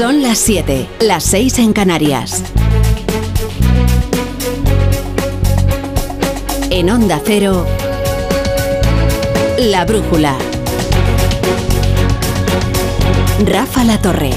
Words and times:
Son 0.00 0.22
las 0.22 0.38
7, 0.38 0.88
las 1.00 1.24
6 1.24 1.58
en 1.58 1.72
Canarias. 1.74 2.42
En 6.70 6.88
Onda 6.88 7.20
Cero, 7.22 7.66
La 9.58 9.84
Brújula. 9.84 10.36
Rafa 13.44 13.84
La 13.84 14.00
Torre. 14.00 14.30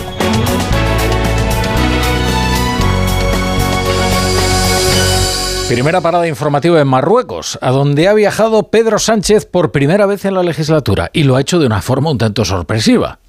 Primera 5.69 6.01
parada 6.01 6.27
informativa 6.27 6.81
en 6.81 6.89
Marruecos, 6.89 7.57
a 7.61 7.71
donde 7.71 8.09
ha 8.09 8.13
viajado 8.13 8.69
Pedro 8.69 8.99
Sánchez 8.99 9.45
por 9.45 9.71
primera 9.71 10.07
vez 10.07 10.25
en 10.25 10.33
la 10.33 10.43
legislatura 10.43 11.09
y 11.13 11.23
lo 11.23 11.37
ha 11.37 11.41
hecho 11.41 11.57
de 11.57 11.67
una 11.67 11.81
forma 11.81 12.11
un 12.11 12.17
tanto 12.17 12.43
sorpresiva. 12.43 13.19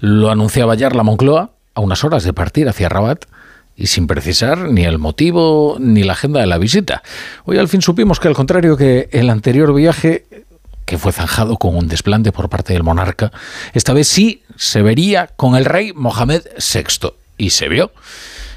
Lo 0.00 0.30
anunciaba 0.30 0.72
ayer 0.72 0.96
la 0.96 1.02
Moncloa 1.02 1.50
a 1.74 1.80
unas 1.80 2.04
horas 2.04 2.24
de 2.24 2.32
partir 2.32 2.68
hacia 2.68 2.88
Rabat 2.88 3.24
y 3.76 3.86
sin 3.86 4.06
precisar 4.06 4.58
ni 4.58 4.84
el 4.84 4.98
motivo 4.98 5.76
ni 5.80 6.02
la 6.02 6.12
agenda 6.12 6.40
de 6.40 6.46
la 6.46 6.58
visita. 6.58 7.02
Hoy 7.44 7.58
al 7.58 7.68
fin 7.68 7.82
supimos 7.82 8.20
que 8.20 8.28
al 8.28 8.34
contrario 8.34 8.76
que 8.76 9.08
el 9.12 9.30
anterior 9.30 9.74
viaje, 9.74 10.26
que 10.84 10.98
fue 10.98 11.12
zanjado 11.12 11.56
con 11.56 11.76
un 11.76 11.88
desplante 11.88 12.32
por 12.32 12.48
parte 12.48 12.72
del 12.74 12.82
monarca, 12.82 13.32
esta 13.72 13.92
vez 13.92 14.08
sí 14.08 14.42
se 14.56 14.82
vería 14.82 15.28
con 15.36 15.56
el 15.56 15.64
rey 15.64 15.92
Mohamed 15.94 16.42
VI. 16.58 17.12
Y 17.38 17.50
se 17.50 17.68
vio. 17.68 17.92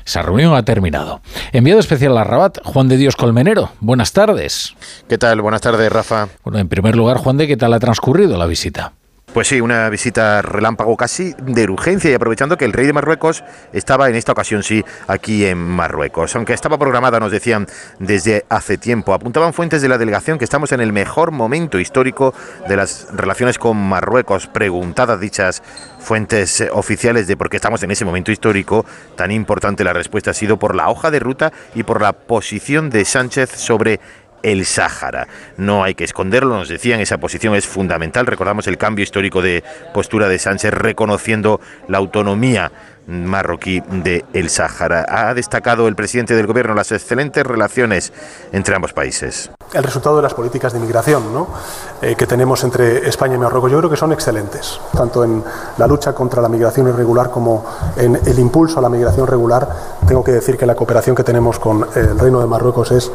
Esa 0.06 0.22
reunión 0.22 0.54
ha 0.54 0.64
terminado. 0.64 1.22
Enviado 1.52 1.80
especial 1.80 2.16
a 2.18 2.24
Rabat, 2.24 2.60
Juan 2.64 2.88
de 2.88 2.98
Dios 2.98 3.16
Colmenero. 3.16 3.72
Buenas 3.80 4.12
tardes. 4.12 4.76
¿Qué 5.10 5.18
tal? 5.18 5.42
Buenas 5.42 5.62
tardes, 5.62 5.92
Rafa. 5.92 6.30
Bueno, 6.44 6.60
en 6.60 6.68
primer 6.70 6.96
lugar, 6.96 7.18
Juan 7.18 7.38
de, 7.38 7.48
¿qué 7.48 7.58
tal 7.58 7.74
ha 7.74 7.80
transcurrido 7.80 8.38
la 8.38 8.46
visita? 8.46 8.94
Pues 9.36 9.50
sí, 9.50 9.60
una 9.60 9.90
visita 9.90 10.42
relámpago 10.42 10.96
casi 10.96 11.36
de 11.38 11.66
urgencia 11.70 12.10
y 12.10 12.14
aprovechando 12.14 12.56
que 12.56 12.64
el 12.64 12.72
rey 12.72 12.88
de 12.88 12.94
Marruecos 12.94 13.44
estaba 13.74 14.08
en 14.08 14.16
esta 14.16 14.32
ocasión 14.32 14.64
sí 14.64 14.86
aquí 15.08 15.46
en 15.46 15.58
Marruecos. 15.58 16.38
Aunque 16.38 16.54
estaba 16.54 16.78
programada, 16.78 17.20
nos 17.20 17.34
decían 17.34 17.68
desde 18.00 18.46
hace 18.48 18.78
tiempo. 18.78 19.14
Apuntaban 19.14 19.52
fuentes 19.52 19.82
de 19.82 19.90
la 19.90 19.98
delegación 19.98 20.38
que 20.38 20.46
estamos 20.46 20.72
en 20.72 20.80
el 20.80 20.94
mejor 20.94 21.32
momento 21.32 21.80
histórico 21.80 22.34
de 22.70 22.78
las 22.78 23.10
relaciones 23.12 23.60
con 23.60 23.76
Marruecos. 23.76 24.48
Preguntadas 24.48 25.20
dichas 25.20 25.62
fuentes 26.00 26.64
oficiales 26.72 27.28
de 27.28 27.36
por 27.36 27.50
qué 27.50 27.58
estamos 27.58 27.84
en 27.84 27.92
ese 27.92 28.06
momento 28.06 28.32
histórico, 28.32 28.86
tan 29.18 29.32
importante 29.32 29.84
la 29.84 29.92
respuesta 29.92 30.32
ha 30.32 30.34
sido 30.34 30.58
por 30.58 30.76
la 30.76 30.88
hoja 30.88 31.12
de 31.12 31.20
ruta 31.20 31.52
y 31.74 31.84
por 31.84 32.02
la 32.02 32.14
posición 32.14 32.90
de 32.90 33.04
Sánchez 33.04 33.50
sobre 33.52 34.00
el 34.44 34.66
Sáhara. 34.66 35.28
No 35.58 35.84
hay 35.84 35.96
que 35.96 36.04
esconderlo, 36.04 36.56
nos 36.58 36.70
decían, 36.70 37.00
esa 37.00 37.18
posición 37.18 37.56
es 37.56 37.68
fundamental. 37.68 38.26
Recordamos 38.26 38.68
el 38.68 38.78
cambio 38.78 39.04
histórico 39.04 39.42
de 39.42 39.64
postura 39.94 40.28
de 40.28 40.40
Sánchez 40.40 40.74
reconociendo 40.74 41.60
la 41.88 41.98
autonomía 41.98 42.72
marroquí 43.08 43.82
de 43.88 44.26
el 44.34 44.50
Sáhara. 44.50 45.06
Ha 45.08 45.34
destacado 45.34 45.88
el 45.88 45.96
presidente 45.96 46.36
del 46.36 46.48
gobierno 46.48 46.74
las 46.74 46.92
excelentes 46.92 47.46
relaciones 47.46 48.14
entre 48.52 48.76
ambos 48.76 48.94
países. 48.94 49.52
El 49.74 49.84
resultado 49.84 50.18
de 50.18 50.24
las 50.24 50.34
políticas 50.34 50.74
de 50.74 50.80
inmigración 50.80 51.24
eh, 52.02 52.16
que 52.16 52.26
tenemos 52.26 52.64
entre 52.64 53.08
España 53.08 53.36
y 53.36 53.38
Marruecos 53.38 53.72
yo 53.72 53.78
creo 53.80 53.90
que 53.90 53.98
son 53.98 54.12
excelentes, 54.12 54.80
tanto 54.96 55.24
en 55.24 55.44
la 55.78 55.88
lucha 55.88 56.14
contra 56.14 56.42
la 56.42 56.50
migración 56.50 56.88
irregular 56.88 57.30
como 57.30 57.66
en 57.98 58.16
el 58.16 58.40
impulso 58.40 58.80
a 58.80 58.82
la 58.82 58.90
migración 58.90 59.28
regular. 59.28 59.68
Tengo 60.08 60.24
que 60.24 60.32
decir 60.32 60.58
que 60.58 60.66
la 60.66 60.76
cooperación 60.76 61.16
que 61.16 61.24
tenemos 61.24 61.60
con 61.60 61.88
el 61.96 62.18
Reino 62.20 62.40
de 62.40 62.48
Marruecos 62.48 62.92
es 62.92 63.12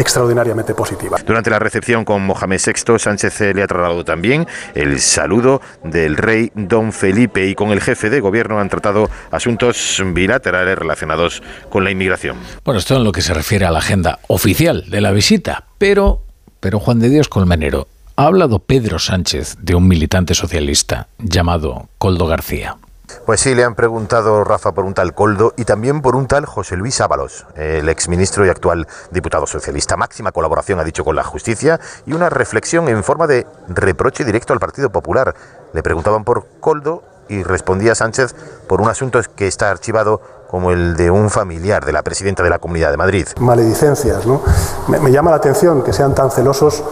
extraordinariamente 0.00 0.74
positiva. 0.74 1.18
Durante 1.26 1.50
la 1.50 1.58
recepción 1.58 2.04
con 2.04 2.22
Mohamed 2.22 2.60
VI, 2.64 2.98
Sánchez 2.98 3.40
le 3.54 3.62
ha 3.62 3.66
trasladado 3.66 4.04
también 4.04 4.46
el 4.74 4.98
saludo 4.98 5.60
del 5.84 6.16
rey 6.16 6.50
Don 6.54 6.92
Felipe 6.92 7.46
y 7.46 7.54
con 7.54 7.70
el 7.70 7.80
jefe 7.80 8.08
de 8.08 8.20
gobierno 8.20 8.60
han 8.60 8.70
tratado 8.70 9.10
asuntos 9.30 10.02
bilaterales 10.06 10.78
relacionados 10.78 11.42
con 11.68 11.84
la 11.84 11.90
inmigración. 11.90 12.36
Bueno, 12.64 12.80
esto 12.80 12.96
en 12.96 13.04
lo 13.04 13.12
que 13.12 13.22
se 13.22 13.34
refiere 13.34 13.66
a 13.66 13.70
la 13.70 13.78
agenda 13.78 14.18
oficial 14.28 14.88
de 14.88 15.00
la 15.00 15.12
visita, 15.12 15.64
pero, 15.78 16.22
pero 16.60 16.80
Juan 16.80 16.98
de 16.98 17.10
Dios 17.10 17.28
Colmenero, 17.28 17.86
ha 18.16 18.24
hablado 18.24 18.58
Pedro 18.58 18.98
Sánchez 18.98 19.56
de 19.60 19.74
un 19.74 19.86
militante 19.86 20.34
socialista 20.34 21.08
llamado 21.18 21.88
Coldo 21.98 22.26
García. 22.26 22.76
Pues 23.26 23.40
sí, 23.40 23.54
le 23.54 23.64
han 23.64 23.74
preguntado 23.74 24.44
Rafa 24.44 24.72
por 24.72 24.84
un 24.84 24.94
tal 24.94 25.14
Coldo 25.14 25.52
y 25.56 25.64
también 25.64 26.02
por 26.02 26.16
un 26.16 26.26
tal 26.26 26.46
José 26.46 26.76
Luis 26.76 27.00
Ábalos, 27.00 27.46
el 27.54 27.88
exministro 27.88 28.46
y 28.46 28.48
actual 28.48 28.86
diputado 29.10 29.46
socialista. 29.46 29.96
Máxima 29.96 30.32
colaboración, 30.32 30.80
ha 30.80 30.84
dicho, 30.84 31.04
con 31.04 31.16
la 31.16 31.24
justicia 31.24 31.80
y 32.06 32.12
una 32.12 32.28
reflexión 32.28 32.88
en 32.88 33.04
forma 33.04 33.26
de 33.26 33.46
reproche 33.68 34.24
directo 34.24 34.52
al 34.52 34.60
Partido 34.60 34.90
Popular. 34.90 35.34
Le 35.72 35.82
preguntaban 35.82 36.24
por 36.24 36.46
Coldo 36.60 37.02
y 37.28 37.42
respondía 37.42 37.94
Sánchez 37.94 38.34
por 38.66 38.80
un 38.80 38.88
asunto 38.88 39.20
que 39.36 39.46
está 39.46 39.70
archivado 39.70 40.20
como 40.48 40.72
el 40.72 40.96
de 40.96 41.12
un 41.12 41.30
familiar 41.30 41.84
de 41.84 41.92
la 41.92 42.02
presidenta 42.02 42.42
de 42.42 42.50
la 42.50 42.58
Comunidad 42.58 42.90
de 42.90 42.96
Madrid. 42.96 43.28
Maledicencias, 43.38 44.26
¿no? 44.26 44.42
Me, 44.88 44.98
me 44.98 45.12
llama 45.12 45.30
la 45.30 45.36
atención 45.36 45.84
que 45.84 45.92
sean 45.92 46.14
tan 46.14 46.32
celosos 46.32 46.82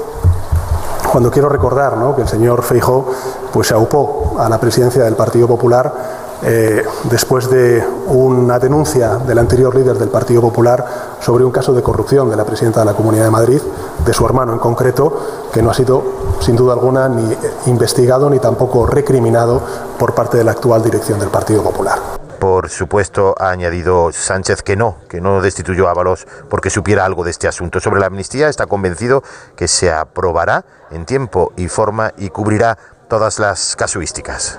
cuando 1.10 1.30
quiero 1.30 1.48
recordar 1.48 1.96
¿no? 1.96 2.14
que 2.14 2.22
el 2.22 2.28
señor 2.28 2.62
Feijó 2.62 3.06
pues, 3.52 3.69
se 3.69 3.74
aupó 3.74 4.36
a 4.38 4.48
la 4.48 4.58
presidencia 4.58 5.04
del 5.04 5.14
Partido 5.14 5.46
Popular 5.46 5.92
eh, 6.42 6.84
después 7.10 7.50
de 7.50 7.84
una 8.06 8.58
denuncia 8.58 9.16
del 9.16 9.38
anterior 9.38 9.74
líder 9.74 9.98
del 9.98 10.08
Partido 10.08 10.41
Popular 10.41 10.84
sobre 11.20 11.44
un 11.44 11.50
caso 11.50 11.72
de 11.72 11.82
corrupción 11.82 12.30
de 12.30 12.36
la 12.36 12.44
presidenta 12.44 12.80
de 12.80 12.86
la 12.86 12.94
Comunidad 12.94 13.24
de 13.24 13.30
Madrid, 13.30 13.60
de 14.04 14.12
su 14.12 14.24
hermano 14.24 14.52
en 14.52 14.60
concreto, 14.60 15.20
que 15.52 15.62
no 15.62 15.70
ha 15.70 15.74
sido 15.74 16.04
sin 16.41 16.54
duda 16.54 16.74
alguna 16.74 17.08
ni 17.08 17.36
investigado 17.66 18.30
ni 18.30 18.38
tampoco 18.38 18.86
recriminado 18.86 19.60
por 19.98 20.14
parte 20.14 20.36
de 20.36 20.44
la 20.44 20.52
actual 20.52 20.82
dirección 20.82 21.18
del 21.18 21.30
Partido 21.30 21.62
Popular. 21.62 21.98
Por 22.38 22.70
supuesto, 22.70 23.34
ha 23.36 23.50
añadido 23.50 24.12
Sánchez 24.12 24.62
que 24.62 24.76
no, 24.76 24.98
que 25.08 25.20
no 25.20 25.41
destituyó 25.41 25.88
a 25.88 25.91
Ábalos 25.91 26.28
porque 26.48 26.70
supiera 26.70 27.04
algo 27.04 27.24
de 27.24 27.32
este 27.32 27.48
asunto. 27.48 27.80
Sobre 27.80 27.98
la 27.98 28.06
amnistía 28.06 28.48
está 28.48 28.66
convencido 28.66 29.24
que 29.56 29.66
se 29.66 29.91
aprobará 29.91 30.64
en 30.91 31.04
tiempo 31.04 31.53
y 31.56 31.69
forma 31.69 32.12
y 32.16 32.28
cubrirá 32.31 32.78
todas 33.09 33.38
las 33.38 33.76
casuísticas. 33.76 34.59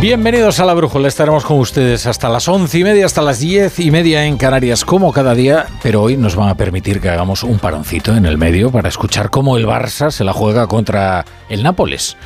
Bienvenidos 0.00 0.58
a 0.60 0.64
la 0.64 0.72
Brújula, 0.72 1.08
estaremos 1.08 1.44
con 1.44 1.58
ustedes 1.58 2.06
hasta 2.06 2.30
las 2.30 2.48
once 2.48 2.78
y 2.78 2.84
media, 2.84 3.04
hasta 3.04 3.20
las 3.20 3.38
diez 3.38 3.78
y 3.78 3.90
media 3.90 4.24
en 4.24 4.38
Canarias, 4.38 4.82
como 4.82 5.12
cada 5.12 5.34
día, 5.34 5.66
pero 5.82 6.00
hoy 6.00 6.16
nos 6.16 6.36
van 6.36 6.48
a 6.48 6.54
permitir 6.54 7.02
que 7.02 7.10
hagamos 7.10 7.42
un 7.42 7.58
paroncito 7.58 8.16
en 8.16 8.24
el 8.24 8.38
medio 8.38 8.70
para 8.70 8.88
escuchar 8.88 9.28
cómo 9.28 9.58
el 9.58 9.66
Barça 9.66 10.10
se 10.10 10.24
la 10.24 10.32
juega 10.32 10.66
contra 10.68 11.26
el 11.50 11.62
Nápoles 11.62 12.16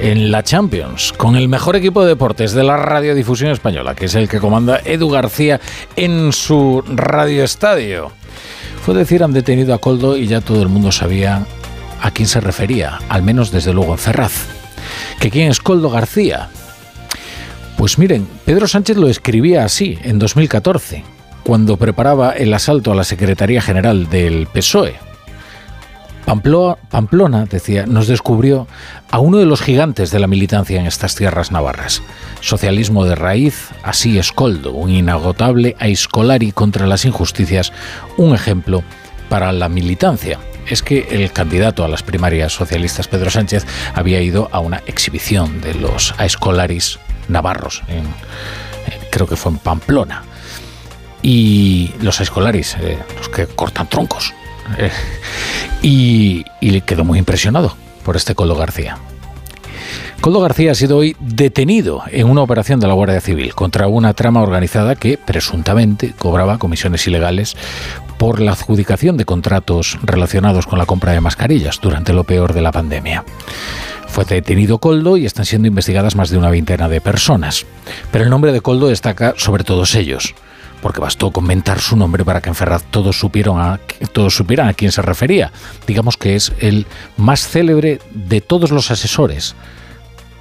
en 0.00 0.32
la 0.32 0.42
Champions, 0.42 1.12
con 1.12 1.36
el 1.36 1.50
mejor 1.50 1.76
equipo 1.76 2.00
de 2.00 2.08
deportes 2.08 2.52
de 2.52 2.64
la 2.64 2.78
radiodifusión 2.78 3.50
española, 3.50 3.94
que 3.94 4.06
es 4.06 4.14
el 4.14 4.26
que 4.26 4.40
comanda 4.40 4.80
Edu 4.82 5.10
García 5.10 5.60
en 5.96 6.32
su 6.32 6.82
radioestadio. 6.86 8.10
Fue 8.86 8.94
decir, 8.94 9.22
han 9.22 9.34
detenido 9.34 9.74
a 9.74 9.78
Coldo 9.78 10.16
y 10.16 10.28
ya 10.28 10.40
todo 10.40 10.62
el 10.62 10.68
mundo 10.70 10.92
sabía 10.92 11.44
a 12.00 12.10
quién 12.10 12.26
se 12.26 12.40
refería, 12.40 13.00
al 13.10 13.22
menos 13.22 13.50
desde 13.50 13.74
luego 13.74 13.92
en 13.92 13.98
Ferraz. 13.98 14.46
¿Que 15.20 15.30
quién 15.30 15.50
es 15.50 15.60
Coldo 15.60 15.90
García? 15.90 16.48
Pues 17.78 17.96
miren, 17.96 18.26
Pedro 18.44 18.66
Sánchez 18.66 18.96
lo 18.96 19.06
escribía 19.06 19.64
así 19.64 20.00
en 20.02 20.18
2014, 20.18 21.04
cuando 21.44 21.76
preparaba 21.76 22.32
el 22.32 22.52
asalto 22.52 22.90
a 22.90 22.96
la 22.96 23.04
Secretaría 23.04 23.62
General 23.62 24.10
del 24.10 24.48
PSOE. 24.48 24.96
Pamplona, 26.26 27.44
decía, 27.44 27.86
nos 27.86 28.08
descubrió 28.08 28.66
a 29.12 29.20
uno 29.20 29.38
de 29.38 29.46
los 29.46 29.62
gigantes 29.62 30.10
de 30.10 30.18
la 30.18 30.26
militancia 30.26 30.80
en 30.80 30.86
estas 30.86 31.14
tierras 31.14 31.52
navarras. 31.52 32.02
Socialismo 32.40 33.04
de 33.04 33.14
raíz, 33.14 33.68
así 33.84 34.18
escoldo, 34.18 34.72
un 34.72 34.90
inagotable 34.90 35.76
aiscolari 35.78 36.50
contra 36.50 36.88
las 36.88 37.04
injusticias, 37.04 37.72
un 38.16 38.34
ejemplo 38.34 38.82
para 39.28 39.52
la 39.52 39.68
militancia 39.68 40.40
es 40.66 40.82
que 40.82 41.06
el 41.12 41.32
candidato 41.32 41.84
a 41.84 41.88
las 41.88 42.02
primarias 42.02 42.52
socialistas, 42.52 43.08
Pedro 43.08 43.30
Sánchez, 43.30 43.64
había 43.94 44.20
ido 44.20 44.48
a 44.52 44.58
una 44.58 44.82
exhibición 44.86 45.60
de 45.60 45.74
los 45.74 46.12
aescolaris 46.18 46.98
navarros, 47.28 47.82
en, 47.88 48.04
creo 49.10 49.26
que 49.26 49.36
fue 49.36 49.52
en 49.52 49.58
Pamplona. 49.58 50.22
Y 51.22 51.92
los 52.00 52.20
escolares, 52.20 52.76
eh, 52.80 52.98
los 53.16 53.28
que 53.28 53.46
cortan 53.46 53.88
troncos. 53.88 54.32
Eh, 54.78 54.90
y, 55.82 56.44
y 56.60 56.80
quedó 56.82 57.04
muy 57.04 57.18
impresionado 57.18 57.74
por 58.04 58.16
este 58.16 58.34
Coldo 58.34 58.54
García. 58.54 58.98
Coldo 60.20 60.40
García 60.40 60.72
ha 60.72 60.74
sido 60.74 60.96
hoy 60.96 61.16
detenido 61.20 62.02
en 62.10 62.28
una 62.28 62.42
operación 62.42 62.80
de 62.80 62.88
la 62.88 62.94
Guardia 62.94 63.20
Civil 63.20 63.54
contra 63.54 63.86
una 63.86 64.14
trama 64.14 64.42
organizada 64.42 64.96
que 64.96 65.16
presuntamente 65.16 66.12
cobraba 66.18 66.58
comisiones 66.58 67.06
ilegales 67.06 67.56
por 68.18 68.40
la 68.40 68.52
adjudicación 68.52 69.16
de 69.16 69.24
contratos 69.24 69.96
relacionados 70.02 70.66
con 70.66 70.78
la 70.78 70.86
compra 70.86 71.12
de 71.12 71.20
mascarillas 71.20 71.78
durante 71.80 72.12
lo 72.12 72.24
peor 72.24 72.52
de 72.52 72.62
la 72.62 72.72
pandemia. 72.72 73.24
Fue 74.08 74.24
detenido 74.24 74.78
Coldo 74.78 75.16
y 75.16 75.26
están 75.26 75.44
siendo 75.44 75.68
investigadas 75.68 76.16
más 76.16 76.30
de 76.30 76.38
una 76.38 76.50
veintena 76.50 76.88
de 76.88 77.00
personas. 77.00 77.66
Pero 78.10 78.24
el 78.24 78.30
nombre 78.30 78.52
de 78.52 78.60
Coldo 78.60 78.88
destaca 78.88 79.34
sobre 79.36 79.64
todos 79.64 79.94
ellos, 79.94 80.34
porque 80.82 81.00
bastó 81.00 81.30
comentar 81.30 81.80
su 81.80 81.96
nombre 81.96 82.24
para 82.24 82.40
que 82.40 82.48
en 82.48 82.54
Ferraz 82.54 82.82
todos 82.90 83.18
todos 84.12 84.34
supieran 84.34 84.68
a 84.68 84.74
quién 84.74 84.92
se 84.92 85.02
refería. 85.02 85.52
Digamos 85.86 86.16
que 86.16 86.34
es 86.34 86.52
el 86.58 86.86
más 87.16 87.46
célebre 87.46 88.00
de 88.12 88.40
todos 88.40 88.70
los 88.70 88.90
asesores 88.90 89.54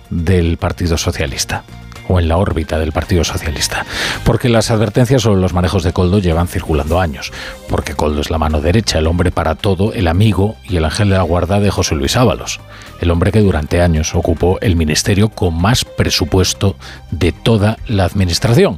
del 0.10 0.58
Partido 0.58 0.98
Socialista 0.98 1.64
o 2.08 2.20
en 2.20 2.28
la 2.28 2.38
órbita 2.38 2.80
del 2.80 2.92
Partido 2.92 3.24
Socialista. 3.24 3.86
Porque 4.24 4.50
las 4.50 4.72
advertencias 4.72 5.22
sobre 5.22 5.42
los 5.42 5.54
manejos 5.54 5.84
de 5.84 5.94
Coldo 5.94 6.20
llevan 6.20 6.48
circulando 6.48 7.00
años. 7.00 7.32
Porque 7.70 7.96
Coldo 7.96 8.22
es 8.22 8.30
la 8.30 8.38
mano 8.38 8.62
derecha, 8.62 9.00
el 9.00 9.08
hombre 9.08 9.32
para 9.32 9.56
todo, 9.56 9.94
el 9.94 10.08
amigo 10.08 10.56
y 10.64 10.78
el 10.78 10.86
ángel 10.86 11.10
de 11.10 11.18
la 11.18 11.24
guarda 11.24 11.60
de 11.60 11.72
José 11.72 11.96
Luis 11.96 12.16
Ábalos. 12.16 12.60
El 13.02 13.12
hombre 13.12 13.32
que 13.32 13.42
durante 13.42 13.82
años 13.82 14.16
ocupó 14.16 14.58
el 14.62 14.76
ministerio 14.76 15.30
con 15.30 15.60
más 15.60 15.86
presupuesto 15.86 16.76
de 17.12 17.32
toda 17.32 17.78
la 17.88 18.06
administración. 18.06 18.78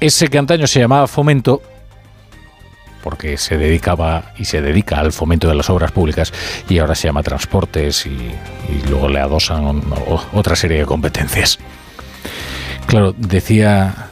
Ese 0.00 0.28
que 0.28 0.38
antaño 0.38 0.66
se 0.66 0.80
llamaba 0.80 1.06
Fomento 1.06 1.62
porque 3.02 3.38
se 3.38 3.56
dedicaba 3.56 4.32
y 4.36 4.44
se 4.44 4.60
dedica 4.60 5.00
al 5.00 5.12
fomento 5.12 5.48
de 5.48 5.54
las 5.54 5.70
obras 5.70 5.92
públicas 5.92 6.32
y 6.68 6.78
ahora 6.78 6.94
se 6.94 7.08
llama 7.08 7.22
transportes 7.22 8.06
y, 8.06 8.10
y 8.10 8.88
luego 8.88 9.08
le 9.08 9.20
adosan 9.20 9.82
otra 10.32 10.56
serie 10.56 10.80
de 10.80 10.86
competencias. 10.86 11.58
Claro, 12.90 13.14
decía 13.16 14.08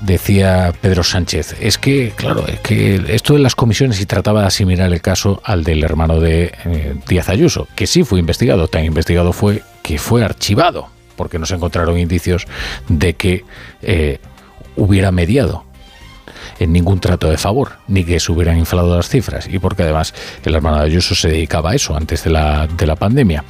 decía 0.00 0.72
Pedro 0.80 1.04
Sánchez, 1.04 1.54
es 1.60 1.76
que, 1.76 2.12
claro, 2.16 2.46
es 2.46 2.60
que 2.60 3.04
esto 3.08 3.34
de 3.34 3.40
las 3.40 3.54
comisiones 3.54 4.00
y 4.00 4.06
trataba 4.06 4.40
de 4.40 4.46
asimilar 4.46 4.90
el 4.90 5.02
caso 5.02 5.42
al 5.44 5.64
del 5.64 5.84
hermano 5.84 6.18
de 6.18 6.52
eh, 6.64 6.94
Díaz 7.06 7.28
Ayuso, 7.28 7.68
que 7.74 7.86
sí 7.86 8.04
fue 8.04 8.20
investigado, 8.20 8.68
tan 8.68 8.86
investigado 8.86 9.34
fue 9.34 9.62
que 9.82 9.98
fue 9.98 10.24
archivado, 10.24 10.88
porque 11.14 11.38
no 11.38 11.44
se 11.44 11.56
encontraron 11.56 11.98
indicios 11.98 12.46
de 12.88 13.14
que 13.14 13.44
eh, 13.82 14.18
hubiera 14.76 15.12
mediado 15.12 15.64
en 16.58 16.72
ningún 16.72 17.00
trato 17.00 17.28
de 17.28 17.36
favor, 17.36 17.72
ni 17.86 18.02
que 18.02 18.18
se 18.18 18.32
hubieran 18.32 18.56
inflado 18.56 18.96
las 18.96 19.10
cifras, 19.10 19.46
y 19.46 19.58
porque 19.58 19.82
además 19.82 20.14
el 20.42 20.54
hermano 20.54 20.78
de 20.78 20.86
Ayuso 20.86 21.14
se 21.14 21.28
dedicaba 21.28 21.72
a 21.72 21.74
eso 21.74 21.94
antes 21.94 22.24
de 22.24 22.30
la, 22.30 22.66
de 22.66 22.86
la 22.86 22.96
pandemia. 22.96 23.44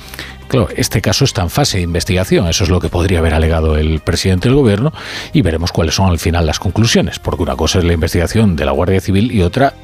Claro, 0.49 0.69
este 0.75 1.03
caso 1.03 1.27
está 1.27 1.43
en 1.43 1.51
fase 1.51 1.77
de 1.77 1.85
investigación, 1.85 2.49
eso 2.49 2.65
es 2.65 2.71
lo 2.71 2.81
que 2.81 2.89
podría 2.89 3.19
haber 3.19 3.35
alegado 3.35 3.77
el 3.77 4.01
presidente 4.01 4.49
del 4.49 4.57
gobierno 4.57 4.95
y 5.35 5.43
veremos 5.43 5.73
cuáles 5.73 5.95
son 5.95 6.09
al 6.09 6.19
final 6.19 6.47
las 6.47 6.59
conclusiones, 6.59 7.19
porque 7.19 7.43
una 7.43 7.55
cosa 7.55 7.79
es 7.81 7.85
la 7.85 7.93
investigación 7.93 8.57
de 8.57 8.65
la 8.65 8.73
Guardia 8.73 9.03
Civil 9.03 9.31
y 9.31 9.43
otra 9.43 9.75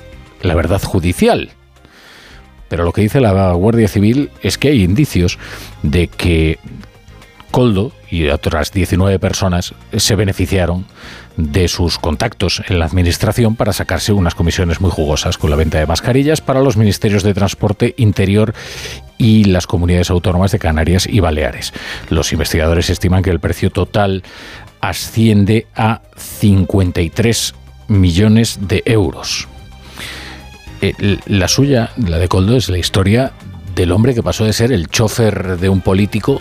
la 0.40 0.54
verdad 0.54 0.82
judicial. 0.82 1.50
Pero 2.68 2.84
lo 2.84 2.92
que 2.92 3.02
dice 3.02 3.20
la 3.20 3.52
Guardia 3.52 3.88
Civil 3.88 4.30
es 4.42 4.56
que 4.56 4.68
hay 4.68 4.82
indicios 4.82 5.38
de 5.82 6.08
que 6.08 6.58
Coldo 7.50 7.92
y 8.10 8.28
otras 8.28 8.72
19 8.72 9.18
personas 9.18 9.74
se 9.96 10.16
beneficiaron 10.16 10.86
de 11.36 11.68
sus 11.68 11.98
contactos 11.98 12.62
en 12.68 12.78
la 12.78 12.84
administración 12.84 13.56
para 13.56 13.72
sacarse 13.72 14.12
unas 14.12 14.34
comisiones 14.34 14.80
muy 14.80 14.90
jugosas 14.90 15.38
con 15.38 15.50
la 15.50 15.56
venta 15.56 15.78
de 15.78 15.86
mascarillas 15.86 16.40
para 16.40 16.60
los 16.60 16.76
ministerios 16.76 17.22
de 17.22 17.34
Transporte 17.34 17.94
Interior 17.98 18.54
y 19.18 19.44
las 19.44 19.66
comunidades 19.66 20.10
autónomas 20.10 20.52
de 20.52 20.58
Canarias 20.58 21.06
y 21.06 21.20
Baleares. 21.20 21.72
Los 22.10 22.32
investigadores 22.32 22.90
estiman 22.90 23.22
que 23.22 23.30
el 23.30 23.40
precio 23.40 23.70
total 23.70 24.22
asciende 24.80 25.66
a 25.74 26.02
53 26.16 27.54
millones 27.88 28.58
de 28.62 28.82
euros. 28.84 29.48
Eh, 30.80 31.18
la 31.26 31.48
suya, 31.48 31.90
la 31.96 32.18
de 32.18 32.28
Coldo, 32.28 32.56
es 32.56 32.68
la 32.68 32.78
historia 32.78 33.32
del 33.74 33.92
hombre 33.92 34.14
que 34.14 34.22
pasó 34.22 34.44
de 34.44 34.52
ser 34.52 34.72
el 34.72 34.88
chofer 34.88 35.58
de 35.58 35.68
un 35.68 35.80
político 35.80 36.40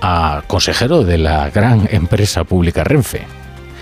a 0.00 0.42
consejero 0.46 1.02
de 1.02 1.18
la 1.18 1.50
gran 1.50 1.88
empresa 1.90 2.44
pública 2.44 2.84
Renfe 2.84 3.37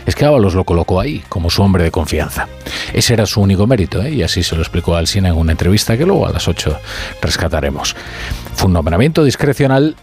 es 0.07 0.15
que 0.15 0.25
Ábalos 0.25 0.55
lo 0.55 0.65
colocó 0.65 1.01
ahí 1.01 1.23
como 1.29 1.51
su 1.51 1.63
hombre 1.63 1.85
de 1.85 1.91
confianza. 1.91 2.49
Ese 2.93 3.15
era 3.15 3.27
su 3.27 3.41
único 3.41 3.67
mérito, 3.67 4.03
¿eh? 4.03 4.11
y 4.13 4.23
así 4.23 4.43
se 4.43 4.55
lo 4.55 4.63
explicó 4.63 4.95
al 4.95 5.01
Alsina 5.01 5.29
en 5.29 5.37
una 5.37 5.53
entrevista 5.53 5.99
que 5.99 6.07
luego 6.07 6.27
a 6.27 6.33
las 6.33 6.49
8 6.49 6.79
rescataremos. 7.21 7.97
Fue 8.55 8.69
un 8.69 8.73
nombramiento 8.75 9.25
discrecional 9.25 9.97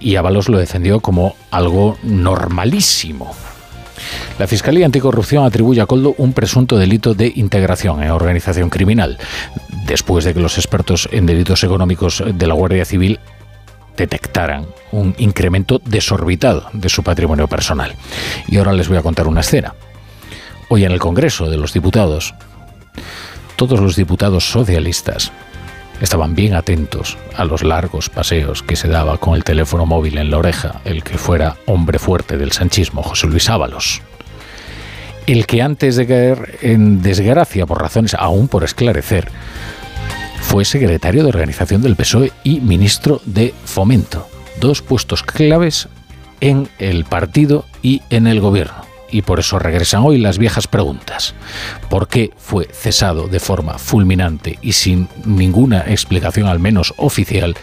y 0.00 0.16
Ábalos 0.16 0.48
lo 0.48 0.58
defendió 0.58 1.00
como 1.00 1.34
algo 1.50 1.98
normalísimo. 2.02 3.34
La 4.38 4.46
Fiscalía 4.46 4.86
Anticorrupción 4.86 5.44
atribuye 5.44 5.80
a 5.80 5.86
Coldo 5.86 6.14
un 6.18 6.32
presunto 6.32 6.78
delito 6.78 7.14
de 7.14 7.32
integración 7.34 8.02
en 8.02 8.10
organización 8.10 8.70
criminal, 8.70 9.18
después 9.86 10.24
de 10.24 10.34
que 10.34 10.40
los 10.40 10.58
expertos 10.58 11.08
en 11.10 11.26
delitos 11.26 11.64
económicos 11.64 12.22
de 12.32 12.46
la 12.46 12.54
Guardia 12.54 12.84
Civil 12.84 13.18
detectaran 13.98 14.66
un 14.92 15.14
incremento 15.18 15.82
desorbitado 15.84 16.70
de 16.72 16.88
su 16.88 17.02
patrimonio 17.02 17.48
personal. 17.48 17.94
Y 18.46 18.56
ahora 18.56 18.72
les 18.72 18.88
voy 18.88 18.96
a 18.96 19.02
contar 19.02 19.26
una 19.26 19.40
escena. 19.40 19.74
Hoy 20.70 20.84
en 20.84 20.92
el 20.92 21.00
Congreso 21.00 21.50
de 21.50 21.58
los 21.58 21.74
Diputados, 21.74 22.34
todos 23.56 23.80
los 23.80 23.96
diputados 23.96 24.50
socialistas 24.50 25.32
estaban 26.00 26.34
bien 26.34 26.54
atentos 26.54 27.18
a 27.36 27.44
los 27.44 27.64
largos 27.64 28.08
paseos 28.08 28.62
que 28.62 28.76
se 28.76 28.88
daba 28.88 29.18
con 29.18 29.34
el 29.34 29.44
teléfono 29.44 29.84
móvil 29.84 30.16
en 30.18 30.30
la 30.30 30.38
oreja 30.38 30.80
el 30.84 31.02
que 31.02 31.18
fuera 31.18 31.56
hombre 31.66 31.98
fuerte 31.98 32.38
del 32.38 32.52
sanchismo, 32.52 33.02
José 33.02 33.26
Luis 33.26 33.50
Ábalos. 33.50 34.00
El 35.26 35.46
que 35.46 35.60
antes 35.60 35.96
de 35.96 36.06
caer 36.06 36.58
en 36.62 37.02
desgracia 37.02 37.66
por 37.66 37.82
razones 37.82 38.14
aún 38.14 38.48
por 38.48 38.62
esclarecer, 38.62 39.28
fue 40.48 40.64
secretario 40.64 41.22
de 41.24 41.28
organización 41.28 41.82
del 41.82 41.94
PSOE 41.94 42.32
y 42.42 42.60
ministro 42.60 43.20
de 43.26 43.52
Fomento. 43.66 44.26
Dos 44.58 44.80
puestos 44.80 45.22
claves 45.22 45.88
en 46.40 46.70
el 46.78 47.04
partido 47.04 47.66
y 47.82 48.00
en 48.08 48.26
el 48.26 48.40
gobierno. 48.40 48.80
Y 49.10 49.20
por 49.20 49.40
eso 49.40 49.58
regresan 49.58 50.04
hoy 50.04 50.16
las 50.16 50.38
viejas 50.38 50.66
preguntas. 50.66 51.34
¿Por 51.90 52.08
qué 52.08 52.32
fue 52.38 52.66
cesado 52.72 53.28
de 53.28 53.40
forma 53.40 53.76
fulminante 53.76 54.58
y 54.62 54.72
sin 54.72 55.10
ninguna 55.26 55.80
explicación 55.86 56.46
al 56.46 56.60
menos 56.60 56.94
oficial 56.96 57.54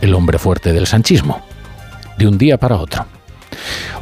el 0.00 0.14
hombre 0.14 0.38
fuerte 0.38 0.72
del 0.72 0.86
sanchismo? 0.86 1.44
De 2.16 2.28
un 2.28 2.38
día 2.38 2.58
para 2.58 2.76
otro. 2.76 3.06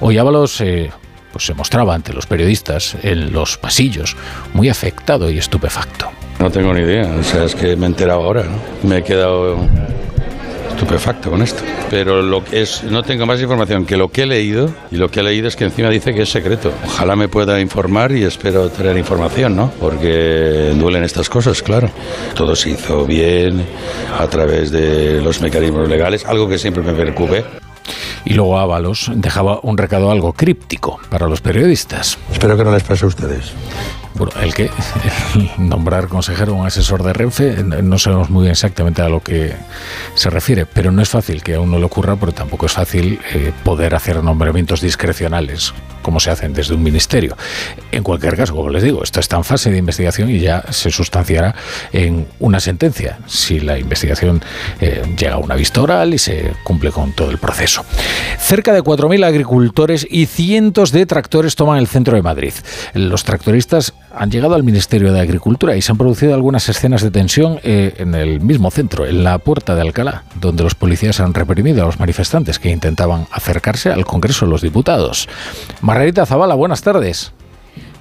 Hoy 0.01 0.19
Ábalos 0.19 0.61
eh, 0.61 0.91
pues 1.33 1.47
se 1.47 1.55
mostraba 1.55 1.95
ante 1.95 2.13
los 2.13 2.27
periodistas 2.27 2.95
en 3.03 3.33
los 3.33 3.57
pasillos 3.57 4.19
muy 4.53 4.69
afectado 4.69 5.31
y 5.31 5.39
estupefacto. 5.39 6.11
No 6.39 6.51
tengo 6.51 6.73
ni 6.75 6.83
idea, 6.83 7.11
o 7.19 7.23
sea, 7.23 7.45
es 7.45 7.55
que 7.55 7.77
me 7.77 7.87
he 7.87 7.89
enterado 7.89 8.23
ahora, 8.23 8.45
¿no? 8.45 8.89
Me 8.89 8.99
he 8.99 9.03
quedado 9.03 9.57
estupefacto 10.77 11.31
con 11.31 11.41
esto. 11.43 11.63
Pero 11.89 12.21
lo 12.21 12.45
que 12.45 12.61
es, 12.61 12.85
no 12.85 13.03
tengo 13.03 13.25
más 13.25 13.41
información 13.41 13.87
que 13.87 13.97
lo 13.97 14.11
que 14.11 14.23
he 14.23 14.27
leído, 14.27 14.71
y 14.91 14.97
lo 14.97 15.11
que 15.11 15.21
he 15.21 15.23
leído 15.23 15.49
es 15.49 15.57
que 15.57 15.65
encima 15.65 15.89
dice 15.89 16.15
que 16.15 16.23
es 16.23 16.29
secreto. 16.29 16.73
Ojalá 16.85 17.17
me 17.17 17.29
pueda 17.29 17.61
informar 17.61 18.13
y 18.13 18.25
espero 18.25 18.69
tener 18.69 18.97
información, 18.99 19.57
¿no? 19.57 19.73
Porque 19.81 20.75
duelen 20.77 21.03
estas 21.03 21.29
cosas, 21.31 21.63
claro. 21.63 21.91
Todo 22.35 22.55
se 22.55 22.71
hizo 22.71 23.07
bien 23.07 23.65
a 24.19 24.27
través 24.27 24.71
de 24.71 25.21
los 25.23 25.41
mecanismos 25.41 25.89
legales, 25.89 26.27
algo 26.27 26.49
que 26.49 26.59
siempre 26.59 26.83
me 26.83 26.93
preocupe. 26.93 27.45
Y 28.25 28.35
luego 28.35 28.59
Ábalos 28.59 29.11
dejaba 29.15 29.61
un 29.63 29.79
recado 29.79 30.11
algo 30.11 30.33
críptico 30.33 30.99
para 31.09 31.29
los 31.29 31.41
periodistas. 31.41 32.19
Espero 32.31 32.57
que 32.57 32.65
no 32.65 32.73
les 32.73 32.83
pase 32.83 33.05
a 33.05 33.09
ustedes. 33.09 33.53
Bueno, 34.17 34.33
el 34.41 34.55
que 34.55 34.71
nombrar 35.59 36.09
consejero 36.09 36.55
un 36.55 36.67
asesor 36.67 37.03
de 37.03 37.13
Renfe, 37.13 37.63
no 37.63 37.99
sabemos 37.99 38.31
muy 38.31 38.43
bien 38.43 38.53
exactamente 38.53 39.03
a 39.03 39.09
lo 39.09 39.23
que 39.23 39.55
se 40.15 40.31
refiere, 40.31 40.65
pero 40.65 40.91
no 40.91 41.03
es 41.03 41.09
fácil 41.09 41.43
que 41.43 41.55
a 41.55 41.61
uno 41.61 41.79
le 41.79 41.85
ocurra, 41.85 42.17
porque 42.17 42.35
tampoco 42.35 42.67
es 42.67 42.73
fácil 42.73 43.21
eh, 43.35 43.53
poder 43.65 43.95
hacer 43.95 44.23
nombramientos 44.25 44.81
discrecionales 44.81 45.75
como 46.07 46.21
se 46.21 46.31
hacen 46.31 46.55
desde 46.55 46.73
un 46.73 46.85
ministerio. 46.85 47.37
En 47.91 48.05
cualquier 48.05 48.37
caso, 48.37 48.55
como 48.55 48.71
les 48.71 48.85
digo, 48.85 49.03
esto 49.03 49.19
está 49.19 49.37
en 49.39 49.43
fase 49.43 49.73
de 49.73 49.79
investigación 49.79 50.31
y 50.31 50.39
ya 50.39 50.63
se 50.71 50.93
sustanciará 50.93 51.57
en 51.93 52.29
una 52.39 52.61
sentencia 52.61 53.19
si 53.27 53.59
la 53.59 53.77
investigación 53.77 54.41
eh, 54.81 55.03
llega 55.19 55.35
a 55.35 55.39
una 55.39 55.57
vista 55.57 55.83
oral 55.83 56.15
y 56.15 56.19
se 56.19 56.53
cumple 56.63 56.93
con 56.93 57.11
todo 57.11 57.33
el 57.33 57.39
proceso. 57.39 57.85
Cerca 58.39 58.73
de 58.73 58.85
4.000 58.85 59.25
agricultores 59.25 60.07
y 60.09 60.27
cientos 60.27 60.93
de 60.93 61.07
tractores 61.07 61.57
toman 61.57 61.79
el 61.79 61.89
centro 61.89 62.15
de 62.15 62.23
Madrid. 62.23 62.53
Los 62.95 63.25
tractoristas 63.25 63.93
han 64.15 64.31
llegado 64.31 64.55
al 64.55 64.63
Ministerio 64.63 65.13
de 65.13 65.21
Agricultura 65.21 65.75
y 65.75 65.83
se 65.83 65.91
han 65.91 65.99
producido 65.99 66.35
algunas 66.35 66.69
escenas 66.69 67.03
de 67.03 67.11
tensión 67.11 67.59
eh, 67.65 67.95
en 67.99 68.15
el 68.15 68.41
mismo 68.41 68.71
centro, 68.71 69.07
en 69.07 69.25
la 69.25 69.39
puerta 69.39 69.75
de 69.75 69.81
Alcalá, 69.81 70.23
donde 70.41 70.63
los 70.63 70.77
policías 70.77 71.19
han 71.19 71.35
reprimido 71.35 71.83
a 71.83 71.87
los 71.87 71.99
manifestantes 71.99 72.61
que 72.61 72.71
intentaban 72.71 73.27
acercarse 73.33 73.91
al 73.91 74.07
Congreso 74.07 74.47
de 74.47 74.53
los 74.53 74.63
Diputados. 74.63 75.29
Margarita 75.97 76.27
Zavala, 76.27 76.55
buenas 76.55 76.83
tardes. 76.83 77.33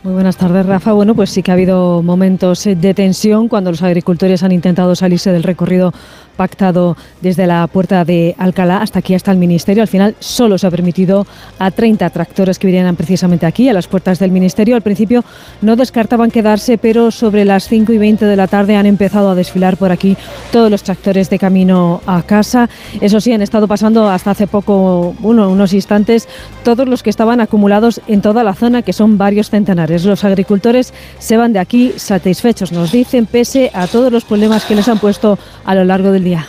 Muy 0.04 0.12
buenas 0.12 0.36
tardes, 0.36 0.66
Rafa. 0.66 0.92
Bueno, 0.92 1.16
pues 1.16 1.30
sí 1.30 1.42
que 1.42 1.52
ha 1.52 1.54
habido 1.54 2.04
momentos 2.04 2.66
de 2.66 2.94
tensión 2.94 3.48
cuando 3.48 3.72
los 3.72 3.82
agricultores 3.84 4.44
han 4.44 4.52
intentado 4.52 4.98
salirse 4.98 5.32
del 5.32 5.44
recorrido 5.44 5.94
pactado 6.36 6.96
desde 7.22 7.48
la 7.48 7.66
puerta 7.68 8.06
de 8.06 8.36
Alcalá 8.38 8.78
hasta 8.78 9.00
aquí, 9.00 9.16
hasta 9.16 9.32
el 9.32 9.38
Ministerio. 9.38 9.82
Al 9.82 9.88
final 9.88 10.16
solo 10.20 10.58
se 10.58 10.68
ha 10.68 10.72
permitido 10.72 11.26
a 11.60 11.72
30 11.72 12.10
tractores 12.10 12.60
que 12.60 12.68
vinieran 12.68 12.96
precisamente 12.96 13.46
aquí, 13.46 13.70
a 13.70 13.74
las 13.74 13.88
puertas 13.88 14.20
del 14.20 14.32
Ministerio. 14.32 14.76
Al 14.76 14.82
principio 14.82 15.24
no 15.62 15.76
descartaban 15.76 16.32
quedarse, 16.32 16.78
pero 16.78 17.12
sobre 17.12 17.46
las 17.46 17.68
5 17.68 17.94
y 17.94 17.98
20 17.98 18.26
de 18.26 18.36
la 18.36 18.48
tarde 18.48 18.76
han 18.76 18.86
empezado 18.86 19.30
a 19.30 19.36
desfilar 19.36 19.78
por 19.78 19.92
aquí 19.92 20.18
todos 20.52 20.70
los 20.70 20.84
tractores 20.84 21.30
de 21.30 21.40
camino 21.40 22.02
a 22.06 22.22
casa. 22.24 22.70
Eso 23.02 23.20
sí, 23.20 23.32
han 23.34 23.42
estado 23.42 23.68
pasando 23.68 24.10
hasta 24.10 24.32
hace 24.32 24.48
poco, 24.48 25.16
uno, 25.22 25.50
unos 25.50 25.74
instantes, 25.74 26.28
todos 26.64 26.88
los 26.88 27.04
que 27.04 27.10
estaban 27.10 27.42
acumulados 27.42 28.02
en 28.08 28.22
toda 28.22 28.44
la 28.44 28.54
zona, 28.54 28.82
que 28.82 28.94
son 28.94 29.18
varios 29.18 29.50
centenares. 29.50 30.06
Los 30.06 30.24
agricultores 30.24 30.94
se 31.20 31.38
van 31.38 31.54
de 31.54 31.60
aquí 31.60 31.94
satisfechos, 31.96 32.72
nos 32.72 32.92
dicen, 32.92 33.26
pese 33.26 33.72
a 33.74 33.88
todos 33.88 34.12
los 34.12 34.26
problemas 34.26 34.66
que 34.66 34.76
les 34.76 34.88
han 34.88 35.00
puesto 35.00 35.40
a 35.64 35.76
lo 35.76 35.84
largo 35.84 36.12
del 36.12 36.25
día. 36.26 36.46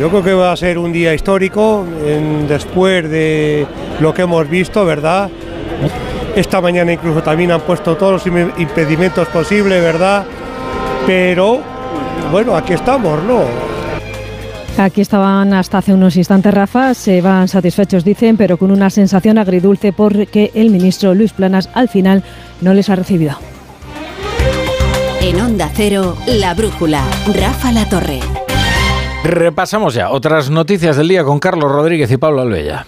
Yo 0.00 0.08
creo 0.08 0.22
que 0.22 0.32
va 0.32 0.52
a 0.52 0.56
ser 0.56 0.78
un 0.78 0.92
día 0.92 1.12
histórico 1.12 1.84
después 2.48 3.10
de 3.10 3.66
lo 4.00 4.14
que 4.14 4.22
hemos 4.22 4.48
visto, 4.48 4.84
¿verdad? 4.86 5.28
Esta 6.34 6.60
mañana 6.60 6.92
incluso 6.92 7.22
también 7.22 7.50
han 7.50 7.60
puesto 7.60 7.96
todos 7.96 8.24
los 8.24 8.26
impedimentos 8.58 9.28
posibles, 9.28 9.82
¿verdad? 9.82 10.24
Pero 11.06 11.60
bueno, 12.30 12.56
aquí 12.56 12.72
estamos, 12.72 13.22
¿no? 13.24 13.42
Aquí 14.76 15.00
estaban 15.00 15.52
hasta 15.54 15.78
hace 15.78 15.92
unos 15.92 16.14
instantes, 16.16 16.54
Rafa, 16.54 16.94
se 16.94 17.20
van 17.20 17.48
satisfechos, 17.48 18.04
dicen, 18.04 18.36
pero 18.36 18.58
con 18.58 18.70
una 18.70 18.90
sensación 18.90 19.36
agridulce 19.36 19.92
porque 19.92 20.52
el 20.54 20.70
ministro 20.70 21.14
Luis 21.14 21.32
Planas 21.32 21.68
al 21.74 21.88
final 21.88 22.22
no 22.60 22.74
les 22.74 22.88
ha 22.88 22.94
recibido. 22.94 23.36
En 25.20 25.40
Onda 25.40 25.68
Cero, 25.74 26.16
La 26.26 26.54
Brújula, 26.54 27.02
Rafa 27.34 27.72
La 27.72 27.88
Torre. 27.88 28.20
Repasamos 29.24 29.94
ya 29.94 30.10
otras 30.10 30.48
noticias 30.48 30.96
del 30.96 31.08
día 31.08 31.24
con 31.24 31.38
Carlos 31.38 31.70
Rodríguez 31.70 32.10
y 32.10 32.16
Pablo 32.16 32.42
Albella. 32.42 32.86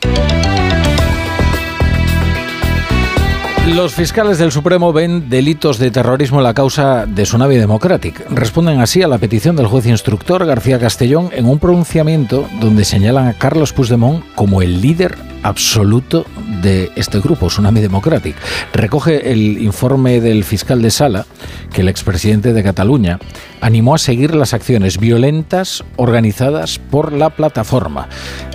Los 3.74 3.94
fiscales 3.94 4.38
del 4.38 4.50
Supremo 4.50 4.92
ven 4.92 5.30
delitos 5.30 5.78
de 5.78 5.92
terrorismo 5.92 6.38
en 6.38 6.44
la 6.44 6.54
causa 6.54 7.06
de 7.06 7.22
Tsunami 7.22 7.56
Democratic. 7.56 8.28
Responden 8.28 8.80
así 8.80 9.00
a 9.02 9.08
la 9.08 9.18
petición 9.18 9.54
del 9.54 9.68
juez 9.68 9.86
instructor 9.86 10.44
García 10.44 10.80
Castellón 10.80 11.30
en 11.32 11.46
un 11.46 11.60
pronunciamiento 11.60 12.48
donde 12.60 12.84
señalan 12.84 13.28
a 13.28 13.34
Carlos 13.34 13.72
Puigdemont 13.72 14.24
como 14.34 14.60
el 14.60 14.80
líder 14.80 15.16
absoluto 15.44 16.26
de 16.62 16.90
este 16.96 17.20
grupo, 17.20 17.46
Tsunami 17.46 17.80
Democratic. 17.80 18.36
Recoge 18.72 19.30
el 19.30 19.62
informe 19.62 20.20
del 20.20 20.44
fiscal 20.44 20.82
de 20.82 20.90
Sala 20.90 21.26
que 21.72 21.82
el 21.82 21.88
expresidente 21.88 22.52
de 22.52 22.62
Cataluña 22.62 23.18
animó 23.60 23.94
a 23.94 23.98
seguir 23.98 24.34
las 24.34 24.54
acciones 24.54 24.98
violentas 24.98 25.84
organizadas 25.96 26.78
por 26.78 27.12
la 27.12 27.30
plataforma. 27.30 28.08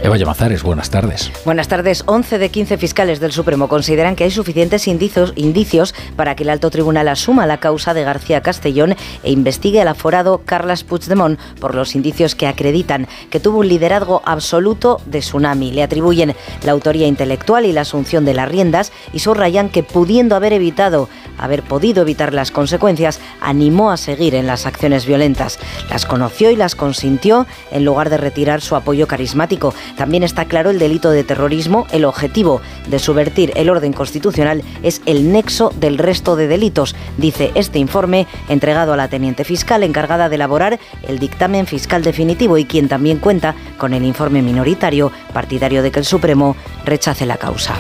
Eva 0.04 0.18
Llamazares, 0.18 0.64
buenas 0.64 0.90
tardes. 0.90 1.32
Buenas 1.46 1.68
tardes. 1.68 2.04
11 2.06 2.38
de 2.38 2.50
15 2.50 2.78
fiscales 2.78 3.20
del 3.20 3.32
Supremo 3.32 3.68
consideran 3.68 4.16
que 4.16 4.26
hay 4.26 4.32
suficientes 4.32 4.88
indicios, 4.88 5.05
indicios 5.36 5.94
para 6.16 6.36
que 6.36 6.44
el 6.44 6.50
alto 6.50 6.70
tribunal 6.70 7.08
asuma 7.08 7.46
la 7.46 7.60
causa 7.60 7.94
de 7.94 8.04
García 8.04 8.42
Castellón 8.42 8.96
e 9.24 9.32
investigue 9.32 9.82
al 9.82 9.88
aforado 9.88 10.42
Carles 10.46 10.84
Puigdemont 10.84 11.40
por 11.60 11.76
los 11.76 11.96
indicios 11.96 12.36
que 12.36 12.48
acreditan 12.48 13.08
que 13.30 13.40
tuvo 13.40 13.60
un 13.60 13.68
liderazgo 13.68 14.22
absoluto 14.26 15.02
de 15.06 15.20
Tsunami. 15.20 15.72
Le 15.72 15.84
atribuyen 15.84 16.36
la 16.64 16.72
autoría 16.72 17.08
intelectual 17.08 17.66
y 17.66 17.74
la 17.74 17.82
asunción 17.82 18.26
de 18.26 18.34
las 18.34 18.50
riendas 18.50 18.92
y 19.14 19.20
subrayan 19.20 19.70
que 19.70 19.84
pudiendo 19.84 20.36
haber 20.36 20.54
evitado, 20.54 21.10
haber 21.38 21.64
podido 21.64 22.02
evitar 22.02 22.34
las 22.34 22.52
consecuencias, 22.52 23.20
animó 23.42 23.92
a 23.92 23.98
seguir 23.98 24.36
en 24.36 24.48
las 24.48 24.66
acciones 24.66 25.06
violentas. 25.06 25.60
Las 25.90 26.06
conoció 26.06 26.52
y 26.52 26.56
las 26.56 26.76
consintió 26.76 27.46
en 27.72 27.86
lugar 27.86 28.10
de 28.10 28.18
retirar 28.18 28.62
su 28.62 28.76
apoyo 28.76 29.08
carismático. 29.08 29.74
También 29.98 30.24
está 30.24 30.46
claro 30.46 30.70
el 30.70 30.80
delito 30.80 31.12
de 31.12 31.24
terrorismo. 31.24 31.88
El 31.92 32.06
objetivo 32.06 32.62
de 32.88 33.00
subvertir 33.00 33.52
el 33.56 33.70
orden 33.70 33.94
constitucional 33.94 34.64
es 34.86 35.02
el 35.06 35.32
nexo 35.32 35.74
del 35.78 35.98
resto 35.98 36.38
de 36.38 36.48
delitos, 36.48 36.96
dice 37.18 37.52
este 37.56 37.80
informe 37.80 38.28
entregado 38.48 38.94
a 38.94 38.98
la 38.98 39.10
teniente 39.10 39.44
fiscal 39.44 39.84
encargada 39.84 40.30
de 40.30 40.36
elaborar 40.36 40.80
el 41.08 41.20
dictamen 41.20 41.66
fiscal 41.66 42.04
definitivo 42.04 42.58
y 42.58 42.66
quien 42.66 42.88
también 42.88 43.18
cuenta 43.18 43.56
con 43.78 43.94
el 43.94 44.06
informe 44.06 44.42
minoritario 44.42 45.12
partidario 45.34 45.84
de 45.84 45.92
que 45.92 46.00
el 46.00 46.06
Supremo 46.06 46.56
rechace 46.86 47.26
la 47.26 47.38
causa. 47.38 47.76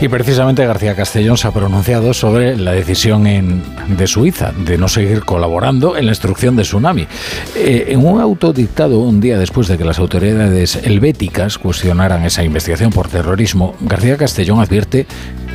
Y 0.00 0.06
precisamente 0.06 0.64
García 0.64 0.94
Castellón 0.94 1.36
se 1.36 1.48
ha 1.48 1.50
pronunciado 1.50 2.14
sobre 2.14 2.56
la 2.56 2.70
decisión 2.70 3.24
de 3.24 4.06
Suiza 4.06 4.52
de 4.52 4.78
no 4.78 4.86
seguir 4.86 5.24
colaborando 5.24 5.96
en 5.96 6.06
la 6.06 6.12
instrucción 6.12 6.54
de 6.54 6.62
Tsunami. 6.62 7.08
Eh, 7.56 7.86
en 7.88 8.06
un 8.06 8.20
auto 8.20 8.52
dictado 8.52 9.00
un 9.00 9.20
día 9.20 9.38
después 9.38 9.66
de 9.66 9.76
que 9.76 9.84
las 9.84 9.98
autoridades 9.98 10.76
helvéticas 10.76 11.58
cuestionaran 11.58 12.24
esa 12.24 12.44
investigación 12.44 12.92
por 12.92 13.08
terrorismo, 13.08 13.74
García 13.80 14.16
Castellón 14.16 14.60
advierte 14.60 15.08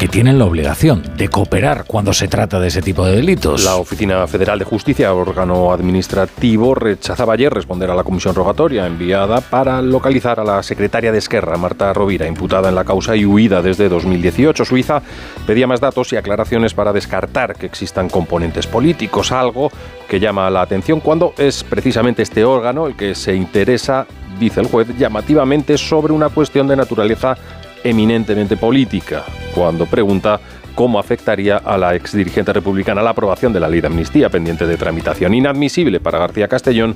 tienen 0.08 0.40
la 0.40 0.46
obligación 0.46 1.04
de 1.18 1.28
cooperar 1.30 1.86
cuando 1.86 2.14
se 2.14 2.28
trata 2.28 2.60
de 2.60 2.68
ese 2.68 2.82
tipo 2.82 3.06
de 3.06 3.16
delitos. 3.16 3.64
La 3.64 3.76
Oficina 3.76 4.26
Federal 4.28 4.60
de 4.60 4.66
Justicia, 4.66 5.14
órgano 5.14 5.72
administrativo, 5.72 6.76
rechazaba 6.76 7.34
ayer 7.34 7.54
responder 7.54 7.92
a 7.92 7.96
la 7.96 8.04
comisión 8.04 8.36
rogatoria 8.36 8.88
enviada 8.88 9.42
para 9.42 9.82
localizar 9.82 10.40
a 10.40 10.44
la 10.44 10.64
secretaria 10.64 11.12
de 11.12 11.20
Esquerra, 11.20 11.58
Marta 11.58 11.94
Rovira, 11.94 12.28
imputada 12.28 12.70
en 12.70 12.76
la 12.76 12.84
causa 12.84 13.16
y 13.16 13.26
huida 13.26 13.62
desde 13.62 13.90
2018 13.90 14.66
Suiza 14.66 15.02
pedía 15.46 15.68
más 15.68 15.80
datos 15.80 16.12
y 16.14 16.16
aclaraciones 16.16 16.74
para 16.74 16.94
descartar 16.94 17.56
que 17.56 17.66
existan 17.66 18.10
componentes 18.10 18.68
políticos, 18.68 19.32
algo 19.32 19.72
que 20.10 20.20
llama 20.20 20.50
la 20.50 20.62
atención 20.62 21.00
cuando 21.00 21.34
es 21.38 21.64
precisamente 21.64 22.24
este 22.24 22.44
órgano 22.44 22.88
el 22.88 22.96
que 22.96 23.16
se 23.16 23.36
interesa, 23.36 24.06
dice 24.40 24.62
el 24.62 24.68
juez, 24.68 24.88
llamativamente 24.98 25.78
sobre 25.78 26.14
una 26.14 26.30
cuestión 26.30 26.68
de 26.68 26.76
naturaleza 26.76 27.38
eminentemente 27.84 28.58
política, 28.58 29.24
cuando 29.54 29.86
pregunta 29.86 30.40
cómo 30.76 31.00
afectaría 31.00 31.58
a 31.58 31.78
la 31.78 31.96
exdirigente 31.96 32.52
republicana 32.52 33.02
la 33.02 33.12
aprobación 33.12 33.54
de 33.54 33.60
la 33.60 33.70
ley 33.70 33.82
de 33.82 33.88
amnistía 33.88 34.30
pendiente 34.30 34.66
de 34.66 34.78
tramitación. 34.78 35.34
Inadmisible 35.34 36.00
para 36.00 36.20
García 36.20 36.48
Castellón 36.48 36.96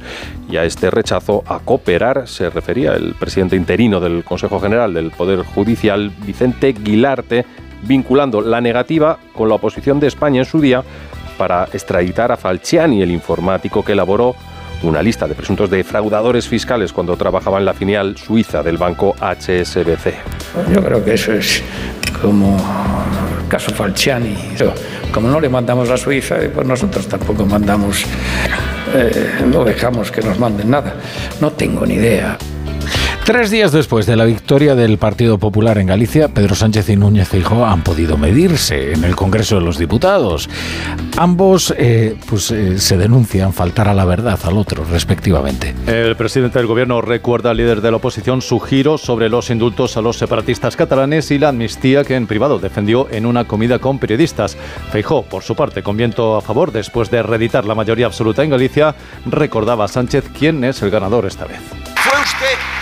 y 0.49 0.57
a 0.57 0.63
este 0.63 0.89
rechazo 0.89 1.43
a 1.45 1.59
cooperar 1.59 2.27
se 2.27 2.49
refería 2.49 2.93
el 2.93 3.13
presidente 3.13 3.55
interino 3.55 3.99
del 3.99 4.23
Consejo 4.23 4.59
General 4.59 4.93
del 4.93 5.11
Poder 5.11 5.43
Judicial, 5.43 6.11
Vicente 6.25 6.73
Guilarte, 6.73 7.45
vinculando 7.83 8.41
la 8.41 8.61
negativa 8.61 9.19
con 9.33 9.49
la 9.49 9.55
oposición 9.55 9.99
de 9.99 10.07
España 10.07 10.39
en 10.39 10.45
su 10.45 10.59
día 10.59 10.83
para 11.37 11.65
extraditar 11.65 12.31
a 12.31 12.37
Falciani, 12.37 13.03
el 13.03 13.11
informático 13.11 13.85
que 13.85 13.91
elaboró 13.91 14.35
una 14.83 15.01
lista 15.01 15.27
de 15.27 15.35
presuntos 15.35 15.69
defraudadores 15.69 16.47
fiscales 16.47 16.93
cuando 16.93 17.15
trabajaba 17.17 17.57
en 17.57 17.65
la 17.65 17.73
filial 17.73 18.17
suiza 18.17 18.63
del 18.63 18.77
banco 18.77 19.15
HSBC. 19.19 20.13
Yo 20.73 20.83
creo 20.83 21.03
que 21.03 21.13
eso 21.13 21.33
es 21.33 21.63
como 22.21 22.57
caso 23.47 23.71
Falciani. 23.71 24.35
Como 25.11 25.29
no 25.29 25.39
le 25.39 25.49
mandamos 25.49 25.89
a 25.89 25.97
Suiza, 25.97 26.37
eh, 26.39 26.49
pues 26.49 26.67
nosotros 26.67 27.07
tampoco 27.07 27.45
mandamos, 27.45 28.03
eh, 28.93 29.41
no 29.51 29.63
dejamos 29.63 30.11
que 30.11 30.21
nos 30.21 30.37
manden 30.37 30.69
nada. 30.69 30.95
No 31.39 31.51
tengo 31.51 31.85
ni 31.85 31.95
idea. 31.95 32.37
Tres 33.27 33.51
días 33.51 33.73
después 33.73 34.05
de 34.05 34.15
la 34.15 34.23
victoria 34.23 34.73
del 34.73 34.97
Partido 34.97 35.37
Popular 35.37 35.79
en 35.79 35.87
Galicia, 35.87 36.29
Pedro 36.29 36.55
Sánchez 36.55 36.87
y 36.87 36.95
Núñez 36.95 37.27
Feijóo 37.27 37.65
han 37.65 37.83
podido 37.83 38.17
medirse 38.17 38.93
en 38.93 39.03
el 39.03 39.17
Congreso 39.17 39.55
de 39.55 39.65
los 39.65 39.77
Diputados. 39.77 40.49
Ambos 41.17 41.73
eh, 41.77 42.15
pues, 42.29 42.51
eh, 42.51 42.79
se 42.79 42.95
denuncian 42.95 43.51
faltar 43.51 43.89
a 43.89 43.93
la 43.93 44.05
verdad 44.05 44.39
al 44.45 44.57
otro, 44.57 44.85
respectivamente. 44.85 45.75
El 45.87 46.15
presidente 46.15 46.57
del 46.57 46.69
Gobierno 46.69 47.01
recuerda 47.01 47.51
al 47.51 47.57
líder 47.57 47.81
de 47.81 47.91
la 47.91 47.97
oposición 47.97 48.41
su 48.41 48.61
giro 48.61 48.97
sobre 48.97 49.27
los 49.27 49.49
indultos 49.49 49.97
a 49.97 50.01
los 50.01 50.15
separatistas 50.15 50.77
catalanes 50.77 51.29
y 51.29 51.37
la 51.37 51.49
amnistía 51.49 52.05
que 52.05 52.15
en 52.15 52.27
privado 52.27 52.59
defendió 52.59 53.09
en 53.11 53.25
una 53.25 53.43
comida 53.43 53.79
con 53.79 53.99
periodistas. 53.99 54.55
Feijóo, 54.93 55.23
por 55.23 55.43
su 55.43 55.53
parte, 55.53 55.83
con 55.83 55.97
viento 55.97 56.37
a 56.37 56.41
favor, 56.41 56.71
después 56.71 57.11
de 57.11 57.21
reeditar 57.23 57.65
la 57.65 57.75
mayoría 57.75 58.05
absoluta 58.05 58.45
en 58.45 58.51
Galicia, 58.51 58.95
recordaba 59.25 59.83
a 59.83 59.89
Sánchez 59.89 60.29
quién 60.39 60.63
es 60.63 60.81
el 60.81 60.91
ganador 60.91 61.25
esta 61.25 61.43
vez. 61.43 61.59
Fue 61.97 62.17
usted 62.21 62.76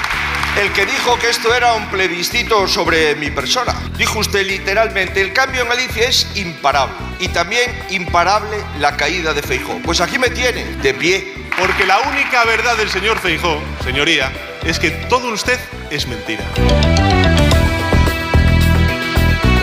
el 0.61 0.71
que 0.71 0.85
dijo 0.85 1.17
que 1.19 1.29
esto 1.29 1.53
era 1.53 1.73
un 1.73 1.85
plebiscito 1.87 2.67
sobre 2.67 3.15
mi 3.15 3.29
persona. 3.29 3.73
Dijo 3.97 4.19
usted 4.19 4.45
literalmente, 4.45 5.21
el 5.21 5.33
cambio 5.33 5.63
en 5.63 5.69
Galicia 5.69 6.07
es 6.07 6.27
imparable. 6.35 6.95
Y 7.19 7.27
también 7.29 7.71
imparable 7.89 8.57
la 8.79 8.95
caída 8.95 9.33
de 9.33 9.41
Feijó. 9.41 9.79
Pues 9.83 9.99
aquí 10.01 10.17
me 10.17 10.29
tiene, 10.29 10.63
de 10.77 10.93
pie. 10.93 11.33
Porque 11.57 11.85
la 11.85 11.99
única 11.99 12.45
verdad 12.45 12.77
del 12.77 12.89
señor 12.89 13.19
Feijó, 13.19 13.61
señoría, 13.83 14.31
es 14.63 14.79
que 14.79 14.91
todo 14.91 15.33
usted 15.33 15.59
es 15.89 16.07
mentira 16.07 16.43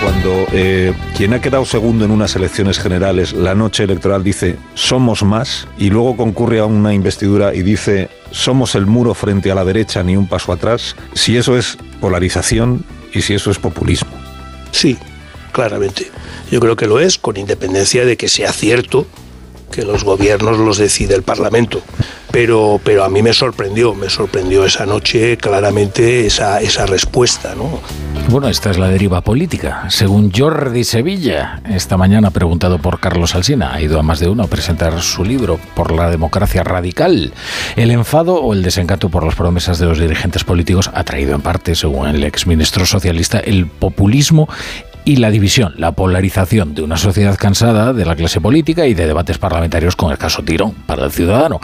cuando 0.03 0.47
eh, 0.53 0.93
quien 1.17 1.33
ha 1.33 1.41
quedado 1.41 1.65
segundo 1.65 2.05
en 2.05 2.11
unas 2.11 2.35
elecciones 2.35 2.79
generales 2.79 3.33
la 3.33 3.55
noche 3.55 3.85
electoral 3.85 4.25
dice 4.25 4.57
somos 4.75 5.23
más 5.23 5.69
y 5.79 5.91
luego 5.91 6.17
concurre 6.17 6.59
a 6.59 6.65
una 6.65 6.93
investidura 6.93 7.55
y 7.55 7.63
dice 7.63 8.09
somos 8.33 8.75
el 8.75 8.87
muro 8.87 9.15
frente 9.15 9.51
a 9.51 9.55
la 9.55 9.65
derecha 9.65 10.03
ni 10.03 10.17
un 10.17 10.27
paso 10.27 10.53
atrás, 10.53 10.97
si 11.15 11.37
eso 11.37 11.57
es 11.57 11.79
polarización 12.01 12.85
y 13.12 13.23
si 13.23 13.35
eso 13.35 13.51
es 13.51 13.59
populismo. 13.59 14.11
Sí, 14.73 14.99
claramente. 15.53 16.11
Yo 16.51 16.61
creo 16.61 16.77
que 16.77 16.87
lo 16.87 16.99
es, 16.99 17.19
con 17.19 17.37
independencia 17.37 18.05
de 18.05 18.17
que 18.17 18.29
sea 18.29 18.53
cierto 18.53 19.07
que 19.73 19.83
los 19.83 20.05
gobiernos 20.05 20.59
los 20.59 20.79
decide 20.79 21.17
el 21.17 21.25
Parlamento. 21.25 21.83
Pero, 22.31 22.81
pero 22.83 23.05
a 23.05 23.11
mí 23.11 23.23
me 23.23 23.35
sorprendió, 23.35 23.95
me 23.95 24.09
sorprendió 24.09 24.64
esa 24.64 24.87
noche 24.87 25.37
claramente 25.37 26.25
esa, 26.25 26.61
esa 26.61 26.87
respuesta. 26.87 27.55
¿no? 27.55 27.81
Bueno, 28.31 28.49
esta 28.49 28.71
es 28.71 28.79
la 28.79 28.88
deriva 28.88 29.21
política. 29.21 29.85
Según 29.91 30.33
Jordi 30.33 30.85
Sevilla, 30.85 31.61
esta 31.69 31.99
mañana 31.99 32.31
preguntado 32.31 32.79
por 32.79 33.00
Carlos 33.00 33.35
Alsina, 33.35 33.75
ha 33.75 33.83
ido 33.83 33.99
a 33.99 34.02
más 34.02 34.21
de 34.21 34.29
uno 34.31 34.45
a 34.45 34.47
presentar 34.47 35.02
su 35.02 35.25
libro 35.25 35.59
por 35.75 35.93
la 35.93 36.09
democracia 36.11 36.62
radical. 36.62 37.35
El 37.76 37.91
enfado 37.91 38.37
o 38.37 38.55
el 38.55 38.62
desencanto 38.62 39.11
por 39.11 39.25
las 39.25 39.35
promesas 39.35 39.79
de 39.79 39.87
los 39.87 39.99
dirigentes 39.99 40.45
políticos 40.45 40.91
ha 40.95 41.05
traído 41.05 41.35
en 41.35 41.43
parte, 41.43 41.75
según 41.75 42.09
el 42.09 42.25
exministro 42.25 42.87
socialista, 42.87 43.41
el 43.41 43.67
populismo 43.67 44.49
y 45.05 45.17
la 45.17 45.31
división, 45.31 45.75
la 45.77 45.93
polarización 45.93 46.75
de 46.75 46.83
una 46.83 46.97
sociedad 46.97 47.37
cansada 47.39 47.93
de 47.93 48.05
la 48.05 48.17
clase 48.17 48.41
política 48.41 48.87
y 48.87 48.95
de 48.95 49.07
debates 49.07 49.39
parlamentarios 49.39 49.97
con 49.97 50.11
el 50.11 50.19
caso 50.19 50.43
tirón 50.43 50.73
para 50.87 51.05
el 51.05 51.11
ciudadano 51.11 51.61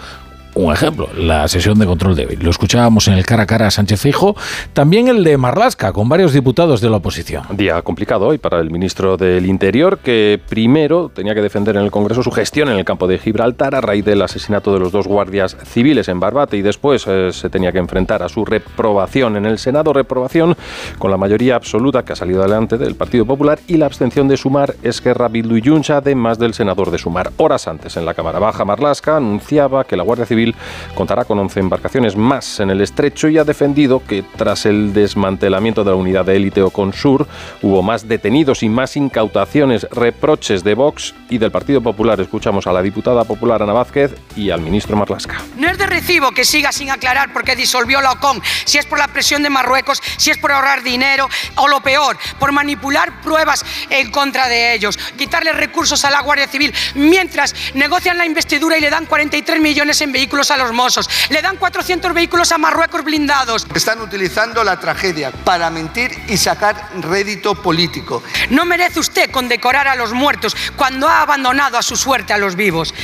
un 0.59 0.73
ejemplo, 0.73 1.09
la 1.17 1.47
sesión 1.47 1.79
de 1.79 1.87
control 1.87 2.17
débil. 2.17 2.41
Lo 2.43 2.51
escuchábamos 2.51 3.07
en 3.07 3.15
el 3.15 3.25
cara 3.25 3.45
a 3.45 3.47
cara 3.47 3.69
a 3.69 3.71
Sánchez 3.71 4.01
Fijo, 4.01 4.35
también 4.73 5.07
el 5.07 5.23
de 5.23 5.37
Marlasca, 5.37 5.93
con 5.93 6.09
varios 6.09 6.33
diputados 6.33 6.81
de 6.81 6.91
la 6.91 6.97
oposición. 6.97 7.45
Día 7.53 7.81
complicado 7.83 8.27
hoy 8.27 8.39
para 8.39 8.59
el 8.59 8.71
ministro 8.71 9.17
del 9.17 9.47
Interior, 9.47 9.99
que 9.99 10.41
primero 10.49 11.11
tenía 11.15 11.35
que 11.35 11.43
defender 11.43 11.77
en 11.77 11.83
el 11.83 11.93
Congreso 11.93 12.25
su 12.25 12.33
gestión 12.33 12.69
en 12.69 12.79
el 12.79 12.85
campo 12.85 13.07
de 13.07 13.19
Gibraltar 13.19 13.77
a 13.77 13.81
raíz 13.81 14.05
del 14.05 14.21
asesinato 14.21 14.75
de 14.75 14.81
los 14.81 14.91
dos 14.91 15.07
guardias 15.07 15.57
civiles 15.65 16.09
en 16.09 16.19
Barbate 16.19 16.57
y 16.57 16.63
después 16.63 17.05
eh, 17.07 17.31
se 17.33 17.51
tenía 17.51 17.71
que 17.71 17.79
enfrentar 17.79 18.25
a 18.25 18.29
su 18.29 18.45
reprobación 18.45 19.37
en 19.37 19.47
el 19.47 19.59
Senado, 19.59 19.93
reprobación 19.93 20.57
con 20.99 21.13
la 21.13 21.17
mayoría 21.17 21.55
absoluta 21.55 22.05
que 22.05 22.15
ha 22.15 22.17
salido 22.17 22.41
adelante 22.41 22.79
del 22.79 22.97
Partido 22.97 23.25
Popular 23.25 23.61
y 23.69 23.77
la 23.77 23.87
abstención 23.87 24.27
de 24.27 24.37
Sumar, 24.37 24.75
Esquerra, 24.83 25.29
Bildu 25.29 25.57
y 25.57 25.63
Juncha, 25.63 25.99
además 25.99 26.39
del 26.39 26.55
senador 26.55 26.91
de 26.91 26.99
Sumar. 26.99 27.31
Horas 27.37 27.69
antes 27.69 27.97
en 27.97 28.05
la 28.05 28.15
Cámara 28.15 28.41
Baja, 28.41 28.65
Marlasca 28.65 29.17
anunciaba 29.17 29.85
que 29.85 29.97
la 29.97 30.03
Guardia 30.03 30.27
Civil 30.27 30.48
contará 30.95 31.25
con 31.25 31.39
11 31.39 31.61
embarcaciones 31.61 32.17
más 32.17 32.61
en 32.61 32.71
el 32.71 32.81
estrecho 32.81 33.29
y 33.29 33.39
ha 33.39 33.45
defendido 33.45 34.03
que 34.05 34.23
tras 34.37 34.67
el 34.67 34.93
desmantelamiento 34.93 35.85
de 35.85 35.91
la 35.91 35.97
unidad 35.97 36.25
de 36.25 36.37
élite 36.37 36.63
Oconsur 36.63 37.27
hubo 37.63 37.83
más 37.83 38.09
detenidos 38.09 38.63
y 38.63 38.69
más 38.69 38.97
incautaciones, 38.97 39.87
reproches 39.91 40.65
de 40.65 40.75
Vox 40.75 41.15
y 41.31 41.39
del 41.39 41.51
Partido 41.51 41.81
Popular. 41.81 42.21
Escuchamos 42.21 42.67
a 42.67 42.73
la 42.73 42.83
diputada 42.83 43.25
popular 43.25 43.63
Ana 43.63 43.73
Vázquez 43.73 44.15
y 44.37 44.51
al 44.51 44.61
ministro 44.61 44.97
Marlasca. 44.97 45.41
No 45.57 45.69
es 45.69 45.79
de 45.79 45.87
recibo 45.87 46.31
que 46.33 46.45
siga 46.45 46.73
sin 46.73 46.91
aclarar 46.91 47.33
por 47.33 47.45
qué 47.45 47.57
disolvió 47.57 48.01
la 48.01 48.13
OCOM, 48.13 48.41
si 48.65 48.79
es 48.79 48.87
por 48.87 48.99
la 48.99 49.09
presión 49.09 49.43
de 49.43 49.51
Marruecos, 49.51 50.03
si 50.17 50.31
es 50.31 50.39
por 50.39 50.53
ahorrar 50.53 50.83
dinero 50.83 51.29
o 51.57 51.69
lo 51.69 51.81
peor, 51.81 52.17
por 52.39 52.53
manipular 52.53 53.21
pruebas 53.23 53.65
en 53.91 54.11
contra 54.11 54.49
de 54.49 54.75
ellos, 54.75 54.99
quitarle 55.17 55.53
recursos 55.53 56.05
a 56.05 56.11
la 56.11 56.23
Guardia 56.23 56.49
Civil 56.49 56.73
mientras 56.95 57.55
negocian 57.75 58.19
la 58.19 58.27
investidura 58.27 58.79
y 58.79 58.81
le 58.81 58.91
dan 58.91 59.07
43 59.07 59.61
millones 59.61 60.01
en 60.01 60.13
vehículos 60.13 60.38
a 60.39 60.57
los 60.57 60.73
Mossos, 60.73 61.09
le 61.31 61.43
dan 61.43 61.57
400 61.57 62.15
vehículos 62.15 62.53
a 62.53 62.59
Marruecos 62.59 63.03
blindados. 63.03 63.67
Están 63.75 64.01
utilizando 64.01 64.63
la 64.63 64.79
tragedia 64.79 65.33
para 65.33 65.69
mentir 65.71 66.13
y 66.29 66.37
sacar 66.37 66.91
rédito 67.01 67.61
político. 67.61 68.23
No 68.51 68.65
merece 68.65 69.01
usted 69.01 69.31
condecorar 69.31 69.89
a 69.89 69.97
los 69.97 70.13
muertos 70.13 70.57
cuando 70.77 71.09
ha 71.09 71.23
abandonado 71.23 71.77
a 71.77 71.83
su 71.83 71.97
suerte 71.97 72.33
a 72.33 72.39
los 72.39 72.55
vivos. 72.55 72.95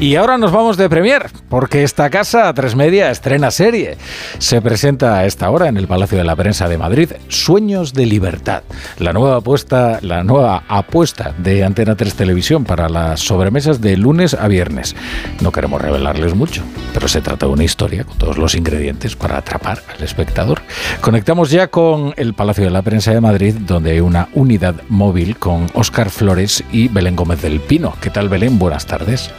Y 0.00 0.16
ahora 0.16 0.38
nos 0.38 0.50
vamos 0.50 0.78
de 0.78 0.88
Premier, 0.88 1.26
porque 1.50 1.82
esta 1.82 2.08
casa, 2.08 2.54
Tres 2.54 2.74
Media, 2.74 3.10
estrena 3.10 3.50
serie. 3.50 3.98
Se 4.38 4.62
presenta 4.62 5.18
a 5.18 5.26
esta 5.26 5.50
hora 5.50 5.68
en 5.68 5.76
el 5.76 5.86
Palacio 5.86 6.16
de 6.16 6.24
la 6.24 6.34
Prensa 6.34 6.68
de 6.68 6.78
Madrid, 6.78 7.10
Sueños 7.28 7.92
de 7.92 8.06
Libertad, 8.06 8.62
la 8.98 9.12
nueva 9.12 9.36
apuesta, 9.36 9.98
la 10.00 10.24
nueva 10.24 10.62
apuesta 10.68 11.34
de 11.36 11.64
Antena 11.64 11.96
3 11.96 12.14
Televisión 12.14 12.64
para 12.64 12.88
las 12.88 13.20
sobremesas 13.20 13.82
de 13.82 13.98
lunes 13.98 14.32
a 14.32 14.48
viernes. 14.48 14.96
No 15.42 15.52
queremos 15.52 15.82
revelarles 15.82 16.34
mucho, 16.34 16.62
pero 16.94 17.06
se 17.06 17.20
trata 17.20 17.44
de 17.44 17.52
una 17.52 17.64
historia 17.64 18.04
con 18.04 18.16
todos 18.16 18.38
los 18.38 18.54
ingredientes 18.54 19.16
para 19.16 19.36
atrapar 19.36 19.82
al 19.94 20.02
espectador. 20.02 20.62
Conectamos 21.02 21.50
ya 21.50 21.66
con 21.66 22.14
el 22.16 22.32
Palacio 22.32 22.64
de 22.64 22.70
la 22.70 22.80
Prensa 22.80 23.12
de 23.12 23.20
Madrid, 23.20 23.54
donde 23.54 23.90
hay 23.90 24.00
una 24.00 24.28
unidad 24.32 24.76
móvil 24.88 25.36
con 25.36 25.66
Óscar 25.74 26.08
Flores 26.08 26.64
y 26.72 26.88
Belén 26.88 27.16
Gómez 27.16 27.42
del 27.42 27.60
Pino. 27.60 27.92
¿Qué 28.00 28.08
tal, 28.08 28.30
Belén? 28.30 28.58
Buenas 28.58 28.86
tardes. 28.86 29.30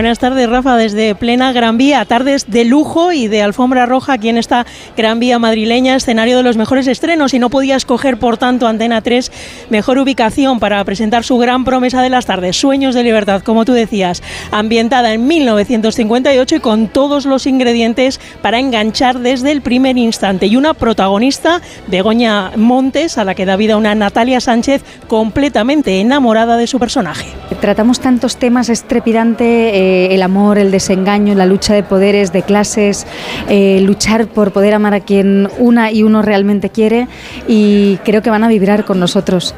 Buenas 0.00 0.18
tardes, 0.18 0.48
Rafa, 0.48 0.78
desde 0.78 1.14
plena 1.14 1.52
Gran 1.52 1.76
Vía, 1.76 2.02
tardes 2.06 2.50
de 2.50 2.64
lujo 2.64 3.12
y 3.12 3.28
de 3.28 3.42
alfombra 3.42 3.84
roja 3.84 4.14
aquí 4.14 4.30
en 4.30 4.38
esta 4.38 4.64
Gran 4.96 5.20
Vía 5.20 5.38
madrileña, 5.38 5.94
escenario 5.94 6.38
de 6.38 6.42
los 6.42 6.56
mejores 6.56 6.86
estrenos. 6.86 7.34
Y 7.34 7.38
no 7.38 7.50
podía 7.50 7.76
escoger, 7.76 8.18
por 8.18 8.38
tanto, 8.38 8.66
Antena 8.66 9.02
3 9.02 9.30
mejor 9.68 9.98
ubicación 9.98 10.58
para 10.58 10.82
presentar 10.86 11.22
su 11.22 11.36
gran 11.36 11.64
promesa 11.66 12.00
de 12.00 12.08
las 12.08 12.24
tardes, 12.24 12.56
Sueños 12.56 12.94
de 12.94 13.02
Libertad, 13.02 13.42
como 13.42 13.66
tú 13.66 13.74
decías, 13.74 14.22
ambientada 14.50 15.12
en 15.12 15.26
1958 15.26 16.56
y 16.56 16.60
con 16.60 16.88
todos 16.88 17.26
los 17.26 17.46
ingredientes 17.46 18.20
para 18.40 18.58
enganchar 18.58 19.18
desde 19.18 19.52
el 19.52 19.60
primer 19.60 19.98
instante. 19.98 20.46
Y 20.46 20.56
una 20.56 20.72
protagonista, 20.72 21.60
Begoña 21.88 22.52
Montes, 22.56 23.18
a 23.18 23.24
la 23.24 23.34
que 23.34 23.44
da 23.44 23.56
vida 23.56 23.76
una 23.76 23.94
Natalia 23.94 24.40
Sánchez 24.40 24.82
completamente 25.08 26.00
enamorada 26.00 26.56
de 26.56 26.66
su 26.66 26.78
personaje. 26.78 27.26
Tratamos 27.60 28.00
tantos 28.00 28.38
temas 28.38 28.70
estrepidante 28.70 29.79
eh, 29.80 30.14
el 30.14 30.22
amor, 30.22 30.58
el 30.58 30.70
desengaño, 30.70 31.34
la 31.34 31.46
lucha 31.46 31.72
de 31.72 31.82
poderes, 31.82 32.32
de 32.32 32.42
clases, 32.42 33.06
eh, 33.48 33.80
luchar 33.80 34.26
por 34.26 34.52
poder 34.52 34.74
amar 34.74 34.92
a 34.92 35.00
quien 35.00 35.48
una 35.58 35.90
y 35.90 36.02
uno 36.02 36.20
realmente 36.20 36.68
quiere 36.68 37.08
y 37.48 37.96
creo 38.04 38.20
que 38.20 38.28
van 38.28 38.44
a 38.44 38.48
vibrar 38.48 38.84
con 38.84 39.00
nosotros. 39.00 39.54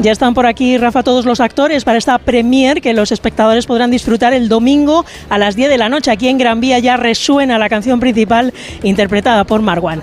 Ya 0.00 0.10
están 0.10 0.34
por 0.34 0.46
aquí, 0.46 0.76
Rafa, 0.78 1.04
todos 1.04 1.24
los 1.24 1.38
actores 1.38 1.84
para 1.84 1.96
esta 1.96 2.18
premier 2.18 2.80
que 2.80 2.92
los 2.92 3.12
espectadores 3.12 3.66
podrán 3.66 3.92
disfrutar 3.92 4.34
el 4.34 4.48
domingo 4.48 5.04
a 5.30 5.38
las 5.38 5.54
10 5.54 5.70
de 5.70 5.78
la 5.78 5.88
noche. 5.88 6.10
Aquí 6.10 6.26
en 6.26 6.38
Gran 6.38 6.60
Vía 6.60 6.80
ya 6.80 6.96
resuena 6.96 7.56
la 7.56 7.68
canción 7.68 8.00
principal 8.00 8.52
interpretada 8.82 9.44
por 9.44 9.62
Marwan. 9.62 10.02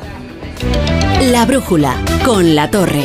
La 1.32 1.46
brújula 1.46 1.98
con 2.24 2.56
la 2.56 2.72
torre. 2.72 3.04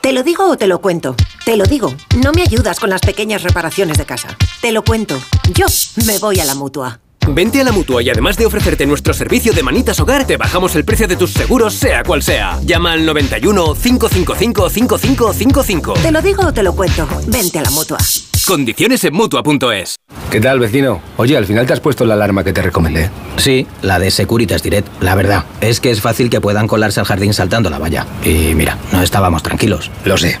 ¿Te 0.00 0.12
lo 0.12 0.22
digo 0.22 0.48
o 0.48 0.56
te 0.56 0.66
lo 0.66 0.80
cuento? 0.80 1.14
Te 1.46 1.56
lo 1.56 1.64
digo, 1.64 1.94
no 2.24 2.32
me 2.32 2.42
ayudas 2.42 2.80
con 2.80 2.90
las 2.90 3.00
pequeñas 3.00 3.44
reparaciones 3.44 3.98
de 3.98 4.04
casa. 4.04 4.36
Te 4.60 4.72
lo 4.72 4.82
cuento, 4.82 5.16
yo 5.54 5.66
me 6.04 6.18
voy 6.18 6.40
a 6.40 6.44
la 6.44 6.56
mutua. 6.56 6.98
Vente 7.28 7.60
a 7.60 7.64
la 7.64 7.70
mutua 7.70 8.02
y 8.02 8.10
además 8.10 8.36
de 8.36 8.46
ofrecerte 8.46 8.84
nuestro 8.84 9.14
servicio 9.14 9.52
de 9.52 9.62
manitas 9.62 10.00
hogar, 10.00 10.26
te 10.26 10.36
bajamos 10.36 10.74
el 10.74 10.84
precio 10.84 11.06
de 11.06 11.14
tus 11.14 11.30
seguros, 11.30 11.74
sea 11.74 12.02
cual 12.02 12.24
sea. 12.24 12.58
Llama 12.64 12.94
al 12.94 13.06
91 13.06 13.76
555 13.80 14.68
5555. 14.68 15.92
Te 15.92 16.10
lo 16.10 16.20
digo 16.20 16.46
o 16.48 16.52
te 16.52 16.64
lo 16.64 16.74
cuento. 16.74 17.06
Vente 17.28 17.60
a 17.60 17.62
la 17.62 17.70
mutua. 17.70 17.98
Condiciones 18.44 19.04
en 19.04 19.14
mutua.es. 19.14 19.94
¿Qué 20.32 20.40
tal, 20.40 20.58
vecino? 20.58 21.00
Oye, 21.16 21.36
al 21.36 21.46
final 21.46 21.64
te 21.64 21.74
has 21.74 21.80
puesto 21.80 22.04
la 22.06 22.14
alarma 22.14 22.42
que 22.42 22.52
te 22.52 22.62
recomendé. 22.62 23.08
Sí, 23.36 23.68
la 23.82 24.00
de 24.00 24.10
Securitas 24.10 24.64
Direct. 24.64 25.00
La 25.00 25.14
verdad, 25.14 25.44
es 25.60 25.78
que 25.78 25.92
es 25.92 26.00
fácil 26.00 26.28
que 26.28 26.40
puedan 26.40 26.66
colarse 26.66 26.98
al 26.98 27.06
jardín 27.06 27.34
saltando 27.34 27.70
la 27.70 27.78
valla. 27.78 28.04
Y 28.24 28.56
mira, 28.56 28.78
no 28.90 29.00
estábamos 29.00 29.44
tranquilos. 29.44 29.92
Lo 30.04 30.16
sé. 30.16 30.40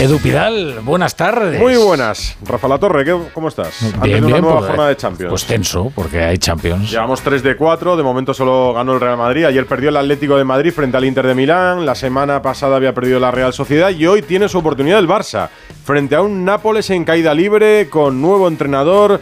Edu 0.00 0.18
Pidal, 0.18 0.80
buenas 0.82 1.14
tardes. 1.14 1.60
Muy 1.60 1.76
buenas. 1.76 2.34
Rafa 2.46 2.68
La 2.68 2.78
Torre, 2.78 3.04
¿cómo 3.34 3.48
estás? 3.48 3.82
Bien, 4.02 4.24
una 4.24 4.32
bien, 4.32 4.40
nueva 4.40 4.62
jornada 4.62 4.88
de 4.88 4.96
Champions. 4.96 5.28
Pues 5.28 5.44
tenso, 5.44 5.92
porque 5.94 6.22
hay 6.22 6.38
Champions. 6.38 6.90
Llevamos 6.90 7.20
3 7.20 7.42
de 7.42 7.54
4, 7.54 7.98
de 7.98 8.02
momento 8.02 8.32
solo 8.32 8.72
ganó 8.72 8.94
el 8.94 9.00
Real 9.00 9.18
Madrid. 9.18 9.44
Ayer 9.44 9.66
perdió 9.66 9.90
el 9.90 9.98
Atlético 9.98 10.38
de 10.38 10.44
Madrid 10.44 10.72
frente 10.72 10.96
al 10.96 11.04
Inter 11.04 11.26
de 11.26 11.34
Milán. 11.34 11.84
La 11.84 11.94
semana 11.94 12.40
pasada 12.40 12.76
había 12.76 12.94
perdido 12.94 13.20
la 13.20 13.30
Real 13.30 13.52
Sociedad 13.52 13.90
y 13.90 14.06
hoy 14.06 14.22
tiene 14.22 14.48
su 14.48 14.56
oportunidad 14.56 14.98
el 15.00 15.06
Barça 15.06 15.50
frente 15.84 16.14
a 16.14 16.22
un 16.22 16.46
Nápoles 16.46 16.88
en 16.88 17.04
caída 17.04 17.34
libre 17.34 17.90
con 17.90 18.22
nuevo 18.22 18.48
entrenador. 18.48 19.20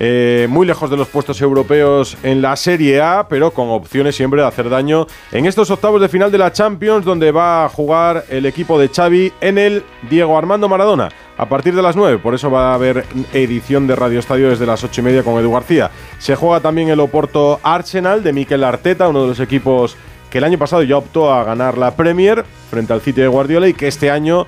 Eh, 0.00 0.46
muy 0.48 0.66
lejos 0.66 0.90
de 0.90 0.96
los 0.96 1.08
puestos 1.08 1.40
europeos 1.40 2.16
en 2.22 2.40
la 2.40 2.54
Serie 2.54 3.00
A, 3.00 3.26
pero 3.28 3.50
con 3.50 3.68
opciones 3.68 4.14
siempre 4.14 4.40
de 4.40 4.46
hacer 4.46 4.70
daño 4.70 5.06
en 5.32 5.46
estos 5.46 5.70
octavos 5.70 6.00
de 6.00 6.08
final 6.08 6.30
de 6.30 6.38
la 6.38 6.52
Champions, 6.52 7.04
donde 7.04 7.32
va 7.32 7.64
a 7.64 7.68
jugar 7.68 8.24
el 8.28 8.46
equipo 8.46 8.78
de 8.78 8.88
Xavi 8.88 9.32
en 9.40 9.58
el 9.58 9.84
Diego 10.08 10.38
Armando 10.38 10.68
Maradona. 10.68 11.08
A 11.36 11.48
partir 11.48 11.74
de 11.74 11.82
las 11.82 11.96
9, 11.96 12.18
por 12.18 12.34
eso 12.34 12.50
va 12.50 12.70
a 12.70 12.74
haber 12.74 13.04
edición 13.32 13.86
de 13.86 13.96
Radio 13.96 14.20
Estadio 14.20 14.50
desde 14.50 14.66
las 14.66 14.82
8 14.84 15.00
y 15.00 15.04
media 15.04 15.22
con 15.22 15.38
Edu 15.38 15.52
García. 15.52 15.90
Se 16.18 16.36
juega 16.36 16.60
también 16.60 16.88
el 16.88 17.00
Oporto 17.00 17.58
Arsenal 17.62 18.22
de 18.22 18.32
Mikel 18.32 18.64
Arteta, 18.64 19.08
uno 19.08 19.22
de 19.22 19.28
los 19.28 19.40
equipos 19.40 19.96
que 20.30 20.38
el 20.38 20.44
año 20.44 20.58
pasado 20.58 20.82
ya 20.82 20.96
optó 20.96 21.32
a 21.32 21.44
ganar 21.44 21.78
la 21.78 21.96
Premier 21.96 22.44
frente 22.70 22.92
al 22.92 23.00
City 23.00 23.20
de 23.20 23.28
Guardiola 23.28 23.68
y 23.68 23.74
que 23.74 23.88
este 23.88 24.10
año 24.10 24.46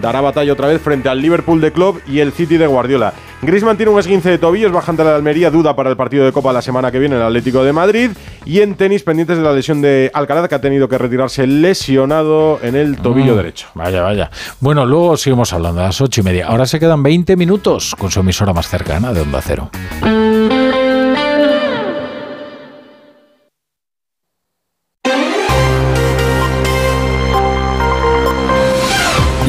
dará 0.00 0.20
batalla 0.20 0.52
otra 0.52 0.68
vez 0.68 0.80
frente 0.80 1.08
al 1.08 1.20
Liverpool 1.20 1.60
de 1.60 1.72
Club 1.72 2.00
y 2.06 2.20
el 2.20 2.32
City 2.32 2.56
de 2.56 2.66
Guardiola. 2.66 3.12
Griezmann 3.42 3.76
tiene 3.76 3.90
un 3.90 3.98
esguince 3.98 4.30
de 4.30 4.38
tobillos, 4.38 4.70
bajante 4.72 5.02
la 5.02 5.16
Almería, 5.16 5.50
duda 5.50 5.74
para 5.74 5.90
el 5.90 5.96
partido 5.96 6.24
de 6.24 6.32
Copa 6.32 6.52
la 6.52 6.62
semana 6.62 6.90
que 6.92 6.98
viene 6.98 7.16
en 7.16 7.20
el 7.22 7.26
Atlético 7.26 7.64
de 7.64 7.72
Madrid. 7.72 8.10
Y 8.44 8.60
en 8.60 8.74
tenis, 8.76 9.02
pendientes 9.02 9.36
de 9.36 9.42
la 9.42 9.52
lesión 9.52 9.82
de 9.82 10.10
Alcaraz, 10.14 10.48
que 10.48 10.54
ha 10.54 10.60
tenido 10.60 10.88
que 10.88 10.96
retirarse 10.98 11.46
lesionado 11.46 12.58
en 12.62 12.76
el 12.76 12.96
tobillo 12.98 13.34
Mm, 13.34 13.36
derecho. 13.36 13.66
Vaya, 13.74 14.02
vaya. 14.02 14.30
Bueno, 14.60 14.84
luego 14.86 15.16
seguimos 15.16 15.52
hablando 15.52 15.80
a 15.80 15.84
las 15.84 16.00
ocho 16.00 16.20
y 16.20 16.24
media. 16.24 16.46
Ahora 16.46 16.66
se 16.66 16.78
quedan 16.80 17.02
20 17.02 17.36
minutos 17.36 17.94
con 17.98 18.10
su 18.10 18.20
emisora 18.20 18.52
más 18.52 18.68
cercana 18.68 19.12
de 19.12 19.20
Onda 19.22 19.40
Cero. 19.42 19.70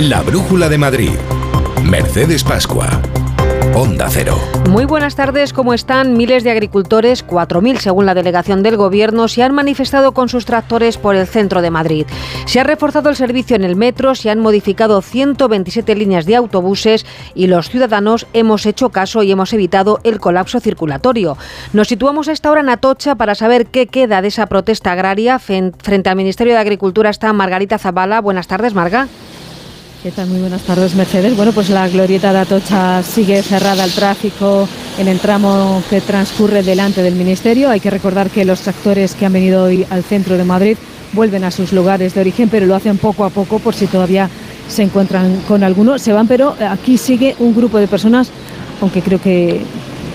La 0.10 0.22
Brújula 0.22 0.68
de 0.68 0.78
Madrid. 0.78 1.12
Mercedes 1.82 2.44
Pascua. 2.44 2.90
Onda 3.74 4.10
Cero. 4.10 4.38
Muy 4.70 4.84
buenas 4.84 5.16
tardes, 5.16 5.54
¿cómo 5.54 5.74
están? 5.74 6.18
Miles 6.18 6.44
de 6.44 6.52
agricultores, 6.52 7.26
4.000 7.26 7.78
según 7.78 8.06
la 8.06 8.14
delegación 8.14 8.64
del 8.64 8.76
Gobierno, 8.76 9.30
se 9.30 9.44
han 9.44 9.54
manifestado 9.54 10.12
con 10.12 10.28
sus 10.28 10.44
tractores 10.46 10.98
por 10.98 11.16
el 11.16 11.26
centro 11.26 11.62
de 11.62 11.72
Madrid. 11.72 12.06
Se 12.46 12.60
ha 12.60 12.66
reforzado 12.66 13.10
el 13.10 13.16
servicio 13.16 13.56
en 13.56 13.64
el 13.64 13.78
metro, 13.78 14.14
se 14.14 14.30
han 14.30 14.40
modificado 14.40 15.02
127 15.02 15.96
líneas 15.96 16.26
de 16.26 16.36
autobuses 16.36 17.06
y 17.34 17.48
los 17.48 17.70
ciudadanos 17.70 18.28
hemos 18.34 18.66
hecho 18.66 18.90
caso 18.90 19.24
y 19.24 19.32
hemos 19.32 19.54
evitado 19.54 20.02
el 20.04 20.20
colapso 20.20 20.60
circulatorio. 20.60 21.38
Nos 21.72 21.88
situamos 21.88 22.28
a 22.28 22.34
esta 22.34 22.52
hora 22.52 22.60
en 22.60 22.68
Atocha 22.68 23.16
para 23.16 23.36
saber 23.36 23.68
qué 23.68 23.88
queda 23.88 24.22
de 24.22 24.28
esa 24.28 24.48
protesta 24.48 24.92
agraria. 24.92 25.40
Frente 25.40 26.10
al 26.10 26.18
Ministerio 26.18 26.56
de 26.56 26.60
Agricultura 26.60 27.10
está 27.10 27.32
Margarita 27.32 27.78
Zavala. 27.78 28.20
Buenas 28.20 28.48
tardes, 28.48 28.74
Marga. 28.74 29.08
¿Qué 30.04 30.12
tal? 30.12 30.28
Muy 30.28 30.42
buenas 30.42 30.64
tardes, 30.64 30.96
Mercedes. 30.96 31.34
Bueno, 31.38 31.54
pues 31.54 31.70
la 31.70 31.88
glorieta 31.88 32.34
de 32.34 32.40
Atocha 32.40 33.02
sigue 33.04 33.42
cerrada 33.42 33.86
al 33.86 33.92
tráfico 33.92 34.68
en 34.98 35.08
el 35.08 35.18
tramo 35.18 35.82
que 35.90 36.02
transcurre 36.02 36.62
delante 36.62 37.02
del 37.02 37.16
Ministerio. 37.16 37.70
Hay 37.70 37.80
que 37.80 37.90
recordar 37.90 38.30
que 38.30 38.44
los 38.44 38.60
tractores 38.60 39.16
que 39.16 39.26
han 39.26 39.32
venido 39.32 39.64
hoy 39.64 39.88
al 39.90 40.04
centro 40.04 40.36
de 40.36 40.44
Madrid 40.44 40.76
vuelven 41.14 41.46
a 41.46 41.52
sus 41.52 41.72
lugares 41.72 42.16
de 42.16 42.20
origen, 42.20 42.50
pero 42.50 42.66
lo 42.66 42.76
hacen 42.76 42.98
poco 42.98 43.24
a 43.24 43.30
poco 43.30 43.60
por 43.60 43.76
si 43.76 43.88
todavía 43.88 44.30
se 44.68 44.84
encuentran 44.84 45.38
con 45.48 45.64
alguno. 45.64 45.98
Se 45.98 46.12
van, 46.12 46.28
pero 46.28 46.54
aquí 46.70 46.98
sigue 46.98 47.38
un 47.40 47.56
grupo 47.56 47.78
de 47.78 47.88
personas, 47.88 48.30
aunque 48.82 49.02
creo 49.02 49.22
que 49.22 49.62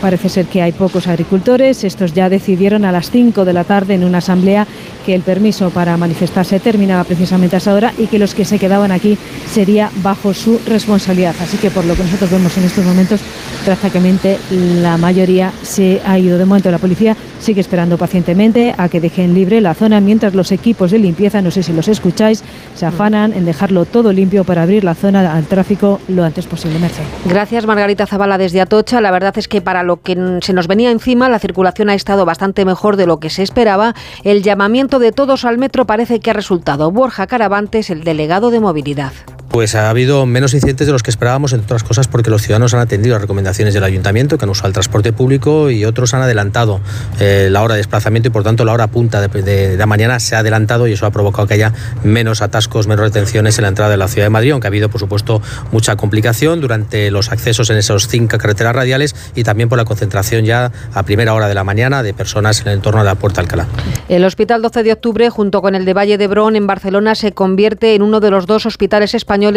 parece 0.01 0.29
ser 0.29 0.47
que 0.47 0.63
hay 0.63 0.73
pocos 0.73 1.07
agricultores. 1.07 1.85
Estos 1.85 2.15
ya 2.15 2.29
decidieron 2.29 2.85
a 2.85 2.93
las 2.93 3.11
5 3.11 3.45
de 3.45 3.53
la 3.53 3.65
tarde 3.65 3.95
en 3.95 4.05
una 4.05 4.19
asamblea 4.19 4.67
que 5.05 5.15
el 5.15 5.23
permiso 5.23 5.71
para 5.71 5.97
manifestarse 5.97 6.61
terminaba 6.61 7.05
precisamente 7.05 7.57
a 7.57 7.59
esa 7.59 7.75
hora 7.75 7.93
y 7.99 8.07
que 8.07 8.19
los 8.19 8.35
que 8.35 8.45
se 8.45 8.59
quedaban 8.59 8.93
aquí 8.93 9.17
sería 9.51 9.91
bajo 10.03 10.35
su 10.35 10.61
responsabilidad. 10.67 11.35
Así 11.41 11.57
que 11.57 11.71
por 11.71 11.85
lo 11.85 11.95
que 11.95 12.05
nosotros 12.05 12.31
vemos 12.31 12.57
en 12.59 12.65
estos 12.65 12.85
momentos, 12.85 13.21
prácticamente 13.65 14.39
la 14.51 14.97
mayoría 14.97 15.53
se 15.63 16.01
ha 16.05 16.19
ido. 16.19 16.39
De 16.39 16.45
momento 16.45 16.71
la 16.71 16.79
policía 16.79 17.17
sigue 17.41 17.61
esperando 17.61 17.99
pacientemente 17.99 18.75
a 18.77 18.89
que 18.89 19.01
dejen 19.01 19.35
libre 19.35 19.61
la 19.61 19.75
zona 19.75 20.01
mientras 20.01 20.35
los 20.35 20.53
equipos 20.53 20.91
de 20.91 20.99
limpieza, 20.99 21.41
no 21.41 21.51
sé 21.51 21.63
si 21.63 21.73
los 21.73 21.89
escucháis, 21.89 22.43
se 22.75 22.87
afanan 22.87 23.33
en 23.33 23.45
dejarlo 23.45 23.85
todo 23.85 24.13
limpio 24.13 24.45
para 24.45 24.63
abrir 24.63 24.85
la 24.85 24.95
zona 24.95 25.35
al 25.35 25.45
tráfico 25.45 26.01
lo 26.09 26.25
antes 26.25 26.47
posible. 26.47 26.79
Merced. 26.79 27.03
Gracias, 27.25 27.67
Margarita 27.67 28.07
Zavala, 28.07 28.39
desde 28.39 28.61
Atocha. 28.61 29.01
La 29.01 29.11
verdad 29.11 29.37
es 29.39 29.49
que 29.49 29.61
para 29.61 29.83
lo 29.89 30.03
que 30.03 30.39
se 30.43 30.53
nos 30.53 30.69
venía 30.69 30.91
encima, 30.91 31.29
la 31.29 31.39
circulación 31.39 31.89
ha 31.89 31.95
estado 31.95 32.27
bastante 32.27 32.65
mejor 32.65 32.97
de 32.97 33.07
lo 33.07 33.19
que 33.19 33.31
se 33.31 33.43
esperaba. 33.43 33.95
El 34.23 34.43
llamamiento 34.43 34.99
de 34.99 35.13
todos 35.13 35.47
al 35.47 35.59
metro 35.59 35.87
parece 35.87 36.21
que 36.21 36.31
ha 36.31 36.35
resultado. 36.35 36.93
Borja 36.93 37.27
Caravantes, 37.27 37.89
el 37.89 38.05
delegado 38.05 38.51
de 38.51 38.61
movilidad. 38.61 39.13
Pues 39.59 39.75
ha 39.75 39.91
habido 39.91 40.25
menos 40.25 40.55
incidentes 40.55 40.87
de 40.87 40.93
los 40.93 41.03
que 41.03 41.11
esperábamos, 41.11 41.53
entre 41.53 41.65
otras 41.65 41.83
cosas 41.83 42.07
porque 42.07 42.31
los 42.31 42.43
ciudadanos 42.43 42.75
han 42.75 42.81
atendido 42.81 43.17
las 43.17 43.23
recomendaciones 43.23 43.75
del 43.75 43.83
ayuntamiento, 43.83 44.39
que 44.39 44.45
han 44.45 44.51
usado 44.51 44.69
el 44.69 44.73
transporte 44.73 45.13
público 45.13 45.69
y 45.69 45.85
otros 45.85 46.15
han 46.15 46.23
adelantado 46.23 46.81
eh, 47.19 47.49
la 47.51 47.65
hora 47.65 47.75
de 47.75 47.79
desplazamiento 47.79 48.29
y 48.29 48.31
por 48.31 48.45
tanto 48.45 48.65
la 48.65 48.73
hora 48.73 48.87
punta 48.87 49.21
de, 49.21 49.77
la 49.77 49.87
mañana 49.87 50.21
se 50.21 50.37
ha 50.37 50.39
adelantado 50.39 50.87
y 50.87 50.93
eso 50.93 51.07
ha 51.07 51.11
provocado 51.11 51.49
que 51.49 51.55
haya 51.55 51.73
menos 52.05 52.41
atascos, 52.41 52.87
menos 52.87 53.05
retenciones 53.05 53.59
en 53.59 53.63
la 53.63 53.69
entrada 53.71 53.91
de 53.91 53.97
la 53.97 54.07
ciudad 54.07 54.27
de 54.27 54.31
Madrid, 54.31 54.53
aunque 54.53 54.69
ha 54.69 54.71
habido 54.71 54.91
por 54.91 55.01
supuesto 55.01 55.43
mucha 55.73 55.97
complicación 55.97 56.61
durante 56.61 57.11
los 57.11 57.33
accesos 57.33 57.69
en 57.71 57.79
esos 57.79 58.07
cinco 58.07 58.39
carreteras 58.39 58.77
radiales 58.77 59.17
y 59.35 59.43
también 59.43 59.69
por 59.69 59.77
la 59.77 59.85
concentración 59.85 60.45
ya 60.45 60.71
a 60.95 61.03
primera 61.03 61.35
hora 61.35 61.49
de 61.49 61.55
la 61.55 61.65
mañana 61.65 62.05
de 62.05 62.15
personas 62.15 62.61
en 62.61 62.69
el 62.69 62.75
entorno 62.75 63.01
de 63.01 63.07
la 63.07 63.17
Puerta 63.17 63.41
Alcalá. 63.41 63.67
El 64.09 64.25
Hospital 64.25 64.63
12 64.63 64.85
de 64.85 64.93
Octubre, 64.93 65.29
junto 65.31 65.63
con 65.63 65.75
el 65.75 65.85
de 65.85 65.95
Valle 65.95 66.17
de 66.17 66.29
Brón 66.29 66.55
en 66.55 66.69
Barcelona, 66.69 67.17
se 67.17 67.33
convierte 67.33 67.97
en 67.97 68.03
uno 68.03 68.21
de 68.21 68.31
los 68.31 68.47
dos 68.47 68.65
hospitales 68.65 69.15
españoles 69.15 69.48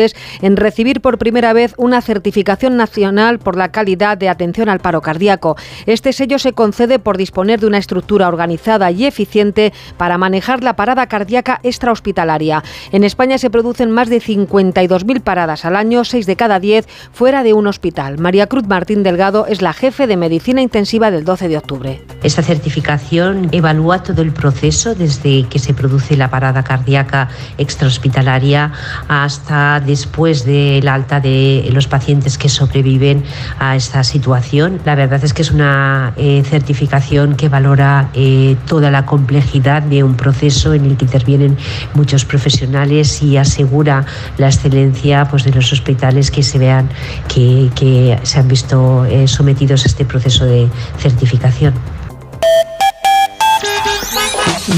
en 0.42 0.58
recibir 0.58 1.02
por 1.02 1.18
primera 1.18 1.54
vez 1.54 1.74
una 1.78 2.02
certificación 2.02 2.78
nacional 2.78 3.40
por 3.40 3.58
la 3.58 3.72
calidad 3.72 4.18
de 4.18 4.30
atención 4.30 4.70
al 4.70 4.80
paro 4.80 5.02
cardíaco. 5.02 5.58
Este 5.86 6.14
sello 6.14 6.40
se 6.40 6.54
concede 6.54 7.00
por 7.00 7.18
disponer 7.18 7.60
de 7.60 7.68
una 7.68 7.78
estructura 7.78 8.28
organizada 8.28 8.92
y 8.92 9.06
eficiente 9.06 9.74
para 9.98 10.18
manejar 10.18 10.64
la 10.64 10.76
parada 10.76 11.08
cardíaca 11.08 11.60
extrahospitalaria. 11.64 12.64
En 12.92 13.04
España 13.04 13.38
se 13.38 13.50
producen 13.50 13.92
más 13.92 14.10
de 14.10 14.22
52.000 14.22 15.22
paradas 15.22 15.66
al 15.66 15.76
año, 15.76 16.04
6 16.04 16.26
de 16.26 16.36
cada 16.36 16.60
10 16.60 16.88
fuera 17.12 17.44
de 17.44 17.54
un 17.54 17.68
hospital. 17.68 18.18
María 18.18 18.48
Cruz 18.48 18.68
Martín 18.68 19.04
Delgado 19.04 19.46
es 19.48 19.62
la 19.62 19.74
jefe 19.74 20.08
de 20.08 20.18
medicina 20.18 20.62
intensiva 20.62 21.12
del 21.12 21.26
12 21.26 21.48
de 21.48 21.58
octubre. 21.58 22.02
Esta 22.24 22.42
certificación 22.42 23.50
evalúa 23.52 24.04
todo 24.04 24.22
el 24.22 24.32
proceso 24.32 24.96
desde 24.96 25.44
que 25.44 25.60
se 25.60 25.74
produce 25.74 26.16
la 26.16 26.30
parada 26.30 26.64
cardíaca 26.64 27.30
extrahospitalaria 27.58 28.72
hasta 29.08 29.71
después 29.80 30.46
del 30.46 30.88
alta 30.88 31.20
de 31.20 31.70
los 31.72 31.88
pacientes 31.88 32.38
que 32.38 32.50
sobreviven 32.50 33.24
a 33.60 33.76
esta 33.76 34.04
situación. 34.04 34.80
La 34.86 34.96
verdad 34.96 35.24
es 35.24 35.34
que 35.34 35.42
es 35.42 35.52
una 35.52 36.14
eh, 36.18 36.44
certificación 36.46 37.36
que 37.36 37.50
valora 37.50 38.10
eh, 38.14 38.56
toda 38.68 38.92
la 38.92 39.06
complejidad 39.06 39.82
de 39.84 40.04
un 40.04 40.16
proceso 40.16 40.74
en 40.74 40.86
el 40.86 40.98
que 40.98 41.06
intervienen 41.06 41.58
muchos 41.94 42.26
profesionales 42.26 43.22
y 43.22 43.38
asegura 43.38 44.06
la 44.38 44.48
excelencia 44.48 45.28
pues, 45.30 45.44
de 45.44 45.52
los 45.52 45.72
hospitales 45.72 46.32
que 46.32 46.44
se 46.44 46.58
vean 46.58 46.90
que, 47.28 48.20
se 48.24 48.40
han 48.40 48.48
visto 48.48 49.06
eh, 49.06 49.28
sometidos 49.28 49.86
a 49.86 49.88
este 49.88 50.06
proceso 50.06 50.46
de 50.46 50.68
certificación. 50.98 51.74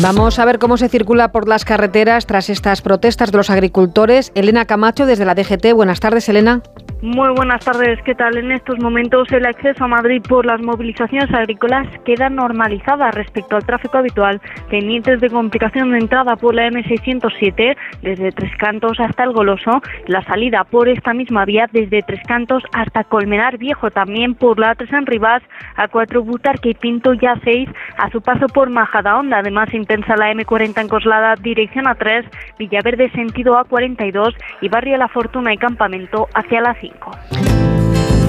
Vamos 0.01 0.39
a 0.39 0.45
ver 0.45 0.59
cómo 0.59 0.77
se 0.77 0.89
circula 0.89 1.31
por 1.31 1.47
las 1.47 1.65
carreteras 1.65 2.25
tras 2.25 2.49
estas 2.49 2.81
protestas 2.81 3.31
de 3.31 3.37
los 3.37 3.49
agricultores. 3.49 4.31
Elena 4.35 4.65
Camacho 4.65 5.05
desde 5.05 5.25
la 5.25 5.35
DGT. 5.35 5.73
Buenas 5.73 5.99
tardes, 5.99 6.27
Elena. 6.27 6.61
Muy 7.03 7.33
buenas 7.35 7.65
tardes, 7.65 8.01
¿qué 8.03 8.15
tal? 8.15 8.37
En 8.37 8.49
estos 8.53 8.79
momentos 8.79 9.29
el 9.33 9.45
acceso 9.45 9.83
a 9.83 9.89
Madrid 9.89 10.21
por 10.21 10.45
las 10.45 10.61
movilizaciones 10.61 11.29
agrícolas 11.33 11.85
queda 12.05 12.29
normalizada 12.29 13.11
respecto 13.11 13.57
al 13.57 13.65
tráfico 13.65 13.97
habitual, 13.97 14.39
pendientes 14.69 15.19
de 15.19 15.29
complicación 15.29 15.91
de 15.91 15.97
entrada 15.97 16.37
por 16.37 16.55
la 16.55 16.69
M607 16.69 17.75
desde 18.03 18.31
Tres 18.31 18.55
Cantos 18.57 19.01
hasta 19.01 19.25
El 19.25 19.33
Goloso, 19.33 19.81
la 20.07 20.23
salida 20.23 20.63
por 20.63 20.87
esta 20.87 21.13
misma 21.13 21.43
vía 21.43 21.67
desde 21.73 22.03
Tres 22.03 22.21
Cantos 22.25 22.63
hasta 22.71 23.03
Colmenar 23.03 23.57
Viejo, 23.57 23.91
también 23.91 24.33
por 24.33 24.57
la 24.57 24.73
A3 24.73 24.99
en 24.99 25.05
Rivas, 25.05 25.43
A4 25.75 26.23
Butarque 26.23 26.69
y 26.69 26.73
Pinto 26.73 27.11
ya 27.15 27.37
6 27.43 27.67
a 27.97 28.09
su 28.11 28.21
paso 28.21 28.45
por 28.47 28.69
Majadahonda, 28.69 29.39
además 29.39 29.73
intensa 29.73 30.15
la 30.15 30.31
M40 30.31 30.79
en 30.79 30.87
Coslada 30.87 31.35
dirección 31.35 31.83
A3, 31.83 32.23
Villaverde 32.57 33.11
sentido 33.11 33.55
A42 33.55 34.33
y 34.61 34.69
Barrio 34.69 34.95
La 34.95 35.09
Fortuna 35.09 35.53
y 35.53 35.57
Campamento 35.57 36.29
hacia 36.33 36.61
la 36.61 36.73
5. 36.79 36.92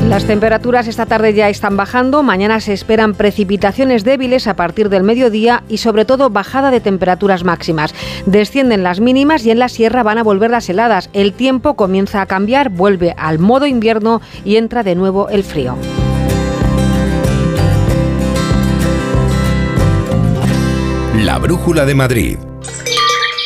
Las 0.09 0.24
temperaturas 0.27 0.87
esta 0.87 1.07
tarde 1.07 1.33
ya 1.33 1.48
están 1.48 1.77
bajando, 1.77 2.22
mañana 2.22 2.61
se 2.61 2.74
esperan 2.74 3.14
precipitaciones 3.14 4.05
débiles 4.05 4.46
a 4.46 4.55
partir 4.55 4.90
del 4.90 5.03
mediodía 5.03 5.64
y 5.68 5.79
sobre 5.79 6.05
todo 6.05 6.29
bajada 6.29 6.70
de 6.70 6.81
temperaturas 6.81 7.42
máximas. 7.42 7.94
Descienden 8.27 8.83
las 8.83 9.00
mínimas 9.00 9.44
y 9.46 9.50
en 9.50 9.59
la 9.59 9.68
sierra 9.68 10.03
van 10.03 10.18
a 10.18 10.22
volver 10.22 10.50
las 10.50 10.68
heladas. 10.68 11.09
El 11.14 11.33
tiempo 11.33 11.74
comienza 11.74 12.20
a 12.20 12.27
cambiar, 12.27 12.68
vuelve 12.68 13.14
al 13.16 13.38
modo 13.38 13.66
invierno 13.66 14.20
y 14.44 14.57
entra 14.57 14.83
de 14.83 14.94
nuevo 14.94 15.29
el 15.31 15.42
frío. 15.42 15.77
La 21.16 21.38
Brújula 21.38 21.87
de 21.87 21.94
Madrid. 21.94 22.38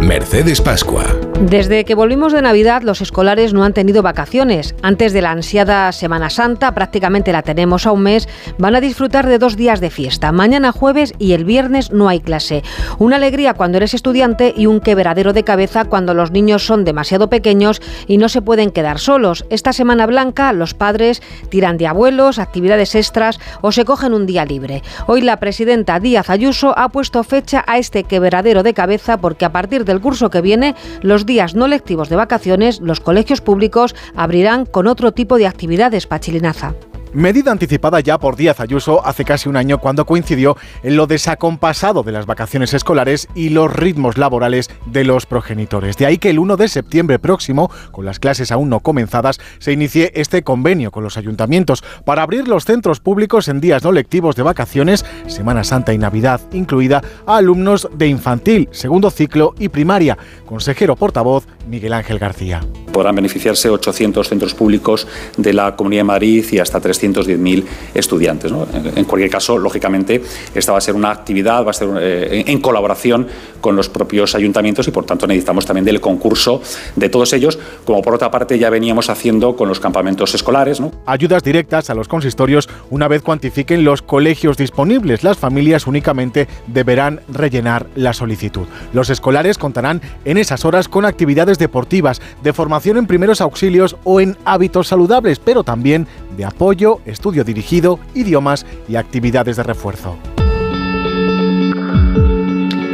Mercedes 0.00 0.62
Pascua. 0.62 1.04
Desde 1.40 1.84
que 1.84 1.94
volvimos 1.94 2.32
de 2.32 2.40
Navidad, 2.40 2.82
los 2.82 3.02
escolares 3.02 3.52
no 3.52 3.64
han 3.64 3.74
tenido 3.74 4.02
vacaciones. 4.02 4.74
Antes 4.82 5.12
de 5.12 5.20
la 5.20 5.30
ansiada 5.30 5.92
Semana 5.92 6.30
Santa, 6.30 6.74
prácticamente 6.74 7.32
la 7.32 7.42
tenemos 7.42 7.86
a 7.86 7.92
un 7.92 8.02
mes, 8.02 8.28
van 8.58 8.76
a 8.76 8.80
disfrutar 8.80 9.26
de 9.26 9.38
dos 9.38 9.56
días 9.56 9.80
de 9.80 9.90
fiesta. 9.90 10.32
Mañana 10.32 10.72
jueves 10.72 11.12
y 11.18 11.32
el 11.32 11.44
viernes 11.44 11.92
no 11.92 12.08
hay 12.08 12.20
clase. 12.20 12.62
Una 12.98 13.16
alegría 13.16 13.54
cuando 13.54 13.76
eres 13.76 13.92
estudiante 13.92 14.54
y 14.56 14.66
un 14.66 14.80
quebradero 14.80 15.34
de 15.34 15.44
cabeza 15.44 15.84
cuando 15.84 16.14
los 16.14 16.30
niños 16.30 16.64
son 16.64 16.84
demasiado 16.84 17.28
pequeños 17.28 17.82
y 18.06 18.16
no 18.16 18.28
se 18.30 18.42
pueden 18.42 18.70
quedar 18.70 18.98
solos. 18.98 19.44
Esta 19.50 19.72
Semana 19.72 20.06
Blanca, 20.06 20.52
los 20.52 20.72
padres 20.72 21.22
tiran 21.50 21.76
de 21.76 21.86
abuelos, 21.86 22.38
actividades 22.38 22.94
extras 22.94 23.38
o 23.60 23.70
se 23.70 23.84
cogen 23.84 24.14
un 24.14 24.26
día 24.26 24.46
libre. 24.46 24.82
Hoy 25.06 25.20
la 25.20 25.38
presidenta 25.40 26.00
Díaz 26.00 26.30
Ayuso 26.30 26.78
ha 26.78 26.88
puesto 26.88 27.22
fecha 27.22 27.64
a 27.66 27.78
este 27.78 28.04
quebradero 28.04 28.62
de 28.62 28.74
cabeza 28.74 29.18
porque 29.18 29.44
a 29.44 29.52
partir 29.52 29.84
del 29.90 30.00
curso 30.00 30.30
que 30.30 30.40
viene, 30.40 30.74
los 31.02 31.26
días 31.26 31.54
no 31.54 31.66
lectivos 31.66 32.08
de 32.08 32.16
vacaciones, 32.16 32.80
los 32.80 33.00
colegios 33.00 33.40
públicos 33.40 33.94
abrirán 34.14 34.64
con 34.64 34.86
otro 34.86 35.12
tipo 35.12 35.36
de 35.36 35.46
actividades, 35.48 36.06
Pachilinaza. 36.06 36.74
Medida 37.12 37.50
anticipada 37.50 37.98
ya 37.98 38.18
por 38.18 38.36
Díaz 38.36 38.60
Ayuso 38.60 39.04
hace 39.04 39.24
casi 39.24 39.48
un 39.48 39.56
año 39.56 39.78
cuando 39.78 40.06
coincidió 40.06 40.56
en 40.84 40.96
lo 40.96 41.08
desacompasado 41.08 42.04
de 42.04 42.12
las 42.12 42.24
vacaciones 42.24 42.72
escolares 42.72 43.26
y 43.34 43.48
los 43.48 43.72
ritmos 43.72 44.16
laborales 44.16 44.70
de 44.86 45.02
los 45.02 45.26
progenitores. 45.26 45.96
De 45.96 46.06
ahí 46.06 46.18
que 46.18 46.30
el 46.30 46.38
1 46.38 46.56
de 46.56 46.68
septiembre 46.68 47.18
próximo, 47.18 47.68
con 47.90 48.04
las 48.04 48.20
clases 48.20 48.52
aún 48.52 48.68
no 48.68 48.78
comenzadas, 48.78 49.40
se 49.58 49.72
inicie 49.72 50.12
este 50.14 50.44
convenio 50.44 50.92
con 50.92 51.02
los 51.02 51.16
ayuntamientos 51.16 51.82
para 52.04 52.22
abrir 52.22 52.46
los 52.46 52.64
centros 52.64 53.00
públicos 53.00 53.48
en 53.48 53.60
días 53.60 53.82
no 53.82 53.90
lectivos 53.90 54.36
de 54.36 54.44
vacaciones, 54.44 55.04
Semana 55.26 55.64
Santa 55.64 55.92
y 55.92 55.98
Navidad 55.98 56.40
incluida, 56.52 57.02
a 57.26 57.38
alumnos 57.38 57.88
de 57.92 58.06
infantil, 58.06 58.68
segundo 58.70 59.10
ciclo 59.10 59.56
y 59.58 59.68
primaria. 59.68 60.16
Consejero 60.46 60.94
portavoz 60.94 61.48
Miguel 61.68 61.92
Ángel 61.92 62.18
García. 62.18 62.60
Podrán 62.92 63.14
beneficiarse 63.14 63.70
800 63.70 64.28
centros 64.28 64.54
públicos 64.54 65.06
de 65.36 65.52
la 65.52 65.76
Comunidad 65.76 66.00
de 66.00 66.04
Madrid 66.04 66.44
y 66.50 66.58
hasta 66.58 66.80
310.000 66.80 67.64
estudiantes. 67.94 68.50
¿no? 68.50 68.66
En 68.72 69.04
cualquier 69.04 69.30
caso, 69.30 69.58
lógicamente, 69.58 70.22
esta 70.54 70.72
va 70.72 70.78
a 70.78 70.80
ser 70.80 70.94
una 70.94 71.10
actividad, 71.10 71.64
va 71.64 71.70
a 71.70 71.74
ser 71.74 71.88
eh, 72.00 72.44
en 72.46 72.60
colaboración 72.60 73.28
con 73.60 73.76
los 73.76 73.88
propios 73.88 74.34
ayuntamientos 74.34 74.88
y, 74.88 74.90
por 74.90 75.04
tanto, 75.04 75.26
necesitamos 75.26 75.66
también 75.66 75.84
del 75.84 76.00
concurso 76.00 76.62
de 76.96 77.08
todos 77.08 77.32
ellos, 77.32 77.58
como 77.84 78.02
por 78.02 78.14
otra 78.14 78.30
parte 78.30 78.58
ya 78.58 78.70
veníamos 78.70 79.10
haciendo 79.10 79.54
con 79.54 79.68
los 79.68 79.80
campamentos 79.80 80.34
escolares. 80.34 80.80
¿no? 80.80 80.90
Ayudas 81.06 81.42
directas 81.42 81.90
a 81.90 81.94
los 81.94 82.08
consistorios 82.08 82.68
una 82.90 83.08
vez 83.08 83.22
cuantifiquen 83.22 83.84
los 83.84 84.02
colegios 84.02 84.56
disponibles. 84.56 85.22
Las 85.22 85.38
familias 85.38 85.86
únicamente 85.86 86.48
deberán 86.66 87.20
rellenar 87.28 87.86
la 87.94 88.12
solicitud. 88.12 88.66
Los 88.92 89.10
escolares 89.10 89.58
contarán 89.58 90.00
en 90.24 90.38
esas 90.38 90.64
horas 90.64 90.88
con 90.88 91.04
actividades 91.04 91.49
deportivas, 91.58 92.20
de 92.42 92.52
formación 92.52 92.96
en 92.96 93.06
primeros 93.06 93.40
auxilios 93.40 93.96
o 94.04 94.20
en 94.20 94.36
hábitos 94.44 94.88
saludables, 94.88 95.38
pero 95.38 95.64
también 95.64 96.06
de 96.36 96.44
apoyo, 96.44 97.00
estudio 97.06 97.44
dirigido, 97.44 97.98
idiomas 98.14 98.66
y 98.88 98.96
actividades 98.96 99.56
de 99.56 99.62
refuerzo. 99.62 100.16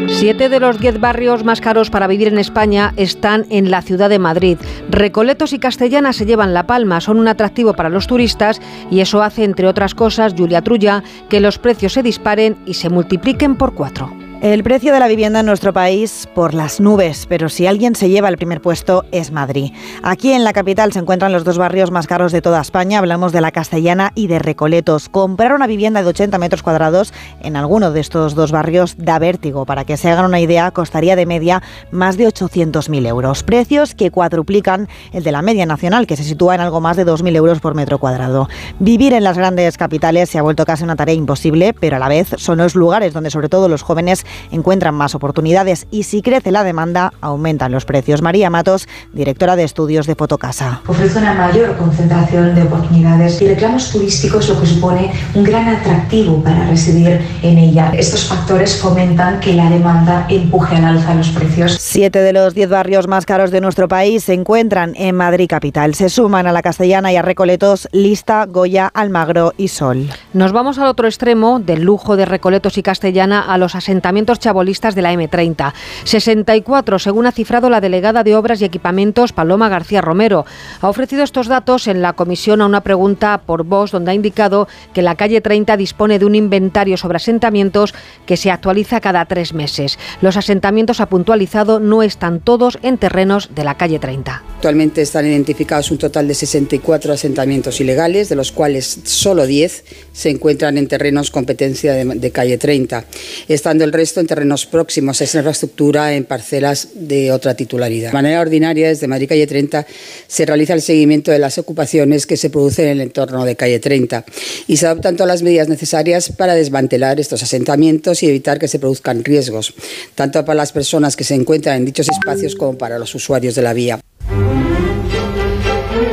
Siete 0.09 0.49
de 0.49 0.61
los 0.61 0.81
diez 0.81 0.99
barrios 0.99 1.45
más 1.45 1.61
caros 1.61 1.91
para 1.91 2.07
vivir 2.07 2.29
en 2.29 2.39
España 2.39 2.95
están 2.97 3.45
en 3.51 3.71
la 3.71 3.83
ciudad 3.83 4.09
de 4.09 4.19
Madrid. 4.19 4.57
Recoletos 4.89 5.53
y 5.53 5.59
Castellana 5.59 6.13
se 6.15 6.25
llevan 6.25 6.55
la 6.55 6.67
palma, 6.67 7.01
son 7.01 7.19
un 7.19 7.29
atractivo 7.29 7.75
para 7.75 7.91
los 7.91 8.07
turistas 8.07 8.63
y 8.91 9.01
eso 9.01 9.23
hace, 9.23 9.45
entre 9.45 9.67
otras 9.67 9.95
cosas, 9.95 10.35
Julia 10.35 10.63
Trulla, 10.63 11.03
que 11.29 11.41
los 11.41 11.59
precios 11.59 11.93
se 11.93 12.03
disparen 12.03 12.57
y 12.65 12.75
se 12.75 12.89
multipliquen 12.89 13.57
por 13.57 13.75
cuatro. 13.75 14.26
El 14.43 14.63
precio 14.63 14.93
de 14.93 15.01
la 15.01 15.09
vivienda 15.09 15.41
en 15.41 15.47
nuestro 15.47 15.73
país 15.73 16.29
por 16.35 16.53
las 16.53 16.79
nubes, 16.79 17.25
pero 17.27 17.49
si 17.49 17.67
alguien 17.67 17.95
se 17.95 18.11
lleva 18.11 18.29
el 18.29 18.37
primer 18.37 18.61
puesto 18.61 19.07
es 19.11 19.33
Madrid. 19.33 19.73
Aquí 20.03 20.31
en 20.31 20.45
la 20.45 20.53
capital 20.53 20.93
se 20.93 20.99
encuentran 20.99 21.33
los 21.33 21.43
dos 21.43 21.57
barrios 21.57 21.91
más 21.91 22.07
caros 22.07 22.33
de 22.33 22.43
toda 22.43 22.61
España, 22.61 22.99
hablamos 22.99 23.33
de 23.33 23.41
la 23.41 23.51
Castellana 23.51 24.13
y 24.15 24.27
de 24.27 24.39
Recoletos. 24.39 25.09
Comprar 25.09 25.55
una 25.55 25.67
vivienda 25.67 26.03
de 26.03 26.11
80 26.11 26.37
metros 26.37 26.63
cuadrados 26.63 27.15
en 27.41 27.57
alguno 27.57 27.93
de 27.93 28.01
estos 28.01 28.35
dos 28.35 28.53
barrios 28.53 28.97
da 28.99 29.19
vértigo. 29.19 29.65
Para 29.65 29.87
que 29.87 29.97
se 29.97 30.11
hagan 30.11 30.27
una 30.27 30.39
idea, 30.39 30.71
costaría 30.71 31.17
de 31.17 31.25
media 31.25 31.63
más 31.91 32.19
de 32.19 32.29
800.000 32.29 33.09
euros. 33.09 33.43
Precios 33.43 33.95
que 33.95 34.11
cuadruplican 34.11 34.87
el 35.13 35.25
de 35.25 35.33
la 35.33 35.41
media 35.41 35.65
nacional, 35.65 36.07
que 36.07 36.17
se 36.17 36.25
sitúa 36.25 36.55
en 36.55 36.61
algo 36.61 36.83
más 36.83 36.99
de 36.99 37.07
2.000 37.07 37.35
euros 37.37 37.61
por 37.61 37.75
metro 37.75 37.99
cuadrado. 37.99 38.51
Vivir 38.81 39.15
en 39.15 39.25
las 39.25 39.39
grandes 39.39 39.79
capitales 39.79 40.29
se 40.29 40.39
ha 40.39 40.43
vuelto 40.43 40.67
casi 40.67 40.85
una 40.85 40.95
tarea 40.95 41.15
imposible, 41.15 41.73
pero 41.73 41.97
a 41.97 41.99
la 41.99 42.09
vez 42.09 42.29
son 42.37 42.59
los 42.59 42.75
lugares 42.75 43.15
donde 43.15 43.31
sobre 43.31 43.49
todo 43.49 43.69
los 43.69 43.83
jóvenes 43.83 44.26
encuentran 44.51 44.95
más 44.95 45.15
oportunidades 45.15 45.87
y 45.91 46.05
si 46.05 46.23
crece 46.23 46.51
la 46.51 46.65
demanda, 46.65 47.13
aumentan 47.21 47.73
los 47.73 47.85
precios. 47.85 48.23
María 48.23 48.51
Matos, 48.51 48.89
directora 49.13 49.57
de 49.57 49.65
estudios 49.65 50.07
de 50.07 50.15
Fotocasa. 50.15 50.81
Ofrece 50.87 51.19
una 51.19 51.35
mayor 51.35 51.77
concentración 51.77 52.55
de 52.55 52.63
oportunidades 52.63 53.41
y 53.43 53.49
reclamos 53.49 53.91
turísticos, 53.91 54.49
lo 54.49 54.61
que 54.61 54.67
supone 54.67 55.13
un 55.35 55.45
gran 55.45 55.69
atractivo 55.69 56.43
para 56.43 56.67
residir 56.67 57.21
en 57.43 57.59
ella. 57.59 57.93
Estos 57.95 58.25
factores 58.25 58.77
fomentan 58.81 59.41
que 59.41 59.53
la 59.53 59.71
demanda 59.71 60.27
empuje 60.29 60.77
al 60.77 60.85
alza 60.85 61.15
los 61.15 61.29
precios. 61.31 61.77
Siete 61.81 62.21
de 62.21 62.33
los 62.33 62.55
diez 62.55 62.69
barrios 62.69 63.07
más 63.09 63.27
caros 63.27 63.51
de 63.51 63.61
nuestro 63.61 63.89
país 63.89 64.25
se 64.25 64.35
encuentran 64.35 64.95
en 64.97 65.15
Madrid 65.15 65.47
capital. 65.49 65.95
Se 65.95 66.09
suman 66.09 66.47
a 66.47 66.53
la 66.53 66.63
Castellana 66.63 67.13
y 67.13 67.17
a 67.17 67.23
Recoletos, 67.23 67.89
Lista, 67.93 68.47
Goya, 68.47 68.91
Almagro 68.93 69.53
y 69.57 69.69
Sol. 69.69 70.09
Nos 70.33 70.53
vamos 70.53 70.79
al 70.79 70.87
otro 70.87 71.07
extremo 71.07 71.61
del 71.61 71.83
lujo 71.83 72.17
de 72.17 72.25
Recoletos 72.25 72.79
y 72.79 72.83
Castellana 72.83 73.41
a 73.41 73.59
los 73.59 73.75
asentamientos 73.75 74.16
chabolistas 74.25 74.95
de 74.95 75.03
la 75.03 75.13
M30. 75.13 75.73
64, 76.05 76.99
según 76.99 77.27
ha 77.27 77.33
cifrado 77.33 77.69
la 77.69 77.81
delegada 77.81 78.25
de 78.25 78.35
Obras 78.37 78.61
y 78.61 78.65
Equipamientos 78.65 79.33
Paloma 79.33 79.69
García 79.69 80.01
Romero. 80.01 80.47
Ha 80.81 80.89
ofrecido 80.89 81.23
estos 81.23 81.49
datos 81.49 81.87
en 81.87 82.03
la 82.03 82.15
comisión 82.15 82.61
a 82.61 82.67
una 82.67 82.83
pregunta 82.83 83.43
por 83.45 83.65
voz 83.65 83.91
donde 83.91 84.11
ha 84.11 84.15
indicado 84.15 84.69
que 84.93 85.03
la 85.03 85.17
calle 85.17 85.41
30 85.41 85.77
dispone 85.77 86.19
de 86.19 86.25
un 86.25 86.35
inventario 86.35 86.97
sobre 86.97 87.17
asentamientos 87.17 87.95
que 88.25 88.37
se 88.37 88.51
actualiza 88.51 89.01
cada 89.01 89.25
tres 89.27 89.53
meses. 89.53 89.99
Los 90.21 90.37
asentamientos, 90.37 91.01
ha 91.01 91.09
puntualizado, 91.09 91.81
no 91.81 92.03
están 92.03 92.41
todos 92.41 92.79
en 92.83 92.99
terrenos 92.99 93.51
de 93.55 93.65
la 93.65 93.77
calle 93.77 93.99
30. 93.99 94.43
Actualmente 94.57 95.03
están 95.03 95.27
identificados 95.27 95.91
un 95.91 95.99
total 95.99 96.29
de 96.29 96.35
64 96.35 97.13
asentamientos 97.13 97.81
ilegales, 97.81 98.29
de 98.29 98.37
los 98.37 98.53
cuales 98.53 99.01
solo 99.05 99.47
10 99.47 99.85
se 100.13 100.31
encuentran 100.31 100.79
en 100.79 100.89
terrenos 100.89 101.31
competencia 101.31 101.93
de, 101.93 102.05
de 102.05 102.31
calle 102.31 102.59
30, 102.59 103.05
estando 103.49 103.85
el 103.85 103.93
resto 103.93 104.06
en 104.15 104.27
terrenos 104.27 104.67
próximos 104.67 105.21
a 105.21 105.25
esa 105.25 105.39
infraestructura 105.39 106.15
en 106.15 106.25
parcelas 106.25 106.89
de 106.95 107.33
otra 107.33 107.55
titularidad. 107.55 108.11
De 108.11 108.15
manera 108.15 108.41
ordinaria, 108.41 108.89
desde 108.89 109.07
Madrid 109.09 109.29
Calle 109.29 109.47
30 109.47 109.87
se 110.27 110.47
realiza 110.47 110.75
el 110.75 110.83
seguimiento 110.83 111.31
de 111.31 111.39
las 111.39 111.59
ocupaciones 111.59 112.27
que 112.27 112.37
se 112.37 112.51
producen 112.51 112.87
en 112.87 112.93
el 112.93 113.01
entorno 113.01 113.45
de 113.45 113.57
Calle 113.57 113.81
30 113.81 114.25
y 114.67 114.77
se 114.77 114.87
adoptan 114.87 115.17
todas 115.17 115.29
las 115.29 115.43
medidas 115.43 115.69
necesarias 115.69 116.31
para 116.31 116.55
desmantelar 116.55 117.19
estos 117.19 117.43
asentamientos 117.43 118.23
y 118.23 118.29
evitar 118.29 118.59
que 118.59 118.69
se 118.69 118.79
produzcan 118.79 119.25
riesgos, 119.25 119.75
tanto 120.15 120.45
para 120.45 120.57
las 120.57 120.73
personas 120.73 121.17
que 121.17 121.25
se 121.25 121.35
encuentran 121.35 121.77
en 121.77 121.85
dichos 121.85 122.09
espacios 122.09 122.55
como 122.55 122.79
para 122.79 122.99
los 122.99 123.15
usuarios 123.15 123.55
de 123.55 123.63
la 123.63 123.73
vía. 123.73 124.01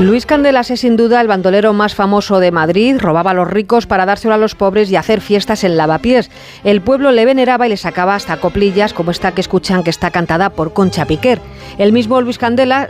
Luis 0.04 0.26
Candelas 0.26 0.70
es 0.70 0.82
sin 0.82 0.98
duda 0.98 1.22
el 1.22 1.30
bandolero 1.30 1.72
más 1.72 1.96
famoso 1.96 2.42
de 2.42 2.52
Madrid. 2.52 2.98
Robaba 3.00 3.32
a 3.32 3.34
los 3.34 3.48
ricos 3.48 3.88
para 3.88 4.06
dárselo 4.06 4.34
a 4.34 4.38
los 4.38 4.54
pobres 4.54 4.92
y 4.92 4.98
hacer 4.98 5.22
fiestas 5.22 5.64
en 5.64 5.78
lavapiés. 5.78 6.30
El 6.66 6.82
pueblo 6.82 7.14
le 7.14 7.24
veneraba 7.24 7.68
y 7.68 7.70
le 7.70 7.78
sacaba 7.78 8.14
hasta 8.14 8.36
coplillas 8.36 8.94
como 8.94 9.12
esta 9.12 9.32
que 9.32 9.40
escuchan 9.40 9.82
que 9.82 9.90
está 9.90 10.12
cantada 10.12 10.50
por 10.50 10.74
Concha 10.74 11.06
Piquer. 11.06 11.40
El 11.78 11.94
mismo 11.94 12.20
Luis 12.20 12.38
Candela, 12.38 12.90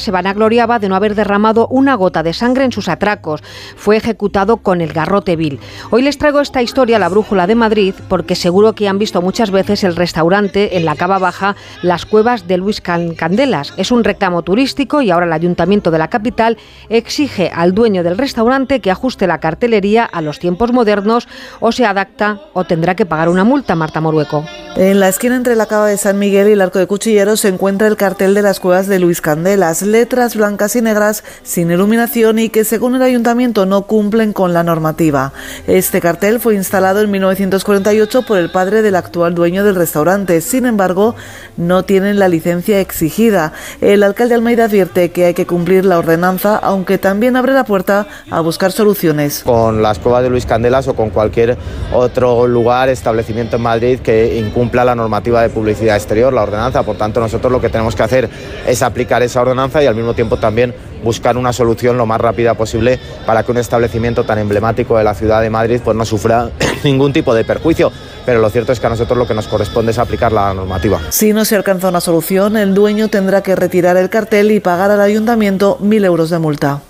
se 0.00 0.10
vanagloriaba 0.10 0.80
de 0.80 0.88
no 0.88 0.96
haber 0.96 1.14
derramado 1.14 1.68
una 1.68 1.94
gota 1.94 2.24
de 2.24 2.32
sangre 2.32 2.64
en 2.64 2.72
sus 2.72 2.88
atracos. 2.88 3.42
Fue 3.76 3.96
ejecutado 3.96 4.56
con 4.56 4.80
el 4.80 4.92
garrote 4.92 5.36
vil. 5.36 5.60
Hoy 5.90 6.02
les 6.02 6.18
traigo 6.18 6.40
esta 6.40 6.62
historia, 6.62 6.98
la 6.98 7.08
brújula 7.08 7.46
de 7.46 7.54
Madrid, 7.54 7.94
porque 8.08 8.34
seguro 8.34 8.74
que 8.74 8.88
han 8.88 8.98
visto 8.98 9.22
muchas 9.22 9.52
veces 9.52 9.84
el 9.84 9.94
restaurante 9.94 10.76
en 10.76 10.84
la 10.84 10.96
Cava 10.96 11.20
Baja 11.20 11.54
Las 11.82 12.06
Cuevas 12.06 12.48
de 12.48 12.56
Luis 12.56 12.80
Candelas. 12.80 13.72
Es 13.76 13.92
un 13.92 14.02
reclamo 14.02 14.42
turístico 14.42 15.00
y 15.00 15.12
ahora 15.12 15.26
el 15.26 15.32
ayuntamiento 15.32 15.92
de 15.92 15.98
la 15.98 16.08
capital 16.08 16.39
exige 16.88 17.50
al 17.54 17.74
dueño 17.74 18.02
del 18.02 18.18
restaurante 18.18 18.80
que 18.80 18.90
ajuste 18.90 19.26
la 19.26 19.38
cartelería 19.38 20.04
a 20.04 20.22
los 20.22 20.38
tiempos 20.38 20.72
modernos 20.72 21.28
o 21.60 21.72
se 21.72 21.84
adapta 21.84 22.40
o 22.52 22.64
tendrá 22.64 22.94
que 22.94 23.06
pagar 23.06 23.28
una 23.28 23.44
multa, 23.44 23.74
Marta 23.74 24.00
Morueco. 24.00 24.44
En 24.76 25.00
la 25.00 25.08
esquina 25.08 25.36
entre 25.36 25.56
la 25.56 25.66
cava 25.66 25.86
de 25.86 25.96
San 25.96 26.18
Miguel 26.18 26.48
y 26.48 26.52
el 26.52 26.60
arco 26.60 26.78
de 26.78 26.86
Cuchilleros 26.86 27.40
se 27.40 27.48
encuentra 27.48 27.88
el 27.88 27.96
cartel 27.96 28.34
de 28.34 28.42
las 28.42 28.60
cuevas 28.60 28.86
de 28.86 29.00
Luis 29.00 29.20
Candelas, 29.20 29.82
letras 29.82 30.36
blancas 30.36 30.76
y 30.76 30.82
negras 30.82 31.24
sin 31.42 31.70
iluminación 31.70 32.38
y 32.38 32.48
que 32.48 32.64
según 32.64 32.94
el 32.94 33.02
ayuntamiento 33.02 33.66
no 33.66 33.82
cumplen 33.82 34.32
con 34.32 34.52
la 34.52 34.62
normativa. 34.62 35.32
Este 35.66 36.00
cartel 36.00 36.40
fue 36.40 36.54
instalado 36.54 37.00
en 37.00 37.10
1948 37.10 38.22
por 38.22 38.38
el 38.38 38.50
padre 38.50 38.82
del 38.82 38.96
actual 38.96 39.34
dueño 39.34 39.64
del 39.64 39.74
restaurante. 39.74 40.40
Sin 40.40 40.66
embargo, 40.66 41.16
no 41.56 41.84
tienen 41.84 42.18
la 42.18 42.28
licencia 42.28 42.80
exigida. 42.80 43.52
El 43.80 44.02
alcalde 44.02 44.34
Almeida 44.34 44.64
advierte 44.64 45.10
que 45.10 45.26
hay 45.26 45.34
que 45.34 45.46
cumplir 45.46 45.84
la 45.84 45.98
ordenanza, 45.98 46.29
aunque 46.62 46.98
también 46.98 47.36
abre 47.36 47.52
la 47.52 47.64
puerta 47.64 48.06
a 48.30 48.40
buscar 48.40 48.72
soluciones. 48.72 49.42
Con 49.44 49.82
las 49.82 49.98
cuevas 49.98 50.22
de 50.22 50.30
Luis 50.30 50.46
Candelas 50.46 50.88
o 50.88 50.94
con 50.94 51.10
cualquier 51.10 51.56
otro 51.92 52.46
lugar, 52.46 52.88
establecimiento 52.88 53.56
en 53.56 53.62
Madrid 53.62 54.00
que 54.00 54.50
cumpla 54.54 54.84
la 54.84 54.94
normativa 54.94 55.42
de 55.42 55.48
publicidad 55.48 55.96
exterior, 55.96 56.32
la 56.32 56.42
ordenanza. 56.42 56.82
Por 56.82 56.96
tanto, 56.96 57.20
nosotros 57.20 57.52
lo 57.52 57.60
que 57.60 57.68
tenemos 57.68 57.94
que 57.94 58.02
hacer 58.02 58.30
es 58.66 58.82
aplicar 58.82 59.22
esa 59.22 59.42
ordenanza 59.42 59.82
y 59.82 59.86
al 59.86 59.94
mismo 59.94 60.14
tiempo 60.14 60.38
también 60.38 60.74
buscar 61.02 61.36
una 61.36 61.52
solución 61.52 61.96
lo 61.96 62.06
más 62.06 62.20
rápida 62.20 62.54
posible 62.54 62.98
para 63.26 63.42
que 63.42 63.52
un 63.52 63.58
establecimiento 63.58 64.24
tan 64.24 64.38
emblemático 64.38 64.98
de 64.98 65.04
la 65.04 65.14
ciudad 65.14 65.40
de 65.40 65.50
Madrid 65.50 65.80
pues 65.82 65.96
no 65.96 66.04
sufra 66.04 66.50
ningún 66.84 67.12
tipo 67.12 67.34
de 67.34 67.44
perjuicio. 67.44 67.92
Pero 68.26 68.40
lo 68.40 68.50
cierto 68.50 68.72
es 68.72 68.80
que 68.80 68.86
a 68.86 68.90
nosotros 68.90 69.18
lo 69.18 69.26
que 69.26 69.34
nos 69.34 69.48
corresponde 69.48 69.92
es 69.92 69.98
aplicar 69.98 70.32
la 70.32 70.52
normativa. 70.54 71.00
Si 71.10 71.32
no 71.32 71.44
se 71.44 71.56
alcanza 71.56 71.88
una 71.88 72.00
solución, 72.00 72.56
el 72.56 72.74
dueño 72.74 73.08
tendrá 73.08 73.42
que 73.42 73.56
retirar 73.56 73.96
el 73.96 74.10
cartel 74.10 74.50
y 74.50 74.60
pagar 74.60 74.90
al 74.90 75.00
ayuntamiento 75.00 75.78
mil 75.80 76.04
euros 76.04 76.30
de 76.30 76.38
multa. 76.38 76.82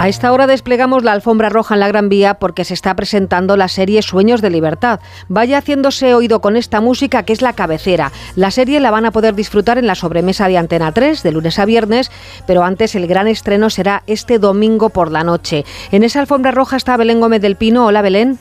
A 0.00 0.08
esta 0.08 0.32
hora 0.32 0.46
desplegamos 0.46 1.04
la 1.04 1.12
alfombra 1.12 1.50
roja 1.50 1.74
en 1.74 1.80
la 1.80 1.88
Gran 1.88 2.08
Vía 2.08 2.34
porque 2.34 2.64
se 2.64 2.72
está 2.72 2.96
presentando 2.96 3.58
la 3.58 3.68
serie 3.68 4.00
Sueños 4.00 4.40
de 4.40 4.48
Libertad. 4.48 5.00
Vaya 5.28 5.58
haciéndose 5.58 6.14
oído 6.14 6.40
con 6.40 6.56
esta 6.56 6.80
música 6.80 7.24
que 7.24 7.34
es 7.34 7.42
la 7.42 7.52
cabecera. 7.52 8.10
La 8.34 8.50
serie 8.50 8.80
la 8.80 8.90
van 8.90 9.04
a 9.04 9.10
poder 9.10 9.34
disfrutar 9.34 9.76
en 9.76 9.86
la 9.86 9.94
sobremesa 9.94 10.48
de 10.48 10.56
Antena 10.56 10.92
3 10.92 11.22
de 11.22 11.32
lunes 11.32 11.58
a 11.58 11.66
viernes, 11.66 12.10
pero 12.46 12.64
antes 12.64 12.94
el 12.94 13.06
gran 13.08 13.28
estreno 13.28 13.68
será 13.68 14.02
este 14.06 14.38
domingo 14.38 14.88
por 14.88 15.12
la 15.12 15.22
noche. 15.22 15.66
En 15.92 16.02
esa 16.02 16.20
alfombra 16.20 16.50
roja 16.50 16.78
está 16.78 16.96
Belén 16.96 17.20
Gómez 17.20 17.42
del 17.42 17.56
Pino. 17.56 17.84
Hola 17.84 18.00
Belén. 18.00 18.38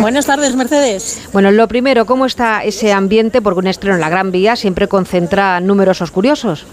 Buenas 0.00 0.26
tardes, 0.26 0.54
Mercedes. 0.54 1.20
Bueno, 1.32 1.50
lo 1.50 1.66
primero, 1.68 2.06
¿cómo 2.06 2.26
está 2.26 2.62
ese 2.62 2.92
ambiente? 2.92 3.40
Porque 3.40 3.60
un 3.60 3.66
estreno 3.66 3.94
en 3.94 4.00
la 4.00 4.08
Gran 4.08 4.32
Vía 4.32 4.56
siempre 4.56 4.88
concentra 4.88 5.60
numerosos 5.60 6.10
curiosos. 6.10 6.66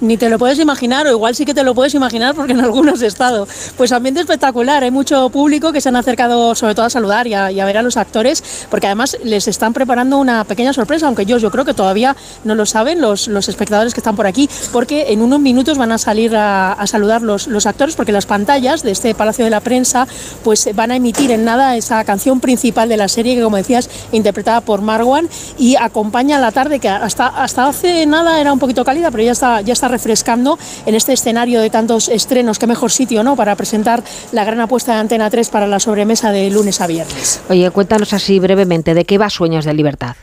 Ni 0.00 0.18
te 0.18 0.28
lo 0.28 0.38
puedes 0.38 0.58
imaginar, 0.58 1.06
o 1.06 1.10
igual 1.10 1.34
sí 1.34 1.46
que 1.46 1.54
te 1.54 1.62
lo 1.62 1.74
puedes 1.74 1.94
imaginar 1.94 2.34
porque 2.34 2.52
en 2.52 2.60
algunos 2.60 3.00
he 3.00 3.06
estado. 3.06 3.48
Pues 3.76 3.92
ambiente 3.92 4.20
espectacular, 4.20 4.82
hay 4.82 4.90
mucho 4.90 5.30
público 5.30 5.72
que 5.72 5.80
se 5.80 5.88
han 5.88 5.96
acercado 5.96 6.54
sobre 6.54 6.74
todo 6.74 6.84
a 6.84 6.90
saludar 6.90 7.26
y 7.26 7.34
a, 7.34 7.64
ver 7.64 7.78
a 7.78 7.82
los 7.82 7.96
actores, 7.96 8.44
porque 8.70 8.86
además 8.86 9.16
les 9.24 9.48
están 9.48 9.72
preparando 9.72 10.18
una 10.18 10.44
pequeña 10.44 10.72
sorpresa, 10.72 11.06
aunque 11.06 11.24
yo, 11.24 11.38
yo 11.38 11.50
creo 11.50 11.64
que 11.64 11.72
todavía 11.72 12.14
no 12.44 12.54
lo 12.54 12.66
saben 12.66 13.00
los, 13.00 13.26
los 13.28 13.48
espectadores 13.48 13.94
que 13.94 14.00
están 14.00 14.16
por 14.16 14.26
aquí, 14.26 14.50
porque 14.72 15.12
en 15.12 15.22
unos 15.22 15.40
minutos 15.40 15.78
van 15.78 15.92
a 15.92 15.98
salir 15.98 16.36
a, 16.36 16.76
saludar 16.86 17.22
los, 17.22 17.46
los 17.46 17.66
actores, 17.66 17.96
porque 17.96 18.12
las 18.12 18.26
pantallas 18.26 18.82
de 18.82 18.90
este 18.90 19.14
Palacio 19.14 19.44
de 19.44 19.50
la 19.50 19.60
Prensa 19.60 20.06
pues 20.44 20.68
van 20.74 20.90
a 20.90 20.96
emitir 20.96 21.30
en 21.30 21.44
nada 21.44 21.76
esa 21.76 22.04
canción 22.04 22.40
principal 22.40 22.88
de 22.88 22.96
la 22.96 23.08
serie, 23.08 23.34
que 23.34 23.42
como 23.42 23.56
decías, 23.56 23.88
interpretada 24.12 24.60
por 24.60 24.82
Marwan, 24.82 25.28
y 25.58 25.76
acompaña 25.76 26.38
la 26.38 26.52
tarde, 26.52 26.78
que 26.80 26.88
hasta, 26.88 27.28
hasta 27.28 27.66
hace 27.66 28.06
nada 28.06 28.40
era 28.40 28.52
un 28.52 28.58
poquito 28.58 28.84
cálida, 28.84 29.10
pero 29.10 29.24
ya 29.24 29.32
está, 29.32 29.62
ya 29.62 29.72
está 29.72 29.85
refrescando 29.88 30.58
en 30.86 30.94
este 30.94 31.12
escenario 31.12 31.60
de 31.60 31.70
tantos 31.70 32.08
estrenos. 32.08 32.58
Qué 32.58 32.66
mejor 32.66 32.90
sitio, 32.90 33.22
¿no? 33.22 33.36
Para 33.36 33.56
presentar 33.56 34.02
la 34.32 34.44
gran 34.44 34.60
apuesta 34.60 34.94
de 34.94 35.00
Antena 35.00 35.30
3 35.30 35.48
para 35.50 35.66
la 35.66 35.80
sobremesa 35.80 36.32
de 36.32 36.50
lunes 36.50 36.80
a 36.80 36.86
viernes. 36.86 37.40
Oye, 37.48 37.70
cuéntanos 37.70 38.12
así 38.12 38.38
brevemente, 38.38 38.94
¿de 38.94 39.04
qué 39.04 39.18
va 39.18 39.30
Sueños 39.30 39.64
de 39.64 39.74
Libertad? 39.74 40.16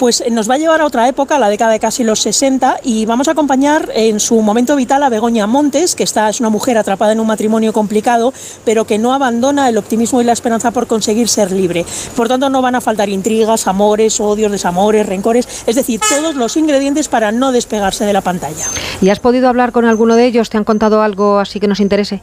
Pues 0.00 0.24
nos 0.30 0.48
va 0.48 0.54
a 0.54 0.58
llevar 0.58 0.80
a 0.80 0.86
otra 0.86 1.06
época, 1.08 1.38
la 1.38 1.50
década 1.50 1.72
de 1.72 1.78
casi 1.78 2.04
los 2.04 2.20
60, 2.22 2.80
y 2.82 3.04
vamos 3.04 3.28
a 3.28 3.32
acompañar 3.32 3.90
en 3.94 4.18
su 4.18 4.40
momento 4.40 4.74
vital 4.74 5.02
a 5.02 5.10
Begoña 5.10 5.46
Montes, 5.46 5.94
que 5.94 6.04
está, 6.04 6.30
es 6.30 6.40
una 6.40 6.48
mujer 6.48 6.78
atrapada 6.78 7.12
en 7.12 7.20
un 7.20 7.26
matrimonio 7.26 7.74
complicado, 7.74 8.32
pero 8.64 8.86
que 8.86 8.96
no 8.96 9.12
abandona 9.12 9.68
el 9.68 9.76
optimismo 9.76 10.22
y 10.22 10.24
la 10.24 10.32
esperanza 10.32 10.70
por 10.70 10.86
conseguir 10.86 11.28
ser 11.28 11.52
libre. 11.52 11.84
Por 12.16 12.28
tanto, 12.28 12.48
no 12.48 12.62
van 12.62 12.76
a 12.76 12.80
faltar 12.80 13.10
intrigas, 13.10 13.66
amores, 13.66 14.20
odios, 14.20 14.50
desamores, 14.50 15.04
rencores, 15.04 15.46
es 15.66 15.76
decir, 15.76 16.00
todos 16.00 16.34
los 16.34 16.56
ingredientes 16.56 17.08
para 17.08 17.30
no 17.30 17.52
despegarse 17.52 18.06
de 18.06 18.14
la 18.14 18.22
pantalla. 18.22 18.68
¿Y 19.02 19.10
has 19.10 19.20
podido 19.20 19.50
hablar 19.50 19.70
con 19.70 19.84
alguno 19.84 20.16
de 20.16 20.24
ellos? 20.24 20.48
¿Te 20.48 20.56
han 20.56 20.64
contado 20.64 21.02
algo 21.02 21.38
así 21.38 21.60
que 21.60 21.68
nos 21.68 21.78
interese? 21.78 22.22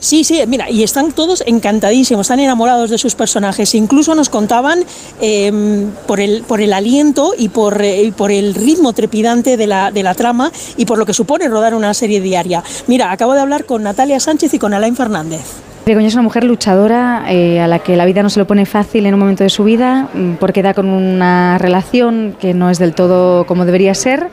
Sí, 0.00 0.24
sí, 0.24 0.42
mira, 0.48 0.70
y 0.70 0.82
están 0.82 1.12
todos 1.12 1.42
encantadísimos, 1.46 2.24
están 2.24 2.40
enamorados 2.40 2.88
de 2.88 2.96
sus 2.96 3.14
personajes. 3.14 3.74
Incluso 3.74 4.14
nos 4.14 4.30
contaban 4.30 4.82
em, 5.20 5.90
por, 6.06 6.20
el, 6.20 6.42
por 6.42 6.62
el 6.62 6.72
aliento 6.72 7.34
y 7.36 7.50
por, 7.50 7.82
eh, 7.82 8.10
por 8.16 8.32
el 8.32 8.54
ritmo 8.54 8.94
trepidante 8.94 9.58
de 9.58 9.66
la, 9.66 9.90
de 9.90 10.02
la 10.02 10.14
trama 10.14 10.50
y 10.78 10.86
por 10.86 10.98
lo 10.98 11.04
que 11.04 11.12
supone 11.12 11.48
rodar 11.48 11.74
una 11.74 11.92
serie 11.92 12.22
diaria. 12.22 12.64
Mira, 12.86 13.12
acabo 13.12 13.34
de 13.34 13.40
hablar 13.40 13.66
con 13.66 13.82
Natalia 13.82 14.18
Sánchez 14.20 14.54
y 14.54 14.58
con 14.58 14.72
Alain 14.72 14.96
Fernández. 14.96 15.69
Begoña 15.86 16.08
es 16.08 16.14
una 16.14 16.22
mujer 16.22 16.44
luchadora 16.44 17.24
eh, 17.28 17.58
a 17.60 17.66
la 17.66 17.78
que 17.78 17.96
la 17.96 18.04
vida 18.04 18.22
no 18.22 18.30
se 18.30 18.38
lo 18.38 18.46
pone 18.46 18.66
fácil 18.66 19.06
en 19.06 19.14
un 19.14 19.20
momento 19.20 19.44
de 19.44 19.50
su 19.50 19.64
vida 19.64 20.08
mm, 20.12 20.34
porque 20.34 20.62
da 20.62 20.74
con 20.74 20.88
una 20.88 21.58
relación 21.58 22.36
que 22.38 22.54
no 22.54 22.70
es 22.70 22.78
del 22.78 22.94
todo 22.94 23.44
como 23.46 23.64
debería 23.64 23.94
ser. 23.94 24.28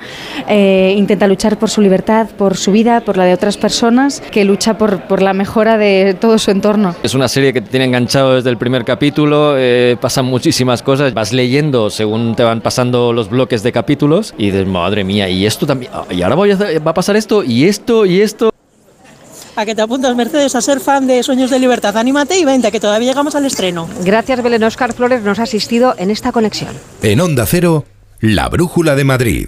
Eh, 0.50 0.94
intenta 0.98 1.28
luchar 1.28 1.58
por 1.58 1.70
su 1.70 1.82
libertad, 1.82 2.28
por 2.38 2.58
su 2.58 2.72
vida, 2.72 3.02
por 3.02 3.18
la 3.18 3.24
de 3.24 3.34
otras 3.34 3.58
personas, 3.58 4.22
que 4.32 4.46
lucha 4.46 4.78
por, 4.78 5.02
por 5.04 5.22
la 5.22 5.34
mejora 5.34 5.78
de 5.78 6.16
todo 6.20 6.38
su 6.38 6.52
entorno. 6.52 6.96
Es 7.02 7.16
una 7.16 7.28
serie 7.28 7.54
que 7.54 7.62
te 7.62 7.70
tiene 7.70 7.86
enganchado 7.86 8.36
desde 8.36 8.50
el 8.50 8.58
primer 8.58 8.84
capítulo, 8.84 9.56
eh, 9.58 9.98
pasan 10.00 10.26
muchísimas 10.26 10.84
cosas, 10.84 11.14
vas 11.14 11.32
leyendo 11.34 11.90
según 11.90 12.36
te 12.36 12.44
van 12.44 12.62
pasando 12.62 13.14
los 13.14 13.30
bloques 13.30 13.64
de 13.64 13.72
capítulos 13.72 14.34
y 14.38 14.48
dices, 14.48 14.68
madre 14.68 15.04
mía, 15.04 15.30
y 15.30 15.46
esto 15.46 15.66
también, 15.66 15.92
y 16.12 16.22
ahora 16.22 16.36
voy 16.36 16.52
a 16.52 16.58
va 16.58 16.92
a 16.92 16.94
pasar 16.94 17.16
esto, 17.16 17.44
y 17.44 17.66
esto, 17.66 18.06
y 18.06 18.22
esto 18.22 18.52
a 19.58 19.66
que 19.66 19.74
te 19.74 19.82
apuntas, 19.82 20.16
Mercedes, 20.16 20.54
a 20.54 20.62
ser 20.62 20.80
fan 20.80 21.08
de 21.08 21.24
Sueños 21.24 21.50
de 21.50 21.58
Libertad. 21.58 21.98
Anímate 21.98 22.38
y 22.38 22.46
vente, 22.46 22.72
que 22.72 22.80
todavía 22.80 23.10
llegamos 23.10 23.34
al 23.34 23.44
estreno. 23.44 23.90
Gracias, 24.06 24.44
Belén 24.44 24.64
Oscar 24.64 24.94
Flores, 24.94 25.24
nos 25.24 25.40
ha 25.40 25.44
asistido 25.44 25.96
en 25.98 26.12
esta 26.12 26.32
conexión. 26.32 26.76
En 27.02 27.20
Onda 27.20 27.44
Cero, 27.48 27.84
La 28.20 28.50
Brújula 28.50 28.96
de 28.96 29.04
Madrid. 29.04 29.48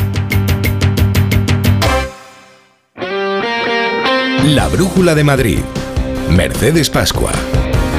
La 4.45 4.67
Brújula 4.67 5.13
de 5.13 5.23
Madrid. 5.23 5.59
Mercedes 6.31 6.89
Pascua. 6.89 7.31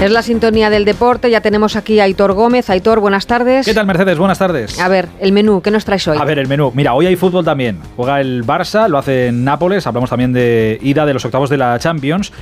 Es 0.03 0.11
la 0.11 0.23
sintonía 0.23 0.71
del 0.71 0.85
deporte. 0.85 1.31
Ya 1.31 1.41
tenemos 1.41 1.77
aquí 1.77 2.01
a 2.01 2.05
Aitor 2.05 2.33
Gómez. 2.33 2.69
Aitor, 2.69 2.99
buenas 2.99 3.29
tardes. 3.29 3.65
¿Qué 3.65 3.73
tal, 3.73 3.87
Mercedes? 3.87 4.19
Buenas 4.19 4.41
tardes. 4.41 4.81
A 4.81 4.89
ver, 4.89 5.09
el 5.21 5.31
menú, 5.31 5.63
¿qué 5.63 5.71
nos 5.71 5.85
traes 5.85 6.09
hoy? 6.09 6.19
A 6.21 6.25
ver, 6.25 6.41
el 6.41 6.49
menú. 6.49 6.73
Mira, 6.75 6.95
hoy 6.95 7.07
hay 7.07 7.15
fútbol 7.15 7.45
también. 7.45 7.79
Juega 7.95 8.21
el 8.21 8.45
Barça, 8.45 8.89
lo 8.89 8.99
hace 8.99 9.29
en 9.29 9.45
Nápoles. 9.45 9.87
Hablamos 9.87 10.11
también 10.11 10.33
de 10.33 10.81
ida 10.83 11.07
de 11.07 11.15
los 11.15 11.25
octavos 11.25 11.49
de 11.49 11.59
la 11.59 11.79
Champions. 11.79 12.33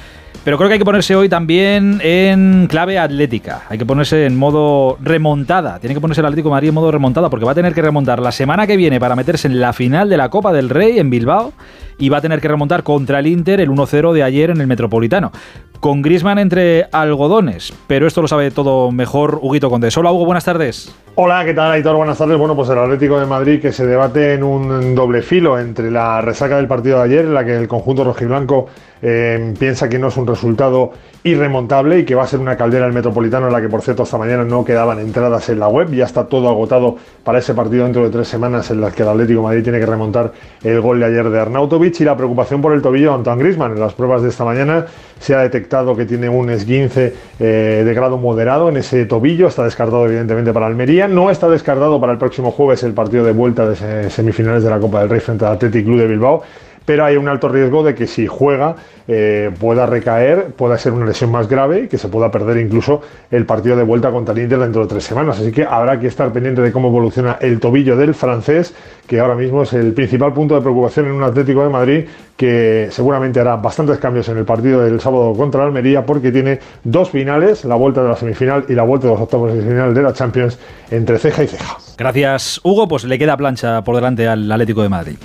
Pero 0.42 0.56
creo 0.56 0.68
que 0.68 0.74
hay 0.74 0.78
que 0.78 0.86
ponerse 0.86 1.14
hoy 1.14 1.28
también 1.28 2.00
en 2.02 2.66
clave 2.66 2.98
atlética. 2.98 3.62
Hay 3.68 3.76
que 3.76 3.84
ponerse 3.84 4.24
en 4.24 4.38
modo 4.38 4.96
remontada. 5.02 5.78
Tiene 5.80 5.94
que 5.94 6.00
ponerse 6.00 6.22
el 6.22 6.26
Atlético 6.26 6.48
de 6.48 6.52
Madrid 6.52 6.68
en 6.70 6.74
modo 6.74 6.90
remontada 6.90 7.28
porque 7.28 7.44
va 7.44 7.52
a 7.52 7.54
tener 7.54 7.74
que 7.74 7.82
remontar 7.82 8.20
la 8.20 8.32
semana 8.32 8.66
que 8.66 8.78
viene 8.78 8.98
para 8.98 9.14
meterse 9.16 9.48
en 9.48 9.60
la 9.60 9.74
final 9.74 10.08
de 10.08 10.16
la 10.16 10.30
Copa 10.30 10.52
del 10.52 10.70
Rey 10.70 10.98
en 10.98 11.10
Bilbao 11.10 11.52
y 11.98 12.08
va 12.08 12.18
a 12.18 12.20
tener 12.22 12.40
que 12.40 12.48
remontar 12.48 12.82
contra 12.82 13.18
el 13.18 13.26
Inter 13.26 13.60
el 13.60 13.68
1-0 13.68 14.14
de 14.14 14.22
ayer 14.22 14.48
en 14.50 14.62
el 14.62 14.66
Metropolitano. 14.66 15.30
Con 15.78 16.00
Grisman 16.00 16.38
entre 16.38 16.86
algodones, 16.90 17.72
pero 17.86 18.06
esto 18.06 18.22
lo 18.22 18.28
sabe 18.28 18.50
todo 18.50 18.90
mejor 18.90 19.40
Huguito 19.42 19.68
Conde. 19.68 19.90
Hola 19.94 20.10
Hugo, 20.10 20.24
buenas 20.24 20.44
tardes. 20.44 20.94
Hola, 21.22 21.44
¿qué 21.44 21.52
tal, 21.52 21.70
Aitor? 21.72 21.96
Buenas 21.96 22.16
tardes. 22.16 22.38
Bueno, 22.38 22.56
pues 22.56 22.70
el 22.70 22.78
Atlético 22.78 23.20
de 23.20 23.26
Madrid 23.26 23.60
que 23.60 23.72
se 23.72 23.86
debate 23.86 24.32
en 24.32 24.42
un 24.42 24.94
doble 24.94 25.20
filo 25.20 25.58
entre 25.58 25.90
la 25.90 26.22
resaca 26.22 26.56
del 26.56 26.66
partido 26.66 26.96
de 26.96 27.04
ayer, 27.04 27.26
en 27.26 27.34
la 27.34 27.44
que 27.44 27.54
el 27.54 27.68
conjunto 27.68 28.04
rojiblanco 28.04 28.68
eh, 29.02 29.52
piensa 29.58 29.86
que 29.86 29.98
no 29.98 30.08
es 30.08 30.16
un 30.16 30.26
resultado 30.26 30.92
irremontable 31.22 31.98
y 31.98 32.04
que 32.04 32.14
va 32.14 32.22
a 32.22 32.26
ser 32.26 32.40
una 32.40 32.56
caldera 32.56 32.86
el 32.86 32.92
Metropolitano 32.92 33.46
en 33.46 33.52
la 33.52 33.60
que, 33.60 33.68
por 33.68 33.82
cierto, 33.82 34.04
esta 34.04 34.16
mañana 34.16 34.44
no 34.44 34.64
quedaban 34.64 34.98
entradas 34.98 35.48
en 35.50 35.60
la 35.60 35.68
web. 35.68 35.90
Ya 35.92 36.04
está 36.04 36.26
todo 36.26 36.48
agotado 36.48 36.96
para 37.24 37.38
ese 37.38 37.54
partido 37.54 37.84
dentro 37.84 38.02
de 38.04 38.10
tres 38.10 38.28
semanas 38.28 38.70
en 38.70 38.80
las 38.80 38.94
que 38.94 39.02
el 39.02 39.08
Atlético 39.08 39.42
Madrid 39.42 39.62
tiene 39.62 39.78
que 39.78 39.86
remontar 39.86 40.32
el 40.62 40.80
gol 40.80 41.00
de 41.00 41.06
ayer 41.06 41.28
de 41.28 41.40
Arnautovic 41.40 42.00
y 42.00 42.04
la 42.04 42.16
preocupación 42.16 42.62
por 42.62 42.72
el 42.72 42.80
tobillo 42.80 43.10
de 43.10 43.14
Antoine 43.16 43.42
Griezmann. 43.42 43.72
En 43.72 43.80
las 43.80 43.92
pruebas 43.92 44.22
de 44.22 44.30
esta 44.30 44.44
mañana 44.44 44.86
se 45.18 45.34
ha 45.34 45.40
detectado 45.40 45.94
que 45.94 46.06
tiene 46.06 46.28
un 46.28 46.48
esguince 46.48 47.14
eh, 47.38 47.82
de 47.84 47.94
grado 47.94 48.16
moderado 48.16 48.68
en 48.70 48.78
ese 48.78 49.04
tobillo. 49.04 49.48
Está 49.48 49.64
descartado, 49.64 50.06
evidentemente, 50.06 50.52
para 50.52 50.66
Almería. 50.66 51.06
No 51.06 51.30
está 51.30 51.48
descartado 51.48 52.00
para 52.00 52.12
el 52.12 52.18
próximo 52.18 52.50
jueves 52.50 52.82
el 52.82 52.94
partido 52.94 53.24
de 53.24 53.32
vuelta 53.32 53.68
de 53.68 54.10
semifinales 54.10 54.64
de 54.64 54.70
la 54.70 54.78
Copa 54.80 55.00
del 55.00 55.10
Rey 55.10 55.20
frente 55.20 55.44
al 55.44 55.52
Athletic 55.52 55.84
Club 55.84 55.98
de 55.98 56.06
Bilbao 56.06 56.42
pero 56.84 57.04
hay 57.04 57.16
un 57.16 57.28
alto 57.28 57.48
riesgo 57.48 57.82
de 57.82 57.94
que 57.94 58.06
si 58.06 58.26
juega 58.26 58.76
eh, 59.06 59.50
pueda 59.58 59.86
recaer, 59.86 60.46
pueda 60.56 60.78
ser 60.78 60.92
una 60.92 61.06
lesión 61.06 61.30
más 61.30 61.48
grave 61.48 61.82
y 61.84 61.88
que 61.88 61.98
se 61.98 62.08
pueda 62.08 62.30
perder 62.30 62.58
incluso 62.58 63.02
el 63.30 63.46
partido 63.46 63.76
de 63.76 63.82
vuelta 63.82 64.10
contra 64.10 64.34
el 64.34 64.40
Inter 64.40 64.58
dentro 64.58 64.82
de 64.82 64.88
tres 64.88 65.04
semanas. 65.04 65.40
Así 65.40 65.52
que 65.52 65.64
habrá 65.64 65.98
que 65.98 66.06
estar 66.06 66.32
pendiente 66.32 66.62
de 66.62 66.72
cómo 66.72 66.88
evoluciona 66.88 67.38
el 67.40 67.60
tobillo 67.60 67.96
del 67.96 68.14
francés, 68.14 68.74
que 69.06 69.20
ahora 69.20 69.34
mismo 69.34 69.62
es 69.62 69.72
el 69.72 69.92
principal 69.92 70.32
punto 70.32 70.54
de 70.54 70.60
preocupación 70.60 71.06
en 71.06 71.12
un 71.12 71.22
Atlético 71.22 71.62
de 71.62 71.68
Madrid 71.68 72.04
que 72.40 72.88
seguramente 72.90 73.38
hará 73.38 73.56
bastantes 73.56 73.98
cambios 73.98 74.26
en 74.30 74.38
el 74.38 74.46
partido 74.46 74.80
del 74.80 74.98
sábado 74.98 75.34
contra 75.34 75.60
la 75.60 75.66
Almería 75.66 76.06
porque 76.06 76.32
tiene 76.32 76.58
dos 76.82 77.10
finales, 77.10 77.66
la 77.66 77.74
vuelta 77.74 78.02
de 78.02 78.08
la 78.08 78.16
semifinal 78.16 78.64
y 78.66 78.72
la 78.72 78.82
vuelta 78.82 79.08
de 79.08 79.12
los 79.12 79.20
octavos 79.20 79.52
de 79.52 79.60
final 79.60 79.92
de 79.92 80.02
la 80.02 80.14
Champions 80.14 80.58
entre 80.90 81.18
ceja 81.18 81.44
y 81.44 81.48
ceja. 81.48 81.76
Gracias, 81.98 82.58
Hugo. 82.64 82.88
Pues 82.88 83.04
le 83.04 83.18
queda 83.18 83.36
plancha 83.36 83.84
por 83.84 83.94
delante 83.94 84.26
al 84.26 84.50
Atlético 84.50 84.82
de 84.82 84.88
Madrid. 84.88 85.16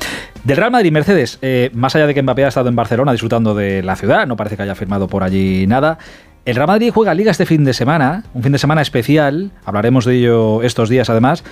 Del 0.43 0.57
Real 0.57 0.71
Madrid, 0.71 0.91
Mercedes, 0.91 1.39
eh, 1.41 1.69
más 1.73 1.95
allá 1.95 2.05
de 2.05 2.13
que 2.13 2.21
Mbappé 2.21 2.43
ha 2.43 2.49
estado 2.49 2.67
en 2.67 2.75
Barcelona 2.75 3.13
disfrutando 3.13 3.55
de 3.55 3.81
la 3.81 3.95
ciudad, 3.95 4.27
no 4.27 4.35
parece 4.35 4.57
que 4.57 4.63
haya 4.63 4.75
firmado 4.75 5.07
por 5.07 5.23
allí 5.23 5.65
nada. 5.67 5.97
El 6.43 6.57
Real 6.57 6.67
Madrid 6.67 6.91
juega 6.93 7.13
Liga 7.13 7.31
este 7.31 7.45
fin 7.45 7.63
de 7.63 7.73
semana, 7.73 8.25
un 8.33 8.43
fin 8.43 8.51
de 8.51 8.57
semana 8.57 8.81
especial, 8.81 9.51
hablaremos 9.63 10.03
de 10.03 10.17
ello 10.17 10.63
estos 10.63 10.89
días 10.89 11.09
además. 11.09 11.45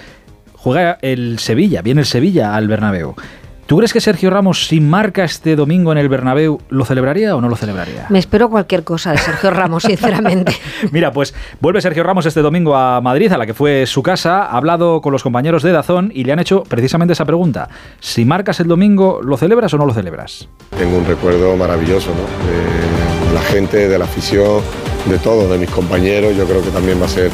Juega 0.56 0.98
el 1.02 1.40
Sevilla, 1.40 1.82
viene 1.82 2.02
el 2.02 2.08
Sevilla 2.08 2.54
al 2.54 2.68
Bernabéu. 2.68 3.16
¿Tú 3.66 3.78
crees 3.78 3.94
que 3.94 4.02
Sergio 4.02 4.30
Ramos, 4.30 4.68
si 4.68 4.82
marca 4.82 5.24
este 5.24 5.56
domingo 5.56 5.94
en 5.94 5.98
el 5.98 6.10
Bernabéu, 6.10 6.60
lo 6.70 6.84
celebraría 6.84 7.34
o 7.34 7.40
no 7.40 7.48
lo 7.48 7.56
celebraría? 7.56 8.08
Me 8.10 8.20
espero 8.20 8.50
cualquier 8.50 8.84
cosa 8.84 9.12
de 9.12 9.18
Sergio 9.18 9.52
Ramos, 9.52 9.84
sinceramente. 9.88 10.54
Mira, 10.92 11.14
pues 11.14 11.34
vuelve 11.62 11.82
Sergio 11.82 12.04
Ramos 12.04 12.26
este 12.26 12.42
domingo 12.42 12.76
a 12.76 13.00
Madrid, 13.00 13.32
a 13.32 13.38
la 13.38 13.46
que 13.46 13.54
fue 13.54 13.86
su 13.88 14.04
casa, 14.04 14.44
ha 14.44 14.58
hablado 14.58 15.00
con 15.02 15.14
los 15.14 15.24
compañeros 15.24 15.64
de 15.64 15.72
Dazón 15.72 16.12
y 16.14 16.26
le 16.26 16.34
han 16.34 16.40
hecho 16.40 16.64
precisamente 16.64 17.14
esa 17.14 17.24
pregunta. 17.24 17.70
Si 18.02 18.26
marcas 18.26 18.60
el 18.60 18.68
domingo, 18.68 19.22
¿lo 19.24 19.38
celebras 19.38 19.74
o 19.74 19.78
no 19.78 19.86
lo 19.86 19.94
celebras? 19.94 20.50
Tengo 20.78 20.98
un 20.98 21.06
recuerdo 21.06 21.56
maravilloso, 21.56 22.10
¿no? 22.10 23.30
De 23.30 23.34
la 23.34 23.42
gente, 23.42 23.88
de 23.88 23.98
la 23.98 24.06
afición, 24.06 24.62
de 25.06 25.18
todos, 25.20 25.50
de 25.50 25.58
mis 25.58 25.70
compañeros. 25.70 26.36
Yo 26.36 26.46
creo 26.46 26.62
que 26.62 26.70
también 26.70 27.02
va 27.02 27.06
a 27.06 27.10
ser 27.10 27.32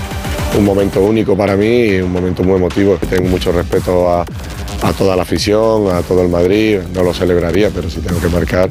un 0.55 0.63
momento 0.63 1.01
único 1.01 1.35
para 1.35 1.55
mí 1.55 1.85
y 1.85 2.01
un 2.01 2.11
momento 2.11 2.43
muy 2.43 2.57
emotivo. 2.57 2.97
Tengo 3.09 3.29
mucho 3.29 3.51
respeto 3.51 4.09
a, 4.09 4.25
a 4.81 4.93
toda 4.93 5.15
la 5.15 5.23
afición, 5.23 5.87
a 5.93 6.01
todo 6.01 6.21
el 6.21 6.29
Madrid. 6.29 6.79
No 6.93 7.03
lo 7.03 7.13
celebraría, 7.13 7.69
pero 7.69 7.89
si 7.89 7.99
tengo 7.99 8.19
que 8.19 8.29
marcar 8.29 8.69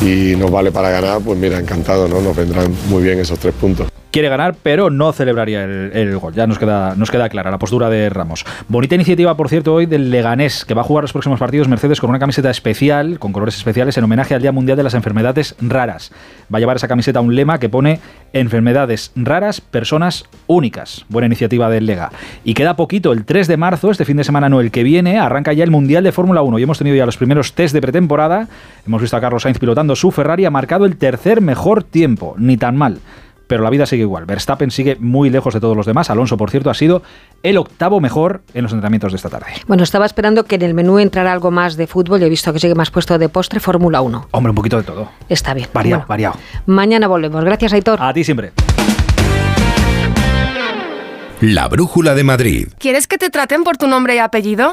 y 0.00 0.34
nos 0.36 0.50
vale 0.50 0.72
para 0.72 0.90
ganar, 0.90 1.20
pues 1.20 1.38
mira, 1.38 1.58
encantado, 1.58 2.08
¿no? 2.08 2.20
Nos 2.20 2.36
vendrán 2.36 2.74
muy 2.88 3.02
bien 3.02 3.18
esos 3.20 3.38
tres 3.38 3.54
puntos 3.54 3.93
quiere 4.14 4.28
ganar, 4.28 4.54
pero 4.62 4.90
no 4.90 5.12
celebraría 5.12 5.64
el, 5.64 6.16
gol. 6.18 6.34
Ya 6.34 6.46
nos 6.46 6.56
queda, 6.56 6.94
nos 6.94 7.10
queda 7.10 7.28
clara 7.28 7.50
la 7.50 7.58
postura 7.58 7.90
de 7.90 8.08
Ramos. 8.10 8.46
Bonita 8.68 8.94
iniciativa, 8.94 9.36
por 9.36 9.48
cierto, 9.48 9.74
hoy 9.74 9.86
del 9.86 10.12
Leganés, 10.12 10.64
que 10.64 10.72
va 10.72 10.82
a 10.82 10.84
jugar 10.84 11.02
los 11.02 11.10
próximos 11.12 11.40
partidos 11.40 11.66
Mercedes 11.66 12.00
con 12.00 12.10
una 12.10 12.20
camiseta 12.20 12.48
especial, 12.48 13.18
con 13.18 13.32
colores 13.32 13.56
especiales, 13.56 13.98
en 13.98 14.04
homenaje 14.04 14.36
al 14.36 14.40
Día 14.40 14.52
Mundial 14.52 14.76
de 14.76 14.84
las 14.84 14.94
Enfermedades 14.94 15.56
Raras. 15.60 16.12
Va 16.42 16.58
a 16.58 16.60
llevar 16.60 16.76
esa 16.76 16.86
camiseta 16.86 17.20
un 17.20 17.34
lema 17.34 17.58
que 17.58 17.68
pone 17.68 17.98
Enfermedades 18.32 19.10
raras, 19.16 19.60
personas 19.60 20.26
únicas. 20.46 21.06
Buena 21.08 21.26
iniciativa 21.26 21.68
del 21.68 21.86
Lega. 21.86 22.12
Y 22.44 22.54
queda 22.54 22.76
poquito, 22.76 23.12
el 23.12 23.24
3 23.24 23.48
de 23.48 23.56
marzo, 23.56 23.90
este 23.90 24.04
fin 24.04 24.16
de 24.16 24.22
semana 24.22 24.48
no 24.48 24.60
el 24.60 24.70
que 24.70 24.84
viene, 24.84 25.18
arranca 25.18 25.52
ya 25.52 25.64
el 25.64 25.72
Mundial 25.72 26.04
de 26.04 26.12
Fórmula 26.12 26.42
1 26.42 26.60
y 26.60 26.62
hemos 26.62 26.78
tenido 26.78 26.96
ya 26.96 27.06
los 27.06 27.16
primeros 27.16 27.54
test 27.54 27.74
de 27.74 27.80
pretemporada. 27.80 28.46
Hemos 28.86 29.00
visto 29.00 29.16
a 29.16 29.20
Carlos 29.20 29.42
Sainz 29.42 29.58
pilotando 29.58 29.96
su 29.96 30.12
Ferrari, 30.12 30.44
ha 30.44 30.50
marcado 30.52 30.84
el 30.84 30.98
tercer 30.98 31.40
mejor 31.40 31.82
tiempo, 31.82 32.36
ni 32.38 32.56
tan 32.56 32.76
mal 32.76 33.00
pero 33.46 33.62
la 33.62 33.70
vida 33.70 33.86
sigue 33.86 34.02
igual. 34.02 34.26
Verstappen 34.26 34.70
sigue 34.70 34.96
muy 34.98 35.30
lejos 35.30 35.54
de 35.54 35.60
todos 35.60 35.76
los 35.76 35.86
demás. 35.86 36.10
Alonso, 36.10 36.36
por 36.36 36.50
cierto, 36.50 36.70
ha 36.70 36.74
sido 36.74 37.02
el 37.42 37.56
octavo 37.56 38.00
mejor 38.00 38.42
en 38.54 38.62
los 38.62 38.72
entrenamientos 38.72 39.12
de 39.12 39.16
esta 39.16 39.28
tarde. 39.28 39.46
Bueno, 39.66 39.82
estaba 39.82 40.06
esperando 40.06 40.44
que 40.44 40.56
en 40.56 40.62
el 40.62 40.74
menú 40.74 40.98
entrara 40.98 41.32
algo 41.32 41.50
más 41.50 41.76
de 41.76 41.86
fútbol 41.86 42.22
y 42.22 42.24
he 42.24 42.28
visto 42.28 42.52
que 42.52 42.58
sigue 42.58 42.74
más 42.74 42.90
puesto 42.90 43.18
de 43.18 43.28
postre 43.28 43.60
Fórmula 43.60 44.00
1. 44.00 44.28
Hombre, 44.30 44.50
un 44.50 44.56
poquito 44.56 44.76
de 44.76 44.82
todo. 44.82 45.08
Está 45.28 45.54
bien. 45.54 45.68
Variado, 45.72 46.04
variado. 46.06 46.36
Mañana 46.66 47.08
volvemos. 47.08 47.44
Gracias, 47.44 47.72
Aitor. 47.72 48.00
A 48.02 48.12
ti 48.12 48.24
siempre. 48.24 48.52
La 51.40 51.68
Brújula 51.68 52.14
de 52.14 52.24
Madrid. 52.24 52.68
¿Quieres 52.78 53.06
que 53.06 53.18
te 53.18 53.28
traten 53.28 53.64
por 53.64 53.76
tu 53.76 53.86
nombre 53.86 54.14
y 54.14 54.18
apellido? 54.18 54.72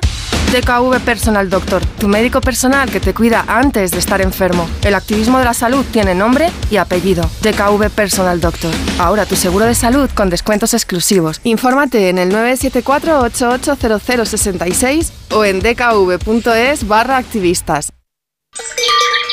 DKV 0.51 0.99
Personal 1.05 1.49
Doctor, 1.49 1.81
tu 1.97 2.09
médico 2.09 2.41
personal 2.41 2.91
que 2.91 2.99
te 2.99 3.13
cuida 3.13 3.45
antes 3.47 3.91
de 3.91 3.99
estar 3.99 4.19
enfermo. 4.19 4.67
El 4.83 4.95
activismo 4.95 5.39
de 5.39 5.45
la 5.45 5.53
salud 5.53 5.85
tiene 5.91 6.13
nombre 6.13 6.51
y 6.69 6.75
apellido. 6.75 7.23
DKV 7.41 7.89
Personal 7.89 8.41
Doctor. 8.41 8.73
Ahora 8.99 9.25
tu 9.25 9.37
seguro 9.37 9.63
de 9.65 9.75
salud 9.75 10.09
con 10.13 10.29
descuentos 10.29 10.73
exclusivos. 10.73 11.39
Infórmate 11.45 12.09
en 12.09 12.17
el 12.17 12.33
974-880066 12.33 15.09
o 15.31 15.45
en 15.45 15.61
dkv.es 15.61 16.85
barra 16.85 17.15
activistas. 17.15 17.93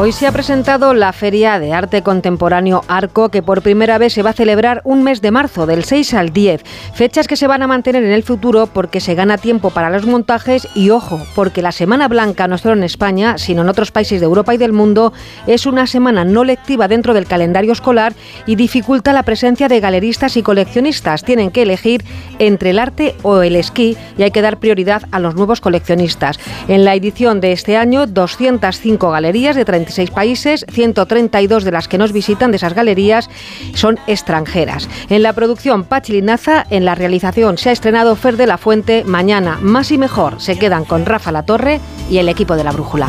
Hoy 0.00 0.12
se 0.12 0.28
ha 0.28 0.32
presentado 0.32 0.94
la 0.94 1.12
Feria 1.12 1.58
de 1.58 1.72
Arte 1.72 2.02
Contemporáneo 2.02 2.84
Arco, 2.86 3.30
que 3.30 3.42
por 3.42 3.62
primera 3.62 3.98
vez 3.98 4.12
se 4.12 4.22
va 4.22 4.30
a 4.30 4.32
celebrar 4.32 4.80
un 4.84 5.02
mes 5.02 5.20
de 5.20 5.32
marzo, 5.32 5.66
del 5.66 5.82
6 5.82 6.14
al 6.14 6.32
10. 6.32 6.62
Fechas 6.94 7.26
que 7.26 7.34
se 7.34 7.48
van 7.48 7.62
a 7.62 7.66
mantener 7.66 8.04
en 8.04 8.12
el 8.12 8.22
futuro 8.22 8.68
porque 8.68 9.00
se 9.00 9.16
gana 9.16 9.38
tiempo 9.38 9.70
para 9.70 9.90
los 9.90 10.06
montajes 10.06 10.68
y, 10.76 10.90
ojo, 10.90 11.20
porque 11.34 11.62
la 11.62 11.72
Semana 11.72 12.06
Blanca, 12.06 12.46
no 12.46 12.58
solo 12.58 12.74
en 12.74 12.84
España, 12.84 13.38
sino 13.38 13.62
en 13.62 13.68
otros 13.68 13.90
países 13.90 14.20
de 14.20 14.26
Europa 14.26 14.54
y 14.54 14.56
del 14.56 14.72
mundo, 14.72 15.12
es 15.48 15.66
una 15.66 15.88
semana 15.88 16.24
no 16.24 16.44
lectiva 16.44 16.86
dentro 16.86 17.12
del 17.12 17.26
calendario 17.26 17.72
escolar 17.72 18.14
y 18.46 18.54
dificulta 18.54 19.12
la 19.12 19.24
presencia 19.24 19.66
de 19.66 19.80
galeristas 19.80 20.36
y 20.36 20.44
coleccionistas. 20.44 21.24
Tienen 21.24 21.50
que 21.50 21.62
elegir 21.62 22.04
entre 22.38 22.70
el 22.70 22.78
arte 22.78 23.16
o 23.22 23.42
el 23.42 23.56
esquí 23.56 23.96
y 24.16 24.22
hay 24.22 24.30
que 24.30 24.42
dar 24.42 24.58
prioridad 24.58 25.02
a 25.10 25.18
los 25.18 25.34
nuevos 25.34 25.60
coleccionistas. 25.60 26.38
En 26.68 26.84
la 26.84 26.94
edición 26.94 27.40
de 27.40 27.50
este 27.50 27.76
año, 27.76 28.06
205 28.06 29.10
galerías 29.10 29.56
de 29.56 29.64
30 29.64 29.87
16 29.88 30.10
países, 30.10 30.66
132 30.70 31.64
de 31.64 31.72
las 31.72 31.88
que 31.88 31.98
nos 31.98 32.12
visitan 32.12 32.50
de 32.50 32.58
esas 32.58 32.74
galerías 32.74 33.28
son 33.74 33.98
extranjeras. 34.06 34.88
En 35.08 35.22
la 35.22 35.32
producción 35.32 35.84
Pachilinaza, 35.84 36.66
en 36.70 36.84
la 36.84 36.94
realización 36.94 37.58
se 37.58 37.70
ha 37.70 37.72
estrenado 37.72 38.16
Fer 38.16 38.36
de 38.36 38.46
la 38.46 38.58
Fuente. 38.58 39.04
Mañana, 39.04 39.58
más 39.60 39.90
y 39.90 39.98
mejor, 39.98 40.40
se 40.40 40.58
quedan 40.58 40.84
con 40.84 41.06
Rafa 41.06 41.32
La 41.32 41.44
Torre 41.44 41.80
y 42.10 42.18
el 42.18 42.28
equipo 42.28 42.56
de 42.56 42.64
la 42.64 42.72
Brújula. 42.72 43.08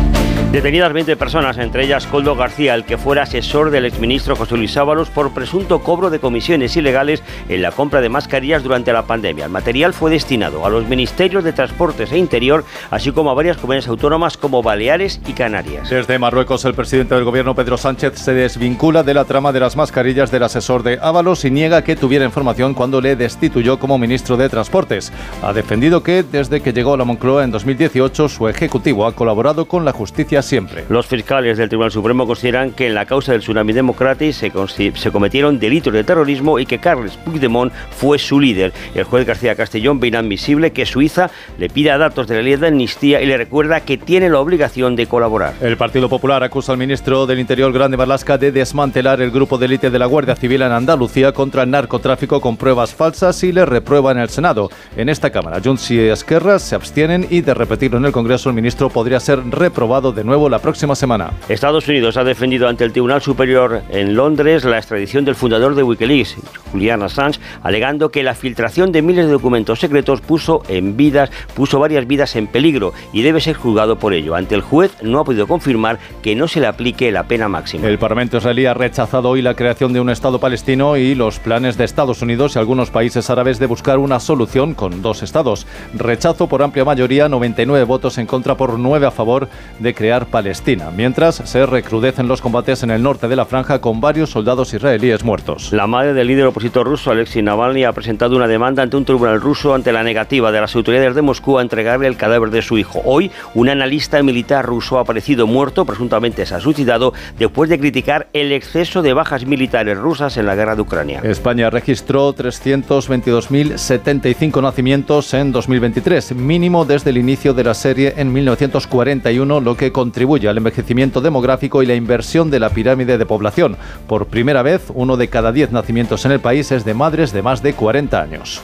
Detenidas 0.51 0.91
20 0.91 1.15
personas, 1.15 1.57
entre 1.57 1.85
ellas 1.85 2.05
Coldo 2.07 2.35
García, 2.35 2.75
el 2.75 2.83
que 2.83 2.97
fuera 2.97 3.23
asesor 3.23 3.71
del 3.71 3.85
exministro 3.85 4.35
José 4.35 4.57
Luis 4.57 4.75
Ábalos 4.75 5.09
por 5.09 5.33
presunto 5.33 5.79
cobro 5.79 6.09
de 6.09 6.19
comisiones 6.19 6.75
ilegales 6.75 7.23
en 7.47 7.61
la 7.61 7.71
compra 7.71 8.01
de 8.01 8.09
mascarillas 8.09 8.61
durante 8.61 8.91
la 8.91 9.03
pandemia. 9.03 9.45
El 9.45 9.51
material 9.51 9.93
fue 9.93 10.11
destinado 10.11 10.65
a 10.65 10.69
los 10.69 10.89
ministerios 10.89 11.45
de 11.45 11.53
Transportes 11.53 12.11
e 12.11 12.17
Interior, 12.17 12.65
así 12.89 13.13
como 13.13 13.31
a 13.31 13.33
varias 13.33 13.55
comunidades 13.55 13.87
autónomas 13.87 14.35
como 14.35 14.61
Baleares 14.61 15.21
y 15.25 15.31
Canarias. 15.31 15.89
Desde 15.89 16.19
Marruecos, 16.19 16.65
el 16.65 16.73
presidente 16.73 17.15
del 17.15 17.23
gobierno 17.23 17.55
Pedro 17.55 17.77
Sánchez 17.77 18.19
se 18.19 18.33
desvincula 18.33 19.03
de 19.03 19.13
la 19.13 19.23
trama 19.23 19.53
de 19.53 19.61
las 19.61 19.77
mascarillas 19.77 20.31
del 20.31 20.43
asesor 20.43 20.83
de 20.83 20.99
Ábalos 21.01 21.45
y 21.45 21.51
niega 21.51 21.85
que 21.85 21.95
tuviera 21.95 22.25
información 22.25 22.73
cuando 22.73 22.99
le 22.99 23.15
destituyó 23.15 23.79
como 23.79 23.97
ministro 23.97 24.35
de 24.35 24.49
Transportes. 24.49 25.13
Ha 25.43 25.53
defendido 25.53 26.03
que 26.03 26.23
desde 26.23 26.59
que 26.59 26.73
llegó 26.73 26.95
a 26.95 26.97
la 26.97 27.05
Moncloa 27.05 27.45
en 27.45 27.51
2018 27.51 28.27
su 28.27 28.49
ejecutivo 28.49 29.05
ha 29.05 29.15
colaborado 29.15 29.63
con 29.63 29.85
la 29.85 29.93
justicia 29.93 30.40
siempre. 30.41 30.85
Los 30.89 31.07
fiscales 31.07 31.57
del 31.57 31.69
Tribunal 31.69 31.91
Supremo 31.91 32.27
consideran 32.27 32.71
que 32.71 32.87
en 32.87 32.95
la 32.95 33.05
causa 33.05 33.31
del 33.31 33.41
tsunami 33.41 33.73
democrático 33.73 34.67
se, 34.67 34.91
se, 34.95 35.11
cometieron 35.11 35.59
delitos 35.59 35.93
de 35.93 36.03
terrorismo 36.03 36.59
y 36.59 36.65
que 36.65 36.79
Carles 36.79 37.17
Puigdemont 37.17 37.71
fue 37.91 38.19
su 38.19 38.39
líder. 38.39 38.73
El 38.95 39.03
juez 39.03 39.25
García 39.25 39.55
Castellón 39.55 39.99
ve 39.99 40.07
inadmisible 40.07 40.71
que 40.71 40.85
Suiza 40.85 41.29
le 41.57 41.69
pida 41.69 41.97
datos 41.97 42.27
de 42.27 42.35
la 42.35 42.41
ley 42.41 42.55
de 42.55 42.67
amnistía 42.67 43.21
y 43.21 43.25
le 43.25 43.37
recuerda 43.37 43.81
que 43.81 43.97
tiene 43.97 44.29
la 44.29 44.39
obligación 44.39 44.95
de 44.95 45.07
colaborar. 45.07 45.53
El 45.61 45.77
Partido 45.77 46.09
Popular 46.09 46.43
acusa 46.43 46.71
al 46.71 46.77
ministro 46.77 47.25
del 47.25 47.39
Interior 47.39 47.71
Grande 47.71 47.97
Marlasca 47.97 48.37
de 48.37 48.51
desmantelar 48.51 49.21
el 49.21 49.31
grupo 49.31 49.57
de 49.57 49.65
élite 49.65 49.89
de 49.89 49.99
la 49.99 50.05
Guardia 50.05 50.35
Civil 50.35 50.61
en 50.61 50.71
Andalucía 50.71 51.31
contra 51.31 51.63
el 51.63 51.71
narcotráfico 51.71 52.41
con 52.41 52.57
pruebas 52.57 52.93
falsas 52.93 53.43
y 53.43 53.51
le 53.51 53.65
reprueba 53.65 54.11
en 54.11 54.19
el 54.19 54.29
Senado. 54.29 54.69
En 54.95 55.09
esta 55.09 55.29
Cámara, 55.29 55.59
Junts 55.63 55.91
y 55.91 55.99
Esquerra 55.99 56.59
se 56.59 56.75
abstienen 56.75 57.27
y 57.29 57.41
de 57.41 57.53
repetirlo 57.53 57.97
en 57.97 58.05
el 58.05 58.11
Congreso 58.11 58.49
el 58.49 58.55
ministro 58.55 58.89
podría 58.89 59.19
ser 59.19 59.39
reprobado 59.49 60.11
de 60.11 60.23
nuevo 60.23 60.30
nuevo 60.31 60.47
la 60.47 60.59
próxima 60.59 60.95
semana. 60.95 61.31
Estados 61.49 61.89
Unidos 61.89 62.15
ha 62.15 62.23
defendido 62.23 62.69
ante 62.69 62.85
el 62.85 62.93
Tribunal 62.93 63.21
Superior 63.21 63.81
en 63.89 64.15
Londres 64.15 64.63
la 64.63 64.77
extradición 64.77 65.25
del 65.25 65.35
fundador 65.35 65.75
de 65.75 65.83
Wikileaks, 65.83 66.37
Julian 66.71 67.03
Assange, 67.03 67.41
alegando 67.63 68.11
que 68.11 68.23
la 68.23 68.33
filtración 68.33 68.93
de 68.93 69.01
miles 69.01 69.25
de 69.25 69.33
documentos 69.33 69.81
secretos 69.81 70.21
puso 70.21 70.63
en 70.69 70.95
vidas, 70.95 71.31
puso 71.53 71.79
varias 71.79 72.07
vidas 72.07 72.37
en 72.37 72.47
peligro 72.47 72.93
y 73.11 73.23
debe 73.23 73.41
ser 73.41 73.57
juzgado 73.57 73.99
por 73.99 74.13
ello. 74.13 74.33
Ante 74.33 74.55
el 74.55 74.61
juez 74.61 74.95
no 75.03 75.19
ha 75.19 75.25
podido 75.25 75.47
confirmar 75.47 75.99
que 76.21 76.33
no 76.33 76.47
se 76.47 76.61
le 76.61 76.67
aplique 76.67 77.11
la 77.11 77.23
pena 77.23 77.49
máxima. 77.49 77.89
El 77.89 77.99
Parlamento 77.99 78.37
israelí 78.37 78.65
ha 78.67 78.73
rechazado 78.73 79.27
hoy 79.27 79.41
la 79.41 79.55
creación 79.55 79.91
de 79.91 79.99
un 79.99 80.09
Estado 80.09 80.39
palestino 80.39 80.95
y 80.95 81.13
los 81.13 81.39
planes 81.39 81.75
de 81.75 81.83
Estados 81.83 82.21
Unidos 82.21 82.55
y 82.55 82.59
algunos 82.59 82.89
países 82.89 83.29
árabes 83.29 83.59
de 83.59 83.65
buscar 83.65 83.97
una 83.97 84.21
solución 84.21 84.75
con 84.75 85.01
dos 85.01 85.23
estados. 85.23 85.67
Rechazo 85.93 86.47
por 86.47 86.63
amplia 86.63 86.85
mayoría, 86.85 87.27
99 87.27 87.83
votos 87.83 88.17
en 88.17 88.27
contra 88.27 88.55
por 88.55 88.79
9 88.79 89.07
a 89.07 89.11
favor 89.11 89.49
de 89.79 89.93
crear 89.93 90.20
Palestina, 90.25 90.91
mientras 90.91 91.35
se 91.35 91.65
recrudecen 91.65 92.27
los 92.27 92.41
combates 92.41 92.83
en 92.83 92.91
el 92.91 93.03
norte 93.03 93.27
de 93.27 93.35
la 93.35 93.45
franja 93.45 93.79
con 93.79 94.01
varios 94.01 94.29
soldados 94.29 94.73
israelíes 94.73 95.23
muertos. 95.23 95.71
La 95.71 95.87
madre 95.87 96.13
del 96.13 96.27
líder 96.27 96.47
opositor 96.47 96.85
ruso, 96.85 97.11
Alexei 97.11 97.41
Navalny, 97.41 97.83
ha 97.83 97.93
presentado 97.93 98.35
una 98.35 98.47
demanda 98.47 98.83
ante 98.83 98.97
un 98.97 99.05
tribunal 99.05 99.41
ruso 99.41 99.73
ante 99.73 99.91
la 99.91 100.03
negativa 100.03 100.51
de 100.51 100.61
las 100.61 100.75
autoridades 100.75 101.15
de 101.15 101.21
Moscú 101.21 101.57
a 101.57 101.61
entregarle 101.61 102.07
el 102.07 102.17
cadáver 102.17 102.51
de 102.51 102.61
su 102.61 102.77
hijo. 102.77 103.01
Hoy, 103.05 103.31
un 103.55 103.69
analista 103.69 104.21
militar 104.23 104.65
ruso 104.65 104.97
ha 104.97 105.01
aparecido 105.01 105.47
muerto, 105.47 105.85
presuntamente 105.85 106.45
se 106.45 106.55
ha 106.55 106.59
suicidado, 106.59 107.13
después 107.39 107.69
de 107.69 107.79
criticar 107.79 108.27
el 108.33 108.51
exceso 108.51 109.01
de 109.01 109.13
bajas 109.13 109.45
militares 109.45 109.97
rusas 109.97 110.35
en 110.37 110.45
la 110.45 110.55
guerra 110.55 110.75
de 110.75 110.81
Ucrania. 110.81 111.21
España 111.23 111.69
registró 111.69 112.35
322.075 112.35 114.61
nacimientos 114.61 115.33
en 115.33 115.51
2023, 115.51 116.35
mínimo 116.35 116.85
desde 116.85 117.09
el 117.11 117.17
inicio 117.17 117.53
de 117.53 117.63
la 117.63 117.73
serie 117.73 118.13
en 118.17 118.33
1941, 118.33 119.61
lo 119.61 119.75
que 119.75 119.91
contribuye 120.11 120.49
al 120.49 120.57
envejecimiento 120.57 121.21
demográfico 121.21 121.81
y 121.81 121.85
la 121.85 121.95
inversión 121.95 122.51
de 122.51 122.59
la 122.59 122.69
pirámide 122.69 123.17
de 123.17 123.25
población. 123.25 123.77
Por 124.07 124.25
primera 124.25 124.61
vez, 124.61 124.81
uno 124.93 125.15
de 125.15 125.29
cada 125.29 125.53
diez 125.53 125.71
nacimientos 125.71 126.25
en 126.25 126.33
el 126.33 126.41
país 126.41 126.69
es 126.73 126.83
de 126.83 126.93
madres 126.93 127.31
de 127.31 127.41
más 127.41 127.63
de 127.63 127.73
40 127.73 128.21
años. 128.21 128.61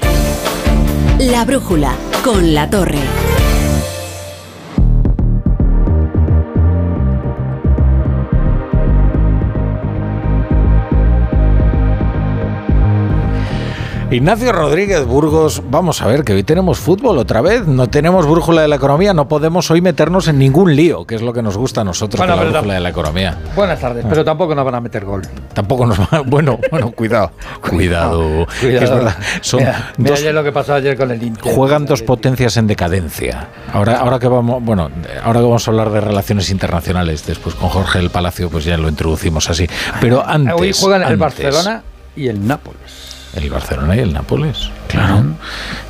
La 1.20 1.46
brújula 1.46 1.96
con 2.22 2.54
la 2.54 2.70
torre. 2.70 3.00
Ignacio 14.10 14.54
Rodríguez 14.54 15.06
Burgos, 15.06 15.62
vamos 15.70 16.02
a 16.02 16.08
ver 16.08 16.24
que 16.24 16.32
hoy 16.32 16.42
tenemos 16.44 16.80
fútbol 16.80 17.18
otra 17.18 17.42
vez, 17.42 17.68
no 17.68 17.88
tenemos 17.90 18.26
brújula 18.26 18.62
de 18.62 18.70
la 18.70 18.78
economía, 18.78 19.14
no 19.14 19.28
podemos 19.28 19.70
hoy 19.70 19.82
meternos 19.82 20.30
en 20.30 20.40
ningún 20.40 20.74
lío, 20.78 21.04
que 21.04 21.16
es 21.16 21.22
lo 21.22 21.34
que 21.34 21.42
nos 21.42 21.58
gusta 21.58 21.82
a 21.82 21.84
nosotros 21.84 22.18
Bueno, 22.18 22.38
con 22.38 22.46
la 22.46 22.52
brújula 22.52 22.74
de 22.76 22.80
la 22.80 22.90
economía. 22.90 23.38
Buenas 23.54 23.82
tardes, 23.82 24.06
Ah. 24.06 24.08
pero 24.10 24.24
tampoco 24.24 24.56
nos 24.56 24.64
van 24.64 24.76
a 24.76 24.80
meter 24.80 25.04
gol. 25.04 25.24
Tampoco 25.54 25.86
nos 25.86 26.00
va, 26.00 26.22
bueno, 26.26 26.58
bueno, 26.72 26.92
cuidado, 26.92 27.32
cuidado, 27.70 28.48
es 28.64 28.90
verdad, 28.90 29.18
son 29.42 29.60
Mira, 29.60 29.92
mira 29.98 30.12
dos 30.12 30.20
ayer 30.22 30.34
lo 30.34 30.44
que 30.46 30.52
pasó 30.54 30.74
ayer 30.76 30.96
con 30.96 31.12
el 31.12 31.22
Inter. 31.22 31.54
Juegan 31.54 31.86
dos 31.86 32.02
potencias 32.02 32.56
en 32.56 32.68
decadencia. 32.68 33.50
Ahora, 33.74 33.98
ahora 34.00 34.20
que 34.20 34.30
vamos, 34.30 34.64
bueno, 34.64 34.90
ahora 35.22 35.42
que 35.42 35.46
vamos 35.46 35.68
a 35.68 35.72
hablar 35.72 35.90
de 35.92 36.00
relaciones 36.00 36.50
internacionales, 36.50 37.26
después 37.28 37.56
con 37.56 37.68
Jorge 37.68 38.00
el 38.00 38.10
Palacio, 38.10 38.50
pues 38.50 38.64
ya 38.64 38.78
lo 38.78 38.88
introducimos 38.88 39.50
así. 39.50 39.68
Pero 40.00 40.26
antes, 40.26 40.54
Hoy 40.58 40.72
juegan 40.72 41.04
el 41.12 41.18
Barcelona 41.18 41.84
y 42.16 42.30
el 42.30 42.48
Nápoles. 42.48 43.07
El 43.38 43.50
Barcelona 43.50 43.96
y 43.96 44.00
el 44.00 44.14
Nápoles, 44.14 44.70
claro. 44.88 45.24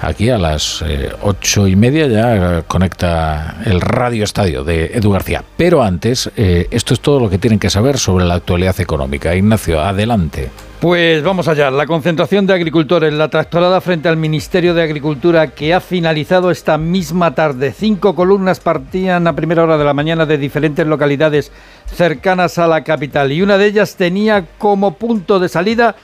Aquí 0.02 0.30
a 0.30 0.38
las 0.38 0.84
eh, 0.86 1.12
ocho 1.22 1.68
y 1.68 1.76
media 1.76 2.08
ya 2.08 2.62
conecta 2.64 3.58
el 3.66 3.82
Radio 3.82 4.24
Estadio 4.24 4.64
de 4.64 4.92
Edu 4.94 5.12
García. 5.12 5.44
Pero 5.56 5.84
antes, 5.84 6.30
eh, 6.36 6.68
esto 6.72 6.94
es 6.94 7.00
todo 7.00 7.20
lo 7.20 7.30
que 7.30 7.38
tienen 7.38 7.60
que 7.60 7.70
saber 7.70 7.98
sobre 7.98 8.26
la 8.26 8.36
actualidad 8.36 8.80
económica. 8.80 9.36
Ignacio, 9.36 9.82
adelante. 9.82 10.50
Pues 10.80 11.24
vamos 11.24 11.48
allá. 11.48 11.72
La 11.72 11.88
concentración 11.88 12.46
de 12.46 12.54
agricultores, 12.54 13.12
la 13.12 13.30
tractorada 13.30 13.82
frente 13.82 14.10
al 14.10 14.18
Ministerio 14.18 14.76
de 14.76 14.84
Agricultura 14.84 15.48
que 15.48 15.74
ha 15.74 15.80
finalizado 15.80 16.52
esta 16.52 16.78
misma 16.78 17.34
tarde. 17.34 17.74
Cinco 17.76 18.14
columnas 18.14 18.60
partían 18.60 19.26
a 19.26 19.36
primera 19.36 19.64
hora 19.64 19.80
de 19.80 19.86
la 19.86 19.96
mañana 19.96 20.28
de 20.28 20.38
diferentes 20.38 20.86
localidades 20.86 21.52
cercanas 21.92 22.60
a 22.60 22.68
la 22.68 22.84
capital 22.84 23.32
y 23.32 23.42
una 23.42 23.58
de 23.58 23.66
ellas 23.66 23.96
tenía 23.96 24.46
como 24.60 24.94
punto 24.94 25.40
de 25.40 25.50
salida 25.50 25.96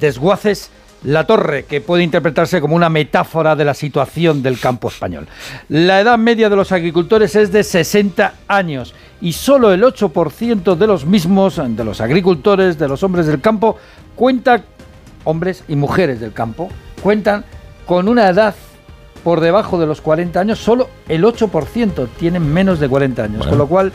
desguaces 0.00 0.70
la 1.04 1.26
torre, 1.26 1.64
que 1.64 1.80
puede 1.80 2.02
interpretarse 2.02 2.60
como 2.60 2.76
una 2.76 2.88
metáfora 2.88 3.56
de 3.56 3.64
la 3.64 3.74
situación 3.74 4.42
del 4.42 4.58
campo 4.58 4.88
español. 4.88 5.26
La 5.68 6.00
edad 6.00 6.18
media 6.18 6.48
de 6.48 6.56
los 6.56 6.72
agricultores 6.72 7.34
es 7.36 7.52
de 7.52 7.64
60 7.64 8.34
años 8.48 8.94
y 9.20 9.32
solo 9.32 9.72
el 9.72 9.82
8% 9.82 10.76
de 10.76 10.86
los 10.86 11.06
mismos, 11.06 11.60
de 11.64 11.84
los 11.84 12.00
agricultores, 12.00 12.78
de 12.78 12.88
los 12.88 13.02
hombres 13.02 13.26
del 13.26 13.40
campo, 13.40 13.76
cuenta, 14.14 14.62
hombres 15.24 15.64
y 15.68 15.76
mujeres 15.76 16.20
del 16.20 16.32
campo, 16.32 16.68
cuentan 17.02 17.44
con 17.86 18.08
una 18.08 18.28
edad 18.28 18.54
por 19.24 19.40
debajo 19.40 19.78
de 19.78 19.86
los 19.86 20.00
40 20.00 20.40
años, 20.40 20.58
solo 20.58 20.88
el 21.08 21.22
8% 21.24 22.08
tienen 22.18 22.52
menos 22.52 22.80
de 22.80 22.88
40 22.88 23.22
años, 23.22 23.46
con 23.46 23.58
lo 23.58 23.68
cual 23.68 23.92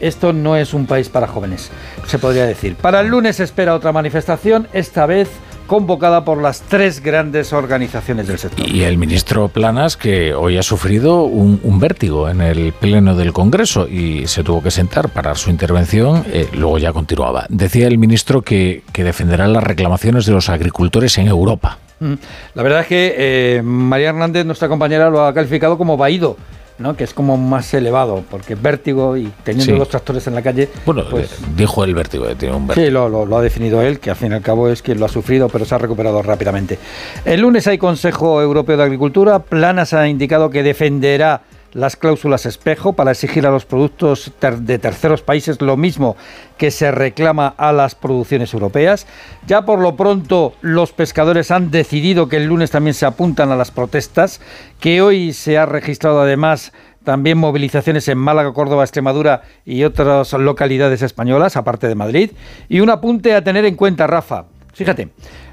esto 0.00 0.32
no 0.32 0.56
es 0.56 0.72
un 0.72 0.86
país 0.86 1.10
para 1.10 1.26
jóvenes, 1.26 1.70
se 2.06 2.18
podría 2.18 2.46
decir. 2.46 2.74
Para 2.76 3.00
el 3.00 3.08
lunes 3.08 3.36
se 3.36 3.44
espera 3.44 3.74
otra 3.74 3.92
manifestación, 3.92 4.66
esta 4.72 5.04
vez 5.04 5.28
convocada 5.70 6.24
por 6.24 6.42
las 6.42 6.62
tres 6.62 7.00
grandes 7.00 7.52
organizaciones 7.52 8.26
del 8.26 8.40
sector. 8.40 8.68
Y 8.68 8.82
el 8.82 8.98
ministro 8.98 9.46
Planas, 9.46 9.96
que 9.96 10.34
hoy 10.34 10.58
ha 10.58 10.64
sufrido 10.64 11.22
un, 11.22 11.60
un 11.62 11.78
vértigo 11.78 12.28
en 12.28 12.40
el 12.40 12.72
pleno 12.72 13.14
del 13.14 13.32
Congreso 13.32 13.86
y 13.86 14.26
se 14.26 14.42
tuvo 14.42 14.64
que 14.64 14.72
sentar 14.72 15.10
para 15.10 15.32
su 15.36 15.48
intervención, 15.48 16.24
eh, 16.32 16.48
luego 16.54 16.78
ya 16.78 16.92
continuaba. 16.92 17.46
Decía 17.50 17.86
el 17.86 17.98
ministro 17.98 18.42
que, 18.42 18.82
que 18.92 19.04
defenderá 19.04 19.46
las 19.46 19.62
reclamaciones 19.62 20.26
de 20.26 20.32
los 20.32 20.48
agricultores 20.48 21.16
en 21.18 21.28
Europa. 21.28 21.78
Mm. 22.00 22.14
La 22.54 22.64
verdad 22.64 22.80
es 22.80 22.86
que 22.88 23.14
eh, 23.16 23.62
María 23.62 24.08
Hernández, 24.08 24.44
nuestra 24.44 24.68
compañera, 24.68 25.08
lo 25.08 25.24
ha 25.24 25.32
calificado 25.32 25.78
como 25.78 25.96
vaído. 25.96 26.36
¿No? 26.80 26.96
que 26.96 27.04
es 27.04 27.14
como 27.14 27.36
más 27.36 27.72
elevado, 27.74 28.24
porque 28.30 28.54
vértigo 28.54 29.16
y 29.16 29.30
teniendo 29.44 29.72
Sí. 29.74 29.78
los 29.78 29.88
tractores 29.88 30.26
en 30.26 30.34
la 30.34 30.42
calle, 30.42 30.68
Bueno, 30.86 31.04
pues, 31.10 31.30
eh, 31.32 31.36
dijo 31.56 31.84
el 31.84 31.94
vértigo, 31.94 32.26
eh, 32.26 32.34
tiene 32.34 32.56
un 32.56 32.66
vértigo. 32.66 32.86
Sí, 32.86 32.90
lo, 32.90 33.08
lo- 33.08 33.26
lo 33.26 33.36
ha 33.36 33.42
definido 33.42 33.82
él, 33.82 34.00
que 34.00 34.10
al 34.10 34.16
fin 34.16 34.32
y 34.32 34.34
al 34.34 34.42
cabo 34.42 34.68
es 34.68 34.82
quien 34.82 34.98
lo 34.98 35.06
ha 35.06 35.08
sufrido, 35.08 35.48
pero 35.48 35.64
se 35.64 35.74
ha 35.74 35.78
recuperado 35.78 36.22
rápidamente. 36.22 36.78
El 37.24 37.40
lunes 37.42 37.66
hay 37.66 37.78
Consejo 37.78 38.40
Europeo 38.42 38.76
de 38.76 38.82
Agricultura. 38.82 39.38
Planas 39.40 39.92
ha 39.92 40.08
indicado 40.08 40.50
que 40.50 40.62
defenderá 40.62 41.42
las 41.72 41.96
cláusulas 41.96 42.46
espejo 42.46 42.92
para 42.92 43.12
exigir 43.12 43.46
a 43.46 43.50
los 43.50 43.64
productos 43.64 44.32
de 44.40 44.78
terceros 44.78 45.22
países 45.22 45.60
lo 45.60 45.76
mismo 45.76 46.16
que 46.58 46.70
se 46.70 46.90
reclama 46.90 47.54
a 47.56 47.72
las 47.72 47.94
producciones 47.94 48.52
europeas. 48.52 49.06
Ya 49.46 49.62
por 49.62 49.78
lo 49.78 49.96
pronto 49.96 50.54
los 50.60 50.92
pescadores 50.92 51.50
han 51.50 51.70
decidido 51.70 52.28
que 52.28 52.36
el 52.36 52.46
lunes 52.46 52.70
también 52.70 52.94
se 52.94 53.06
apuntan 53.06 53.50
a 53.50 53.56
las 53.56 53.70
protestas, 53.70 54.40
que 54.80 55.02
hoy 55.02 55.32
se 55.32 55.58
ha 55.58 55.66
registrado 55.66 56.20
además 56.20 56.72
también 57.04 57.38
movilizaciones 57.38 58.08
en 58.08 58.18
Málaga, 58.18 58.52
Córdoba, 58.52 58.84
Extremadura 58.84 59.42
y 59.64 59.84
otras 59.84 60.32
localidades 60.34 61.02
españolas, 61.02 61.56
aparte 61.56 61.88
de 61.88 61.94
Madrid. 61.94 62.32
Y 62.68 62.80
un 62.80 62.90
apunte 62.90 63.34
a 63.34 63.42
tener 63.42 63.64
en 63.64 63.74
cuenta, 63.74 64.06
Rafa. 64.06 64.44
Fíjate, 64.74 65.08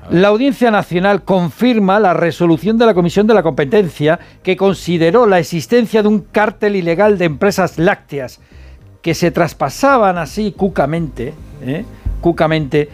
la 0.10 0.30
Audiencia 0.30 0.72
Nacional 0.72 1.24
confirma 1.24 2.00
la 2.00 2.14
resolución 2.14 2.78
de 2.78 2.86
la 2.86 2.94
Comisión 2.94 3.28
de 3.28 3.34
la 3.34 3.44
Competencia 3.44 4.20
que 4.42 4.56
consideró 4.56 5.26
la 5.26 5.40
existencia 5.40 6.02
de 6.02 6.08
un 6.08 6.22
cártel 6.22 6.78
ilegal 6.78 7.18
de 7.18 7.26
empresas 7.26 7.78
lácteas 7.78 8.40
que 9.02 9.14
se 9.14 9.32
traspasaban 9.32 10.18
así 10.18 10.54
cucamente, 10.54 11.34
¿eh? 11.62 11.84
cucamente, 12.22 12.88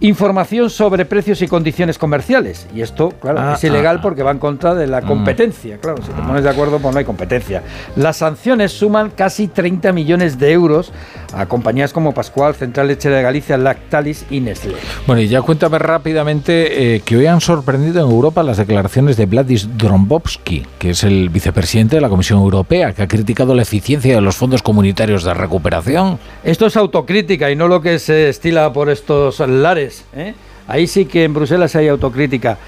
información 0.00 0.70
sobre 0.70 1.04
precios 1.04 1.42
y 1.42 1.48
condiciones 1.48 1.98
comerciales. 1.98 2.66
Y 2.74 2.82
esto, 2.82 3.10
claro, 3.20 3.38
Ah, 3.40 3.54
es 3.56 3.64
ilegal 3.64 3.96
ah, 3.96 3.98
ah. 3.98 4.02
porque 4.02 4.22
va 4.22 4.30
en 4.30 4.38
contra 4.38 4.74
de 4.74 4.86
la 4.86 5.00
Mm. 5.00 5.06
competencia. 5.06 5.78
Claro, 5.78 6.02
si 6.02 6.12
te 6.12 6.22
pones 6.22 6.44
de 6.44 6.50
acuerdo, 6.50 6.78
pues 6.78 6.92
no 6.94 6.98
hay 6.98 7.04
competencia. 7.04 7.62
Las 7.96 8.18
sanciones 8.18 8.72
suman 8.72 9.10
casi 9.10 9.48
30 9.48 9.92
millones 9.92 10.38
de 10.38 10.52
euros 10.52 10.92
a 11.32 11.46
compañías 11.46 11.92
como 11.92 12.12
Pascual, 12.14 12.54
Central 12.54 12.88
Lechera 12.88 13.16
de 13.16 13.22
Galicia, 13.22 13.56
Lactalis 13.58 14.24
y 14.30 14.40
Nestlé. 14.40 14.74
Bueno, 15.06 15.20
y 15.22 15.28
ya 15.28 15.42
cuéntame 15.42 15.78
rápidamente 15.78 16.94
eh, 16.96 17.00
que 17.04 17.16
hoy 17.16 17.26
han 17.26 17.40
sorprendido 17.40 18.04
en 18.04 18.10
Europa 18.10 18.42
las 18.42 18.56
declaraciones 18.56 19.16
de 19.16 19.26
Vladis 19.26 19.68
Drombowski, 19.76 20.64
que 20.78 20.90
es 20.90 21.04
el 21.04 21.28
vicepresidente 21.28 21.96
de 21.96 22.02
la 22.02 22.08
Comisión 22.08 22.38
Europea, 22.38 22.92
que 22.92 23.02
ha 23.02 23.08
criticado 23.08 23.54
la 23.54 23.62
eficiencia 23.62 24.14
de 24.14 24.20
los 24.20 24.36
fondos 24.36 24.62
comunitarios 24.62 25.24
de 25.24 25.34
recuperación. 25.34 26.18
Esto 26.44 26.66
es 26.66 26.76
autocrítica 26.76 27.50
y 27.50 27.56
no 27.56 27.68
lo 27.68 27.80
que 27.80 27.98
se 27.98 28.28
estila 28.28 28.72
por 28.72 28.88
estos 28.90 29.40
lares. 29.40 29.87
¿Eh? 30.14 30.34
Ahí 30.66 30.86
sí 30.86 31.06
que 31.06 31.24
en 31.24 31.34
Bruselas 31.34 31.74
hay 31.76 31.88
autocrítica. 31.88 32.58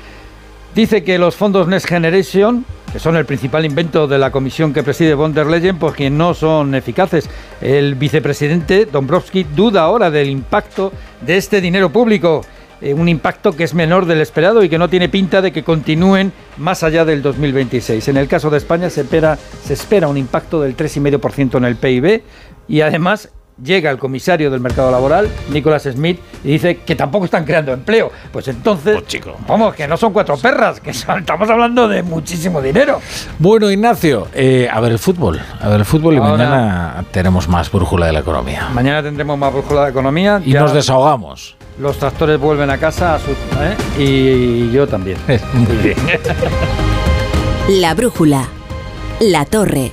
Dice 0.74 1.02
que 1.02 1.18
los 1.18 1.34
fondos 1.34 1.66
Next 1.66 1.88
Generation, 1.88 2.64
que 2.92 3.00
son 3.00 3.16
el 3.16 3.26
principal 3.26 3.64
invento 3.64 4.06
de 4.06 4.18
la 4.18 4.30
comisión 4.30 4.72
que 4.72 4.82
preside 4.82 5.14
von 5.14 5.34
der 5.34 5.46
Leyen, 5.46 5.78
pues 5.78 5.94
que 5.94 6.10
no 6.10 6.32
son 6.32 6.74
eficaces. 6.74 7.28
El 7.60 7.96
vicepresidente 7.96 8.86
Dombrovski 8.86 9.44
duda 9.44 9.82
ahora 9.82 10.10
del 10.10 10.30
impacto 10.30 10.92
de 11.20 11.36
este 11.36 11.60
dinero 11.60 11.90
público. 11.90 12.42
eh, 12.80 12.94
un 12.94 13.08
impacto 13.08 13.54
que 13.54 13.64
es 13.64 13.74
menor 13.74 14.06
del 14.06 14.20
esperado 14.20 14.62
y 14.62 14.68
que 14.68 14.78
no 14.78 14.88
tiene 14.88 15.08
pinta 15.08 15.42
de 15.42 15.52
que 15.52 15.62
continúen 15.62 16.32
más 16.56 16.82
allá 16.82 17.04
del 17.04 17.22
2026. 17.22 18.08
En 18.08 18.16
el 18.16 18.26
caso 18.28 18.48
de 18.50 18.58
España 18.58 18.88
se 18.90 19.02
espera, 19.02 19.36
se 19.36 19.74
espera 19.74 20.08
un 20.08 20.16
impacto 20.16 20.62
del 20.62 20.76
3,5% 20.76 21.58
en 21.58 21.64
el 21.64 21.76
PIB 21.76 22.22
y 22.68 22.80
además 22.80 23.30
llega 23.62 23.90
el 23.90 23.98
comisario 23.98 24.50
del 24.50 24.60
mercado 24.60 24.90
laboral, 24.90 25.28
Nicolás 25.50 25.82
Smith, 25.84 26.18
y 26.44 26.48
dice 26.52 26.78
que 26.78 26.94
tampoco 26.96 27.24
están 27.26 27.44
creando 27.44 27.72
empleo. 27.72 28.10
Pues 28.32 28.48
entonces, 28.48 28.98
vamos, 29.46 29.74
que 29.74 29.86
no 29.86 29.96
son 29.96 30.12
cuatro 30.12 30.36
perras, 30.36 30.80
que 30.80 30.92
son- 30.94 31.20
estamos 31.20 31.48
hablando 31.50 31.86
de 31.88 32.02
muchísimo 32.02 32.60
dinero. 32.62 33.00
Bueno, 33.38 33.70
Ignacio, 33.70 34.28
eh, 34.34 34.68
a 34.70 34.80
ver 34.80 34.92
el 34.92 34.98
fútbol. 34.98 35.40
A 35.60 35.68
ver 35.68 35.80
el 35.80 35.84
fútbol 35.84 36.14
y 36.14 36.20
mañana 36.20 37.04
tenemos 37.10 37.48
más 37.48 37.70
brújula 37.70 38.06
de 38.06 38.12
la 38.12 38.20
economía. 38.20 38.68
Mañana 38.72 39.02
tendremos 39.02 39.38
más 39.38 39.52
brújula 39.52 39.84
de 39.84 39.90
economía. 39.90 40.40
Y 40.44 40.52
ya 40.52 40.60
nos 40.60 40.72
desahogamos. 40.74 41.56
Los 41.78 41.98
tractores 41.98 42.38
vuelven 42.38 42.68
a 42.70 42.78
casa 42.78 43.14
a 43.14 43.18
su- 43.18 43.30
¿eh? 43.30 43.76
y 43.98 44.70
yo 44.72 44.86
también. 44.86 45.18
Muy 45.54 45.76
bien. 45.76 45.96
La 47.68 47.94
brújula. 47.94 48.48
La 49.20 49.44
torre. 49.44 49.92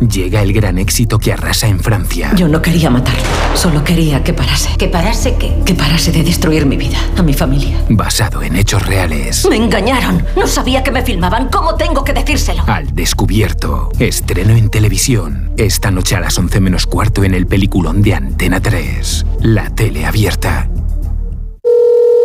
Llega 0.00 0.42
el 0.42 0.52
gran 0.52 0.78
éxito 0.78 1.18
que 1.18 1.32
arrasa 1.32 1.68
en 1.68 1.78
Francia. 1.78 2.32
Yo 2.34 2.48
no 2.48 2.62
quería 2.62 2.88
matarlo, 2.88 3.22
solo 3.54 3.84
quería 3.84 4.24
que 4.24 4.32
parase. 4.32 4.70
¿Que 4.78 4.88
parase 4.88 5.36
qué? 5.36 5.54
Que 5.64 5.74
parase 5.74 6.10
de 6.10 6.22
destruir 6.22 6.64
mi 6.64 6.76
vida, 6.76 6.98
a 7.18 7.22
mi 7.22 7.34
familia. 7.34 7.84
Basado 7.90 8.42
en 8.42 8.56
hechos 8.56 8.86
reales. 8.86 9.46
Me 9.48 9.56
engañaron. 9.56 10.24
No 10.36 10.46
sabía 10.46 10.82
que 10.82 10.90
me 10.90 11.02
filmaban. 11.02 11.48
¿Cómo 11.48 11.74
tengo 11.74 12.02
que 12.02 12.14
decírselo? 12.14 12.64
Al 12.66 12.94
descubierto. 12.94 13.90
Estreno 13.98 14.54
en 14.54 14.70
televisión. 14.70 15.52
Esta 15.58 15.90
noche 15.90 16.16
a 16.16 16.20
las 16.20 16.38
11 16.38 16.60
menos 16.60 16.86
cuarto 16.86 17.22
en 17.22 17.34
el 17.34 17.46
peliculón 17.46 18.00
de 18.00 18.14
Antena 18.14 18.60
3. 18.60 19.26
La 19.40 19.68
tele 19.68 20.06
abierta. 20.06 20.68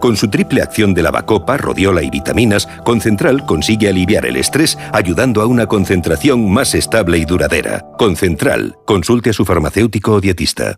Con 0.00 0.16
su 0.16 0.28
triple 0.28 0.62
acción 0.62 0.94
de 0.94 1.02
lavacopa, 1.02 1.58
rodiola 1.58 2.02
y 2.02 2.08
vitaminas, 2.08 2.66
Concentral 2.84 3.44
consigue 3.44 3.88
aliviar 3.88 4.24
el 4.24 4.36
estrés 4.36 4.78
ayudando 4.92 5.42
a 5.42 5.46
una 5.46 5.66
concentración 5.66 6.50
más 6.50 6.74
estable 6.74 7.18
y 7.18 7.26
duradera. 7.26 7.84
Concentral. 7.98 8.76
Consulte 8.86 9.30
a 9.30 9.32
su 9.34 9.44
farmacéutico 9.44 10.14
o 10.14 10.20
dietista. 10.20 10.76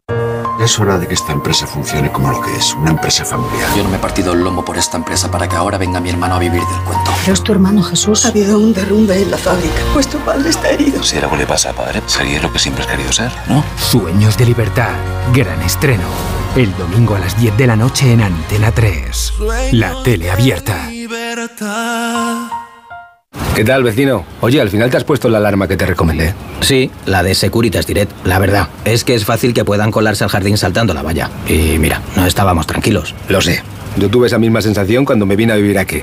Es 0.60 0.78
hora 0.78 0.98
de 0.98 1.06
que 1.06 1.14
esta 1.14 1.32
empresa 1.32 1.66
funcione 1.66 2.10
como 2.10 2.30
lo 2.30 2.40
que 2.40 2.54
es, 2.56 2.74
una 2.74 2.90
empresa 2.90 3.24
familiar. 3.24 3.68
Yo 3.76 3.84
no 3.84 3.90
me 3.90 3.96
he 3.96 4.00
partido 4.00 4.32
el 4.32 4.42
lomo 4.42 4.64
por 4.64 4.76
esta 4.76 4.96
empresa 4.96 5.30
para 5.30 5.48
que 5.48 5.56
ahora 5.56 5.78
venga 5.78 6.00
mi 6.00 6.10
hermano 6.10 6.34
a 6.34 6.38
vivir 6.38 6.60
del 6.60 6.80
cuento. 6.84 7.10
Pero 7.20 7.32
es 7.32 7.42
tu 7.42 7.52
hermano 7.52 7.82
Jesús. 7.82 8.24
Ha 8.26 8.28
habido 8.28 8.58
un 8.58 8.74
derrumbe 8.74 9.22
en 9.22 9.30
la 9.30 9.38
fábrica. 9.38 9.74
Vuestro 9.94 10.18
padre 10.20 10.50
está 10.50 10.70
herido. 10.70 11.02
Si 11.02 11.16
algo 11.16 11.36
le 11.36 11.46
pasa 11.46 11.70
a 11.70 11.72
padre, 11.72 12.02
sería 12.06 12.42
lo 12.42 12.52
que 12.52 12.58
siempre 12.58 12.84
has 12.84 12.90
querido 12.90 13.12
ser, 13.12 13.30
¿no? 13.48 13.64
Sueños 13.76 14.36
de 14.36 14.46
libertad. 14.46 14.90
Gran 15.32 15.62
estreno. 15.62 16.41
El 16.54 16.76
domingo 16.76 17.14
a 17.14 17.18
las 17.18 17.40
10 17.40 17.56
de 17.56 17.66
la 17.66 17.76
noche 17.76 18.12
en 18.12 18.20
Antena 18.20 18.72
3. 18.72 19.32
La 19.72 20.02
tele 20.02 20.30
abierta. 20.30 20.90
¿Qué 23.54 23.64
tal, 23.64 23.82
vecino? 23.82 24.26
Oye, 24.42 24.60
al 24.60 24.68
final 24.68 24.90
te 24.90 24.98
has 24.98 25.04
puesto 25.04 25.30
la 25.30 25.38
alarma 25.38 25.66
que 25.66 25.78
te 25.78 25.86
recomendé. 25.86 26.34
Sí, 26.60 26.90
la 27.06 27.22
de 27.22 27.34
Securitas 27.34 27.86
Direct. 27.86 28.12
La 28.26 28.38
verdad, 28.38 28.68
es 28.84 29.02
que 29.02 29.14
es 29.14 29.24
fácil 29.24 29.54
que 29.54 29.64
puedan 29.64 29.90
colarse 29.90 30.24
al 30.24 30.30
jardín 30.30 30.58
saltando 30.58 30.92
la 30.92 31.00
valla. 31.00 31.30
Y 31.48 31.78
mira, 31.78 32.02
no 32.16 32.26
estábamos 32.26 32.66
tranquilos. 32.66 33.14
Lo 33.30 33.40
sé. 33.40 33.62
Yo 33.96 34.10
tuve 34.10 34.26
esa 34.26 34.38
misma 34.38 34.60
sensación 34.60 35.06
cuando 35.06 35.24
me 35.24 35.36
vine 35.36 35.54
a 35.54 35.56
vivir 35.56 35.78
aquí. 35.78 36.02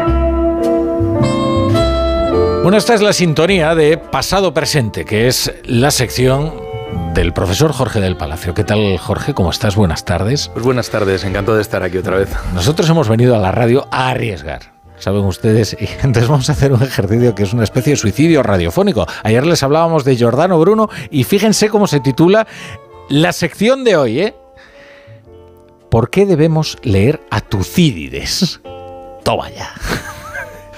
Bueno, 2.63 2.77
esta 2.77 2.93
es 2.93 3.01
la 3.01 3.11
sintonía 3.11 3.73
de 3.73 3.97
pasado 3.97 4.53
presente, 4.53 5.03
que 5.03 5.25
es 5.25 5.51
la 5.63 5.89
sección 5.89 6.53
del 7.15 7.33
profesor 7.33 7.73
Jorge 7.73 7.99
del 7.99 8.15
Palacio. 8.15 8.53
¿Qué 8.53 8.63
tal, 8.63 8.99
Jorge? 8.99 9.33
¿Cómo 9.33 9.49
estás? 9.49 9.75
Buenas 9.75 10.05
tardes. 10.05 10.49
Pues 10.53 10.63
buenas 10.63 10.91
tardes, 10.91 11.23
encantado 11.23 11.55
de 11.55 11.63
estar 11.63 11.81
aquí 11.81 11.97
otra 11.97 12.17
vez. 12.17 12.29
Nosotros 12.53 12.87
hemos 12.87 13.09
venido 13.09 13.35
a 13.35 13.39
la 13.39 13.51
radio 13.51 13.87
a 13.89 14.09
arriesgar. 14.09 14.73
Saben 14.99 15.23
ustedes, 15.23 15.75
y 15.79 15.85
entonces 16.03 16.27
vamos 16.27 16.49
a 16.49 16.51
hacer 16.51 16.71
un 16.71 16.83
ejercicio 16.83 17.33
que 17.33 17.41
es 17.41 17.53
una 17.53 17.63
especie 17.63 17.93
de 17.93 17.97
suicidio 17.97 18.43
radiofónico. 18.43 19.07
Ayer 19.23 19.43
les 19.43 19.63
hablábamos 19.63 20.05
de 20.05 20.15
Giordano 20.15 20.59
Bruno 20.59 20.87
y 21.09 21.23
fíjense 21.23 21.67
cómo 21.67 21.87
se 21.87 21.99
titula 21.99 22.45
la 23.09 23.33
sección 23.33 23.83
de 23.83 23.95
hoy, 23.95 24.19
¿eh? 24.19 24.35
¿Por 25.89 26.11
qué 26.11 26.27
debemos 26.27 26.77
leer 26.83 27.21
a 27.31 27.41
Tucídides? 27.41 28.61
Toma 29.23 29.49
ya. 29.49 29.73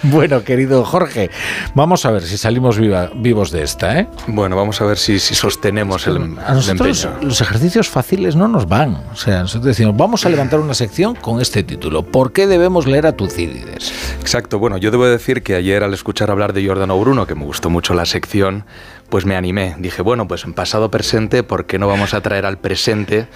Bueno, 0.14 0.44
querido 0.44 0.84
Jorge, 0.84 1.30
vamos 1.76 2.06
a 2.06 2.12
ver 2.12 2.24
si 2.24 2.38
salimos 2.38 2.78
vivos 3.16 3.52
de 3.52 3.64
esta, 3.64 4.00
¿eh? 4.00 4.08
Bueno, 4.28 4.56
vamos 4.56 4.82
a 4.82 4.86
ver 4.86 4.98
si, 4.98 5.18
sostenemos 5.20 6.08
el, 6.08 6.38
a 6.46 6.54
nosotros, 6.54 7.08
Los 7.22 7.40
ejercicios 7.40 7.90
fáciles 7.90 8.36
no 8.36 8.48
nos 8.48 8.68
van. 8.68 9.02
O 9.12 9.16
sea, 9.16 9.40
nosotros 9.40 9.66
decimos, 9.66 9.96
vamos 9.96 10.26
a 10.26 10.30
levantar 10.30 10.60
una 10.60 10.74
sección 10.74 11.16
con 11.16 11.42
este 11.42 11.64
título. 11.64 12.04
¿Por 12.04 12.34
qué 12.34 12.48
debemos 12.48 12.86
leer 12.86 13.08
a 13.08 13.14
Tucídides? 13.14 13.94
Exacto. 14.20 14.60
Bueno, 14.60 14.78
yo 14.78 14.92
debo 14.92 15.06
decir 15.06 15.42
que 15.42 15.56
ayer 15.56 15.84
al 15.84 15.94
escuchar 15.94 16.32
hablar 16.32 16.54
de 16.54 16.62
Giordano 16.62 17.00
Bruno, 17.00 17.26
que 17.26 17.36
me 17.36 17.46
gustó 17.46 17.70
mucho 17.70 17.94
la 17.94 18.06
sección, 18.06 18.66
pues 19.10 19.26
me 19.26 19.36
animé. 19.36 19.76
Dije, 19.78 20.02
bueno, 20.02 20.28
pues 20.28 20.44
en 20.44 20.54
pasado 20.54 20.92
presente, 20.92 21.44
¿por 21.44 21.66
qué 21.66 21.80
no 21.80 21.88
vamos 21.88 22.14
a 22.14 22.22
traer 22.22 22.46
al 22.46 22.58
presente 22.58 23.28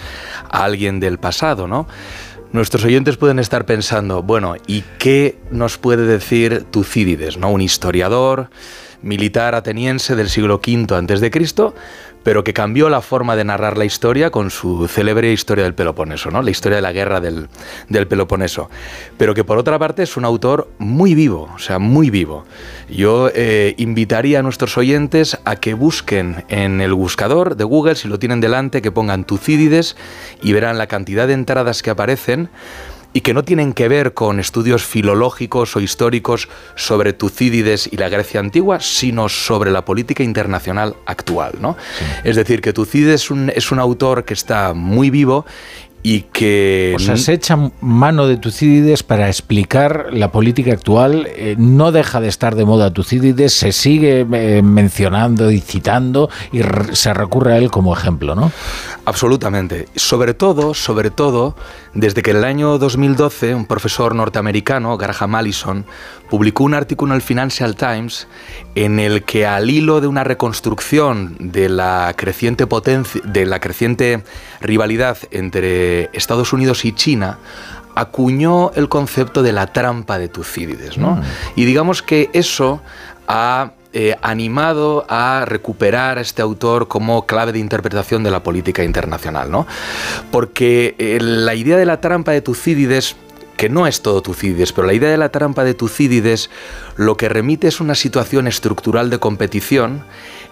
a 0.50 0.64
alguien 0.64 1.00
del 1.00 1.18
pasado, 1.18 1.68
no? 1.68 1.88
Nuestros 2.54 2.86
oyentes 2.86 3.18
pueden 3.18 3.40
estar 3.40 3.66
pensando, 3.66 4.24
bueno, 4.24 4.56
¿y 4.68 4.84
qué 5.00 5.38
nos 5.52 5.78
puede 5.78 6.06
decir 6.06 6.66
Tucídides, 6.72 7.38
¿no? 7.38 7.52
un 7.52 7.62
historiador 7.62 8.50
militar 9.02 9.54
ateniense 9.54 10.16
del 10.16 10.30
siglo 10.30 10.56
V 10.56 10.88
a.C., 10.90 11.32
pero 12.28 12.44
que 12.44 12.52
cambió 12.52 12.90
la 12.90 13.00
forma 13.00 13.38
de 13.38 13.46
narrar 13.46 13.78
la 13.78 13.86
historia 13.86 14.32
con 14.32 14.52
su 14.52 14.90
célebre 14.90 15.32
historia 15.32 15.64
del 15.64 15.74
Peloponeso, 15.74 16.30
¿no? 16.30 16.42
la 16.42 16.52
historia 16.52 16.76
de 16.76 16.82
la 16.82 16.92
guerra 16.92 17.22
del, 17.22 17.48
Peloponeso. 17.88 18.70
Pero 19.18 19.34
que 19.34 19.46
por 19.46 19.58
otra 19.58 19.80
parte 19.80 20.04
es 20.04 20.18
un 20.18 20.26
autor 20.26 20.70
muy 20.78 21.16
vivo, 21.16 21.50
o 21.56 21.58
sea, 21.58 21.80
muy 21.80 22.10
vivo. 22.10 22.44
Yo 22.90 23.32
eh, 23.34 23.76
invitaría 23.78 24.40
a 24.40 24.44
nuestros 24.44 24.78
oyentes 24.78 25.40
a 25.46 25.56
que 25.56 25.74
busquen 25.74 26.44
en 26.50 26.82
el 26.82 26.94
buscador 26.94 27.56
de 27.56 27.64
Google, 27.64 27.96
si 27.96 28.10
lo 28.10 28.20
tienen 28.20 28.42
delante, 28.42 28.82
que 28.82 28.92
pongan 28.92 29.24
Tucídides 29.24 29.96
y 30.42 30.52
verán 30.52 30.78
la 30.78 30.88
cantidad 30.88 31.28
de 31.28 31.34
entradas 31.34 31.82
que 31.82 31.92
aparecen 31.92 32.50
y 33.18 33.22
que 33.22 33.34
no 33.34 33.44
tienen 33.44 33.74
que 33.74 33.88
ver 33.88 34.14
con 34.14 34.40
estudios 34.40 34.86
filológicos 34.86 35.76
o 35.76 35.80
históricos 35.80 36.50
sobre 36.76 37.14
Tucídides 37.14 37.90
y 37.92 37.98
la 37.98 38.10
Grecia 38.10 38.40
antigua, 38.40 38.80
sino 38.80 39.28
sobre 39.28 39.72
la 39.72 39.84
política 39.86 40.22
internacional 40.22 40.96
actual. 41.08 41.54
¿no? 41.60 41.76
Es 42.24 42.36
decir, 42.36 42.62
que 42.62 42.74
Tucídides 42.74 43.24
es 43.24 43.32
un, 43.32 43.52
es 43.56 43.72
un 43.72 43.80
autor 43.80 44.24
que 44.24 44.36
está 44.36 44.76
muy 44.76 45.10
vivo 45.10 45.48
y 46.04 46.22
que... 46.32 46.94
O 46.96 47.00
sea, 47.00 47.18
se 47.18 47.34
echa 47.34 47.58
mano 47.82 48.28
de 48.28 48.38
Tucídides 48.38 49.04
para 49.04 49.28
explicar 49.28 50.08
la 50.12 50.32
política 50.32 50.72
actual. 50.72 51.28
Eh, 51.36 51.56
no 51.58 51.92
deja 51.92 52.22
de 52.22 52.28
estar 52.28 52.56
de 52.56 52.66
moda 52.66 52.94
Tucídides, 52.94 53.52
se 53.52 53.72
sigue 53.72 54.28
eh, 54.32 54.62
mencionando 54.62 55.52
y 55.52 55.60
citando 55.60 56.30
y 56.52 56.62
se 56.94 57.14
recurre 57.14 57.54
a 57.54 57.58
él 57.58 57.72
como 57.72 57.94
ejemplo, 57.94 58.36
¿no? 58.36 58.52
Absolutamente. 59.06 59.88
Sobre 59.96 60.34
todo, 60.34 60.74
sobre 60.74 61.10
todo, 61.10 61.56
desde 61.98 62.22
que 62.22 62.30
en 62.30 62.38
el 62.38 62.44
año 62.44 62.78
2012 62.78 63.56
un 63.56 63.66
profesor 63.66 64.14
norteamericano, 64.14 64.96
Graham 64.98 65.34
Allison, 65.34 65.86
publicó 66.30 66.64
un 66.64 66.76
artículo 66.76 67.12
en 67.12 67.16
el 67.16 67.22
Financial 67.24 67.76
Times 67.76 68.28
en 68.76 69.00
el 69.00 69.24
que 69.24 69.48
al 69.48 69.68
hilo 69.72 70.00
de 70.00 70.06
una 70.06 70.24
reconstrucción 70.24 71.36
de 71.40 71.70
la 71.70 72.14
creciente 72.16 72.68
potencia, 72.68 73.20
de 73.24 73.48
la 73.48 73.60
creciente 73.60 74.24
rivalidad 74.62 75.18
entre 75.32 76.12
Estados 76.14 76.54
Unidos 76.54 76.86
y 76.86 76.94
China, 76.94 77.40
acuñó 77.96 78.72
el 78.76 78.90
concepto 78.90 79.42
de 79.42 79.54
la 79.54 79.74
trampa 79.74 80.20
de 80.20 80.28
Tucídides, 80.28 81.00
¿no? 81.00 81.16
Mm. 81.16 81.22
Y 81.56 81.66
digamos 81.66 82.04
que 82.04 82.30
eso 82.32 82.80
ha 83.28 83.72
eh, 83.94 84.16
animado 84.22 85.06
a 85.10 85.46
recuperar 85.46 86.18
a 86.18 86.22
este 86.22 86.42
autor 86.42 86.88
como 86.88 87.26
clave 87.26 87.52
de 87.52 87.60
interpretación 87.60 88.24
de 88.24 88.32
la 88.32 88.44
política 88.44 88.84
internacional, 88.84 89.50
¿no? 89.50 89.68
Porque 90.32 90.96
eh, 90.98 91.20
la 91.22 91.56
idea 91.56 91.78
de 91.78 91.86
la 91.86 92.02
trampa 92.02 92.32
de 92.32 92.42
Tucídides 92.42 93.16
que 93.58 93.70
no 93.70 93.88
es 93.88 94.02
todo 94.02 94.22
Tucídides, 94.22 94.72
pero 94.72 94.86
la 94.86 94.94
idea 94.94 95.10
de 95.10 95.18
la 95.18 95.30
trampa 95.30 95.64
de 95.64 95.74
Tucídides 95.74 96.50
lo 96.96 97.18
que 97.18 97.28
remite 97.28 97.68
es 97.68 97.80
una 97.80 97.96
situación 97.96 98.48
estructural 98.48 99.10
de 99.10 99.20
competición 99.20 100.04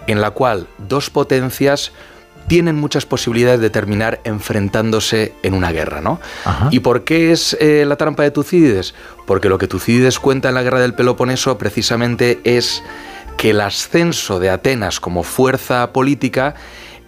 en 0.08 0.20
la 0.20 0.32
cual 0.32 0.66
dos 0.78 1.08
potencias 1.08 1.92
tienen 2.48 2.76
muchas 2.76 3.06
posibilidades 3.06 3.60
de 3.60 3.70
terminar 3.70 4.20
enfrentándose 4.24 5.34
en 5.42 5.54
una 5.54 5.72
guerra, 5.72 6.00
¿no? 6.00 6.20
¿Y 6.70 6.80
por 6.80 7.04
qué 7.04 7.32
es 7.32 7.56
eh, 7.60 7.84
la 7.86 7.96
trampa 7.96 8.22
de 8.22 8.30
Tucídides? 8.30 8.94
Porque 9.26 9.48
lo 9.48 9.58
que 9.58 9.66
Tucídides 9.66 10.20
cuenta 10.20 10.48
en 10.48 10.54
la 10.54 10.62
guerra 10.62 10.80
del 10.80 10.94
Peloponeso 10.94 11.58
precisamente 11.58 12.40
es 12.44 12.82
que 13.36 13.50
el 13.50 13.60
ascenso 13.60 14.40
de 14.40 14.50
Atenas 14.50 15.00
como 15.00 15.22
fuerza 15.22 15.92
política 15.92 16.54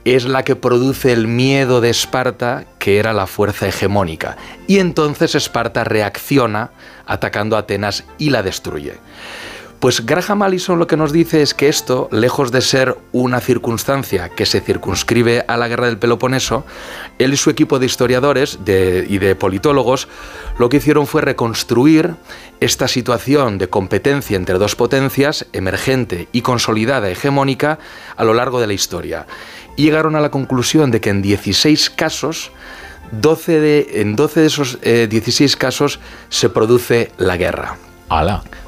es 0.04 0.24
la 0.24 0.42
que 0.42 0.56
produce 0.56 1.12
el 1.12 1.26
miedo 1.26 1.80
de 1.80 1.90
Esparta, 1.90 2.64
que 2.78 2.98
era 2.98 3.12
la 3.12 3.26
fuerza 3.26 3.68
hegemónica. 3.68 4.36
Y 4.66 4.78
entonces 4.78 5.34
Esparta 5.34 5.84
reacciona 5.84 6.70
atacando 7.06 7.56
a 7.56 7.60
Atenas 7.60 8.04
y 8.18 8.30
la 8.30 8.42
destruye. 8.42 8.94
Pues 9.80 10.04
Graham 10.04 10.42
Allison 10.42 10.80
lo 10.80 10.88
que 10.88 10.96
nos 10.96 11.12
dice 11.12 11.40
es 11.40 11.54
que 11.54 11.68
esto, 11.68 12.08
lejos 12.10 12.50
de 12.50 12.62
ser 12.62 12.96
una 13.12 13.40
circunstancia 13.40 14.28
que 14.28 14.44
se 14.44 14.60
circunscribe 14.60 15.44
a 15.46 15.56
la 15.56 15.68
guerra 15.68 15.86
del 15.86 15.98
Peloponeso, 15.98 16.64
él 17.20 17.32
y 17.32 17.36
su 17.36 17.48
equipo 17.48 17.78
de 17.78 17.86
historiadores 17.86 18.58
y 18.66 19.18
de 19.18 19.36
politólogos 19.36 20.08
lo 20.58 20.68
que 20.68 20.78
hicieron 20.78 21.06
fue 21.06 21.22
reconstruir 21.22 22.16
esta 22.58 22.88
situación 22.88 23.58
de 23.58 23.68
competencia 23.68 24.36
entre 24.36 24.58
dos 24.58 24.74
potencias, 24.74 25.46
emergente 25.52 26.26
y 26.32 26.42
consolidada 26.42 27.08
hegemónica, 27.08 27.78
a 28.16 28.24
lo 28.24 28.34
largo 28.34 28.60
de 28.60 28.66
la 28.66 28.72
historia 28.72 29.26
y 29.78 29.84
llegaron 29.84 30.16
a 30.16 30.20
la 30.20 30.32
conclusión 30.32 30.90
de 30.90 31.00
que 31.00 31.10
en 31.10 31.22
16 31.22 31.90
casos, 31.90 32.50
12 33.12 33.60
de, 33.60 33.88
en 34.00 34.16
12 34.16 34.40
de 34.40 34.46
esos 34.46 34.80
16 34.82 35.54
eh, 35.54 35.56
casos 35.56 36.00
se 36.30 36.48
produce 36.48 37.12
la 37.16 37.36
guerra. 37.36 37.78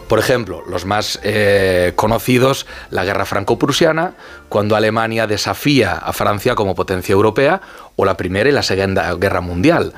Por 0.08 0.18
ejemplo, 0.18 0.64
los 0.68 0.84
más 0.86 1.20
eh, 1.22 1.92
conocidos, 1.94 2.66
la 2.90 3.04
guerra 3.04 3.24
franco-prusiana, 3.24 4.14
cuando 4.48 4.74
Alemania 4.74 5.26
desafía 5.26 5.92
a 5.92 6.12
Francia 6.12 6.56
como 6.56 6.74
potencia 6.74 7.12
europea, 7.12 7.60
o 7.94 8.04
la 8.04 8.16
Primera 8.16 8.48
y 8.48 8.52
la 8.52 8.62
Segunda 8.62 9.14
Guerra 9.14 9.40
Mundial, 9.40 9.92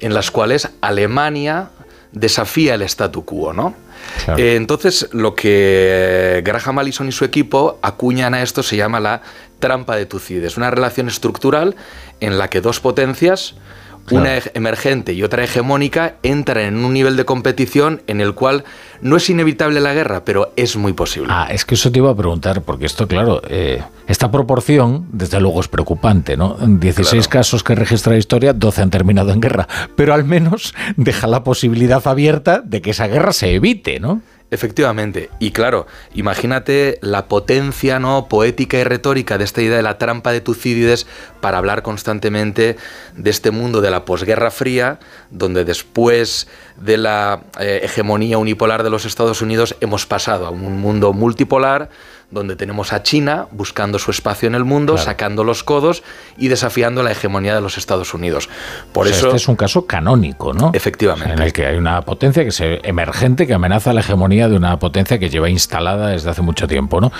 en 0.00 0.12
las 0.12 0.30
cuales 0.30 0.68
Alemania 0.82 1.70
desafía 2.12 2.74
el 2.74 2.82
statu 2.82 3.24
quo, 3.24 3.52
¿no? 3.52 3.74
Eh, 4.36 4.56
entonces, 4.56 5.08
lo 5.12 5.34
que 5.34 6.42
Graham 6.44 6.78
Allison 6.78 7.08
y 7.08 7.12
su 7.12 7.24
equipo 7.24 7.78
acuñan 7.82 8.34
a 8.34 8.42
esto 8.42 8.62
se 8.62 8.76
llama 8.76 9.00
la 9.00 9.22
trampa 9.58 9.96
de 9.96 10.06
Tucídides, 10.06 10.56
una 10.56 10.70
relación 10.70 11.08
estructural 11.08 11.74
en 12.20 12.38
la 12.38 12.48
que 12.48 12.60
dos 12.60 12.80
potencias, 12.80 13.54
una 14.10 14.38
emergente 14.54 15.12
y 15.12 15.22
otra 15.22 15.44
hegemónica, 15.44 16.16
entran 16.22 16.64
en 16.64 16.84
un 16.84 16.92
nivel 16.92 17.16
de 17.16 17.24
competición 17.24 18.02
en 18.06 18.20
el 18.20 18.34
cual 18.34 18.64
no 19.00 19.16
es 19.16 19.28
inevitable 19.30 19.80
la 19.80 19.94
guerra, 19.94 20.24
pero 20.24 20.52
es 20.56 20.76
muy 20.76 20.92
posible. 20.92 21.28
Ah, 21.30 21.48
es 21.50 21.64
que 21.64 21.74
eso 21.74 21.90
te 21.90 21.98
iba 21.98 22.10
a 22.10 22.16
preguntar, 22.16 22.62
porque 22.62 22.86
esto, 22.86 23.08
claro, 23.08 23.42
eh, 23.48 23.82
esta 24.06 24.30
proporción, 24.30 25.06
desde 25.12 25.40
luego, 25.40 25.60
es 25.60 25.68
preocupante, 25.68 26.36
¿no? 26.36 26.56
En 26.60 26.80
16 26.80 27.28
casos 27.28 27.62
que 27.62 27.74
registra 27.74 28.12
la 28.12 28.18
historia, 28.18 28.52
12 28.52 28.82
han 28.82 28.90
terminado 28.90 29.32
en 29.32 29.40
guerra, 29.40 29.68
pero 29.96 30.14
al 30.14 30.24
menos 30.24 30.74
deja 30.96 31.26
la 31.26 31.44
posibilidad 31.44 32.06
abierta 32.06 32.62
de 32.64 32.82
que 32.82 32.90
esa 32.90 33.06
guerra 33.06 33.32
se 33.32 33.54
evite, 33.54 34.00
¿no? 34.00 34.20
Efectivamente, 34.54 35.30
y 35.40 35.50
claro, 35.50 35.88
imagínate 36.14 37.00
la 37.02 37.26
potencia 37.26 37.98
no 37.98 38.28
poética 38.28 38.78
y 38.78 38.84
retórica 38.84 39.36
de 39.36 39.42
esta 39.42 39.62
idea 39.62 39.78
de 39.78 39.82
la 39.82 39.98
trampa 39.98 40.30
de 40.30 40.40
Tucídides 40.40 41.08
para 41.40 41.58
hablar 41.58 41.82
constantemente 41.82 42.76
de 43.16 43.30
este 43.30 43.50
mundo 43.50 43.80
de 43.80 43.90
la 43.90 44.04
posguerra 44.04 44.52
fría, 44.52 45.00
donde 45.32 45.64
después 45.64 46.46
de 46.76 46.98
la 46.98 47.42
eh, 47.58 47.80
hegemonía 47.82 48.38
unipolar 48.38 48.84
de 48.84 48.90
los 48.90 49.06
Estados 49.06 49.42
Unidos 49.42 49.74
hemos 49.80 50.06
pasado 50.06 50.46
a 50.46 50.50
un 50.50 50.80
mundo 50.80 51.12
multipolar 51.12 51.90
donde 52.34 52.56
tenemos 52.56 52.92
a 52.92 53.02
China 53.02 53.46
buscando 53.52 53.98
su 53.98 54.10
espacio 54.10 54.46
en 54.46 54.54
el 54.54 54.64
mundo, 54.64 54.98
sacando 54.98 55.44
los 55.44 55.64
codos 55.64 56.02
y 56.36 56.48
desafiando 56.48 57.02
la 57.02 57.12
hegemonía 57.12 57.54
de 57.54 57.60
los 57.60 57.78
Estados 57.78 58.12
Unidos. 58.12 58.50
Por 58.92 59.06
O 59.06 59.08
sea, 59.08 59.16
eso 59.16 59.26
este 59.28 59.36
es 59.38 59.48
un 59.48 59.56
caso 59.56 59.86
canónico, 59.86 60.52
¿no? 60.52 60.70
Efectivamente. 60.74 61.32
En 61.32 61.40
el 61.40 61.52
que 61.52 61.66
hay 61.66 61.76
una 61.76 62.02
potencia 62.02 62.44
que 62.44 62.50
se 62.50 62.80
emergente 62.82 63.46
que 63.46 63.54
amenaza 63.54 63.92
la 63.92 64.00
hegemonía 64.00 64.48
de 64.48 64.56
una 64.56 64.78
potencia 64.78 65.18
que 65.18 65.30
lleva 65.30 65.48
instalada 65.48 66.08
desde 66.08 66.28
hace 66.30 66.42
mucho 66.42 66.66
tiempo, 66.66 67.00
¿no? 67.00 67.12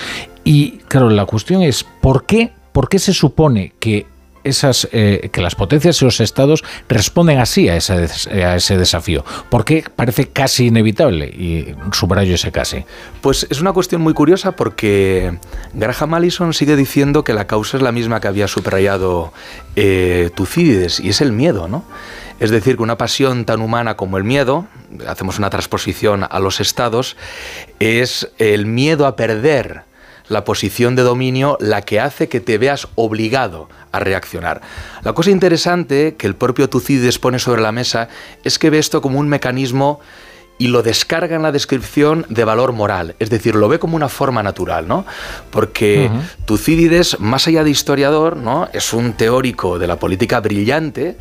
Y 0.43 0.79
claro, 0.89 1.09
la 1.09 1.25
cuestión 1.25 1.63
es 1.63 1.85
¿por 1.85 2.27
qué, 2.27 2.53
por 2.73 2.89
qué 2.89 2.99
se 2.99 3.15
supone 3.15 3.73
que 3.79 4.07
esas 4.45 4.89
eh, 4.93 5.31
que 5.33 5.41
las 5.41 5.55
potencias 5.55 6.01
y 6.01 6.05
los 6.05 6.21
estados 6.21 6.63
responden 6.89 7.39
así 7.39 7.69
a 7.69 7.75
a 7.75 8.57
ese 8.57 8.77
desafío? 8.77 9.25
¿Por 9.49 9.65
qué 9.65 9.85
parece 9.95 10.29
casi 10.29 10.67
inevitable? 10.67 11.27
Y 11.27 11.75
subrayo 11.93 12.35
ese 12.35 12.53
casi. 12.53 12.85
Pues 13.21 13.47
es 13.51 13.61
una 13.61 13.73
cuestión 13.73 14.01
muy 14.01 14.15
curiosa 14.15 14.53
porque 14.53 15.39
Graham 15.73 16.15
Allison 16.15 16.55
sigue 16.55 16.77
diciendo 16.77 17.25
que 17.25 17.33
la 17.33 17.47
causa 17.47 17.77
es 17.77 17.83
la 17.83 17.93
misma 17.93 18.21
que 18.21 18.29
había 18.29 18.49
subrayado 18.49 19.33
eh, 19.77 20.31
Tucídides 20.35 21.01
y 21.01 21.11
es 21.11 21.21
el 21.21 21.33
miedo, 21.33 21.69
¿no? 21.69 21.85
Es 22.41 22.51
decir, 22.51 22.77
que 22.77 22.83
una 22.83 22.99
pasión 22.99 23.45
tan 23.45 23.61
humana 23.61 23.97
como 23.97 24.19
el 24.19 24.25
miedo, 24.25 24.67
hacemos 25.07 25.39
una 25.39 25.51
transposición 25.51 26.27
a 26.29 26.39
los 26.41 26.61
estados, 26.61 27.17
es 27.79 28.31
el 28.39 28.67
miedo 28.67 29.07
a 29.07 29.17
perder 29.17 29.83
la 30.29 30.45
posición 30.45 30.97
de 30.97 31.03
dominio 31.03 31.57
la 31.61 31.83
que 31.83 32.01
hace 32.01 32.29
que 32.29 32.41
te 32.41 32.59
veas 32.59 32.89
obligado 32.95 33.69
a 33.93 34.01
reaccionar. 34.01 34.61
La 35.03 35.13
cosa 35.13 35.31
interesante 35.31 36.17
que 36.17 36.27
el 36.27 36.35
propio 36.35 36.69
Tucídides 36.69 37.19
pone 37.19 37.39
sobre 37.39 37.63
la 37.63 37.73
mesa 37.73 38.09
es 38.43 38.59
que 38.59 38.71
ve 38.71 38.79
esto 38.79 39.03
como 39.03 39.21
un 39.21 39.29
mecanismo 39.29 40.01
y 40.57 40.69
lo 40.69 40.83
descarga 40.83 41.35
en 41.35 41.43
la 41.43 41.53
descripción 41.53 42.27
de 42.29 42.45
valor 42.45 42.73
moral, 42.73 43.17
es 43.19 43.29
decir, 43.29 43.57
lo 43.57 43.69
ve 43.69 43.79
como 43.79 43.97
una 43.97 44.09
forma 44.09 44.43
natural, 44.43 44.87
¿no? 44.87 45.05
Porque. 45.51 46.11
Tucídides, 46.45 47.19
más 47.21 47.49
allá 47.49 47.65
de 47.65 47.71
historiador, 47.71 48.37
¿no? 48.37 48.69
Es 48.73 48.93
un 48.93 49.15
teórico 49.15 49.79
de 49.79 49.87
la 49.87 49.97
política 49.97 50.41
brillante 50.41 51.17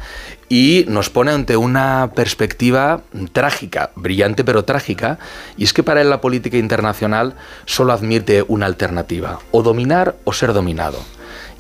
y 0.49 0.85
nos 0.87 1.09
pone 1.09 1.31
ante 1.31 1.57
una 1.57 2.11
perspectiva 2.15 3.01
trágica, 3.31 3.91
brillante 3.95 4.43
pero 4.43 4.65
trágica, 4.65 5.19
y 5.57 5.63
es 5.63 5.73
que 5.73 5.83
para 5.83 6.01
él 6.01 6.09
la 6.09 6.21
política 6.21 6.57
internacional 6.57 7.35
solo 7.65 7.93
admite 7.93 8.43
una 8.47 8.65
alternativa, 8.65 9.39
o 9.51 9.63
dominar 9.63 10.15
o 10.23 10.33
ser 10.33 10.53
dominado. 10.53 10.99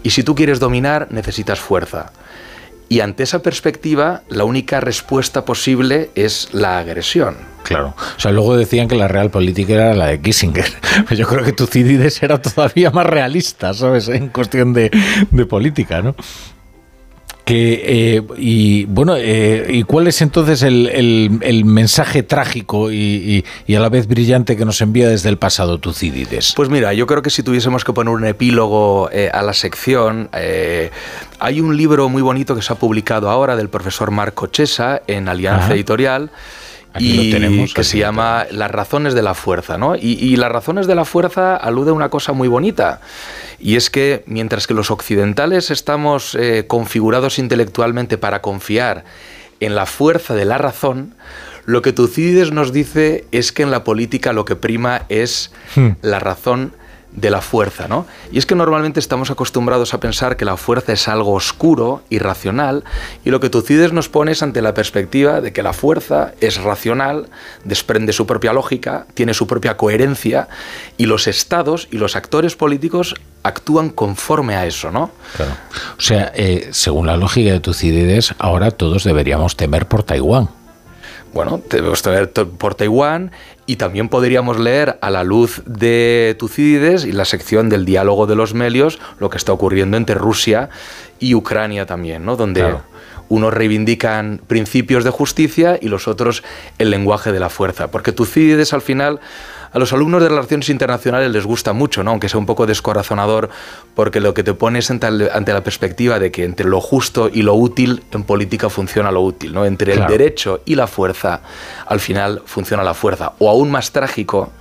Y 0.03 0.11
si 0.11 0.23
tú 0.23 0.35
quieres 0.35 0.59
dominar, 0.59 1.07
necesitas 1.11 1.59
fuerza. 1.59 2.11
Y 2.89 2.99
ante 2.99 3.23
esa 3.23 3.41
perspectiva, 3.41 4.21
la 4.29 4.43
única 4.43 4.79
respuesta 4.79 5.45
posible 5.45 6.11
es 6.15 6.49
la 6.51 6.77
agresión. 6.77 7.37
Claro. 7.63 7.95
O 8.17 8.19
sea, 8.19 8.31
luego 8.31 8.57
decían 8.57 8.87
que 8.87 8.95
la 8.95 9.07
real 9.07 9.31
política 9.31 9.73
era 9.73 9.93
la 9.95 10.07
de 10.07 10.21
Kissinger. 10.21 10.71
Yo 11.15 11.25
creo 11.27 11.43
que 11.43 11.53
Tucídides 11.53 12.21
era 12.21 12.41
todavía 12.41 12.91
más 12.91 13.05
realista, 13.05 13.73
¿sabes? 13.73 14.09
En 14.09 14.27
cuestión 14.27 14.73
de, 14.73 14.91
de 15.31 15.45
política, 15.45 16.01
¿no? 16.01 16.15
Que, 17.45 18.15
eh, 18.15 18.23
y 18.37 18.85
bueno, 18.85 19.15
eh, 19.17 19.67
¿y 19.69 19.83
cuál 19.83 20.07
es 20.07 20.21
entonces 20.21 20.63
el, 20.63 20.87
el- 20.87 21.39
el 21.41 21.65
mensaje 21.65 22.23
trágico 22.23 22.89
y, 22.89 22.95
y- 22.95 23.45
y 23.67 23.75
a 23.75 23.81
la 23.81 23.89
vez 23.89 24.07
brillante 24.07 24.55
que 24.55 24.63
nos 24.63 24.79
envía 24.79 25.09
desde 25.09 25.27
el 25.27 25.35
pasado 25.37 25.77
Tucídides? 25.77 26.53
Pues 26.55 26.69
mira, 26.69 26.93
yo 26.93 27.05
creo 27.05 27.21
que 27.21 27.29
si 27.29 27.43
tuviésemos 27.43 27.83
que 27.83 27.91
poner 27.91 28.13
un 28.13 28.23
epílogo 28.25 29.09
eh, 29.11 29.29
a 29.33 29.41
la 29.41 29.51
sección, 29.53 30.29
eh, 30.33 30.89
hay 31.39 31.59
un 31.59 31.75
libro 31.75 32.07
muy 32.07 32.21
bonito 32.21 32.55
que 32.55 32.61
se 32.61 32.71
ha 32.71 32.77
publicado 32.77 33.29
ahora 33.29 33.57
del 33.57 33.67
profesor 33.67 34.09
Marco 34.11 34.47
Chesa 34.47 35.01
en 35.07 35.27
Alianza 35.27 35.65
Ajá. 35.65 35.73
Editorial. 35.73 36.31
Aquí 36.93 37.09
y 37.09 37.31
lo 37.31 37.37
tenemos, 37.37 37.73
que 37.73 37.83
se 37.83 37.97
llama 37.97 38.45
Las 38.51 38.69
razones 38.69 39.15
de 39.15 39.23
la 39.23 39.33
fuerza, 39.33 39.77
¿no? 39.77 39.95
Y, 39.95 40.17
y 40.21 40.35
las 40.35 40.51
razones 40.51 40.85
de 40.85 40.93
la 40.93 41.05
fuerza 41.05 41.55
alude 41.55 41.89
a 41.89 41.93
una 41.93 42.09
cosa 42.09 42.33
muy 42.33 42.47
bonita, 42.47 43.01
y 43.59 43.75
es 43.75 43.89
que 43.89 44.23
mientras 44.27 44.67
que 44.67 44.73
los 44.75 44.91
occidentales 44.91 45.71
estamos 45.71 46.35
eh, 46.35 46.65
configurados 46.67 47.39
intelectualmente 47.39 48.17
para 48.17 48.41
confiar 48.41 49.05
en 49.59 49.73
la 49.73 49.85
fuerza 49.85 50.35
de 50.35 50.45
la 50.45 50.57
razón, 50.57 51.15
lo 51.65 51.81
que 51.81 51.93
Tucídides 51.93 52.51
nos 52.51 52.73
dice 52.73 53.25
es 53.31 53.51
que 53.51 53.63
en 53.63 53.71
la 53.71 53.83
política 53.83 54.33
lo 54.33 54.45
que 54.45 54.55
prima 54.55 55.03
es 55.09 55.51
la 56.01 56.19
razón 56.19 56.73
de 57.15 57.29
la 57.29 57.41
fuerza, 57.41 57.87
¿no? 57.87 58.05
Y 58.31 58.37
es 58.37 58.45
que 58.45 58.55
normalmente 58.55 58.99
estamos 58.99 59.29
acostumbrados 59.29 59.93
a 59.93 59.99
pensar 59.99 60.35
que 60.35 60.45
la 60.45 60.57
fuerza 60.57 60.93
es 60.93 61.07
algo 61.07 61.33
oscuro, 61.33 62.03
irracional, 62.09 62.83
y 63.23 63.29
lo 63.29 63.39
que 63.39 63.49
Tucídides 63.49 63.93
nos 63.93 64.09
pone 64.09 64.31
es 64.31 64.41
ante 64.41 64.61
la 64.61 64.73
perspectiva 64.73 65.41
de 65.41 65.53
que 65.53 65.63
la 65.63 65.73
fuerza 65.73 66.33
es 66.41 66.57
racional, 66.61 67.29
desprende 67.63 68.13
su 68.13 68.25
propia 68.25 68.53
lógica, 68.53 69.05
tiene 69.13 69.33
su 69.33 69.45
propia 69.45 69.77
coherencia, 69.77 70.47
y 70.97 71.05
los 71.05 71.27
estados 71.27 71.87
y 71.91 71.97
los 71.97 72.15
actores 72.15 72.55
políticos 72.55 73.15
actúan 73.43 73.89
conforme 73.89 74.55
a 74.55 74.65
eso, 74.65 74.91
¿no? 74.91 75.11
Claro. 75.35 75.51
O 75.97 76.01
sea, 76.01 76.31
eh, 76.35 76.69
según 76.71 77.05
la 77.07 77.17
lógica 77.17 77.51
de 77.51 77.59
Tucídides, 77.59 78.33
ahora 78.39 78.71
todos 78.71 79.03
deberíamos 79.03 79.55
temer 79.55 79.87
por 79.87 80.03
Taiwán. 80.03 80.49
Bueno, 81.33 81.61
debemos 81.67 82.01
tener 82.03 82.31
por 82.31 82.75
Taiwán 82.75 83.31
y 83.65 83.77
también 83.77 84.07
podríamos 84.07 84.59
leer 84.59 84.99
a 85.01 85.09
la 85.09 85.23
luz 85.23 85.63
de 85.65 86.35
Tucídides 86.37 87.05
y 87.05 87.11
la 87.11 87.25
sección 87.25 87.69
del 87.69 87.85
diálogo 87.85 88.27
de 88.27 88.35
los 88.35 88.53
melios 88.53 88.99
lo 89.19 89.31
que 89.31 89.37
está 89.37 89.51
ocurriendo 89.51 89.97
entre 89.97 90.15
Rusia 90.15 90.69
y 91.19 91.33
Ucrania 91.33 91.87
también, 91.87 92.23
¿no? 92.23 92.35
Donde 92.35 92.61
Claro. 92.61 92.83
unos 93.29 93.51
reivindican 93.51 94.41
principios 94.45 95.03
de 95.03 95.09
justicia 95.09 95.79
y 95.81 95.87
los 95.87 96.07
otros 96.07 96.43
el 96.77 96.91
lenguaje 96.91 97.31
de 97.31 97.39
la 97.39 97.49
fuerza. 97.49 97.89
Porque 97.89 98.11
Tucídides 98.11 98.73
al 98.73 98.81
final 98.81 99.19
a 99.73 99.79
los 99.79 99.91
alumnos 99.91 100.21
de 100.21 100.29
relaciones 100.29 100.69
internacionales 100.69 101.31
les 101.31 101.45
gusta 101.45 101.73
mucho, 101.73 102.03
¿no? 102.03 102.11
aunque 102.11 102.29
sea 102.29 102.39
un 102.39 102.45
poco 102.45 102.65
descorazonador, 102.65 103.49
porque 103.95 104.19
lo 104.19 104.33
que 104.33 104.43
te 104.43 104.53
pones 104.53 104.89
ante, 104.91 105.07
ante 105.31 105.51
la 105.51 105.63
perspectiva 105.63 106.19
de 106.19 106.31
que 106.31 106.45
entre 106.45 106.67
lo 106.67 106.79
justo 106.79 107.29
y 107.33 107.41
lo 107.41 107.55
útil 107.55 108.03
en 108.11 108.23
política 108.23 108.69
funciona 108.69 109.11
lo 109.11 109.21
útil, 109.21 109.53
¿no? 109.53 109.65
entre 109.65 109.93
Claro. 109.93 110.11
el 110.11 110.17
derecho 110.17 110.61
y 110.65 110.75
la 110.75 110.87
fuerza, 110.87 111.41
al 111.85 111.99
final 111.99 112.41
funciona 112.45 112.83
la 112.83 112.93
fuerza. 112.93 113.33
O 113.39 113.49
aún 113.49 113.71
más 113.71 113.91
trágico, 113.91 114.51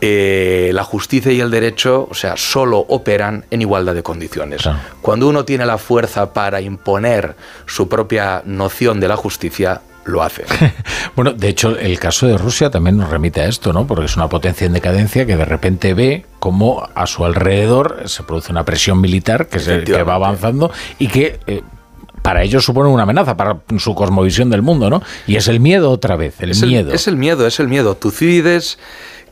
eh, 0.00 0.70
la 0.74 0.84
justicia 0.84 1.32
y 1.32 1.40
el 1.40 1.50
derecho, 1.50 2.06
o 2.10 2.14
sea, 2.14 2.36
solo 2.36 2.78
operan 2.78 3.46
en 3.50 3.62
igualdad 3.62 3.94
de 3.94 4.02
condiciones. 4.02 4.68
Cuando 5.00 5.28
uno 5.28 5.44
tiene 5.44 5.64
la 5.64 5.78
fuerza 5.78 6.32
para 6.32 6.60
imponer 6.60 7.36
su 7.64 7.88
propia 7.88 8.42
noción 8.44 9.00
de 9.00 9.08
la 9.08 9.16
justicia, 9.16 9.80
lo 10.06 10.22
hace. 10.22 10.44
Bueno, 11.14 11.32
de 11.32 11.48
hecho, 11.48 11.78
el 11.78 11.98
caso 11.98 12.26
de 12.26 12.36
Rusia 12.36 12.68
también 12.68 12.98
nos 12.98 13.08
remite 13.08 13.40
a 13.40 13.46
esto, 13.46 13.72
¿no? 13.72 13.86
Porque 13.86 14.04
es 14.04 14.16
una 14.16 14.28
potencia 14.28 14.66
en 14.66 14.74
decadencia 14.74 15.24
que 15.24 15.34
de 15.34 15.46
repente 15.46 15.94
ve 15.94 16.26
cómo 16.38 16.86
a 16.94 17.06
su 17.06 17.24
alrededor 17.24 18.02
se 18.04 18.22
produce 18.22 18.52
una 18.52 18.66
presión 18.66 19.00
militar 19.00 19.46
que, 19.46 19.58
se, 19.58 19.82
que 19.82 20.02
va 20.02 20.16
avanzando 20.16 20.70
y 20.98 21.08
que 21.08 21.40
eh, 21.46 21.62
para 22.20 22.42
ellos 22.42 22.64
supone 22.64 22.90
una 22.90 23.04
amenaza 23.04 23.36
para 23.36 23.60
su 23.78 23.94
cosmovisión 23.94 24.50
del 24.50 24.60
mundo, 24.60 24.90
¿no? 24.90 25.00
Y 25.26 25.36
es 25.36 25.48
el 25.48 25.60
miedo 25.60 25.90
otra 25.90 26.16
vez, 26.16 26.34
el 26.40 26.50
es 26.50 26.62
miedo. 26.62 26.92
es 26.92 27.08
el 27.08 27.16
miedo, 27.16 27.46
es 27.46 27.60
el 27.60 27.68
miedo. 27.68 27.94
Tucídides, 27.94 28.78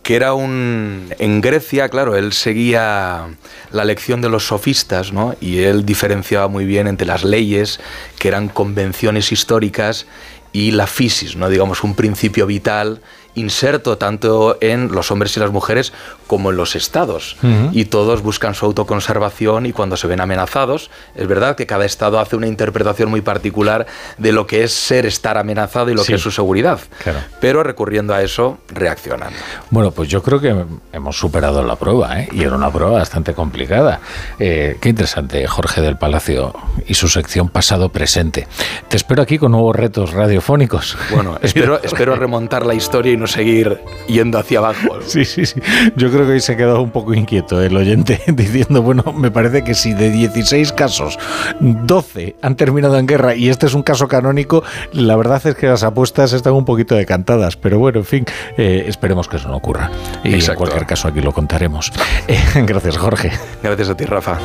que 0.04 0.14
era 0.14 0.32
un... 0.32 1.12
En 1.18 1.40
Grecia, 1.40 1.88
claro, 1.88 2.14
él 2.14 2.32
seguía 2.32 3.26
la 3.72 3.84
lección 3.84 4.20
de 4.20 4.28
los 4.28 4.46
sofistas, 4.46 5.12
¿no? 5.12 5.34
Y 5.40 5.64
él 5.64 5.84
diferenciaba 5.84 6.46
muy 6.46 6.66
bien 6.66 6.86
entre 6.86 7.06
las 7.06 7.24
leyes, 7.24 7.80
que 8.18 8.28
eran 8.28 8.48
convenciones 8.48 9.32
históricas, 9.32 10.06
y 10.54 10.70
la 10.70 10.86
fisis, 10.86 11.36
¿no? 11.36 11.50
Digamos, 11.50 11.82
un 11.82 11.94
principio 11.94 12.46
vital 12.46 13.02
inserto 13.34 13.98
tanto 13.98 14.58
en 14.60 14.92
los 14.92 15.10
hombres 15.10 15.36
y 15.36 15.40
las 15.40 15.50
mujeres 15.50 15.92
como 16.26 16.50
en 16.50 16.56
los 16.56 16.74
estados. 16.76 17.36
Y 17.72 17.86
todos 17.86 18.22
buscan 18.22 18.54
su 18.54 18.64
autoconservación 18.66 19.66
y 19.66 19.72
cuando 19.72 19.96
se 19.96 20.06
ven 20.06 20.20
amenazados, 20.20 20.90
es 21.14 21.26
verdad 21.26 21.56
que 21.56 21.66
cada 21.66 21.84
estado 21.84 22.18
hace 22.20 22.36
una 22.36 22.46
interpretación 22.46 23.10
muy 23.10 23.20
particular 23.20 23.86
de 24.18 24.32
lo 24.32 24.46
que 24.46 24.62
es 24.64 24.72
ser, 24.72 25.04
estar 25.06 25.36
amenazado 25.38 25.90
y 25.90 25.94
lo 25.94 26.02
Sí. 26.02 26.12
que 26.12 26.16
es 26.16 26.22
su 26.22 26.30
seguridad. 26.30 26.78
Claro. 27.02 27.20
Pero 27.40 27.62
recurriendo 27.62 28.14
a 28.14 28.22
eso, 28.22 28.58
reaccionan. 28.68 29.32
Bueno, 29.70 29.90
pues 29.90 30.08
yo 30.08 30.22
creo 30.22 30.40
que 30.40 30.54
hemos 30.92 31.16
superado 31.18 31.62
la 31.62 31.76
prueba, 31.76 32.20
¿eh? 32.20 32.28
y 32.32 32.42
era 32.42 32.54
una 32.56 32.70
prueba 32.70 32.92
bastante 32.98 33.34
complicada. 33.34 34.00
Eh, 34.38 34.76
qué 34.80 34.88
interesante, 34.90 35.46
Jorge 35.46 35.80
del 35.80 35.96
Palacio 35.98 36.54
y 36.86 36.94
su 36.94 37.08
sección 37.08 37.48
pasado-presente. 37.48 38.46
Te 38.88 38.96
espero 38.96 39.22
aquí 39.22 39.38
con 39.38 39.52
nuevos 39.52 39.74
retos 39.76 40.12
radiofónicos. 40.12 40.96
Bueno, 41.10 41.38
espero, 41.42 41.80
espero 41.82 42.16
remontar 42.16 42.64
la 42.66 42.74
historia 42.74 43.12
y 43.12 43.16
no 43.24 43.26
seguir 43.26 43.80
yendo 44.06 44.38
hacia 44.38 44.58
abajo. 44.58 44.98
Sí, 45.04 45.24
sí, 45.24 45.44
sí. 45.46 45.60
Yo 45.96 46.10
creo 46.10 46.26
que 46.26 46.32
hoy 46.32 46.40
se 46.40 46.52
ha 46.52 46.56
quedado 46.56 46.80
un 46.80 46.90
poco 46.90 47.14
inquieto 47.14 47.60
el 47.62 47.76
oyente 47.76 48.20
diciendo, 48.26 48.82
bueno, 48.82 49.04
me 49.12 49.30
parece 49.30 49.62
que 49.62 49.74
si 49.74 49.92
de 49.92 50.10
16 50.10 50.72
casos, 50.72 51.18
12 51.60 52.36
han 52.42 52.56
terminado 52.56 52.98
en 52.98 53.06
guerra 53.06 53.34
y 53.34 53.48
este 53.48 53.66
es 53.66 53.74
un 53.74 53.82
caso 53.82 54.08
canónico, 54.08 54.64
la 54.92 55.14
verdad 55.16 55.46
es 55.46 55.54
que 55.54 55.66
las 55.66 55.82
apuestas 55.82 56.32
están 56.32 56.54
un 56.54 56.64
poquito 56.64 56.94
decantadas. 56.94 57.56
Pero 57.56 57.78
bueno, 57.78 58.00
en 58.00 58.04
fin, 58.04 58.24
eh, 58.56 58.84
esperemos 58.88 59.28
que 59.28 59.36
eso 59.36 59.48
no 59.48 59.56
ocurra. 59.56 59.90
Y 60.24 60.34
en 60.34 60.54
cualquier 60.56 60.86
caso 60.86 61.08
aquí 61.08 61.20
lo 61.20 61.32
contaremos. 61.32 61.92
Eh, 62.26 62.40
gracias, 62.66 62.96
Jorge. 62.96 63.32
Gracias 63.62 63.90
a 63.90 63.96
ti, 63.96 64.04
Rafa. 64.04 64.38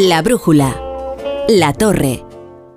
La 0.00 0.22
brújula. 0.22 0.80
La 1.48 1.72
torre. 1.72 2.24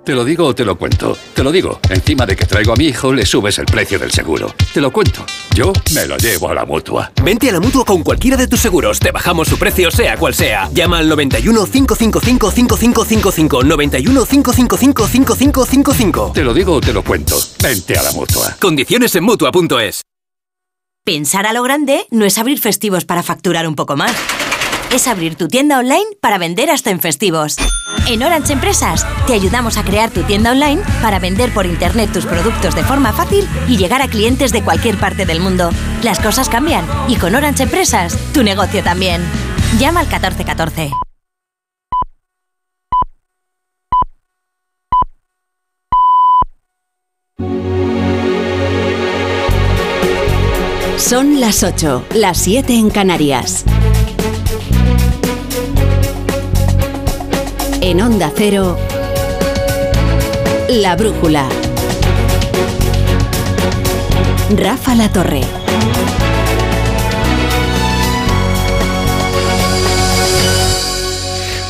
Te 0.04 0.12
lo 0.12 0.24
digo 0.24 0.44
o 0.46 0.54
te 0.56 0.64
lo 0.64 0.76
cuento. 0.76 1.16
Te 1.34 1.44
lo 1.44 1.52
digo. 1.52 1.78
Encima 1.88 2.26
de 2.26 2.34
que 2.34 2.46
traigo 2.46 2.72
a 2.72 2.76
mi 2.76 2.86
hijo, 2.86 3.12
le 3.12 3.24
subes 3.24 3.60
el 3.60 3.66
precio 3.66 3.96
del 3.96 4.10
seguro. 4.10 4.52
Te 4.74 4.80
lo 4.80 4.92
cuento. 4.92 5.24
Yo 5.54 5.72
me 5.94 6.04
lo 6.06 6.16
llevo 6.16 6.48
a 6.48 6.54
la 6.54 6.64
mutua. 6.64 7.12
Vente 7.22 7.48
a 7.48 7.52
la 7.52 7.60
mutua 7.60 7.84
con 7.84 8.02
cualquiera 8.02 8.36
de 8.36 8.48
tus 8.48 8.58
seguros. 8.58 8.98
Te 8.98 9.12
bajamos 9.12 9.46
su 9.46 9.56
precio, 9.56 9.92
sea 9.92 10.16
cual 10.16 10.34
sea. 10.34 10.68
Llama 10.72 10.98
al 10.98 11.08
91 11.08 11.64
555 11.64 12.50
5555. 12.50 13.62
91 13.62 14.24
555 14.26 15.06
5555. 15.06 16.32
Te 16.34 16.42
lo 16.42 16.52
digo 16.52 16.74
o 16.74 16.80
te 16.80 16.92
lo 16.92 17.04
cuento. 17.04 17.36
Vente 17.62 17.96
a 17.96 18.02
la 18.02 18.10
mutua. 18.10 18.56
Condiciones 18.60 19.14
en 19.14 19.22
mutua.es. 19.22 20.02
Pensar 21.04 21.46
a 21.46 21.52
lo 21.52 21.62
grande 21.62 22.06
no 22.10 22.24
es 22.24 22.38
abrir 22.38 22.58
festivos 22.58 23.04
para 23.04 23.22
facturar 23.22 23.68
un 23.68 23.76
poco 23.76 23.96
más. 23.96 24.12
Es 24.92 25.08
abrir 25.08 25.36
tu 25.36 25.48
tienda 25.48 25.78
online 25.78 26.04
para 26.20 26.36
vender 26.36 26.68
hasta 26.68 26.90
en 26.90 27.00
festivos. 27.00 27.56
En 28.08 28.22
Orange 28.22 28.52
Empresas 28.52 29.06
te 29.26 29.32
ayudamos 29.32 29.78
a 29.78 29.84
crear 29.84 30.10
tu 30.10 30.22
tienda 30.24 30.52
online 30.52 30.82
para 31.00 31.18
vender 31.18 31.50
por 31.54 31.64
internet 31.64 32.12
tus 32.12 32.26
productos 32.26 32.74
de 32.74 32.84
forma 32.84 33.14
fácil 33.14 33.48
y 33.68 33.78
llegar 33.78 34.02
a 34.02 34.08
clientes 34.08 34.52
de 34.52 34.62
cualquier 34.62 34.98
parte 34.98 35.24
del 35.24 35.40
mundo. 35.40 35.70
Las 36.02 36.20
cosas 36.20 36.50
cambian 36.50 36.84
y 37.08 37.16
con 37.16 37.34
Orange 37.34 37.62
Empresas 37.62 38.18
tu 38.34 38.42
negocio 38.42 38.82
también. 38.82 39.22
Llama 39.78 40.00
al 40.00 40.06
1414. 40.08 40.90
Son 50.98 51.40
las 51.40 51.62
8, 51.62 52.04
las 52.14 52.36
7 52.38 52.74
en 52.74 52.90
Canarias. 52.90 53.64
En 57.84 58.00
Onda 58.00 58.32
Cero, 58.32 58.78
La 60.68 60.94
Brújula. 60.94 61.48
Rafa 64.56 64.94
La 64.94 65.12
Torre. 65.12 65.40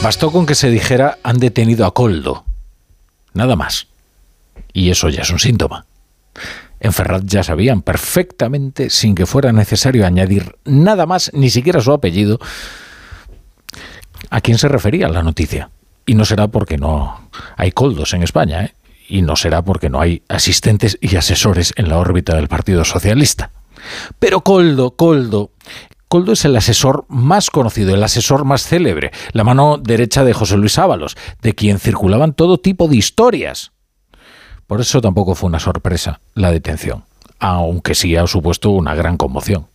Bastó 0.02 0.30
con 0.30 0.44
que 0.44 0.54
se 0.54 0.68
dijera 0.68 1.16
han 1.22 1.38
detenido 1.38 1.86
a 1.86 1.94
Coldo. 1.94 2.44
Nada 3.32 3.56
más. 3.56 3.86
Y 4.74 4.90
eso 4.90 5.08
ya 5.08 5.22
es 5.22 5.30
un 5.30 5.38
síntoma. 5.38 5.86
En 6.78 6.92
Ferrat 6.92 7.24
ya 7.24 7.42
sabían 7.42 7.80
perfectamente, 7.80 8.90
sin 8.90 9.14
que 9.14 9.24
fuera 9.24 9.50
necesario 9.50 10.04
añadir 10.04 10.56
nada 10.66 11.06
más, 11.06 11.30
ni 11.32 11.48
siquiera 11.48 11.80
su 11.80 11.90
apellido, 11.90 12.38
a 14.28 14.42
quién 14.42 14.58
se 14.58 14.68
refería 14.68 15.08
la 15.08 15.22
noticia. 15.22 15.70
Y 16.06 16.14
no 16.14 16.24
será 16.24 16.48
porque 16.48 16.78
no 16.78 17.28
hay 17.56 17.72
coldos 17.72 18.14
en 18.14 18.22
España, 18.22 18.64
¿eh? 18.64 18.74
y 19.08 19.22
no 19.22 19.36
será 19.36 19.62
porque 19.62 19.90
no 19.90 20.00
hay 20.00 20.22
asistentes 20.28 20.98
y 21.00 21.16
asesores 21.16 21.72
en 21.76 21.88
la 21.88 21.98
órbita 21.98 22.34
del 22.34 22.48
Partido 22.48 22.84
Socialista. 22.84 23.50
Pero 24.18 24.42
Coldo, 24.42 24.92
Coldo, 24.92 25.50
Coldo 26.08 26.32
es 26.32 26.44
el 26.44 26.56
asesor 26.56 27.06
más 27.08 27.50
conocido, 27.50 27.94
el 27.94 28.04
asesor 28.04 28.44
más 28.44 28.62
célebre, 28.66 29.12
la 29.32 29.44
mano 29.44 29.78
derecha 29.78 30.24
de 30.24 30.34
José 30.34 30.56
Luis 30.56 30.78
Ábalos, 30.78 31.16
de 31.40 31.54
quien 31.54 31.78
circulaban 31.78 32.34
todo 32.34 32.58
tipo 32.58 32.86
de 32.86 32.96
historias. 32.96 33.72
Por 34.66 34.80
eso 34.80 35.00
tampoco 35.00 35.34
fue 35.34 35.48
una 35.48 35.58
sorpresa 35.58 36.20
la 36.34 36.50
detención, 36.50 37.04
aunque 37.38 37.94
sí 37.94 38.16
ha 38.16 38.26
supuesto 38.26 38.70
una 38.70 38.94
gran 38.94 39.16
conmoción. 39.16 39.66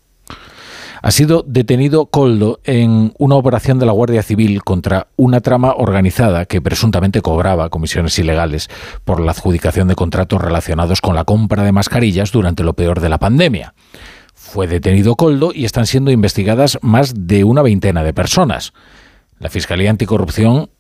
Ha 1.02 1.12
sido 1.12 1.44
detenido 1.46 2.08
Coldo 2.08 2.60
en 2.64 3.14
una 3.18 3.36
operación 3.36 3.80
de 3.80 3.86
la 3.86 3.92
Guardia 3.92 4.24
Civil 4.24 4.64
contra 4.64 5.08
una 5.16 5.42
trama 5.42 5.74
organizada 5.78 6.46
que 6.46 6.62
presuntamente 6.62 7.22
cobraba 7.22 7.70
comisiones 7.70 8.18
ilegales 8.20 8.70
por 9.06 9.20
la 9.20 9.32
adjudicación 9.32 9.88
de 9.88 9.96
contratos 9.96 10.42
relacionados 10.42 11.02
con 11.02 11.16
la 11.16 11.26
compra 11.26 11.64
de 11.64 11.72
mascarillas 11.72 12.32
durante 12.32 12.64
lo 12.64 12.74
peor 12.74 13.00
de 13.00 13.10
la 13.10 13.20
pandemia. 13.20 13.74
Fue 14.34 14.68
detenido 14.68 15.16
Coldo 15.16 15.52
y 15.54 15.66
están 15.66 15.86
siendo 15.86 16.10
investigadas 16.12 16.80
más 16.82 17.14
de 17.16 17.44
una 17.44 17.62
veintena 17.62 18.04
de 18.04 18.14
personas. 18.14 18.74
La 19.40 19.50
Fiscalía 19.50 19.92
Anticorrupción 19.92 20.72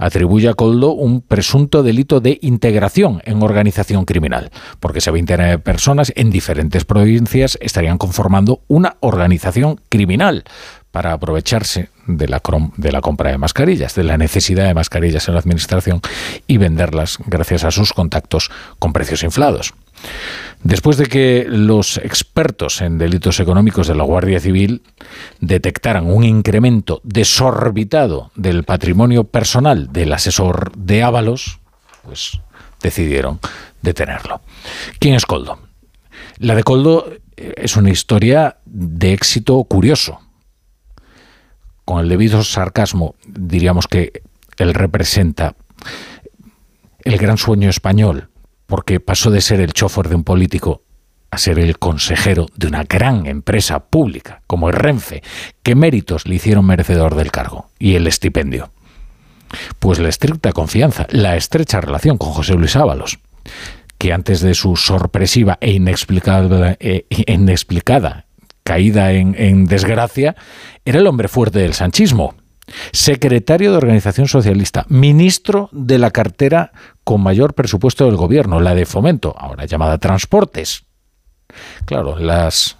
atribuye 0.00 0.48
a 0.48 0.54
Coldo 0.54 0.92
un 0.92 1.20
presunto 1.20 1.82
delito 1.82 2.20
de 2.20 2.38
integración 2.40 3.20
en 3.26 3.42
organización 3.42 4.06
criminal, 4.06 4.50
porque 4.80 5.00
esa 5.00 5.10
veintena 5.10 5.46
de 5.46 5.58
personas 5.58 6.10
en 6.16 6.30
diferentes 6.30 6.86
provincias 6.86 7.58
estarían 7.60 7.98
conformando 7.98 8.62
una 8.66 8.96
organización 9.00 9.78
criminal 9.90 10.44
para 10.90 11.12
aprovecharse 11.12 11.90
de 12.16 12.28
la, 12.28 12.40
compra 12.40 13.30
de 13.30 13.38
mascarillas, 13.38 13.94
de 13.94 14.04
la 14.04 14.18
necesidad 14.18 14.66
de 14.66 14.74
mascarillas 14.74 15.28
en 15.28 15.34
la 15.34 15.40
administración 15.40 16.00
y 16.46 16.56
venderlas 16.56 17.18
gracias 17.26 17.64
a 17.64 17.70
sus 17.70 17.92
contactos 17.92 18.50
con 18.78 18.92
precios 18.92 19.22
inflados. 19.22 19.74
Después 20.62 20.96
de 20.96 21.06
que 21.06 21.46
los 21.48 21.96
expertos 21.98 22.80
en 22.80 22.98
delitos 22.98 23.40
económicos 23.40 23.86
de 23.86 23.94
la 23.94 24.04
Guardia 24.04 24.40
Civil 24.40 24.82
detectaran 25.40 26.06
un 26.06 26.24
incremento 26.24 27.00
desorbitado 27.02 28.30
del 28.34 28.64
patrimonio 28.64 29.24
personal 29.24 29.92
del 29.92 30.12
asesor 30.12 30.72
de 30.76 31.02
Ábalos, 31.02 31.60
pues 32.02 32.40
decidieron 32.82 33.40
detenerlo. 33.82 34.40
¿Quién 34.98 35.14
es 35.14 35.26
Coldo? 35.26 35.58
La 36.38 36.54
de 36.54 36.62
Coldo 36.62 37.06
eh, 37.36 37.54
es 37.56 37.76
una 37.76 37.90
historia 37.90 38.58
de 38.64 39.12
éxito 39.12 39.62
curioso. 39.64 40.20
Con 41.90 41.98
el 41.98 42.08
debido 42.08 42.44
sarcasmo 42.44 43.16
diríamos 43.26 43.88
que 43.88 44.22
él 44.58 44.74
representa 44.74 45.56
el 47.02 47.18
gran 47.18 47.36
sueño 47.36 47.68
español 47.68 48.30
porque 48.68 49.00
pasó 49.00 49.32
de 49.32 49.40
ser 49.40 49.60
el 49.60 49.72
chofer 49.72 50.08
de 50.08 50.14
un 50.14 50.22
político 50.22 50.84
a 51.32 51.38
ser 51.38 51.58
el 51.58 51.80
consejero 51.80 52.46
de 52.54 52.68
una 52.68 52.84
gran 52.84 53.26
empresa 53.26 53.80
pública 53.86 54.42
como 54.46 54.68
el 54.68 54.76
Renfe. 54.76 55.24
¿Qué 55.64 55.74
méritos 55.74 56.28
le 56.28 56.36
hicieron 56.36 56.64
merecedor 56.64 57.16
del 57.16 57.32
cargo 57.32 57.70
y 57.80 57.96
el 57.96 58.06
estipendio? 58.06 58.70
Pues 59.80 59.98
la 59.98 60.10
estricta 60.10 60.52
confianza, 60.52 61.08
la 61.10 61.34
estrecha 61.34 61.80
relación 61.80 62.18
con 62.18 62.30
José 62.30 62.54
Luis 62.54 62.76
Ábalos, 62.76 63.18
que 63.98 64.12
antes 64.12 64.42
de 64.42 64.54
su 64.54 64.76
sorpresiva 64.76 65.58
e 65.60 65.72
inexplicable, 65.72 66.76
e 66.78 67.06
inexplicada 67.26 68.26
caída 68.70 69.10
en, 69.10 69.64
desgracia, 69.64 70.36
era 70.84 71.00
el 71.00 71.06
hombre 71.08 71.26
fuerte 71.26 71.58
del 71.58 71.74
sanchismo 71.74 72.36
secretario 72.92 73.72
de 73.72 73.78
Organización 73.78 74.28
Socialista, 74.28 74.86
ministro 74.88 75.70
de 75.72 75.98
la 75.98 76.12
cartera 76.12 76.70
con 77.02 77.20
mayor 77.20 77.54
presupuesto 77.54 78.04
del 78.04 78.14
gobierno, 78.14 78.60
la 78.60 78.76
de 78.76 78.86
Fomento, 78.86 79.34
ahora 79.36 79.64
llamada 79.64 79.98
Transportes. 79.98 80.84
Claro, 81.84 82.16
las 82.16 82.76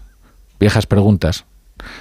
viejas 0.60 0.86
preguntas 0.86 1.44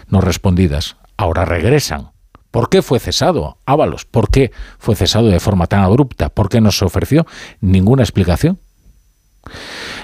no 0.08 0.22
respondidas 0.22 0.96
ahora 1.18 1.46
regresan. 1.46 2.12
¿Por 2.52 2.70
qué 2.70 2.84
fue 2.84 3.00
cesado 3.00 3.58
Ábalos? 3.66 4.06
¿Por 4.06 4.30
qué 4.30 4.52
fue 4.78 4.96
cesado 4.96 5.30
de 5.30 5.40
forma 5.40 5.66
tan 5.66 5.82
abrupta? 5.82 6.30
¿Por 6.30 6.48
qué 6.48 6.62
no 6.62 6.72
se 6.72 6.86
ofreció 6.86 7.26
ninguna 7.60 8.04
explicación? 8.04 8.60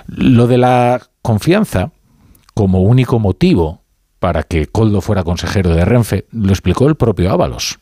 Lo 0.07 0.47
de 0.47 0.57
la 0.57 1.03
confianza 1.21 1.91
como 2.55 2.81
único 2.81 3.19
motivo 3.19 3.83
para 4.19 4.41
que 4.41 4.65
Coldo 4.65 5.01
fuera 5.01 5.23
consejero 5.23 5.75
de 5.75 5.85
Renfe, 5.85 6.25
lo 6.31 6.49
explicó 6.49 6.87
el 6.87 6.95
propio 6.95 7.31
Ábalos. 7.31 7.77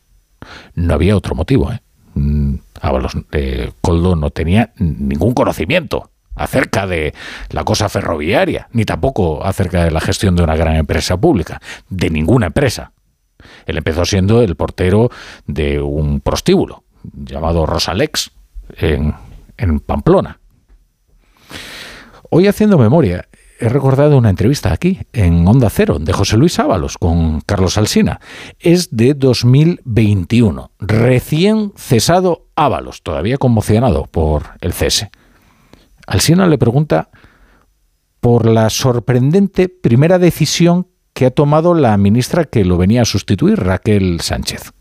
No 0.74 0.92
había 0.92 1.16
otro 1.16 1.34
motivo. 1.34 1.72
¿eh? 1.72 1.80
Mm, 2.14 2.56
Ábalos, 2.82 3.16
eh, 3.32 3.72
Coldo 3.80 4.14
no 4.16 4.28
tenía 4.28 4.74
ningún 4.76 5.32
conocimiento 5.32 6.10
acerca 6.34 6.86
de 6.86 7.14
la 7.50 7.64
cosa 7.64 7.88
ferroviaria, 7.88 8.68
ni 8.72 8.84
tampoco 8.84 9.44
acerca 9.44 9.84
de 9.84 9.92
la 9.92 10.00
gestión 10.00 10.34
de 10.34 10.42
una 10.42 10.56
gran 10.56 10.76
empresa 10.76 11.16
pública, 11.16 11.62
de 11.88 12.10
ninguna 12.10 12.46
empresa. 12.46 12.92
Él 13.66 13.78
empezó 13.78 14.04
siendo 14.04 14.42
el 14.42 14.56
portero 14.56 15.10
de 15.46 15.80
un 15.80 16.20
prostíbulo 16.20 16.82
llamado 17.12 17.64
Rosalex 17.64 18.32
en, 18.76 19.14
en 19.56 19.80
Pamplona. 19.80 20.40
Hoy 22.30 22.48
haciendo 22.48 22.78
memoria, 22.78 23.28
he 23.58 23.68
recordado 23.68 24.18
una 24.18 24.30
entrevista 24.30 24.72
aquí, 24.72 25.00
en 25.12 25.46
Onda 25.46 25.70
Cero, 25.70 25.98
de 25.98 26.12
José 26.12 26.36
Luis 26.36 26.58
Ábalos 26.58 26.98
con 26.98 27.40
Carlos 27.40 27.78
Alsina. 27.78 28.20
Es 28.58 28.96
de 28.96 29.14
2021. 29.14 30.72
Recién 30.80 31.72
cesado 31.76 32.48
Ábalos, 32.56 33.02
todavía 33.02 33.38
conmocionado 33.38 34.06
por 34.06 34.44
el 34.60 34.72
cese. 34.72 35.10
Alsina 36.06 36.46
le 36.46 36.58
pregunta 36.58 37.10
por 38.20 38.46
la 38.46 38.70
sorprendente 38.70 39.68
primera 39.68 40.18
decisión 40.18 40.88
que 41.12 41.26
ha 41.26 41.30
tomado 41.30 41.74
la 41.74 41.96
ministra 41.96 42.44
que 42.44 42.64
lo 42.64 42.76
venía 42.76 43.02
a 43.02 43.06
sustituir, 43.06 43.58
Raquel 43.58 44.20
Sánchez. 44.20 44.72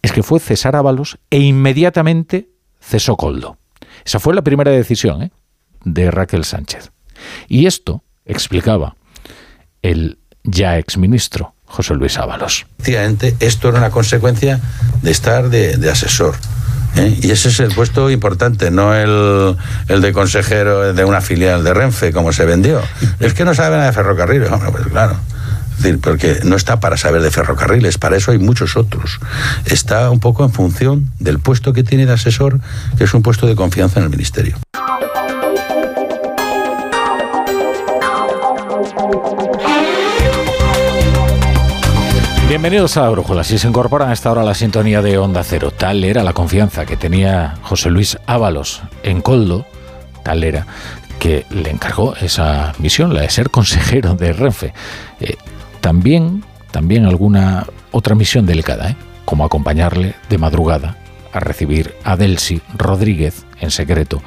Es 0.00 0.12
que 0.12 0.22
fue 0.22 0.40
cesar 0.40 0.76
Ábalos 0.76 1.18
e 1.30 1.40
inmediatamente 1.40 2.48
cesó 2.80 3.16
Coldo. 3.16 3.58
Esa 4.04 4.18
fue 4.18 4.34
la 4.34 4.42
primera 4.42 4.70
decisión, 4.70 5.22
¿eh? 5.22 5.30
De 5.86 6.10
Raquel 6.10 6.44
Sánchez. 6.44 6.90
Y 7.48 7.66
esto 7.66 8.02
explicaba 8.26 8.96
el 9.82 10.18
ya 10.42 10.78
exministro 10.78 11.54
José 11.64 11.94
Luis 11.94 12.18
Ábalos. 12.18 12.66
Efectivamente, 12.78 13.36
esto 13.40 13.68
era 13.68 13.78
una 13.78 13.90
consecuencia 13.90 14.60
de 15.02 15.10
estar 15.10 15.48
de, 15.48 15.90
asesor 15.90 16.34
¿eh? 16.96 17.16
Y 17.22 17.30
ese 17.30 17.48
es 17.48 17.60
el 17.60 17.72
puesto 17.72 18.10
importante, 18.10 18.70
no 18.70 18.94
el, 18.94 19.56
el, 19.88 20.00
de 20.00 20.12
consejero 20.12 20.92
de 20.92 21.04
una 21.04 21.20
filial 21.20 21.62
de 21.62 21.72
Renfe, 21.72 22.12
como 22.12 22.32
se 22.32 22.44
vendió. 22.44 22.82
Es 23.20 23.34
que 23.34 23.44
no 23.44 23.54
sabe 23.54 23.76
nada 23.76 23.86
de 23.86 23.92
ferrocarriles, 23.92 24.50
hombre, 24.50 24.70
pues 24.70 24.86
claro. 24.88 25.16
Porque 26.00 26.40
no 26.42 26.56
está 26.56 26.80
para 26.80 26.96
saber 26.96 27.22
de 27.22 27.30
ferrocarriles, 27.30 27.98
para 27.98 28.16
eso 28.16 28.32
hay 28.32 28.38
muchos 28.38 28.76
otros. 28.76 29.20
Está 29.66 30.10
un 30.10 30.20
poco 30.20 30.42
en 30.44 30.50
función 30.50 31.12
del 31.20 31.38
puesto 31.38 31.72
que 31.72 31.84
tiene 31.84 32.06
de 32.06 32.12
asesor, 32.12 32.60
que 32.96 33.04
es 33.04 33.14
un 33.14 33.22
puesto 33.22 33.46
de 33.46 33.54
confianza 33.54 34.00
en 34.00 34.04
el 34.04 34.10
ministerio. 34.10 34.56
Bienvenidos 42.56 42.96
a 42.96 43.02
la 43.02 43.10
Brújula. 43.10 43.44
Si 43.44 43.58
se 43.58 43.68
incorporan 43.68 44.08
a 44.08 44.14
esta 44.14 44.32
hora 44.32 44.40
a 44.40 44.44
la 44.46 44.54
sintonía 44.54 45.02
de 45.02 45.18
Onda 45.18 45.44
Cero, 45.44 45.72
tal 45.76 46.02
era 46.04 46.22
la 46.22 46.32
confianza 46.32 46.86
que 46.86 46.96
tenía 46.96 47.56
José 47.60 47.90
Luis 47.90 48.16
Ábalos 48.24 48.80
en 49.02 49.20
Coldo, 49.20 49.66
tal 50.24 50.42
era 50.42 50.66
que 51.18 51.44
le 51.50 51.68
encargó 51.68 52.16
esa 52.16 52.72
misión, 52.78 53.12
la 53.12 53.20
de 53.20 53.28
ser 53.28 53.50
consejero 53.50 54.14
de 54.14 54.32
Renfe. 54.32 54.72
Eh, 55.20 55.36
también, 55.82 56.44
también 56.70 57.04
alguna 57.04 57.66
otra 57.90 58.14
misión 58.14 58.46
delicada, 58.46 58.88
¿eh? 58.88 58.96
como 59.26 59.44
acompañarle 59.44 60.14
de 60.30 60.38
madrugada 60.38 60.96
a 61.34 61.40
recibir 61.40 61.94
a 62.04 62.16
Delcy 62.16 62.62
Rodríguez 62.74 63.44
en 63.60 63.70
secreto 63.70 64.22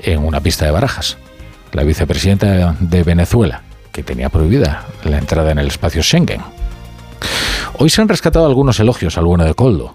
en 0.00 0.24
una 0.24 0.40
pista 0.40 0.64
de 0.64 0.70
barajas, 0.70 1.18
la 1.72 1.82
vicepresidenta 1.82 2.76
de 2.78 3.02
Venezuela, 3.02 3.62
que 3.90 4.04
tenía 4.04 4.28
prohibida 4.28 4.86
la 5.02 5.18
entrada 5.18 5.50
en 5.50 5.58
el 5.58 5.66
espacio 5.66 6.04
Schengen. 6.04 6.40
Hoy 7.80 7.90
se 7.90 8.02
han 8.02 8.08
rescatado 8.08 8.44
algunos 8.44 8.80
elogios 8.80 9.18
al 9.18 9.26
bueno 9.26 9.44
de 9.44 9.54
Coldo, 9.54 9.94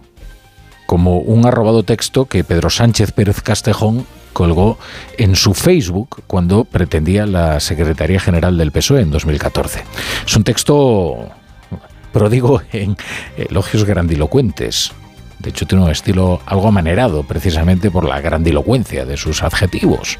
como 0.86 1.18
un 1.18 1.46
arrobado 1.46 1.84
texto 1.84 2.28
que 2.28 2.46
Pedro 2.46 2.70
Sánchez 2.70 3.12
Pérez 3.12 3.42
Castejón 3.42 4.06
colgó 4.32 4.78
en 5.18 5.36
su 5.36 5.54
Facebook 5.54 6.24
cuando 6.26 6.64
pretendía 6.64 7.26
la 7.26 7.60
Secretaría 7.60 8.22
General 8.22 8.58
del 8.58 8.72
PSOE 8.72 9.02
en 9.02 9.12
2014. 9.12 9.84
Es 10.26 10.34
un 10.38 10.46
texto 10.46 11.28
prodigo 12.14 12.62
en 12.72 12.96
elogios 13.36 13.84
grandilocuentes, 13.84 14.94
de 15.40 15.50
hecho, 15.50 15.66
tiene 15.66 15.84
un 15.84 15.92
estilo 15.92 16.42
algo 16.46 16.68
amanerado, 16.68 17.24
precisamente 17.24 17.92
por 17.92 18.06
la 18.06 18.22
grandilocuencia 18.22 19.06
de 19.06 19.18
sus 19.18 19.44
adjetivos. 19.44 20.18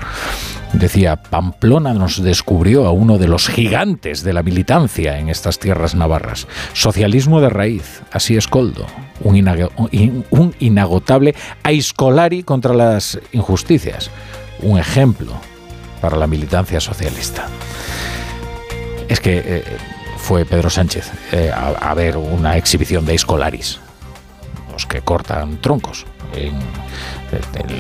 Decía, 0.74 1.18
Pamplona 1.18 1.94
nos 1.94 2.22
descubrió 2.22 2.86
a 2.88 2.92
uno 2.92 3.18
de 3.18 3.28
los 3.28 3.48
gigantes 3.48 4.24
de 4.24 4.34
la 4.34 4.44
militancia 4.44 5.20
en 5.20 5.30
estas 5.30 5.60
tierras 5.60 5.96
navarras. 5.96 6.48
Socialismo 6.74 7.42
de 7.42 7.50
raíz, 7.50 8.02
así 8.12 8.36
es 8.36 8.48
Coldo. 8.48 8.86
Un, 9.22 9.38
un 10.30 10.56
inagotable 10.60 11.36
aiscolari 11.62 12.44
contra 12.44 12.74
las 12.74 13.20
injusticias. 13.32 14.10
Un 14.62 14.80
ejemplo 14.80 15.34
para 16.02 16.18
la 16.18 16.28
militancia 16.28 16.82
socialista. 16.82 17.48
Es 19.08 19.20
que 19.20 19.42
eh, 19.46 19.64
fue 20.18 20.44
Pedro 20.46 20.70
Sánchez 20.70 21.12
eh, 21.32 21.52
a, 21.54 21.70
a, 21.70 21.94
ver 21.94 22.18
una 22.18 22.58
exhibición 22.58 23.06
de 23.06 23.14
que 24.86 25.02
cortan 25.02 25.58
troncos. 25.62 26.06
En, 26.36 26.54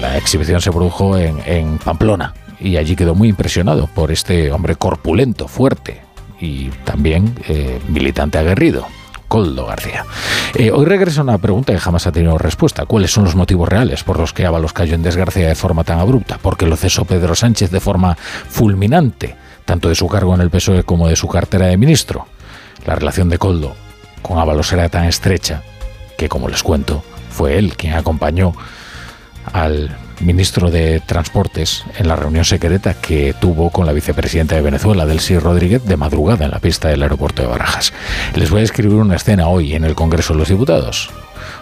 la 0.01 0.17
exhibición 0.17 0.61
se 0.61 0.71
produjo 0.71 1.17
en, 1.17 1.77
Pamplona 1.77 2.33
y 2.59 2.77
allí 2.77 2.95
quedó 2.95 3.13
muy 3.15 3.29
impresionado 3.29 3.87
por 3.87 4.11
este 4.11 4.51
hombre 4.51 4.75
corpulento, 4.75 5.47
fuerte 5.47 6.01
y 6.39 6.69
también 6.85 7.35
eh, 7.47 7.79
militante 7.87 8.37
aguerrido. 8.37 8.85
Coldo 9.27 9.65
García. 9.65 10.05
Eh, 10.53 10.69
hoy 10.69 10.85
regresa 10.85 11.23
una 11.23 11.39
pregunta 11.39 11.73
que 11.73 11.79
jamás 11.79 12.05
ha 12.05 12.11
tenido 12.11 12.37
respuesta. 12.37 12.85
¿Cuáles 12.85 13.09
son 13.09 13.23
los 13.23 13.35
motivos 13.35 13.67
reales 13.67 14.03
por 14.03 14.19
los 14.19 14.31
que 14.31 14.45
Ábalos 14.45 14.73
cayó 14.73 14.93
en 14.93 15.01
desgracia 15.01 15.47
de 15.47 15.55
forma 15.55 15.83
tan 15.83 15.97
abrupta? 15.97 16.37
Porque 16.39 16.67
lo 16.67 16.75
cesó 16.75 17.03
Pedro 17.05 17.33
Sánchez 17.33 17.71
de 17.71 17.79
forma 17.79 18.15
fulminante, 18.15 19.35
tanto 19.65 19.89
de 19.89 19.95
su 19.95 20.07
cargo 20.07 20.35
en 20.35 20.41
el 20.41 20.51
PSOE 20.51 20.83
como 20.83 21.07
de 21.07 21.15
su 21.15 21.27
cartera 21.27 21.65
de 21.65 21.77
ministro. 21.77 22.27
La 22.85 22.93
relación 22.93 23.27
de 23.27 23.39
Coldo 23.39 23.75
con 24.21 24.37
Ábalos 24.37 24.71
era 24.71 24.87
tan 24.89 25.05
estrecha 25.05 25.63
que 26.23 26.29
como 26.29 26.47
les 26.47 26.63
cuento, 26.63 27.03
fue 27.29 27.57
él 27.57 27.75
quien 27.75 27.95
acompañó 27.95 28.53
al 29.51 29.93
ministro 30.21 30.71
de 30.71 31.01
Transportes 31.01 31.83
en 31.97 32.07
la 32.07 32.15
reunión 32.15 32.45
secreta 32.45 32.93
que 32.93 33.35
tuvo 33.41 33.71
con 33.71 33.85
la 33.85 33.91
vicepresidenta 33.91 34.55
de 34.55 34.61
Venezuela, 34.61 35.05
Delcy 35.05 35.37
Rodríguez, 35.37 35.83
de 35.83 35.97
madrugada 35.97 36.45
en 36.45 36.51
la 36.51 36.59
pista 36.59 36.87
del 36.87 37.03
aeropuerto 37.03 37.41
de 37.41 37.49
Barajas. 37.49 37.91
Les 38.35 38.49
voy 38.49 38.61
a 38.61 38.63
escribir 38.63 38.95
una 38.95 39.17
escena 39.17 39.49
hoy 39.49 39.73
en 39.73 39.83
el 39.83 39.95
Congreso 39.95 40.31
de 40.31 40.39
los 40.39 40.47
Diputados. 40.47 41.09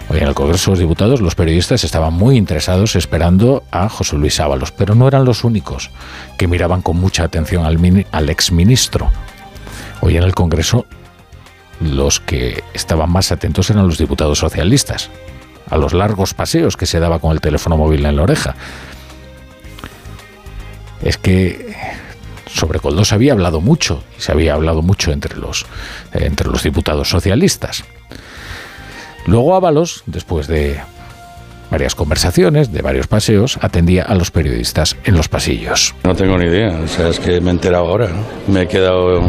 Hoy 0.10 0.20
en 0.20 0.28
el 0.28 0.36
Congreso 0.36 0.70
de 0.70 0.74
los 0.74 0.80
Diputados 0.80 1.22
los 1.22 1.34
periodistas 1.34 1.84
estaban 1.84 2.14
muy 2.14 2.38
interesados 2.38 2.96
esperando 2.96 3.64
a 3.72 3.90
José 3.90 4.16
Luis 4.16 4.40
Ábalos, 4.40 4.72
pero 4.72 4.94
no 4.94 5.08
eran 5.08 5.26
los 5.26 5.44
únicos 5.44 5.90
que 6.38 6.48
miraban 6.48 6.84
con 6.84 6.98
mucha 6.98 7.24
atención 7.24 7.66
al, 7.66 8.06
al 8.12 8.30
exministro. 8.30 9.10
Hoy 10.02 10.18
en 10.18 10.24
el 10.24 10.36
Congreso 10.36 10.86
los 11.82 12.20
que 12.20 12.64
estaban 12.74 13.12
más 13.12 13.32
atentos 13.32 13.70
eran 13.70 13.88
los 13.88 13.98
diputados 13.98 14.40
socialistas, 14.40 15.10
a 15.70 15.78
los 15.78 15.94
largos 15.94 16.34
paseos 16.34 16.78
que 16.78 16.86
se 16.86 17.00
daba 17.00 17.20
con 17.20 17.32
el 17.32 17.42
teléfono 17.42 17.78
móvil 17.78 18.06
en 18.06 18.16
la 18.16 18.24
oreja. 18.24 18.56
Es 21.02 21.18
que 21.18 21.76
sobre 22.48 22.80
Coldo 22.80 23.06
se 23.06 23.16
había 23.16 23.34
hablado 23.34 23.62
mucho, 23.62 24.04
y 24.18 24.22
se 24.22 24.32
había 24.32 24.54
hablado 24.54 24.82
mucho 24.82 25.12
entre 25.12 25.38
los, 25.38 25.66
entre 26.14 26.48
los 26.48 26.64
diputados 26.64 27.10
socialistas. 27.10 27.84
Luego 29.26 29.56
Ábalos, 29.56 30.04
después 30.06 30.48
de 30.48 30.80
varias 31.70 31.96
conversaciones, 31.96 32.72
de 32.72 32.82
varios 32.82 33.08
paseos, 33.08 33.58
atendía 33.62 34.04
a 34.04 34.16
los 34.16 34.30
periodistas 34.30 34.98
en 35.06 35.16
los 35.16 35.30
pasillos. 35.30 35.96
No 36.04 36.14
tengo 36.14 36.38
ni 36.38 36.46
idea, 36.46 36.80
o 36.84 36.88
sea, 36.88 37.08
es 37.08 37.20
que 37.20 37.40
me 37.40 37.50
he 37.50 37.54
enterado 37.54 37.88
ahora, 37.88 38.10
me 38.48 38.64
he 38.64 38.68
quedado 38.68 39.22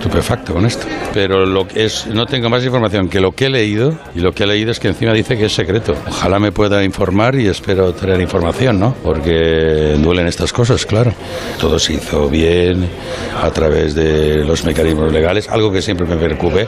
estupefacto 0.00 0.54
con 0.54 0.64
esto. 0.64 0.86
Pero 1.12 1.44
lo 1.44 1.68
que 1.68 1.84
es, 1.84 2.06
no 2.06 2.24
tengo 2.24 2.48
más 2.48 2.64
información 2.64 3.08
que 3.08 3.20
lo 3.20 3.32
que 3.32 3.46
he 3.46 3.50
leído, 3.50 3.94
y 4.14 4.20
lo 4.20 4.32
que 4.32 4.44
he 4.44 4.46
leído 4.46 4.70
es 4.70 4.80
que 4.80 4.88
encima 4.88 5.12
dice 5.12 5.36
que 5.36 5.46
es 5.46 5.54
secreto. 5.54 5.94
Ojalá 6.08 6.38
me 6.38 6.52
pueda 6.52 6.82
informar 6.82 7.34
y 7.36 7.46
espero 7.46 7.92
tener 7.92 8.20
información, 8.20 8.80
¿no? 8.80 8.94
Porque 9.02 9.96
duelen 9.98 10.26
estas 10.26 10.52
cosas, 10.52 10.86
claro. 10.86 11.12
Todo 11.60 11.78
se 11.78 11.94
hizo 11.94 12.28
bien 12.28 12.88
a 13.42 13.50
través 13.50 13.94
de 13.94 14.44
los 14.44 14.64
mecanismos 14.64 15.12
legales, 15.12 15.48
algo 15.48 15.70
que 15.70 15.82
siempre 15.82 16.06
me 16.06 16.16
preocupe. 16.16 16.66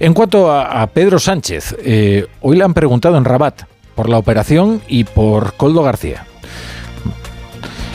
En 0.00 0.12
cuanto 0.12 0.50
a, 0.50 0.84
Pedro 0.88 1.18
Sánchez, 1.20 1.76
eh, 1.84 2.26
hoy 2.40 2.56
le 2.56 2.64
han 2.64 2.74
preguntado 2.74 3.16
en 3.16 3.24
Rabat 3.24 3.62
por 3.94 4.08
la 4.08 4.18
operación 4.18 4.82
y 4.88 5.04
por 5.04 5.54
Coldo 5.54 5.82
García. 5.82 6.26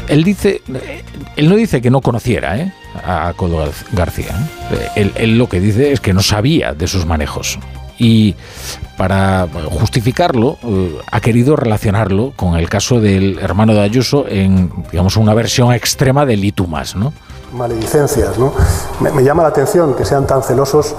Él 0.07 0.23
dice, 0.23 0.61
él 1.35 1.49
no 1.49 1.55
dice 1.55 1.81
que 1.81 1.91
no 1.91 2.01
conociera, 2.01 2.57
¿eh? 2.57 2.73
A 3.05 3.33
Coldo 3.35 3.69
García. 3.91 4.35
¿eh? 4.95 5.11
Él, 5.15 5.37
lo 5.37 5.47
que 5.47 5.59
dice 5.59 5.91
es 5.91 5.99
que 5.99 6.13
no 6.13 6.21
sabía 6.21 6.73
de 6.73 6.87
sus 6.87 7.05
manejos. 7.05 7.59
Y 7.97 8.35
para 8.97 9.47
justificarlo, 9.69 10.57
eh, 10.63 10.99
ha 11.11 11.19
querido 11.19 11.55
relacionarlo 11.55 12.31
con 12.35 12.55
el 12.55 12.69
caso 12.69 13.01
del 13.01 13.39
hermano 13.39 13.73
de 13.73 13.81
Ayuso 13.81 14.25
en, 14.27 14.71
digamos, 14.91 15.17
una 15.17 15.33
versión 15.33 15.73
extrema 15.73 16.25
del 16.25 16.43
Itumas, 16.43 16.95
¿no? 16.95 17.13
Maledicencias, 17.53 18.37
¿no? 18.37 18.53
Me, 18.99 19.23
llama 19.23 19.43
la 19.43 19.49
atención 19.49 19.95
que 19.95 20.05
sean 20.05 20.27
tan 20.27 20.43
celosos 20.43 20.95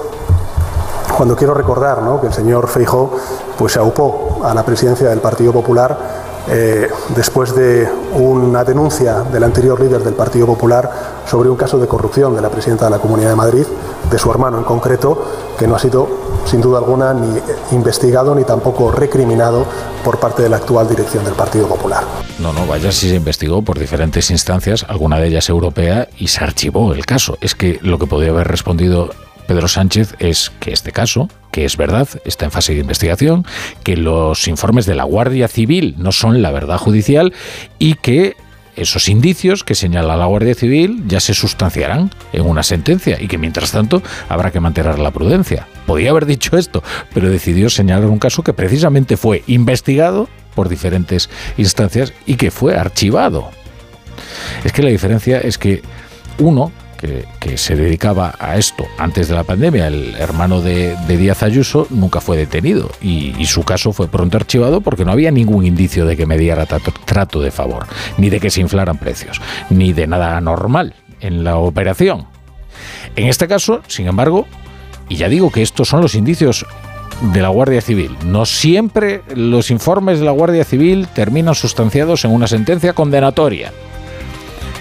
cuando 1.16 1.36
quiero 1.36 1.54
recordar 1.54 2.02
¿no? 2.02 2.20
que 2.20 2.28
el 2.28 2.32
señor 2.32 2.66
Feijó 2.68 3.16
pues, 3.58 3.74
se 3.74 3.78
aupó 3.78 4.40
a 4.44 4.54
la 4.54 4.64
presidencia 4.64 5.08
del 5.08 5.20
Partido 5.20 5.52
Popular 5.52 6.19
eh, 6.48 6.88
después 7.14 7.54
de 7.54 7.88
una 8.14 8.64
denuncia 8.64 9.20
del 9.20 9.44
anterior 9.44 9.80
líder 9.80 10.02
del 10.02 10.14
Partido 10.14 10.46
Popular 10.46 11.22
sobre 11.26 11.48
un 11.48 11.56
caso 11.56 11.78
de 11.78 11.86
corrupción 11.86 12.34
de 12.34 12.40
la 12.40 12.48
presidenta 12.48 12.86
de 12.86 12.90
la 12.90 12.98
Comunidad 12.98 13.30
de 13.30 13.36
Madrid, 13.36 13.64
de 14.10 14.18
su 14.18 14.30
hermano 14.30 14.58
en 14.58 14.64
concreto, 14.64 15.22
que 15.58 15.66
no 15.66 15.76
ha 15.76 15.78
sido 15.78 16.08
sin 16.46 16.60
duda 16.60 16.78
alguna 16.78 17.14
ni 17.14 17.38
investigado 17.72 18.34
ni 18.34 18.44
tampoco 18.44 18.90
recriminado 18.90 19.66
por 20.04 20.18
parte 20.18 20.42
de 20.42 20.48
la 20.48 20.56
actual 20.56 20.88
dirección 20.88 21.24
del 21.24 21.34
Partido 21.34 21.68
Popular. 21.68 22.02
No, 22.38 22.52
no, 22.52 22.66
vaya 22.66 22.90
si 22.90 23.08
se 23.10 23.16
investigó 23.16 23.62
por 23.62 23.78
diferentes 23.78 24.30
instancias, 24.30 24.86
alguna 24.88 25.18
de 25.18 25.28
ellas 25.28 25.48
europea, 25.48 26.08
y 26.16 26.28
se 26.28 26.42
archivó 26.42 26.92
el 26.92 27.04
caso. 27.04 27.36
Es 27.40 27.54
que 27.54 27.78
lo 27.82 27.98
que 27.98 28.06
podría 28.06 28.30
haber 28.30 28.48
respondido 28.48 29.10
Pedro 29.50 29.66
Sánchez 29.66 30.14
es 30.20 30.52
que 30.60 30.72
este 30.72 30.92
caso, 30.92 31.28
que 31.50 31.64
es 31.64 31.76
verdad, 31.76 32.06
está 32.24 32.44
en 32.44 32.52
fase 32.52 32.72
de 32.72 32.82
investigación, 32.82 33.44
que 33.82 33.96
los 33.96 34.46
informes 34.46 34.86
de 34.86 34.94
la 34.94 35.02
Guardia 35.02 35.48
Civil 35.48 35.96
no 35.98 36.12
son 36.12 36.40
la 36.40 36.52
verdad 36.52 36.78
judicial 36.78 37.32
y 37.80 37.94
que 37.94 38.36
esos 38.76 39.08
indicios 39.08 39.64
que 39.64 39.74
señala 39.74 40.16
la 40.16 40.26
Guardia 40.26 40.54
Civil 40.54 41.02
ya 41.08 41.18
se 41.18 41.34
sustanciarán 41.34 42.12
en 42.32 42.46
una 42.46 42.62
sentencia 42.62 43.20
y 43.20 43.26
que 43.26 43.38
mientras 43.38 43.72
tanto 43.72 44.04
habrá 44.28 44.52
que 44.52 44.60
mantener 44.60 45.00
la 45.00 45.10
prudencia. 45.10 45.66
Podía 45.84 46.10
haber 46.10 46.26
dicho 46.26 46.56
esto, 46.56 46.84
pero 47.12 47.28
decidió 47.28 47.70
señalar 47.70 48.06
un 48.06 48.20
caso 48.20 48.44
que 48.44 48.52
precisamente 48.52 49.16
fue 49.16 49.42
investigado 49.48 50.28
por 50.54 50.68
diferentes 50.68 51.28
instancias 51.56 52.12
y 52.24 52.36
que 52.36 52.52
fue 52.52 52.76
archivado. 52.76 53.50
Es 54.62 54.72
que 54.72 54.84
la 54.84 54.90
diferencia 54.90 55.40
es 55.40 55.58
que 55.58 55.82
uno 56.38 56.70
que, 57.00 57.56
se 57.56 57.76
dedicaba 57.76 58.34
a 58.38 58.56
esto 58.56 58.86
antes 58.98 59.28
de 59.28 59.34
la 59.34 59.44
pandemia, 59.44 59.88
el 59.88 60.14
hermano 60.16 60.60
de, 60.60 60.96
Díaz 61.08 61.42
Ayuso, 61.42 61.86
nunca 61.90 62.20
fue 62.20 62.36
detenido 62.36 62.90
y, 63.00 63.44
su 63.46 63.62
caso 63.64 63.92
fue 63.92 64.08
pronto 64.08 64.36
archivado 64.36 64.80
porque 64.80 65.04
no 65.04 65.12
había 65.12 65.30
ningún 65.30 65.64
indicio 65.64 66.06
de 66.06 66.16
que 66.16 66.26
mediara 66.26 66.66
trato 66.66 67.40
de 67.40 67.50
favor, 67.50 67.86
ni 68.18 68.30
de 68.30 68.38
que 68.38 68.50
se 68.50 68.60
inflaran 68.60 68.98
precios, 68.98 69.40
ni 69.70 69.92
de 69.92 70.06
nada 70.06 70.36
anormal 70.36 70.94
en 71.20 71.42
la 71.42 71.56
operación. 71.56 72.26
En 73.16 73.26
este 73.26 73.48
caso, 73.48 73.80
sin 73.88 74.06
embargo, 74.06 74.46
y 75.08 75.16
ya 75.16 75.28
digo 75.28 75.50
que 75.50 75.62
estos 75.62 75.88
son 75.88 76.02
los 76.02 76.14
indicios 76.14 76.64
de 77.32 77.42
la 77.42 77.48
Guardia 77.48 77.80
Civil. 77.80 78.16
No 78.24 78.46
siempre 78.46 79.22
los 79.34 79.70
informes 79.70 80.20
de 80.20 80.24
la 80.24 80.30
Guardia 80.30 80.64
Civil 80.64 81.08
terminan 81.12 81.54
sustanciados 81.54 82.24
en 82.24 82.32
una 82.32 82.46
sentencia 82.46 82.92
condenatoria. 82.92 83.72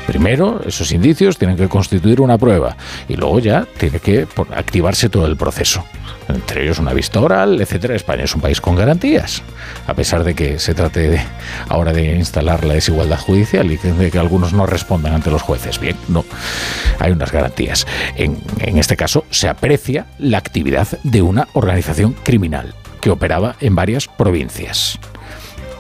Primero, 0.10 0.60
esos 0.66 0.92
indicios 0.92 1.38
tienen 1.38 1.56
que 1.56 1.68
constituir 1.70 2.20
una 2.20 2.40
prueba 2.40 2.76
y 3.08 3.16
luego 3.16 3.38
ya 3.38 3.68
tiene 3.78 4.00
que 4.00 4.26
activarse 4.56 5.08
todo 5.08 5.28
el 5.28 5.38
proceso. 5.38 5.86
Entre 6.28 6.64
ellos 6.64 6.80
una 6.80 6.94
vista 6.94 7.22
oral, 7.22 7.62
etcétera. 7.62 7.94
España 7.96 8.24
es 8.24 8.34
un 8.34 8.42
país 8.42 8.60
con 8.60 8.76
garantías, 8.76 9.44
a 9.86 9.94
pesar 9.94 10.24
de 10.24 10.34
que 10.34 10.58
se 10.58 10.74
trate 10.74 11.22
ahora 11.68 11.94
de 11.94 12.16
instalar 12.16 12.64
la 12.64 12.74
desigualdad 12.74 13.20
judicial 13.20 13.72
y 13.72 13.78
de 13.78 14.10
que 14.10 14.18
algunos 14.18 14.52
no 14.52 14.66
respondan 14.66 15.14
ante 15.14 15.30
los 15.30 15.44
jueces. 15.44 15.80
Bien, 15.80 15.96
no, 16.08 16.26
hay 16.98 17.12
unas 17.12 17.32
garantías. 17.32 17.86
En 18.16 18.40
este 18.80 18.98
caso, 18.98 19.26
se 19.30 19.48
aprecia 19.48 20.08
la 20.18 20.40
actividad 20.40 20.88
de 21.04 21.22
una 21.22 21.50
organización 21.54 22.14
criminal 22.24 22.74
que 23.00 23.12
operaba 23.12 23.58
en 23.60 23.76
varias 23.76 24.08
provincias. 24.08 25.00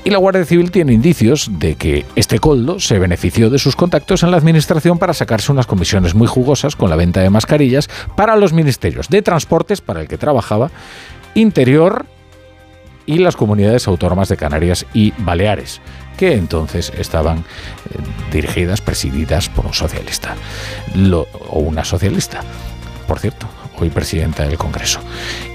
Y 0.03 0.11
la 0.11 0.17
Guardia 0.17 0.45
Civil 0.45 0.71
tiene 0.71 0.93
indicios 0.93 1.49
de 1.59 1.75
que 1.75 2.05
este 2.15 2.39
coldo 2.39 2.79
se 2.79 2.99
benefició 2.99 3.49
de 3.49 3.59
sus 3.59 3.75
contactos 3.75 4.23
en 4.23 4.31
la 4.31 4.37
administración 4.37 4.97
para 4.97 5.13
sacarse 5.13 5.51
unas 5.51 5.67
comisiones 5.67 6.15
muy 6.15 6.27
jugosas 6.27 6.75
con 6.75 6.89
la 6.89 6.95
venta 6.95 7.19
de 7.19 7.29
mascarillas 7.29 7.89
para 8.15 8.37
los 8.37 8.53
ministerios 8.53 9.09
de 9.09 9.21
transportes 9.21 9.81
para 9.81 10.01
el 10.01 10.07
que 10.07 10.17
trabajaba, 10.17 10.71
interior 11.35 12.05
y 13.05 13.17
las 13.17 13.35
comunidades 13.35 13.87
autónomas 13.87 14.29
de 14.29 14.37
Canarias 14.37 14.85
y 14.93 15.13
Baleares, 15.17 15.81
que 16.17 16.33
entonces 16.33 16.93
estaban 16.97 17.39
eh, 17.39 17.43
dirigidas, 18.31 18.81
presididas 18.81 19.49
por 19.49 19.65
un 19.65 19.73
socialista 19.73 20.35
o 21.49 21.59
una 21.59 21.83
socialista, 21.83 22.41
por 23.07 23.19
cierto, 23.19 23.47
hoy 23.79 23.89
presidenta 23.89 24.43
del 24.43 24.57
Congreso. 24.57 24.99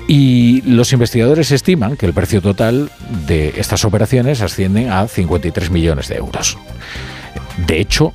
Y 0.06 0.60
los 0.62 0.93
investigadores 0.93 1.51
estiman 1.51 1.97
que 1.97 2.06
el 2.06 2.12
precio 2.12 2.43
total 2.43 2.90
de 3.26 3.55
estas 3.56 3.85
operaciones 3.85 4.43
asciende 4.43 4.89
a 4.89 5.09
53 5.09 5.70
millones 5.70 6.09
de 6.09 6.16
euros. 6.16 6.59
De 7.66 7.81
hecho, 7.81 8.12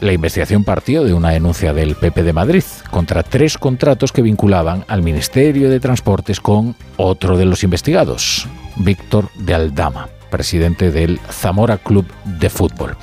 la 0.00 0.12
investigación 0.12 0.62
partió 0.62 1.04
de 1.04 1.14
una 1.14 1.30
denuncia 1.30 1.72
del 1.72 1.94
PP 1.94 2.22
de 2.22 2.32
Madrid 2.34 2.64
contra 2.90 3.22
tres 3.22 3.56
contratos 3.56 4.12
que 4.12 4.20
vinculaban 4.20 4.84
al 4.88 5.02
Ministerio 5.02 5.70
de 5.70 5.80
Transportes 5.80 6.40
con 6.40 6.76
otro 6.98 7.38
de 7.38 7.46
los 7.46 7.64
investigados, 7.64 8.46
Víctor 8.76 9.30
de 9.38 9.54
Aldama, 9.54 10.08
presidente 10.30 10.90
del 10.90 11.18
Zamora 11.30 11.78
Club 11.78 12.06
de 12.24 12.50
Fútbol. 12.50 12.96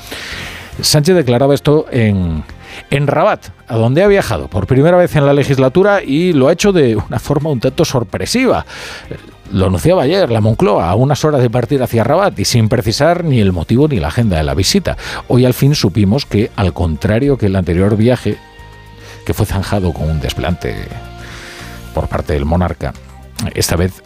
Sánchez 0.82 1.16
declaraba 1.16 1.56
esto 1.56 1.88
en, 1.92 2.44
en 2.90 3.08
Rabat, 3.08 3.48
a 3.68 3.76
donde 3.76 4.04
ha 4.04 4.08
viajado 4.08 4.48
por 4.48 4.68
primera 4.68 4.98
vez 4.98 5.16
en 5.16 5.26
la 5.26 5.34
legislatura 5.34 6.04
y 6.04 6.34
lo 6.34 6.48
ha 6.48 6.54
hecho 6.54 6.72
de 6.72 6.96
una 6.96 7.20
forma 7.20 7.50
un 7.50 7.60
tanto 7.60 7.86
sorpresiva. 7.86 8.66
Lo 9.52 9.68
anunciaba 9.68 10.04
ayer 10.04 10.32
la 10.32 10.42
Moncloa 10.42 10.90
a 10.90 10.96
unas 10.96 11.24
horas 11.26 11.42
de 11.42 11.50
partir 11.50 11.84
hacia 11.84 12.04
Rabat 12.04 12.40
y 12.40 12.46
sin 12.46 12.70
precisar 12.70 13.24
ni 13.24 13.40
el 13.40 13.52
motivo 13.52 13.88
ni 13.88 14.00
la 14.00 14.08
agenda 14.08 14.38
de 14.38 14.44
la 14.44 14.56
visita. 14.56 14.98
Hoy 15.28 15.46
al 15.46 15.54
fin 15.54 15.76
supimos 15.76 16.26
que, 16.26 16.50
al 16.56 16.74
contrario 16.74 17.38
que 17.38 17.48
el 17.48 17.56
anterior 17.56 17.96
viaje, 17.96 18.38
que 19.26 19.34
fue 19.34 19.46
zanjado 19.46 19.94
con 19.94 20.10
un 20.10 20.20
desplante 20.20 20.76
por 21.94 22.08
parte 22.08 22.34
del 22.34 22.46
monarca, 22.46 22.94
esta 23.54 23.76
vez 23.76 24.02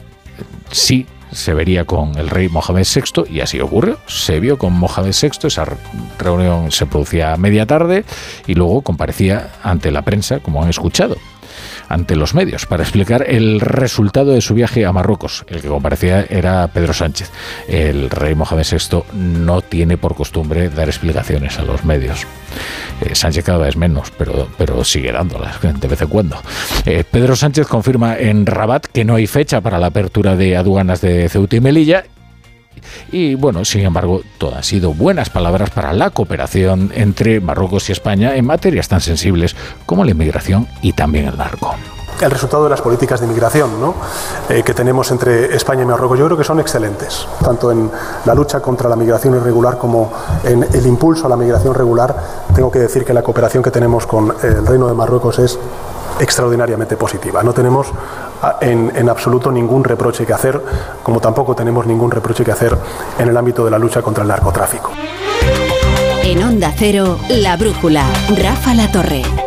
sí 0.71 1.05
se 1.31 1.53
vería 1.53 1.85
con 1.85 2.17
el 2.17 2.29
rey 2.29 2.49
Mohamed 2.49 2.85
VI 2.85 3.23
y 3.29 3.41
así 3.41 3.59
ocurrió. 3.59 3.97
Se 4.07 4.39
vio 4.39 4.57
con 4.57 4.73
Mohamed 4.73 5.13
VI, 5.19 5.47
esa 5.47 5.65
re- 5.65 5.75
reunión 6.19 6.71
se 6.71 6.85
producía 6.85 7.33
a 7.33 7.37
media 7.37 7.65
tarde 7.65 8.05
y 8.47 8.53
luego 8.55 8.81
comparecía 8.81 9.49
ante 9.63 9.91
la 9.91 10.01
prensa, 10.03 10.39
como 10.39 10.63
han 10.63 10.69
escuchado 10.69 11.17
ante 11.89 12.15
los 12.15 12.33
medios 12.33 12.65
para 12.65 12.83
explicar 12.83 13.25
el 13.27 13.59
resultado 13.59 14.31
de 14.31 14.41
su 14.41 14.53
viaje 14.53 14.85
a 14.85 14.91
Marruecos. 14.91 15.45
El 15.47 15.61
que 15.61 15.67
comparecía 15.67 16.25
era 16.29 16.67
Pedro 16.67 16.93
Sánchez. 16.93 17.31
El 17.67 18.09
rey 18.09 18.35
Mohamed 18.35 18.65
VI 18.69 19.03
no 19.13 19.61
tiene 19.61 19.97
por 19.97 20.15
costumbre 20.15 20.69
dar 20.69 20.87
explicaciones 20.87 21.59
a 21.59 21.63
los 21.63 21.85
medios. 21.85 22.25
Eh, 23.01 23.15
Sánchez 23.15 23.45
cada 23.45 23.59
vez 23.59 23.75
menos, 23.75 24.11
pero, 24.17 24.47
pero 24.57 24.83
sigue 24.83 25.11
dándolas 25.11 25.61
de 25.61 25.87
vez 25.87 26.01
en 26.01 26.07
cuando. 26.07 26.37
Eh, 26.85 27.03
Pedro 27.09 27.35
Sánchez 27.35 27.67
confirma 27.67 28.17
en 28.17 28.45
Rabat 28.45 28.87
que 28.87 29.05
no 29.05 29.15
hay 29.15 29.27
fecha 29.27 29.61
para 29.61 29.79
la 29.79 29.87
apertura 29.87 30.35
de 30.35 30.57
aduanas 30.57 31.01
de 31.01 31.29
Ceuta 31.29 31.55
y 31.55 31.61
Melilla 31.61 32.05
y 33.11 33.35
bueno, 33.35 33.63
sin 33.65 33.81
embargo, 33.81 34.21
todo 34.37 34.55
han 34.55 34.63
sido 34.63 34.93
buenas 34.93 35.29
palabras 35.29 35.69
para 35.69 35.93
la 35.93 36.09
cooperación 36.09 36.91
entre 36.95 37.39
Marruecos 37.39 37.89
y 37.89 37.91
España 37.91 38.35
en 38.35 38.45
materias 38.45 38.87
tan 38.87 39.01
sensibles 39.01 39.55
como 39.85 40.03
la 40.03 40.11
inmigración 40.11 40.67
y 40.81 40.93
también 40.93 41.27
el 41.27 41.37
narco. 41.37 41.75
el 42.21 42.31
resultado 42.31 42.63
de 42.63 42.71
las 42.71 42.81
políticas 42.81 43.19
de 43.19 43.27
inmigración 43.27 43.69
eh, 44.49 44.63
que 44.63 44.73
tenemos 44.73 45.11
entre 45.11 45.55
España 45.55 45.83
y 45.83 45.85
Marruecos. 45.85 46.17
Yo 46.17 46.25
creo 46.25 46.37
que 46.37 46.43
son 46.43 46.59
excelentes, 46.59 47.27
tanto 47.43 47.71
en 47.71 47.91
la 48.25 48.33
lucha 48.33 48.59
contra 48.59 48.89
la 48.89 48.95
migración 48.95 49.35
irregular 49.35 49.77
como 49.77 50.11
en 50.43 50.63
el 50.63 50.85
impulso 50.87 51.27
a 51.27 51.29
la 51.29 51.37
migración 51.37 51.73
regular. 51.75 52.15
Tengo 52.55 52.71
que 52.71 52.79
decir 52.79 53.05
que 53.05 53.13
la 53.13 53.21
cooperación 53.21 53.61
que 53.61 53.71
tenemos 53.71 54.07
con 54.07 54.33
el 54.41 54.65
Reino 54.65 54.87
de 54.87 54.93
Marruecos 54.93 55.37
es 55.39 55.59
extraordinariamente 56.19 56.97
positiva. 56.97 57.43
No 57.43 57.53
tenemos 57.53 57.87
en, 58.61 59.09
absoluto 59.09 59.51
ningún 59.51 59.83
reproche 59.83 60.25
que 60.25 60.33
hacer, 60.33 60.61
como 61.03 61.19
tampoco 61.19 61.55
tenemos 61.55 61.85
ningún 61.85 62.11
reproche 62.11 62.43
que 62.43 62.51
hacer 62.51 62.77
en 63.17 63.29
el 63.29 63.37
ámbito 63.37 63.65
de 63.65 63.71
la 63.71 63.79
lucha 63.79 64.01
contra 64.01 64.23
el 64.23 64.29
narcotráfico. 64.29 64.91
En 66.23 66.43
Onda 66.43 66.73
Cero, 66.75 67.17
La 67.29 67.55
Brújula, 67.55 68.03
Rafa 68.37 68.73
La 68.73 68.91
Torre. 68.91 69.46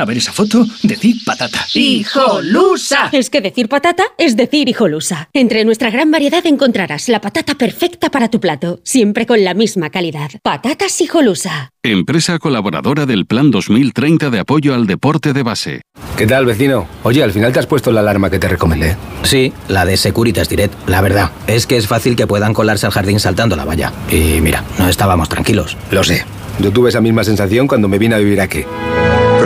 A 0.00 0.06
ver 0.06 0.16
esa 0.16 0.32
foto, 0.32 0.64
decir 0.82 1.16
patata. 1.26 1.66
¡Hijolusa! 1.74 3.10
Es 3.12 3.28
que 3.28 3.42
decir 3.42 3.68
patata 3.68 4.04
es 4.16 4.34
decir 4.34 4.66
hijolusa. 4.66 5.28
Entre 5.34 5.62
nuestra 5.66 5.90
gran 5.90 6.10
variedad 6.10 6.46
encontrarás 6.46 7.10
la 7.10 7.20
patata 7.20 7.54
perfecta 7.56 8.08
para 8.08 8.30
tu 8.30 8.40
plato, 8.40 8.80
siempre 8.82 9.26
con 9.26 9.44
la 9.44 9.52
misma 9.52 9.90
calidad. 9.90 10.30
Patatas 10.42 11.02
hijolusa. 11.02 11.72
Empresa 11.82 12.38
colaboradora 12.38 13.04
del 13.04 13.26
Plan 13.26 13.50
2030 13.50 14.30
de 14.30 14.38
apoyo 14.38 14.74
al 14.74 14.86
deporte 14.86 15.34
de 15.34 15.42
base. 15.42 15.82
¿Qué 16.16 16.26
tal, 16.26 16.46
vecino? 16.46 16.88
Oye, 17.02 17.22
al 17.22 17.32
final 17.32 17.52
te 17.52 17.58
has 17.58 17.66
puesto 17.66 17.92
la 17.92 18.00
alarma 18.00 18.30
que 18.30 18.38
te 18.38 18.48
recomendé. 18.48 18.96
Sí, 19.22 19.52
la 19.68 19.84
de 19.84 19.98
Securitas 19.98 20.48
Direct. 20.48 20.88
La 20.88 21.02
verdad, 21.02 21.30
es 21.46 21.66
que 21.66 21.76
es 21.76 21.86
fácil 21.86 22.16
que 22.16 22.26
puedan 22.26 22.54
colarse 22.54 22.86
al 22.86 22.92
jardín 22.92 23.20
saltando 23.20 23.54
la 23.54 23.66
valla. 23.66 23.92
Y 24.10 24.40
mira, 24.40 24.64
no 24.78 24.88
estábamos 24.88 25.28
tranquilos. 25.28 25.76
Lo 25.90 26.02
sé. 26.04 26.24
Yo 26.58 26.72
tuve 26.72 26.88
esa 26.88 27.02
misma 27.02 27.22
sensación 27.22 27.66
cuando 27.66 27.86
me 27.86 27.98
vine 27.98 28.14
a 28.14 28.18
vivir 28.18 28.40
aquí. 28.40 28.64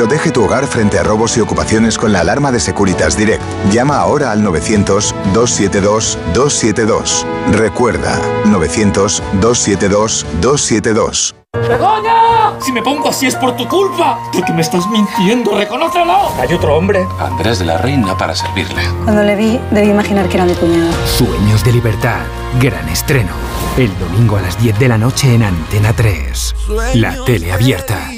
Protege 0.05 0.33
tu 0.33 0.45
hogar 0.45 0.67
frente 0.67 0.99
a 0.99 1.03
robos 1.03 1.35
y 1.39 1.41
ocupaciones 1.41 1.97
con 1.97 2.13
la 2.13 2.21
alarma 2.21 2.53
de 2.53 2.61
Securitas 2.61 3.17
Direct. 3.17 3.43
Llama 3.73 3.97
ahora 3.97 4.33
al 4.33 4.43
900-272-272. 4.43 7.25
Recuerda, 7.53 8.21
900-272-272. 8.45 11.35
¡Begoña! 11.55 12.61
Si 12.61 12.71
me 12.71 12.83
pongo 12.83 13.09
así 13.09 13.29
es 13.29 13.35
por 13.35 13.57
tu 13.57 13.67
culpa. 13.67 14.19
Porque 14.31 14.53
me 14.53 14.61
estás 14.61 14.87
mintiendo, 14.89 15.57
reconócelo. 15.57 16.35
Hay 16.39 16.53
otro 16.53 16.77
hombre. 16.77 17.07
Andrés 17.19 17.61
de 17.61 17.65
la 17.65 17.79
Reina 17.79 18.15
para 18.15 18.35
servirle. 18.35 18.83
Cuando 19.05 19.23
le 19.23 19.37
vi, 19.37 19.59
debí 19.71 19.89
imaginar 19.89 20.29
que 20.29 20.37
era 20.37 20.45
mi 20.45 20.53
cuñado. 20.53 20.93
Sueños 21.17 21.65
de 21.65 21.73
libertad. 21.73 22.21
Gran 22.61 22.87
estreno. 22.91 23.33
El 23.79 23.99
domingo 23.99 24.37
a 24.37 24.43
las 24.43 24.61
10 24.61 24.79
de 24.79 24.89
la 24.89 24.99
noche 24.99 25.35
en 25.35 25.45
Antena 25.45 25.95
3. 25.95 26.55
La 26.93 27.25
tele 27.25 27.55
abierta. 27.55 28.11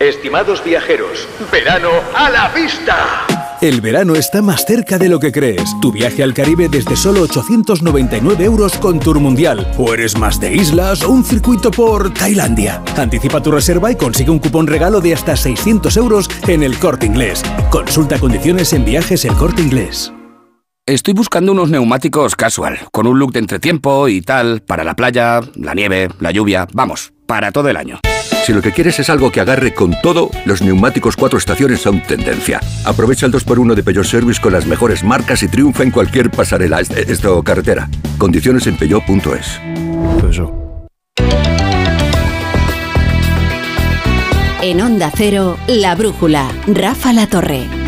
Estimados 0.00 0.64
viajeros, 0.64 1.28
verano 1.52 1.90
a 2.14 2.30
la 2.30 2.48
vista. 2.48 3.26
El 3.60 3.82
verano 3.82 4.14
está 4.14 4.40
más 4.40 4.64
cerca 4.64 4.96
de 4.96 5.10
lo 5.10 5.20
que 5.20 5.30
crees. 5.30 5.78
Tu 5.82 5.92
viaje 5.92 6.22
al 6.22 6.32
Caribe 6.32 6.70
desde 6.70 6.96
solo 6.96 7.20
899 7.20 8.42
euros 8.42 8.78
con 8.78 8.98
Tour 8.98 9.20
Mundial. 9.20 9.70
O 9.76 9.92
eres 9.92 10.16
más 10.16 10.40
de 10.40 10.54
islas 10.54 11.02
o 11.02 11.10
un 11.10 11.22
circuito 11.22 11.70
por 11.70 12.14
Tailandia. 12.14 12.82
Anticipa 12.96 13.42
tu 13.42 13.50
reserva 13.50 13.92
y 13.92 13.96
consigue 13.96 14.30
un 14.30 14.38
cupón 14.38 14.68
regalo 14.68 15.02
de 15.02 15.12
hasta 15.12 15.36
600 15.36 15.94
euros 15.98 16.30
en 16.48 16.62
el 16.62 16.78
corte 16.78 17.04
inglés. 17.04 17.42
Consulta 17.68 18.18
condiciones 18.18 18.72
en 18.72 18.86
viajes 18.86 19.26
el 19.26 19.34
corte 19.34 19.60
inglés. 19.60 20.14
Estoy 20.86 21.12
buscando 21.12 21.52
unos 21.52 21.68
neumáticos 21.68 22.36
casual, 22.36 22.78
con 22.90 23.06
un 23.06 23.18
look 23.18 23.32
de 23.32 23.40
entretiempo 23.40 24.08
y 24.08 24.22
tal, 24.22 24.62
para 24.62 24.82
la 24.82 24.96
playa, 24.96 25.42
la 25.56 25.74
nieve, 25.74 26.08
la 26.20 26.30
lluvia, 26.30 26.66
vamos, 26.72 27.12
para 27.26 27.52
todo 27.52 27.68
el 27.68 27.76
año. 27.76 28.00
Si 28.50 28.54
lo 28.54 28.62
que 28.62 28.72
quieres 28.72 28.98
es 28.98 29.08
algo 29.08 29.30
que 29.30 29.40
agarre 29.40 29.72
con 29.72 29.94
todo, 30.02 30.28
los 30.44 30.60
neumáticos 30.60 31.14
cuatro 31.14 31.38
estaciones 31.38 31.82
son 31.82 32.02
tendencia. 32.02 32.58
Aprovecha 32.84 33.26
el 33.26 33.32
2x1 33.32 33.74
de 33.76 33.84
Peugeot 33.84 34.04
Service 34.04 34.40
con 34.40 34.52
las 34.52 34.66
mejores 34.66 35.04
marcas 35.04 35.44
y 35.44 35.48
triunfa 35.48 35.84
en 35.84 35.92
cualquier 35.92 36.32
pasarela, 36.32 36.80
esto 36.80 37.44
carretera. 37.44 37.88
Condiciones 38.18 38.66
en 38.66 38.76
peugeot.es. 38.76 39.60
En 44.62 44.80
Onda 44.80 45.12
Cero, 45.14 45.56
La 45.68 45.94
Brújula, 45.94 46.50
Rafa 46.66 47.12
La 47.12 47.28
Torre. 47.28 47.79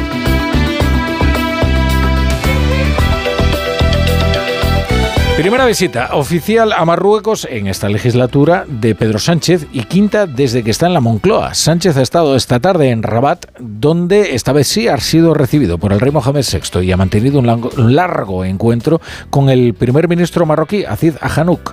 Primera 5.37 5.65
visita 5.65 6.11
oficial 6.13 6.73
a 6.73 6.85
Marruecos 6.85 7.49
en 7.51 7.67
esta 7.67 7.89
legislatura 7.89 8.67
de 8.69 8.95
Pedro 8.95 9.19
Sánchez 9.19 9.67
y 9.73 9.85
quinta 9.85 10.27
desde 10.27 10.63
que 10.63 10.71
está 10.71 10.87
en 10.87 10.93
la 10.93 11.01
Moncloa. 11.01 11.55
Sánchez 11.55 11.97
ha 11.97 12.03
estado 12.03 12.37
esta 12.37 12.61
tarde 12.61 12.91
en 12.91 13.03
Rabat, 13.03 13.47
donde 13.59 14.35
esta 14.35 14.53
vez 14.53 14.69
sí 14.69 14.89
ha 14.89 14.99
sido 14.99 15.33
recibido 15.33 15.79
por 15.79 15.95
el 15.95 16.01
rey 16.01 16.13
Mohamed 16.13 16.45
VI 16.45 16.83
y 16.85 16.93
ha 16.93 16.99
mantenido 16.99 17.39
un 17.39 17.95
largo, 17.97 18.45
encuentro 18.45 19.01
con 19.31 19.49
el 19.49 19.73
primer 19.73 20.07
ministro 20.07 20.45
marroquí, 20.45 20.85
Aziz 20.85 21.17
Ahanouk 21.23 21.73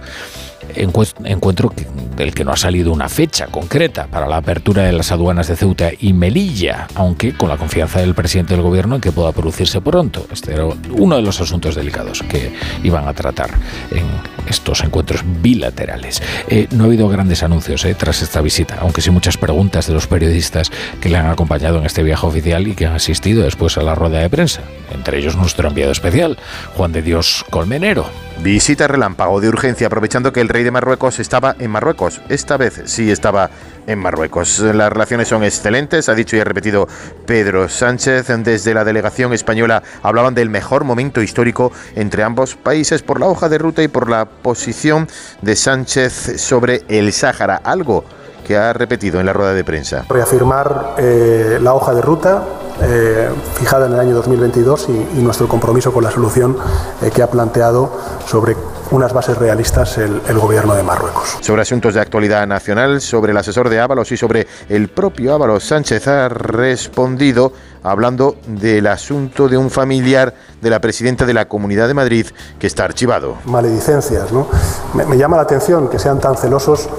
encuentro 0.75 1.73
del 2.15 2.33
que 2.33 2.43
no 2.43 2.51
ha 2.51 2.57
salido 2.57 2.91
una 2.91 3.09
fecha 3.09 3.47
concreta 3.47 4.07
para 4.07 4.27
la 4.27 4.37
apertura 4.37 4.83
de 4.83 4.91
las 4.91 5.11
aduanas 5.11 5.47
de 5.47 5.55
Ceuta 5.55 5.91
y 5.99 6.13
Melilla, 6.13 6.87
aunque 6.95 7.33
con 7.33 7.49
la 7.49 7.57
confianza 7.57 7.99
del 8.01 8.13
presidente 8.13 8.53
del 8.53 8.63
gobierno 8.63 8.95
en 8.95 9.01
que 9.01 9.11
pueda 9.11 9.31
producirse 9.31 9.81
pronto. 9.81 10.27
Este 10.31 10.53
era 10.53 10.65
uno 10.65 11.15
de 11.15 11.21
los 11.21 11.39
asuntos 11.39 11.75
delicados 11.75 12.21
que 12.23 12.51
iban 12.83 13.07
a 13.07 13.13
tratar 13.13 13.51
en 13.91 14.05
estos 14.47 14.83
encuentros 14.83 15.23
bilaterales. 15.41 16.21
Eh, 16.47 16.67
no 16.71 16.83
ha 16.83 16.87
habido 16.87 17.07
grandes 17.07 17.43
anuncios 17.43 17.85
eh, 17.85 17.95
tras 17.95 18.21
esta 18.21 18.41
visita, 18.41 18.77
aunque 18.81 19.01
sí 19.01 19.11
muchas 19.11 19.37
preguntas 19.37 19.87
de 19.87 19.93
los 19.93 20.07
periodistas 20.07 20.71
que 20.99 21.09
le 21.09 21.17
han 21.17 21.27
acompañado 21.27 21.77
en 21.77 21.85
este 21.85 22.03
viaje 22.03 22.25
oficial 22.25 22.67
y 22.67 22.75
que 22.75 22.85
han 22.85 22.93
asistido 22.93 23.43
después 23.43 23.77
a 23.77 23.81
la 23.81 23.95
rueda 23.95 24.19
de 24.19 24.29
prensa, 24.29 24.61
entre 24.93 25.19
ellos 25.19 25.35
nuestro 25.35 25.67
enviado 25.67 25.91
especial, 25.91 26.37
Juan 26.75 26.91
de 26.91 27.01
Dios 27.01 27.45
Colmenero. 27.49 28.28
Visita 28.41 28.87
relámpago 28.87 29.41
de 29.41 29.49
urgencia 29.49 29.87
aprovechando 29.87 30.31
que 30.31 30.39
el 30.39 30.47
rey 30.47 30.63
de 30.63 30.71
Marruecos 30.71 31.19
estaba 31.19 31.57
en 31.59 31.69
Marruecos. 31.69 32.21
Esta 32.29 32.55
vez 32.55 32.81
sí 32.85 33.11
estaba 33.11 33.49
en 33.85 33.99
Marruecos. 33.99 34.59
Las 34.59 34.93
relaciones 34.93 35.27
son 35.27 35.43
excelentes, 35.43 36.07
ha 36.07 36.15
dicho 36.15 36.37
y 36.37 36.39
ha 36.39 36.45
repetido 36.45 36.87
Pedro 37.25 37.67
Sánchez. 37.67 38.27
Desde 38.45 38.73
la 38.73 38.85
delegación 38.85 39.33
española 39.33 39.83
hablaban 40.03 40.35
del 40.35 40.49
mejor 40.49 40.85
momento 40.85 41.21
histórico 41.21 41.73
entre 41.95 42.23
ambos 42.23 42.55
países 42.55 43.01
por 43.01 43.19
la 43.19 43.25
hoja 43.25 43.49
de 43.49 43.57
ruta 43.57 43.83
y 43.83 43.89
por 43.89 44.09
la 44.09 44.23
posición 44.23 45.09
de 45.41 45.57
Sánchez 45.57 46.41
sobre 46.41 46.83
el 46.87 47.11
Sáhara. 47.11 47.59
Algo 47.61 48.05
que 48.47 48.55
ha 48.55 48.71
repetido 48.71 49.19
en 49.19 49.25
la 49.25 49.33
rueda 49.33 49.53
de 49.53 49.65
prensa. 49.65 50.05
Reafirmar 50.07 50.95
eh, 50.97 51.59
la 51.61 51.73
hoja 51.73 51.93
de 51.93 52.01
ruta 52.01 52.45
eh, 52.81 53.29
fijada 53.55 53.87
en 53.87 53.93
el 53.93 53.99
año 53.99 54.15
2022 54.15 54.87
y, 54.89 55.21
nuestro 55.21 55.47
compromiso 55.47 55.91
con 55.91 56.03
la 56.03 56.11
solución 56.11 56.57
eh, 57.01 57.11
que 57.13 57.21
ha 57.21 57.27
planteado 57.27 57.91
sobre 58.25 58.55
unas 58.91 59.13
bases 59.13 59.37
realistas 59.37 59.97
el, 59.97 60.21
el, 60.27 60.39
gobierno 60.39 60.73
de 60.73 60.81
Marruecos. 60.81 61.37
Sobre 61.41 61.61
asuntos 61.61 61.93
de 61.93 61.99
actualidad 61.99 62.47
nacional, 62.47 63.01
sobre 63.01 63.31
el 63.31 63.37
asesor 63.37 63.69
de 63.69 63.79
Ábalos 63.79 64.11
y 64.11 64.17
sobre 64.17 64.47
el 64.69 64.87
propio 64.87 65.35
Ábalos, 65.35 65.63
Sánchez 65.65 66.07
ha 66.07 66.29
respondido 66.29 67.53
hablando 67.83 68.37
del 68.47 68.87
asunto 68.87 69.47
de 69.47 69.57
un 69.57 69.69
familiar 69.69 70.33
de 70.61 70.69
la 70.69 70.79
presidenta 70.79 71.25
de 71.25 71.33
la 71.33 71.47
Comunidad 71.47 71.87
de 71.87 71.93
Madrid 71.93 72.27
que 72.57 72.67
está 72.67 72.85
archivado. 72.85 73.35
Maledicencias, 73.45 74.31
¿no? 74.31 74.47
Me, 74.93 75.05
me 75.05 75.17
llama 75.17 75.37
la 75.37 75.43
atención 75.43 75.89
que 75.89 75.99
sean 75.99 76.19
tan 76.19 76.35
celosos 76.35 76.89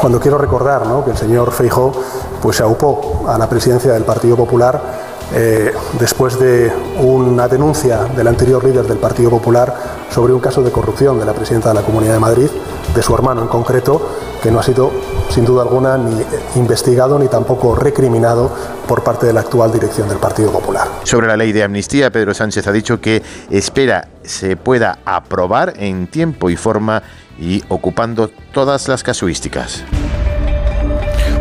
cuando 0.00 0.18
quiero 0.18 0.38
recordar 0.38 0.86
¿no? 0.86 1.04
que 1.04 1.10
el 1.10 1.16
señor 1.16 1.52
Feijó 1.52 1.92
pues, 2.40 2.56
se 2.56 2.62
aupó 2.62 3.24
a 3.28 3.38
la 3.38 3.48
presidencia 3.48 3.92
del 3.92 4.04
Partido 4.04 4.36
Popular 4.36 5.10
eh, 5.32 5.72
después 5.98 6.40
de 6.40 6.72
una 6.98 7.46
denuncia 7.46 7.98
del 8.16 8.26
anterior 8.26 8.64
líder 8.64 8.84
del 8.86 8.98
Partido 8.98 9.30
Popular 9.30 9.72
sobre 10.10 10.32
un 10.32 10.40
caso 10.40 10.62
de 10.62 10.72
corrupción 10.72 11.20
de 11.20 11.24
la 11.24 11.32
presidenta 11.32 11.68
de 11.68 11.76
la 11.76 11.82
Comunidad 11.82 12.14
de 12.14 12.18
Madrid, 12.18 12.48
de 12.92 13.02
su 13.02 13.14
hermano 13.14 13.42
en 13.42 13.48
concreto, 13.48 14.00
que 14.42 14.50
no 14.50 14.58
ha 14.58 14.62
sido 14.64 14.90
sin 15.28 15.44
duda 15.44 15.62
alguna 15.62 15.96
ni 15.96 16.20
investigado 16.56 17.16
ni 17.18 17.28
tampoco 17.28 17.76
recriminado 17.76 18.50
por 18.88 19.04
parte 19.04 19.26
de 19.26 19.32
la 19.32 19.40
actual 19.40 19.70
dirección 19.72 20.08
del 20.08 20.18
Partido 20.18 20.50
Popular. 20.50 20.88
Sobre 21.04 21.28
la 21.28 21.36
ley 21.36 21.52
de 21.52 21.62
amnistía, 21.62 22.10
Pedro 22.10 22.34
Sánchez 22.34 22.66
ha 22.66 22.72
dicho 22.72 23.00
que 23.00 23.22
espera 23.50 24.08
se 24.24 24.56
pueda 24.56 24.98
aprobar 25.04 25.74
en 25.76 26.08
tiempo 26.08 26.50
y 26.50 26.56
forma 26.56 27.04
y 27.38 27.62
ocupando 27.68 28.30
todas 28.52 28.88
las 28.88 29.04
casuísticas. 29.04 29.84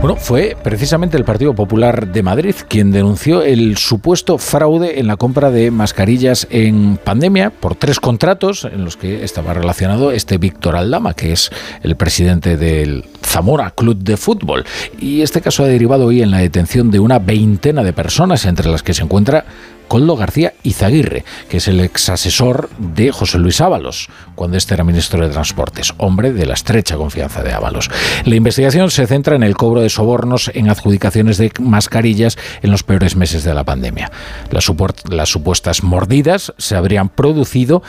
Bueno, 0.01 0.15
fue 0.15 0.55
precisamente 0.63 1.17
el 1.17 1.26
Partido 1.26 1.53
Popular 1.53 2.07
de 2.07 2.23
Madrid 2.23 2.55
quien 2.69 2.89
denunció 2.89 3.41
el 3.41 3.76
supuesto 3.76 4.38
fraude 4.38 4.97
en 5.01 5.07
la 5.07 5.17
compra 5.17 5.51
de 5.51 5.71
mascarillas 5.71 6.47
en 6.51 6.95
pandemia 6.95 7.49
por 7.49 7.76
tres 7.76 7.99
contratos 7.99 8.63
en 8.63 8.85
los 8.85 8.95
que 8.95 9.26
estaba 9.26 9.53
relacionado 9.53 10.11
este 10.11 10.38
Víctor 10.38 10.77
Aldama, 10.77 11.15
que 11.15 11.34
es 11.34 11.51
el 11.84 11.97
presidente 11.97 12.55
del 12.55 13.03
Zamora 13.21 13.71
Club 13.71 13.97
de 13.97 14.15
Fútbol. 14.15 14.63
Y 15.01 15.21
este 15.21 15.41
caso 15.41 15.65
ha 15.65 15.67
derivado 15.67 16.05
hoy 16.05 16.21
en 16.21 16.31
la 16.31 16.38
detención 16.38 16.91
de 16.91 17.01
una 17.01 17.19
veintena 17.19 17.84
de 17.84 17.91
personas, 17.91 18.45
entre 18.45 18.69
las 18.69 18.84
que 18.84 18.93
se 18.93 19.03
encuentra 19.03 19.43
Coldo 19.90 20.16
García 20.16 20.53
Izaguirre, 20.64 21.26
que 21.49 21.57
es 21.57 21.68
el 21.68 21.82
ex 21.82 22.10
asesor 22.10 22.70
de 22.78 23.11
José 23.11 23.40
Luis 23.40 23.60
Ábalos, 23.60 24.07
cuando 24.36 24.56
este 24.56 24.76
era 24.76 24.86
ministro 24.86 25.22
de 25.22 25.34
Transportes, 25.34 25.94
hombre 25.98 26.32
de 26.32 26.45
la 26.45 26.53
estrecha 26.53 26.95
confianza 26.95 27.44
de 27.44 27.52
Ábalos. 27.52 27.90
La 28.24 28.36
investigación 28.36 28.91
se 28.91 29.07
centra 29.07 29.36
en 29.36 29.44
el 29.44 29.57
cobro 29.57 29.82
de 29.82 29.90
sobornos 29.90 30.52
en 30.53 30.70
adjudicaciones 30.70 31.38
de 31.38 31.52
mascarillas 31.60 32.38
en 32.61 32.72
los 32.72 32.84
peores 32.84 33.16
meses 33.16 33.44
de 33.44 33.53
la 33.53 33.66
pandemia. 33.66 34.11
Las, 34.52 34.72
las 35.10 35.30
supuestas 35.30 35.84
mordidas 35.84 36.53
se 36.57 36.76
habrían 36.76 37.10
producido 37.10 37.82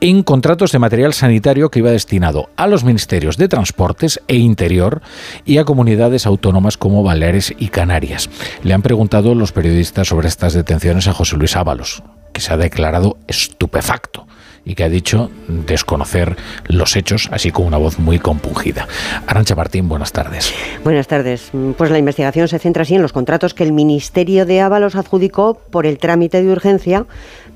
en 0.00 0.22
contratos 0.22 0.72
de 0.72 0.78
material 0.78 1.12
sanitario 1.12 1.70
que 1.70 1.80
iba 1.80 1.90
destinado 1.90 2.48
a 2.56 2.66
los 2.66 2.84
ministerios 2.84 3.36
de 3.36 3.48
Transportes 3.48 4.20
e 4.28 4.36
Interior 4.36 5.02
y 5.44 5.58
a 5.58 5.64
comunidades 5.64 6.26
autónomas 6.26 6.76
como 6.78 7.02
Baleares 7.02 7.54
y 7.58 7.68
Canarias. 7.68 8.30
Le 8.62 8.72
han 8.72 8.82
preguntado 8.82 9.34
los 9.34 9.52
periodistas 9.52 10.08
sobre 10.08 10.28
estas 10.28 10.54
detenciones 10.54 11.06
a 11.06 11.12
José 11.12 11.36
Luis 11.36 11.56
Ábalos, 11.56 12.02
que 12.32 12.40
se 12.40 12.52
ha 12.52 12.56
declarado 12.56 13.18
estupefacto 13.26 14.26
y 14.64 14.74
que 14.74 14.84
ha 14.84 14.88
dicho 14.88 15.30
desconocer 15.48 16.36
los 16.66 16.96
hechos, 16.96 17.28
así 17.32 17.50
como 17.50 17.68
una 17.68 17.78
voz 17.78 17.98
muy 17.98 18.18
compungida. 18.18 18.86
Arancha 19.26 19.54
Martín, 19.54 19.88
buenas 19.88 20.12
tardes. 20.12 20.52
Buenas 20.84 21.08
tardes. 21.08 21.50
Pues 21.76 21.90
la 21.90 21.98
investigación 21.98 22.48
se 22.48 22.58
centra 22.58 22.82
así 22.82 22.94
en 22.94 23.02
los 23.02 23.12
contratos 23.12 23.54
que 23.54 23.64
el 23.64 23.72
Ministerio 23.72 24.46
de 24.46 24.60
Ábalos 24.60 24.96
adjudicó 24.96 25.54
por 25.54 25.86
el 25.86 25.98
trámite 25.98 26.42
de 26.42 26.52
urgencia 26.52 27.06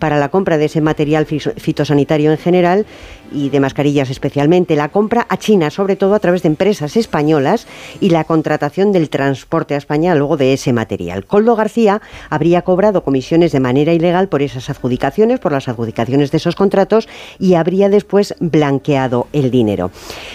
para 0.05 0.18
la 0.18 0.28
compra 0.28 0.59
de 0.59 0.66
ese 0.66 0.82
material 0.82 1.24
fitosanitario 1.24 2.31
en 2.31 2.36
general 2.36 2.85
y 3.32 3.48
de 3.48 3.59
mascarillas 3.59 4.10
especialmente, 4.10 4.76
la 4.76 4.90
compra 4.90 5.26
a 5.31 5.39
China, 5.39 5.70
sobre 5.70 5.97
todo 5.97 6.14
a 6.14 6.18
través 6.18 6.43
de 6.43 6.48
empresas 6.48 6.98
españolas, 6.98 7.66
y 8.01 8.10
la 8.10 8.24
contratación 8.24 8.93
del 8.93 9.09
transporte 9.09 9.74
a 9.74 9.78
España 9.78 10.14
luego 10.14 10.36
de 10.36 10.52
ese 10.52 10.74
material. 10.74 11.24
Coldo 11.24 11.56
García 11.56 12.02
habría 12.28 12.60
cobrado 12.62 13.02
comisiones 13.02 13.51
de 13.51 13.60
manera 13.60 13.94
ilegal 13.94 14.28
por 14.28 14.43
esas 14.43 14.68
adjudicaciones, 14.68 15.40
por 15.40 15.52
las 15.52 15.68
adjudicaciones 15.68 16.31
de 16.31 16.36
esos 16.36 16.55
contratos, 16.55 17.09
y 17.39 17.55
habría 17.55 17.89
después 17.89 18.35
blanqueado 18.40 19.28
el 19.32 19.51
dinero. 19.51 19.90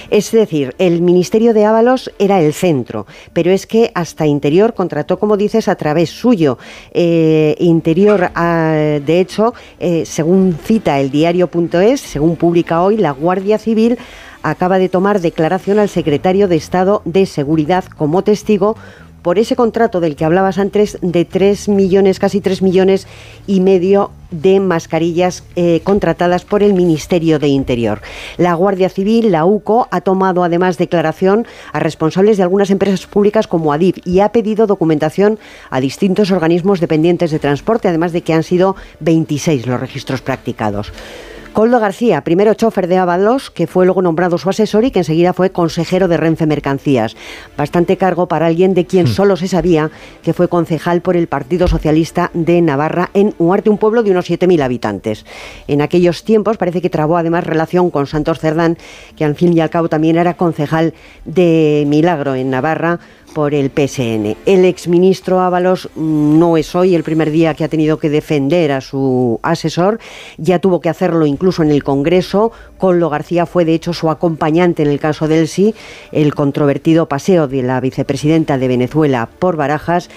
Es 0.10 0.32
decir, 0.32 0.74
el 0.80 1.04
Ministerio 1.04 1.54
de 1.54 1.66
Ábalos 1.66 2.12
era 2.18 2.42
el 2.42 2.54
centro, 2.54 3.06
pero 3.34 3.52
es 3.52 3.68
que 3.68 3.92
hasta 3.94 4.26
Interior 4.26 4.74
contrató, 4.74 5.20
como 5.20 5.38
dices, 5.38 5.68
a 5.68 5.76
través 5.76 6.10
suyo. 6.10 6.58
Eh, 6.92 7.56
Interior, 7.60 8.32
ah, 8.34 9.00
de 9.06 9.20
hecho, 9.20 9.54
eh, 9.80 10.06
según 10.06 10.58
cita 10.64 11.00
el 11.00 11.12
diario.es, 11.12 12.02
según 12.02 12.36
publica 12.36 12.82
hoy, 12.82 12.98
la 12.98 13.12
Guardia 13.12 13.58
Civil 13.58 13.98
acaba 14.42 14.80
de 14.80 14.90
tomar 14.90 15.20
declaración 15.20 15.80
al 15.80 15.90
secretario 15.90 16.48
de 16.48 16.56
Estado 16.56 17.02
de 17.06 17.26
Seguridad 17.26 17.84
como 17.86 18.24
testigo 18.24 18.78
por 19.22 19.40
ese 19.40 19.56
contrato 19.56 20.00
del 20.00 20.16
que 20.16 20.26
hablabas 20.26 20.58
antes 20.58 20.98
de 21.02 21.26
3 21.26 21.70
millones, 21.70 22.20
casi 22.20 22.42
3 22.42 22.62
millones 22.62 23.08
y 23.48 23.62
medio 23.62 24.12
de 24.32 24.60
mascarillas 24.60 25.44
eh, 25.56 25.82
contratadas 25.84 26.46
por 26.46 26.62
el 26.62 26.74
Ministerio 26.74 27.40
de 27.40 27.48
Interior. 27.48 28.02
La 28.38 28.54
Guardia 28.54 28.90
Civil, 28.90 29.32
la 29.32 29.46
UCO, 29.46 29.88
ha 29.92 30.02
tomado 30.02 30.44
además 30.44 30.78
declaración 30.78 31.48
a 31.74 31.80
responsables 31.80 32.38
de 32.38 32.44
algunas 32.44 32.70
empresas 32.70 33.08
públicas 33.08 33.48
como 33.48 33.74
Adif 33.74 33.98
y 34.06 34.20
ha 34.20 34.32
pedido 34.32 34.68
documentación 34.68 35.40
a 35.70 35.80
distintos 35.80 36.32
organismos 36.32 36.80
dependientes 36.80 37.32
de 37.32 37.40
transporte, 37.40 37.88
además 37.88 38.12
de 38.12 38.22
que 38.22 38.34
han 38.34 38.44
sido 38.44 38.76
26 39.00 39.66
los 39.66 39.80
registros 39.80 40.22
practicados. 40.22 40.94
Coldo 41.60 41.82
García, 41.82 42.24
primero 42.24 42.54
chofer 42.54 42.88
de 42.88 42.96
Ábalos, 42.96 43.52
que 43.52 43.68
fue 43.68 43.84
luego 43.84 44.02
nombrado 44.02 44.38
su 44.38 44.50
asesor 44.50 44.86
y 44.86 44.92
que 44.92 45.00
enseguida 45.00 45.34
fue 45.34 45.52
consejero 45.52 46.08
de 46.08 46.16
Renfe 46.16 46.46
Mercancías. 46.46 47.18
Bastante 47.58 47.98
cargo 47.98 48.30
para 48.30 48.46
alguien 48.46 48.74
de 48.74 48.86
quien 48.86 49.08
hmm. 49.08 49.10
solo 49.10 49.36
se 49.36 49.50
sabía 49.50 49.92
que 50.24 50.32
fue 50.32 50.48
concejal 50.48 51.02
por 51.02 51.18
el 51.18 51.28
Partido 51.28 51.68
Socialista 51.68 52.32
de 52.34 52.62
Navarra 52.62 53.10
en 53.14 53.36
Huarte, 53.40 53.70
un 53.70 53.78
pueblo 53.78 54.04
de 54.04 54.12
unos 54.12 54.30
7.000 54.30 54.64
habitantes. 54.64 55.26
En 55.68 55.82
aquellos 55.82 56.24
tiempos 56.24 56.56
parece 56.56 56.82
que 56.82 56.90
trabó 56.90 57.18
además 57.18 57.44
relación 57.44 57.90
con 57.90 58.08
Santos 58.08 58.40
Cerdán, 58.40 58.78
que 59.18 59.26
al 59.26 59.36
fin 59.36 59.52
y 59.52 59.60
al 59.60 59.70
cabo 59.70 59.90
también 59.90 60.16
era 60.16 60.36
concejal 60.36 60.94
de 61.26 61.84
Milagro 61.88 62.36
en 62.36 62.52
Navarra 62.52 63.02
por 63.34 63.54
el 63.54 63.70
PSN. 63.70 64.36
El 64.46 64.66
exministro 64.66 65.40
Ábalos 65.40 65.90
no 65.96 66.58
es 66.58 66.76
hoy 66.76 66.96
el 66.96 67.04
primer 67.04 67.32
día 67.32 67.54
que 67.54 67.64
ha 67.64 67.70
tenido 67.70 68.00
que 68.00 68.10
defender 68.10 68.72
a 68.72 68.82
su 68.82 69.40
asesor, 69.44 70.00
ya 70.38 70.60
tuvo 70.60 70.82
que 70.82 70.90
hacerlo 70.90 71.26
incluso 71.26 71.64
en 71.64 71.72
el 71.72 71.84
Congreso. 71.84 72.52
Collo 72.78 73.10
García 73.10 73.46
fue 73.46 73.66
de 73.66 73.74
hecho 73.74 73.94
su 73.94 74.10
acompañante 74.10 74.84
en 74.84 74.90
el 74.90 75.00
caso 75.00 75.28
del 75.28 75.48
sí, 75.48 75.76
el 76.12 76.34
controvertido 76.34 77.08
paseo 77.08 77.48
de 77.48 77.64
la 77.64 77.80
vicepresidenta 77.80 78.58
de 78.58 78.68
Venezuela 78.68 79.30
por 79.40 79.56
Barajas 79.56 80.10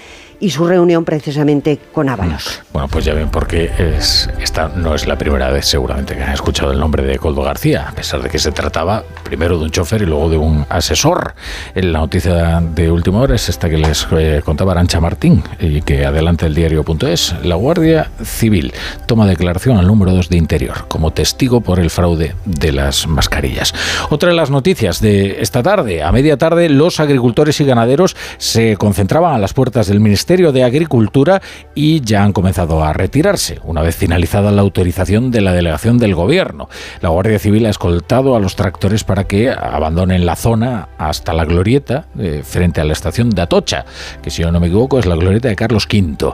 y 0.43 0.49
su 0.49 0.67
reunión 0.67 1.05
precisamente 1.05 1.79
con 1.93 2.09
Ábalos. 2.09 2.61
Bueno, 2.73 2.89
pues 2.89 3.05
ya 3.05 3.13
ven 3.13 3.29
porque 3.29 3.71
es, 3.77 4.29
esta 4.41 4.67
no 4.67 4.93
es 4.93 5.07
la 5.07 5.17
primera 5.17 5.49
vez 5.49 5.65
seguramente 5.65 6.17
que 6.17 6.23
han 6.23 6.33
escuchado 6.33 6.73
el 6.73 6.79
nombre 6.79 7.01
de 7.01 7.17
Coldo 7.17 7.43
García, 7.43 7.87
a 7.87 7.93
pesar 7.93 8.21
de 8.21 8.29
que 8.29 8.37
se 8.37 8.51
trataba 8.51 9.05
primero 9.23 9.57
de 9.57 9.63
un 9.63 9.71
chofer 9.71 10.01
y 10.01 10.05
luego 10.05 10.29
de 10.29 10.35
un 10.35 10.65
asesor. 10.67 11.33
La 11.75 11.99
noticia 11.99 12.59
de 12.59 12.91
última 12.91 13.21
hora 13.21 13.35
es 13.35 13.47
esta 13.47 13.69
que 13.69 13.77
les 13.77 14.05
eh, 14.11 14.41
contaba 14.43 14.73
Arancha 14.73 14.99
Martín 14.99 15.41
y 15.61 15.81
que 15.81 16.05
adelanta 16.05 16.45
el 16.45 16.55
diario.es. 16.55 17.35
La 17.43 17.55
Guardia 17.55 18.11
Civil 18.21 18.73
toma 19.05 19.25
declaración 19.25 19.77
al 19.77 19.87
número 19.87 20.11
2 20.11 20.27
de 20.27 20.35
Interior 20.35 20.87
como 20.89 21.11
testigo 21.11 21.61
por 21.61 21.79
el 21.79 21.89
fraude 21.89 22.35
de 22.43 22.73
las 22.73 23.07
mascarillas. 23.07 23.73
Otra 24.09 24.27
de 24.27 24.35
las 24.35 24.49
noticias 24.49 24.99
de 24.99 25.41
esta 25.41 25.63
tarde, 25.63 26.03
a 26.03 26.11
media 26.11 26.35
tarde 26.35 26.67
los 26.67 26.99
agricultores 26.99 27.61
y 27.61 27.65
ganaderos 27.65 28.17
se 28.39 28.75
concentraban 28.75 29.35
a 29.35 29.37
las 29.37 29.53
puertas 29.53 29.87
del 29.87 30.01
Ministerio 30.01 30.32
de 30.33 30.63
Agricultura 30.63 31.41
y 31.75 32.01
ya 32.01 32.23
han 32.23 32.33
comenzado 32.33 32.83
a 32.83 32.91
retirarse, 32.91 33.59
una 33.63 33.83
vez 33.83 33.95
finalizada 33.95 34.51
la 34.51 34.61
autorización 34.61 35.29
de 35.29 35.41
la 35.41 35.53
delegación 35.53 35.99
del 35.99 36.15
gobierno. 36.15 36.69
La 37.01 37.09
Guardia 37.09 37.37
Civil 37.37 37.67
ha 37.67 37.69
escoltado 37.69 38.35
a 38.35 38.39
los 38.39 38.55
tractores 38.55 39.03
para 39.03 39.25
que 39.25 39.51
abandonen 39.51 40.25
la 40.25 40.35
zona 40.35 40.89
hasta 40.97 41.33
la 41.33 41.45
glorieta 41.45 42.07
eh, 42.17 42.41
frente 42.43 42.81
a 42.81 42.83
la 42.83 42.93
estación 42.93 43.29
de 43.29 43.43
Atocha, 43.43 43.85
que 44.23 44.31
si 44.31 44.41
yo 44.41 44.51
no 44.51 44.59
me 44.59 44.67
equivoco 44.67 44.97
es 44.97 45.05
la 45.05 45.15
glorieta 45.15 45.49
de 45.49 45.55
Carlos 45.55 45.87
V. 45.91 46.33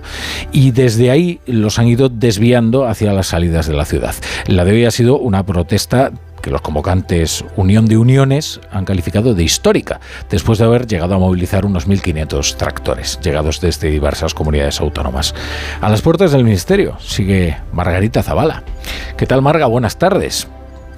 Y 0.53 0.71
desde 0.71 1.11
ahí 1.11 1.41
los 1.45 1.77
han 1.77 1.88
ido 1.88 2.07
desviando 2.07 2.88
hacia 2.88 3.11
las 3.11 3.27
salidas 3.27 3.67
de 3.67 3.73
la 3.73 3.84
ciudad. 3.84 4.15
La 4.47 4.63
de 4.63 4.71
hoy 4.71 4.85
ha 4.85 4.91
sido 4.91 5.19
una 5.19 5.45
protesta 5.45 6.11
que 6.39 6.51
los 6.51 6.61
convocantes 6.61 7.43
Unión 7.55 7.85
de 7.85 7.97
Uniones 7.97 8.59
han 8.71 8.85
calificado 8.85 9.33
de 9.33 9.43
histórica, 9.43 9.99
después 10.29 10.59
de 10.59 10.65
haber 10.65 10.87
llegado 10.87 11.15
a 11.15 11.19
movilizar 11.19 11.65
unos 11.65 11.87
1.500 11.87 12.55
tractores, 12.55 13.19
llegados 13.21 13.61
desde 13.61 13.89
diversas 13.89 14.33
comunidades 14.33 14.79
autónomas. 14.81 15.33
A 15.81 15.89
las 15.89 16.01
puertas 16.01 16.31
del 16.31 16.43
Ministerio 16.43 16.97
sigue 16.99 17.57
Margarita 17.71 18.23
Zavala. 18.23 18.63
¿Qué 19.17 19.25
tal, 19.25 19.41
Marga? 19.41 19.65
Buenas 19.67 19.97
tardes. 19.97 20.47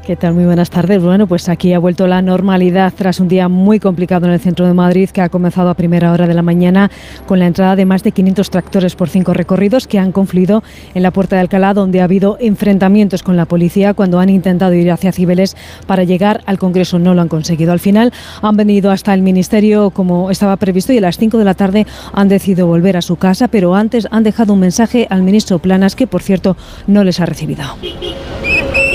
¿Qué 0.06 0.16
tal? 0.16 0.34
Muy 0.34 0.46
buenas 0.46 0.72
tardes. 0.72 1.00
Bueno, 1.00 1.28
pues 1.28 1.48
aquí 1.48 1.74
ha 1.74 1.80
vuelto 1.80 2.08
la 2.08 2.24
normalidad 2.24 2.92
tras 2.96 3.20
un 3.20 3.28
día 3.28 3.48
muy 3.48 3.80
complicado 3.80 4.26
en 4.26 4.34
el 4.34 4.40
centro 4.40 4.66
de 4.66 4.74
Madrid 4.74 5.08
que 5.12 5.22
ha 5.22 5.30
comenzado 5.30 5.70
a 5.70 5.76
primera 5.76 6.12
hora 6.12 6.26
de 6.26 6.34
la 6.34 6.42
mañana 6.42 6.90
con 7.28 7.38
la 7.38 7.46
entrada 7.46 7.76
de 7.76 7.86
más 7.86 8.02
de 8.02 8.12
500 8.12 8.50
tractores 8.50 8.96
por 8.96 9.10
cinco 9.10 9.36
recorridos 9.36 9.86
que 9.86 10.00
han 10.00 10.12
confluido 10.12 10.64
en 10.96 11.04
la 11.04 11.12
Puerta 11.12 11.36
de 11.36 11.42
Alcalá 11.42 11.76
donde 11.76 12.02
ha 12.02 12.06
habido 12.06 12.38
enfrentamientos 12.40 13.22
con 13.22 13.38
la 13.38 13.46
policía 13.46 13.94
cuando 13.94 14.20
han 14.20 14.30
intentado 14.30 14.74
ir 14.74 14.92
hacia 14.92 15.12
Cibeles 15.12 15.56
para 15.86 16.04
llegar 16.04 16.42
al 16.48 16.58
Congreso. 16.58 16.98
No 16.98 17.14
lo 17.14 17.22
han 17.22 17.30
conseguido. 17.30 17.72
Al 17.72 17.80
final 17.80 18.12
han 18.42 18.58
venido 18.58 18.90
hasta 18.90 19.14
el 19.14 19.22
Ministerio 19.22 19.92
como 19.92 20.32
estaba 20.32 20.58
previsto 20.58 20.94
y 20.94 20.98
a 20.98 21.02
las 21.02 21.20
5 21.20 21.38
de 21.38 21.46
la 21.46 21.54
tarde 21.54 21.86
han 22.12 22.28
decidido 22.28 22.66
volver 22.66 22.98
a 22.98 23.04
su 23.04 23.18
casa, 23.18 23.50
pero 23.50 23.76
antes 23.76 24.08
han 24.10 24.24
dejado 24.24 24.54
un 24.54 24.62
mensaje 24.62 25.06
al 25.12 25.22
ministro 25.22 25.60
Planas 25.60 25.96
que, 25.96 26.08
por 26.08 26.24
cierto, 26.24 26.58
no 26.88 27.04
les 27.04 27.20
ha 27.20 27.28
recibido 27.28 27.62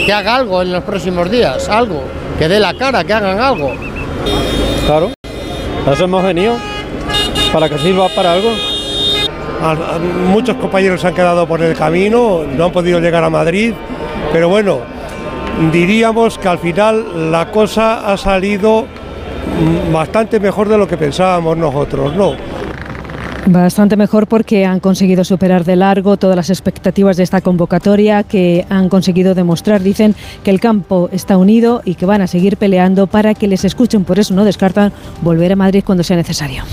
que 0.05 0.13
haga 0.13 0.37
algo 0.37 0.63
en 0.63 0.73
los 0.73 0.85
próximos 0.85 1.31
días, 1.31 1.69
algo, 1.69 2.03
que 2.39 2.49
dé 2.49 2.61
la 2.61 2.75
cara, 2.75 3.05
que 3.05 3.13
hagan 3.13 3.41
algo. 3.41 3.73
Claro, 4.87 5.11
eso 5.93 6.05
hemos 6.05 6.23
venido, 6.23 6.57
para 7.53 7.69
que 7.69 7.79
sirva 7.79 8.09
para 8.09 8.33
algo. 8.33 8.51
Muchos 10.29 10.57
compañeros 10.57 11.05
han 11.05 11.15
quedado 11.15 11.47
por 11.47 11.63
el 11.63 11.75
camino, 11.75 12.43
no 12.45 12.67
han 12.67 12.73
podido 12.73 13.01
llegar 13.01 13.25
a 13.25 13.31
Madrid, 13.31 13.73
pero 14.33 14.49
bueno, 14.49 14.81
diríamos 15.73 16.39
que 16.39 16.49
al 16.49 16.59
final 16.59 17.31
la 17.33 17.51
cosa 17.51 18.13
ha 18.13 18.17
salido 18.17 18.85
mm, 18.85 19.93
bastante 19.93 20.39
mejor 20.39 20.69
de 20.69 20.79
lo 20.79 20.87
que 20.87 20.97
pensábamos 20.97 21.57
nosotros, 21.57 22.15
¿no? 22.15 22.35
Bastante 23.49 23.97
mejor 23.97 24.27
porque 24.27 24.67
han 24.67 24.81
conseguido 24.81 25.23
superar 25.23 25.65
de 25.65 25.77
largo 25.77 26.17
todas 26.17 26.35
las 26.35 26.51
expectativas 26.51 27.17
de 27.17 27.23
esta 27.23 27.41
convocatoria, 27.41 28.25
que 28.25 28.67
han 28.69 28.89
conseguido 28.89 29.37
demostrar, 29.37 29.83
dicen, 29.83 30.17
que 30.43 30.51
el 30.51 30.59
campo 30.59 31.09
está 31.13 31.37
unido 31.37 31.81
y 31.85 31.95
que 31.95 32.07
van 32.07 32.23
a 32.23 32.27
seguir 32.27 32.57
peleando 32.57 33.07
para 33.07 33.35
que 33.35 33.47
les 33.47 33.65
escuchen. 33.65 34.05
Por 34.05 34.19
eso 34.19 34.35
no 34.35 34.45
descartan 34.45 34.93
volver 35.23 35.53
a 35.53 35.57
Madrid 35.57 35.85
cuando 35.87 36.03
sea 36.03 36.17
necesario. 36.17 36.65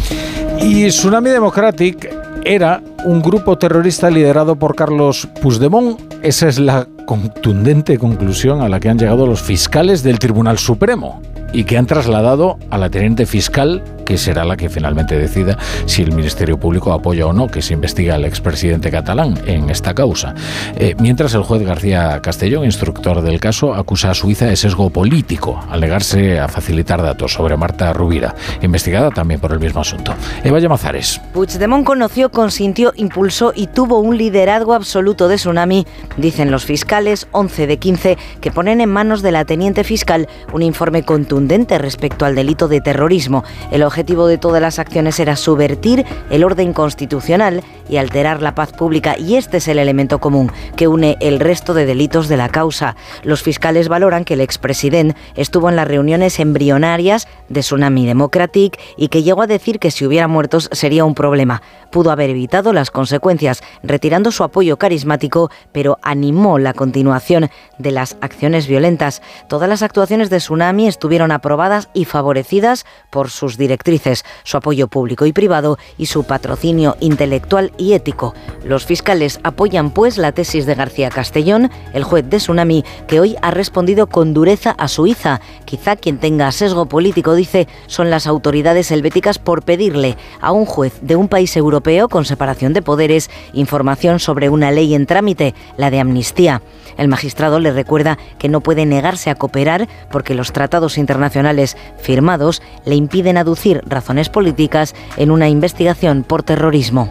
Y 0.59 0.87
Tsunami 0.87 1.29
Democratic 1.29 2.09
era 2.43 2.81
un 3.05 3.21
grupo 3.21 3.57
terrorista 3.57 4.09
liderado 4.09 4.55
por 4.55 4.75
Carlos 4.75 5.27
Puigdemont. 5.41 5.99
Esa 6.23 6.47
es 6.47 6.57
la 6.57 6.87
contundente 7.05 7.99
conclusión 7.99 8.61
a 8.61 8.69
la 8.69 8.79
que 8.79 8.89
han 8.89 8.97
llegado 8.97 9.27
los 9.27 9.41
fiscales 9.41 10.01
del 10.01 10.17
Tribunal 10.17 10.57
Supremo 10.57 11.21
y 11.53 11.65
que 11.65 11.77
han 11.77 11.85
trasladado 11.85 12.57
a 12.71 12.77
la 12.77 12.89
teniente 12.89 13.25
fiscal 13.25 13.83
que 14.05 14.17
será 14.17 14.43
la 14.43 14.57
que 14.57 14.69
finalmente 14.69 15.17
decida 15.17 15.57
si 15.85 16.01
el 16.01 16.11
Ministerio 16.11 16.59
Público 16.59 16.93
apoya 16.93 17.27
o 17.27 17.33
no 17.33 17.47
que 17.47 17.61
se 17.61 17.73
investiga 17.73 18.15
al 18.15 18.25
expresidente 18.25 18.91
catalán 18.91 19.39
en 19.45 19.69
esta 19.69 19.93
causa. 19.93 20.33
Eh, 20.75 20.95
mientras 20.99 21.33
el 21.33 21.43
juez 21.43 21.63
García 21.63 22.19
Castellón, 22.21 22.65
instructor 22.65 23.21
del 23.21 23.39
caso, 23.39 23.73
acusa 23.73 24.11
a 24.11 24.13
Suiza 24.13 24.45
de 24.45 24.55
sesgo 24.55 24.89
político 24.89 25.59
al 25.69 25.81
negarse 25.81 26.39
a 26.39 26.47
facilitar 26.47 27.01
datos 27.01 27.33
sobre 27.33 27.57
Marta 27.57 27.93
Rubira, 27.93 28.35
investigada 28.61 29.09
también 29.09 29.39
por 29.39 29.51
el 29.51 29.59
mismo 29.59 29.81
asunto. 29.81 30.13
Eva 30.43 30.59
Llamazares. 30.59 31.21
Puigdemont 31.33 31.85
conoció, 31.85 32.29
consintió, 32.29 32.93
impulsó 32.95 33.53
y 33.55 33.67
tuvo 33.67 33.99
un 33.99 34.17
liderazgo 34.17 34.73
absoluto 34.73 35.27
de 35.27 35.35
Tsunami, 35.35 35.85
dicen 36.17 36.51
los 36.51 36.65
fiscales, 36.65 37.27
11 37.31 37.67
de 37.67 37.77
15, 37.77 38.17
que 38.41 38.51
ponen 38.51 38.81
en 38.81 38.89
manos 38.89 39.21
de 39.21 39.31
la 39.31 39.45
teniente 39.45 39.83
fiscal 39.83 40.27
un 40.51 40.61
informe 40.61 41.03
contundente 41.03 41.77
respecto 41.77 42.25
al 42.25 42.35
delito 42.35 42.67
de 42.67 42.81
terrorismo. 42.81 43.43
El 43.71 43.83
objetivo 43.93 44.25
de 44.25 44.39
todas 44.39 44.59
las 44.59 44.79
acciones 44.79 45.19
era 45.19 45.35
subvertir 45.35 46.03
el 46.31 46.43
orden 46.43 46.73
constitucional 46.73 47.61
y 47.87 47.97
alterar 47.97 48.41
la 48.41 48.55
paz 48.55 48.71
pública 48.71 49.15
y 49.19 49.35
este 49.35 49.57
es 49.57 49.67
el 49.67 49.77
elemento 49.77 50.17
común 50.19 50.51
que 50.75 50.87
une 50.87 51.15
el 51.19 51.39
resto 51.39 51.75
de 51.75 51.85
delitos 51.85 52.27
de 52.27 52.37
la 52.37 52.49
causa. 52.49 52.95
Los 53.21 53.43
fiscales 53.43 53.89
valoran 53.89 54.25
que 54.25 54.33
el 54.33 54.41
expresidente 54.41 55.15
estuvo 55.35 55.69
en 55.69 55.75
las 55.75 55.87
reuniones 55.87 56.39
embrionarias 56.39 57.27
de 57.49 57.59
Tsunami 57.59 58.07
Democratic 58.07 58.79
y 58.97 59.09
que 59.09 59.21
llegó 59.21 59.43
a 59.43 59.47
decir 59.47 59.77
que 59.77 59.91
si 59.91 60.07
hubiera 60.07 60.27
muertos 60.27 60.69
sería 60.71 61.05
un 61.05 61.13
problema. 61.13 61.61
Pudo 61.91 62.09
haber 62.09 62.31
evitado 62.31 62.73
las 62.73 62.89
consecuencias 62.89 63.61
retirando 63.83 64.31
su 64.31 64.43
apoyo 64.43 64.77
carismático, 64.77 65.51
pero 65.71 65.99
animó 66.01 66.57
la 66.57 66.73
continuación 66.73 67.51
de 67.77 67.91
las 67.91 68.17
acciones 68.21 68.65
violentas. 68.65 69.21
Todas 69.47 69.69
las 69.69 69.83
actuaciones 69.83 70.31
de 70.31 70.37
Tsunami 70.37 70.87
estuvieron 70.87 71.31
aprobadas 71.31 71.89
y 71.93 72.05
favorecidas 72.05 72.87
por 73.11 73.29
sus 73.29 73.57
directrices, 73.83 74.23
su 74.43 74.57
apoyo 74.57 74.87
público 74.87 75.25
y 75.25 75.33
privado 75.33 75.77
y 75.97 76.05
su 76.05 76.23
patrocinio 76.23 76.95
intelectual 76.99 77.71
y 77.77 77.93
ético. 77.93 78.33
Los 78.63 78.85
fiscales 78.85 79.39
apoyan 79.43 79.91
pues 79.91 80.17
la 80.17 80.31
tesis 80.31 80.65
de 80.65 80.75
García 80.75 81.09
Castellón, 81.09 81.69
el 81.93 82.03
juez 82.03 82.29
de 82.29 82.37
Tsunami, 82.37 82.83
que 83.07 83.19
hoy 83.19 83.35
ha 83.41 83.51
respondido 83.51 84.07
con 84.07 84.33
dureza 84.33 84.71
a 84.71 84.87
Suiza. 84.87 85.41
Quizá 85.65 85.95
quien 85.95 86.17
tenga 86.17 86.51
sesgo 86.51 86.85
político, 86.85 87.35
dice, 87.35 87.67
son 87.87 88.09
las 88.09 88.27
autoridades 88.27 88.91
helvéticas 88.91 89.39
por 89.39 89.63
pedirle 89.63 90.17
a 90.39 90.51
un 90.51 90.65
juez 90.65 90.99
de 91.01 91.15
un 91.15 91.27
país 91.27 91.55
europeo 91.57 92.07
con 92.07 92.25
separación 92.25 92.73
de 92.73 92.81
poderes 92.81 93.29
información 93.53 94.19
sobre 94.19 94.49
una 94.49 94.71
ley 94.71 94.95
en 94.95 95.05
trámite, 95.05 95.53
la 95.77 95.91
de 95.91 95.99
amnistía. 95.99 96.61
El 96.97 97.07
magistrado 97.07 97.59
le 97.59 97.71
recuerda 97.71 98.17
que 98.37 98.49
no 98.49 98.61
puede 98.61 98.85
negarse 98.85 99.29
a 99.29 99.35
cooperar 99.35 99.87
porque 100.11 100.35
los 100.35 100.53
tratados 100.53 100.97
internacionales 100.97 101.75
firmados 101.97 102.61
le 102.85 102.95
impiden 102.95 103.37
aducir 103.37 103.72
razones 103.85 104.29
políticas 104.29 104.95
en 105.17 105.31
una 105.31 105.49
investigación 105.49 106.23
por 106.23 106.43
terrorismo. 106.43 107.09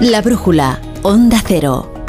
La 0.00 0.22
brújula, 0.22 0.80
Onda 1.02 1.38
Cero. 1.46 1.99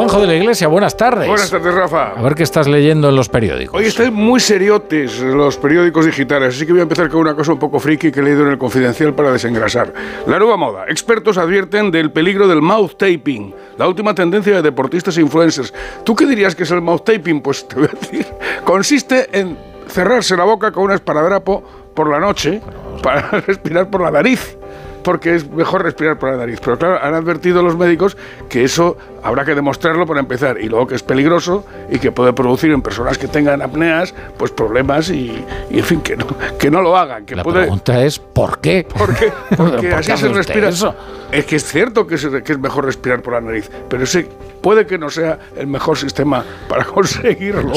Juanjo 0.00 0.22
de 0.22 0.28
la 0.28 0.34
Iglesia, 0.34 0.66
buenas 0.66 0.96
tardes. 0.96 1.28
Buenas 1.28 1.50
tardes, 1.50 1.74
Rafa. 1.74 2.12
A 2.16 2.22
ver 2.22 2.34
qué 2.34 2.42
estás 2.42 2.66
leyendo 2.66 3.10
en 3.10 3.16
los 3.16 3.28
periódicos. 3.28 3.78
Hoy 3.78 3.84
estoy 3.84 4.10
muy 4.10 4.40
seriotes 4.40 5.20
los 5.20 5.58
periódicos 5.58 6.06
digitales, 6.06 6.56
así 6.56 6.64
que 6.64 6.72
voy 6.72 6.80
a 6.80 6.84
empezar 6.84 7.10
con 7.10 7.20
una 7.20 7.34
cosa 7.34 7.52
un 7.52 7.58
poco 7.58 7.78
friki 7.78 8.10
que 8.10 8.20
he 8.20 8.22
leído 8.22 8.40
en 8.46 8.48
el 8.48 8.56
Confidencial 8.56 9.14
para 9.14 9.30
desengrasar. 9.30 9.92
La 10.26 10.38
nueva 10.38 10.56
moda. 10.56 10.86
Expertos 10.88 11.36
advierten 11.36 11.90
del 11.90 12.10
peligro 12.12 12.48
del 12.48 12.62
mouth 12.62 12.96
taping, 12.96 13.54
la 13.76 13.86
última 13.86 14.14
tendencia 14.14 14.54
de 14.54 14.62
deportistas 14.62 15.18
e 15.18 15.20
influencers. 15.20 15.74
¿Tú 16.02 16.16
qué 16.16 16.24
dirías 16.24 16.54
que 16.54 16.62
es 16.62 16.70
el 16.70 16.80
mouth 16.80 17.04
taping? 17.04 17.42
Pues 17.42 17.68
te 17.68 17.76
voy 17.76 17.84
a 17.92 18.00
decir. 18.00 18.26
Consiste 18.64 19.28
en 19.38 19.58
cerrarse 19.86 20.34
la 20.34 20.44
boca 20.44 20.72
con 20.72 20.84
un 20.84 20.92
esparadrapo 20.92 21.62
por 21.92 22.08
la 22.08 22.18
noche 22.18 22.62
para 23.02 23.20
respirar 23.46 23.90
por 23.90 24.00
la 24.00 24.10
nariz 24.10 24.56
porque 25.02 25.34
es 25.34 25.48
mejor 25.50 25.82
respirar 25.82 26.18
por 26.18 26.30
la 26.30 26.36
nariz. 26.36 26.60
Pero 26.62 26.78
claro, 26.78 26.98
han 27.02 27.14
advertido 27.14 27.62
los 27.62 27.76
médicos 27.76 28.16
que 28.48 28.64
eso 28.64 28.96
habrá 29.22 29.44
que 29.44 29.54
demostrarlo 29.54 30.06
para 30.06 30.20
empezar 30.20 30.58
y 30.60 30.68
luego 30.68 30.86
que 30.86 30.94
es 30.94 31.02
peligroso 31.02 31.64
y 31.90 31.98
que 31.98 32.10
puede 32.12 32.32
producir 32.32 32.70
en 32.72 32.80
personas 32.82 33.18
que 33.18 33.28
tengan 33.28 33.60
apneas 33.62 34.14
pues 34.38 34.50
problemas 34.50 35.10
y, 35.10 35.44
y 35.70 35.78
en 35.78 35.84
fin, 35.84 36.00
que 36.00 36.16
no, 36.16 36.26
que 36.58 36.70
no 36.70 36.80
lo 36.82 36.96
hagan. 36.96 37.26
Que 37.26 37.36
La 37.36 37.42
puede, 37.42 37.60
pregunta 37.60 38.02
es 38.04 38.18
¿por 38.18 38.60
qué? 38.60 38.86
Porque, 38.96 39.32
porque 39.56 39.88
¿Por 39.88 39.94
así 39.98 40.10
qué 40.12 40.16
se 40.16 40.28
respira. 40.28 40.68
eso? 40.68 40.94
Es 41.32 41.44
que 41.44 41.56
es 41.56 41.64
cierto 41.64 42.06
que 42.06 42.16
es, 42.16 42.26
que 42.44 42.52
es 42.52 42.58
mejor 42.58 42.84
respirar 42.84 43.22
por 43.22 43.34
la 43.34 43.40
nariz, 43.40 43.70
pero 43.88 44.04
ese 44.04 44.28
puede 44.60 44.86
que 44.86 44.98
no 44.98 45.10
sea 45.10 45.38
el 45.56 45.66
mejor 45.66 45.96
sistema 45.96 46.44
para 46.68 46.84
conseguirlo. 46.86 47.72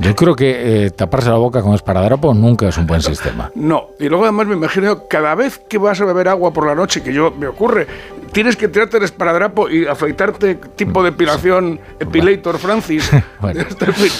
Yo 0.00 0.14
creo 0.14 0.36
que 0.36 0.86
eh, 0.86 0.90
taparse 0.90 1.28
la 1.28 1.36
boca 1.36 1.60
con 1.60 1.74
esparadrapo 1.74 2.32
nunca 2.32 2.68
es 2.68 2.78
un 2.78 2.86
buen 2.86 3.02
sistema. 3.02 3.50
No, 3.54 3.88
y 3.98 4.08
luego 4.08 4.24
además 4.24 4.46
me 4.46 4.54
imagino 4.54 5.08
cada 5.08 5.34
vez 5.34 5.58
que 5.58 5.76
vas 5.78 6.00
a 6.00 6.04
beber 6.04 6.28
agua 6.28 6.52
por 6.52 6.66
la 6.66 6.74
noche, 6.74 7.02
que 7.02 7.12
yo 7.12 7.32
me 7.32 7.48
ocurre, 7.48 7.86
tienes 8.32 8.56
que 8.56 8.68
tirarte 8.68 8.96
el 8.96 9.04
esparadrapo 9.04 9.68
y 9.68 9.86
afeitarte 9.86 10.56
tipo 10.76 11.02
depilación 11.02 11.80
Epilator 11.98 12.58
Francis. 12.58 13.10
En 13.40 13.94
fin, 13.94 14.10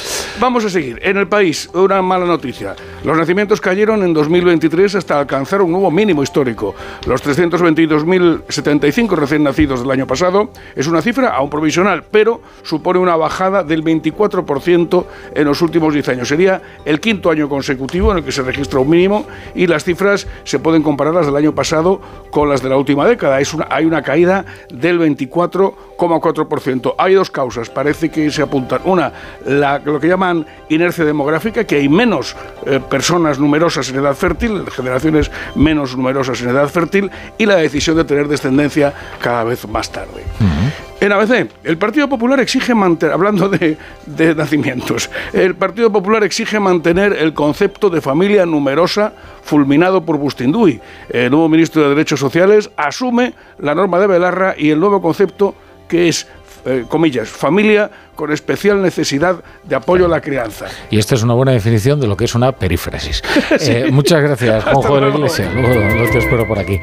Vamos 0.41 0.65
a 0.65 0.71
seguir. 0.71 1.01
En 1.03 1.17
el 1.17 1.27
país, 1.27 1.69
una 1.75 2.01
mala 2.01 2.25
noticia. 2.25 2.77
Los 3.03 3.17
nacimientos 3.19 3.61
cayeron 3.61 4.05
en 4.05 4.15
2023 4.15 4.95
hasta 4.95 5.19
alcanzar 5.19 5.63
un 5.63 5.73
nuevo 5.73 5.91
mínimo 5.91 6.23
histórico. 6.23 6.77
Los 7.07 7.25
322.075 7.25 9.17
recién 9.17 9.43
nacidos 9.43 9.81
del 9.81 9.91
año 9.91 10.07
pasado 10.07 10.51
es 10.77 10.87
una 10.87 11.03
cifra 11.03 11.31
aún 11.31 11.51
provisional, 11.51 12.05
pero 12.09 12.41
supone 12.63 13.01
una 13.01 13.17
bajada 13.17 13.65
del 13.65 13.83
24% 13.83 15.05
en 15.35 15.45
los 15.45 15.61
últimos 15.61 15.93
10 15.93 16.09
años. 16.11 16.29
Sería 16.29 16.63
el 16.85 17.01
quinto 17.01 17.31
año 17.31 17.49
consecutivo 17.49 18.13
en 18.13 18.19
el 18.19 18.25
que 18.25 18.31
se 18.31 18.43
registra 18.43 18.79
un 18.79 18.91
mínimo 18.91 19.27
y 19.57 19.67
las 19.67 19.83
cifras 19.83 20.29
se 20.45 20.61
pueden 20.61 20.85
comparar 20.85 21.15
las 21.15 21.27
del 21.27 21.35
año 21.35 21.53
pasado 21.55 22.01
con 22.31 22.49
las 22.49 22.63
de 22.63 22.69
la 22.69 22.77
última 22.77 23.07
década. 23.07 23.41
Es 23.41 23.53
una, 23.55 23.67
hay 23.71 23.85
una 23.87 23.98
caída 24.03 24.45
del 24.71 24.99
24,4%. 25.01 26.95
Hay 26.99 27.15
dos 27.15 27.31
causas, 27.31 27.71
parece 27.71 28.11
que 28.11 28.31
se 28.31 28.43
apuntan. 28.43 28.81
Una, 28.85 29.13
la, 29.47 29.79
lo 29.79 30.01
que 30.01 30.09
llaman 30.09 30.47
inercia 30.69 31.05
demográfica, 31.05 31.65
que 31.65 31.77
hay 31.77 31.89
menos 31.89 32.37
eh, 32.67 32.81
personas 32.89 33.39
numerosas 33.39 33.89
en 33.91 33.97
edad 33.97 34.15
fértil, 34.15 34.65
generaciones 34.71 35.31
menos 35.55 35.97
numerosas 35.97 36.41
en 36.43 36.51
edad 36.51 36.69
fértil, 36.69 37.11
y 37.37 37.47
la 37.47 37.57
decisión 37.57 37.97
de 37.97 38.05
tener 38.05 38.29
descendencia 38.29 38.93
cada 39.21 39.45
vez 39.45 39.67
más 39.69 39.91
tarde. 39.91 40.25
En 41.01 41.13
ABC, 41.13 41.49
el 41.63 41.79
Partido 41.79 42.09
Popular 42.09 42.41
exige 42.41 42.75
mantener, 42.75 43.15
hablando 43.15 43.49
de, 43.49 43.77
nacimientos, 44.35 45.09
el 45.33 45.55
Partido 45.55 45.93
Popular 45.93 46.25
exige 46.25 46.59
mantener 46.59 47.13
el 47.13 47.35
concepto 47.35 47.89
de 47.89 48.01
familia 48.01 48.45
numerosa 48.45 49.13
fulminado 49.45 50.05
por 50.05 50.19
Bustinduy. 50.19 50.81
El 51.09 51.31
nuevo 51.31 51.49
ministro 51.49 51.83
de 51.83 51.91
Derechos 51.91 52.19
Sociales 52.19 52.71
asume 52.77 53.35
la 53.61 53.77
norma 53.77 54.01
de 54.01 54.09
Belarra 54.09 54.57
y 54.59 54.71
el 54.71 54.81
nuevo 54.81 55.01
concepto 55.01 55.55
que 55.87 56.09
es, 56.09 56.27
eh, 56.69 56.85
comillas, 56.87 57.29
familia 57.29 57.91
con 58.15 58.33
especial 58.33 58.83
necesidad 58.83 59.37
de 59.65 59.75
apoyo 59.75 60.05
a 60.07 60.09
la 60.09 60.21
crianza. 60.21 60.67
Y 60.91 60.99
esta 60.99 61.15
es 61.15 61.23
una 61.23 61.35
buena 61.35 61.53
definición 61.53 62.01
de 62.01 62.07
lo 62.09 62.17
que 62.17 62.25
es 62.25 62.35
una 62.35 62.53
perífrasis. 62.53 63.23
Sí. 63.59 63.73
Eh, 63.73 63.91
muchas 63.91 64.21
gracias, 64.23 64.63
Juanjo 64.73 64.95
de 64.97 65.01
la. 65.01 65.09
Iglesia. 65.09 65.51
Luego, 65.53 65.75
luego 65.75 66.13
te 66.13 66.19
espero 66.19 66.47
por 66.47 66.59
aquí. 66.59 66.79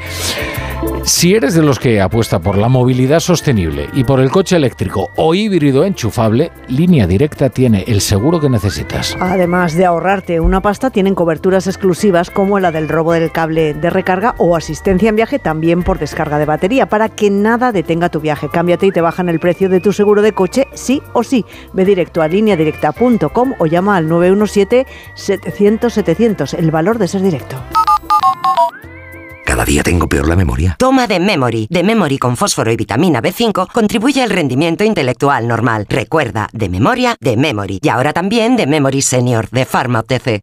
Si 1.04 1.34
eres 1.34 1.54
de 1.54 1.62
los 1.62 1.78
que 1.78 2.00
apuesta 2.00 2.40
por 2.40 2.58
la 2.58 2.68
movilidad 2.68 3.20
sostenible 3.20 3.88
y 3.94 4.04
por 4.04 4.20
el 4.20 4.30
coche 4.30 4.56
eléctrico 4.56 5.10
o 5.16 5.34
híbrido 5.34 5.84
enchufable, 5.84 6.50
Línea 6.68 7.06
Directa 7.06 7.48
tiene 7.48 7.84
el 7.86 8.00
seguro 8.00 8.40
que 8.40 8.50
necesitas. 8.50 9.16
Además 9.20 9.74
de 9.74 9.84
ahorrarte 9.84 10.40
una 10.40 10.60
pasta, 10.60 10.90
tienen 10.90 11.14
coberturas 11.14 11.66
exclusivas 11.66 12.30
como 12.30 12.58
la 12.58 12.72
del 12.72 12.88
robo 12.88 13.12
del 13.12 13.30
cable 13.30 13.72
de 13.72 13.88
recarga 13.88 14.34
o 14.38 14.56
asistencia 14.56 15.08
en 15.08 15.16
viaje 15.16 15.38
también 15.38 15.82
por 15.82 15.98
descarga 15.98 16.38
de 16.38 16.44
batería 16.44 16.86
para 16.86 17.08
que 17.08 17.30
nada 17.30 17.72
detenga 17.72 18.08
tu 18.08 18.20
viaje. 18.20 18.48
Cámbiate 18.52 18.86
y 18.86 18.92
te 18.92 19.00
bajan 19.00 19.28
el 19.28 19.38
precio 19.38 19.68
de 19.68 19.75
tu 19.80 19.92
seguro 19.92 20.22
de 20.22 20.32
coche 20.32 20.66
sí 20.74 21.02
o 21.12 21.22
sí. 21.22 21.44
Ve 21.72 21.84
directo 21.84 22.22
a 22.22 22.28
lineadirecta.com 22.28 23.54
o 23.58 23.66
llama 23.66 23.96
al 23.96 24.08
917-700-700. 24.08 26.58
El 26.58 26.70
valor 26.70 26.98
de 26.98 27.08
ser 27.08 27.22
directo. 27.22 27.56
Cada 29.44 29.64
día 29.64 29.82
tengo 29.82 30.08
peor 30.08 30.28
la 30.28 30.36
memoria. 30.36 30.76
Toma 30.78 31.06
de 31.06 31.18
Memory. 31.18 31.68
De 31.70 31.82
Memory 31.82 32.18
con 32.18 32.36
fósforo 32.36 32.70
y 32.70 32.76
vitamina 32.76 33.22
B5 33.22 33.72
contribuye 33.72 34.22
al 34.22 34.30
rendimiento 34.30 34.84
intelectual 34.84 35.48
normal. 35.48 35.86
Recuerda, 35.88 36.48
de 36.52 36.68
memoria, 36.68 37.16
de 37.20 37.36
Memory. 37.36 37.78
Y 37.80 37.88
ahora 37.88 38.12
también 38.12 38.56
de 38.56 38.66
Memory 38.66 39.02
Senior, 39.02 39.48
de 39.50 39.64
Pharma 39.64 40.00
OTC. 40.00 40.42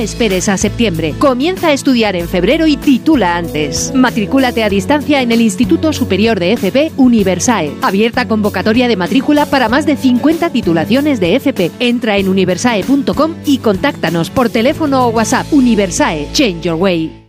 Esperes 0.00 0.48
a 0.48 0.56
septiembre. 0.56 1.14
Comienza 1.18 1.68
a 1.68 1.72
estudiar 1.72 2.16
en 2.16 2.26
febrero 2.26 2.66
y 2.66 2.76
titula 2.76 3.36
antes. 3.36 3.92
Matricúlate 3.94 4.64
a 4.64 4.68
distancia 4.68 5.20
en 5.22 5.30
el 5.30 5.40
Instituto 5.40 5.92
Superior 5.92 6.40
de 6.40 6.52
FP 6.52 6.92
Universae. 6.96 7.72
Abierta 7.82 8.26
convocatoria 8.26 8.88
de 8.88 8.96
matrícula 8.96 9.46
para 9.46 9.68
más 9.68 9.86
de 9.86 9.96
50 9.96 10.50
titulaciones 10.50 11.20
de 11.20 11.36
FP. 11.36 11.70
Entra 11.80 12.16
en 12.16 12.28
universae.com 12.28 13.34
y 13.44 13.58
contáctanos 13.58 14.30
por 14.30 14.48
teléfono 14.48 15.06
o 15.06 15.10
WhatsApp. 15.10 15.46
Universae, 15.52 16.28
Change 16.32 16.62
Your 16.62 16.76
Way. 16.76 17.20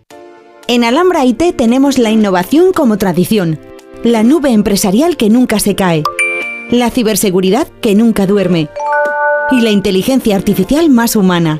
En 0.67 0.85
Alhambra 0.85 1.25
IT 1.25 1.57
tenemos 1.57 1.97
la 1.97 2.11
innovación 2.11 2.71
como 2.71 2.97
tradición, 2.97 3.59
la 4.03 4.23
nube 4.23 4.51
empresarial 4.51 5.17
que 5.17 5.29
nunca 5.29 5.59
se 5.59 5.75
cae, 5.75 6.03
la 6.69 6.89
ciberseguridad 6.89 7.67
que 7.81 7.93
nunca 7.93 8.25
duerme 8.25 8.69
y 9.51 9.59
la 9.59 9.71
inteligencia 9.71 10.35
artificial 10.37 10.89
más 10.89 11.17
humana. 11.17 11.59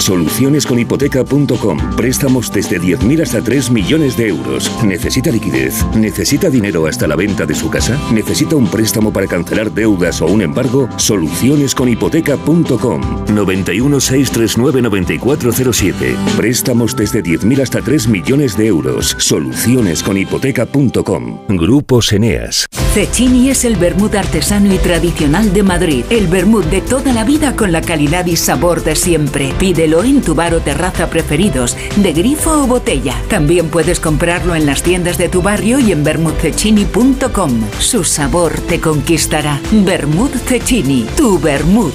Solucionesconhipoteca.com. 0.00 1.96
Préstamos 1.96 2.52
desde 2.52 2.80
10.000 2.80 3.22
hasta 3.22 3.42
3 3.42 3.70
millones 3.70 4.16
de 4.16 4.28
euros. 4.28 4.70
¿Necesita 4.84 5.30
liquidez? 5.30 5.84
¿Necesita 5.94 6.48
dinero 6.50 6.86
hasta 6.86 7.06
la 7.06 7.16
venta 7.16 7.44
de 7.46 7.54
su 7.54 7.70
casa? 7.70 7.98
¿Necesita 8.12 8.56
un 8.56 8.66
préstamo 8.66 9.12
para 9.12 9.26
cancelar 9.26 9.72
deudas 9.72 10.22
o 10.22 10.26
un 10.26 10.42
embargo? 10.42 10.88
Solucionesconhipoteca.com. 10.96 13.00
91 13.34 14.00
639 14.00 14.82
9407. 14.82 16.16
Préstamos 16.36 16.96
desde 16.96 17.22
10.000 17.22 17.62
hasta 17.62 17.80
3 17.82 18.08
millones 18.08 18.56
de 18.56 18.66
euros. 18.66 19.14
Solucionesconhipoteca.com. 19.18 21.46
Grupos 21.48 22.12
Eneas. 22.12 22.66
Cecchini 22.94 23.50
es 23.50 23.64
el 23.64 23.76
vermut 23.76 24.14
artesano 24.14 24.74
y 24.74 24.78
tradicional 24.78 25.52
de 25.52 25.62
Madrid. 25.62 26.04
El 26.10 26.26
vermut 26.26 26.64
de 26.66 26.80
toda 26.80 27.12
la 27.12 27.24
vida 27.24 27.54
con 27.54 27.70
la 27.70 27.82
calidad 27.82 28.26
y 28.26 28.34
sabor 28.36 28.82
de 28.82 28.96
siempre. 28.96 29.52
Pídelo 29.90 30.08
en 30.08 30.22
tu 30.22 30.36
bar 30.36 30.54
o 30.54 30.60
terraza 30.60 31.10
preferidos, 31.10 31.76
de 31.96 32.12
grifo 32.12 32.62
o 32.62 32.66
botella. 32.68 33.20
También 33.28 33.70
puedes 33.70 33.98
comprarlo 33.98 34.54
en 34.54 34.64
las 34.64 34.84
tiendas 34.84 35.18
de 35.18 35.28
tu 35.28 35.42
barrio 35.42 35.80
y 35.80 35.90
en 35.90 36.04
vermutcecchini.com. 36.04 37.50
Su 37.80 38.04
sabor 38.04 38.52
te 38.68 38.80
conquistará. 38.80 39.60
Vermut 39.72 40.32
Cecchini, 40.46 41.06
tu 41.16 41.40
vermut. 41.40 41.94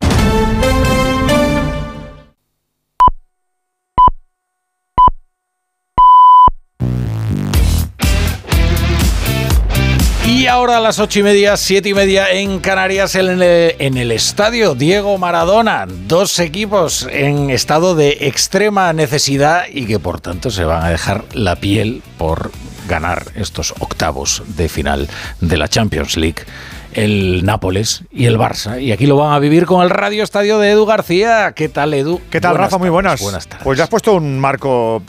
Y 10.31 10.47
ahora 10.47 10.77
a 10.77 10.79
las 10.79 10.97
ocho 10.99 11.19
y 11.19 11.23
media, 11.23 11.57
siete 11.57 11.89
y 11.89 11.93
media 11.93 12.31
en 12.31 12.59
Canarias, 12.59 13.15
en 13.15 13.41
el, 13.41 13.75
en 13.77 13.97
el 13.97 14.13
estadio 14.13 14.75
Diego 14.75 15.17
Maradona. 15.17 15.85
Dos 16.07 16.39
equipos 16.39 17.05
en 17.11 17.49
estado 17.49 17.95
de 17.95 18.17
extrema 18.21 18.93
necesidad 18.93 19.65
y 19.69 19.85
que 19.85 19.99
por 19.99 20.21
tanto 20.21 20.49
se 20.49 20.63
van 20.63 20.83
a 20.85 20.89
dejar 20.89 21.25
la 21.33 21.57
piel 21.57 22.01
por 22.17 22.51
ganar 22.87 23.25
estos 23.35 23.73
octavos 23.79 24.41
de 24.55 24.69
final 24.69 25.09
de 25.41 25.57
la 25.57 25.67
Champions 25.67 26.15
League 26.15 26.45
el 26.93 27.45
Nápoles 27.45 28.03
y 28.11 28.25
el 28.25 28.37
Barça. 28.37 28.81
Y 28.81 28.93
aquí 28.93 29.07
lo 29.07 29.17
van 29.17 29.33
a 29.33 29.39
vivir 29.39 29.65
con 29.65 29.83
el 29.83 29.89
Radio 29.89 30.23
Estadio 30.23 30.59
de 30.59 30.71
Edu 30.71 30.85
García. 30.85 31.53
¿Qué 31.55 31.69
tal, 31.69 31.93
Edu? 31.93 32.21
¿Qué 32.29 32.39
tal, 32.39 32.51
Buenas 32.51 32.67
Rafa? 32.67 32.77
Muy 32.77 32.89
buenas. 32.89 33.21
Buenas 33.21 33.47
tardes. 33.47 33.63
Pues 33.63 33.77
ya 33.77 33.83
has 33.83 33.89
puesto 33.89 34.13
un 34.13 34.39
marco 34.39 35.03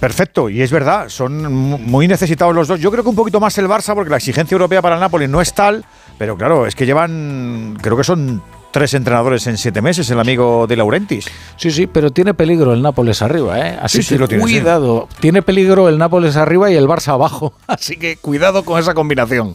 perfecto, 0.00 0.48
y 0.50 0.62
es 0.62 0.70
verdad, 0.70 1.08
son 1.08 1.52
mu- 1.52 1.78
muy 1.78 2.06
necesitados 2.08 2.54
los 2.54 2.68
dos. 2.68 2.80
Yo 2.80 2.90
creo 2.90 3.02
que 3.02 3.10
un 3.10 3.16
poquito 3.16 3.40
más 3.40 3.56
el 3.58 3.66
Barça, 3.68 3.94
porque 3.94 4.10
la 4.10 4.16
exigencia 4.16 4.54
europea 4.54 4.82
para 4.82 4.94
el 4.96 5.00
Nápoles 5.00 5.28
no 5.28 5.40
es 5.40 5.52
tal, 5.54 5.84
pero 6.18 6.36
claro, 6.36 6.66
es 6.66 6.74
que 6.74 6.86
llevan, 6.86 7.76
creo 7.82 7.96
que 7.96 8.04
son 8.04 8.42
tres 8.72 8.92
entrenadores 8.94 9.46
en 9.46 9.56
siete 9.56 9.80
meses, 9.80 10.10
el 10.10 10.20
amigo 10.20 10.66
de 10.66 10.76
Laurentis. 10.76 11.26
Sí, 11.56 11.70
sí, 11.70 11.86
pero 11.86 12.10
tiene 12.10 12.34
peligro 12.34 12.74
el 12.74 12.82
Nápoles 12.82 13.22
arriba, 13.22 13.58
¿eh? 13.58 13.78
Así 13.80 13.98
Sí, 13.98 14.02
sí, 14.02 14.14
que 14.14 14.18
lo 14.20 14.28
tiene, 14.28 14.44
sí. 14.44 14.50
cuidado. 14.52 15.08
Tiene 15.20 15.40
peligro 15.42 15.88
el 15.88 15.96
Nápoles 15.96 16.36
arriba 16.36 16.70
y 16.70 16.74
el 16.76 16.86
Barça 16.86 17.12
abajo. 17.14 17.54
Así 17.66 17.96
que 17.96 18.16
cuidado 18.16 18.64
con 18.64 18.78
esa 18.78 18.92
combinación. 18.92 19.54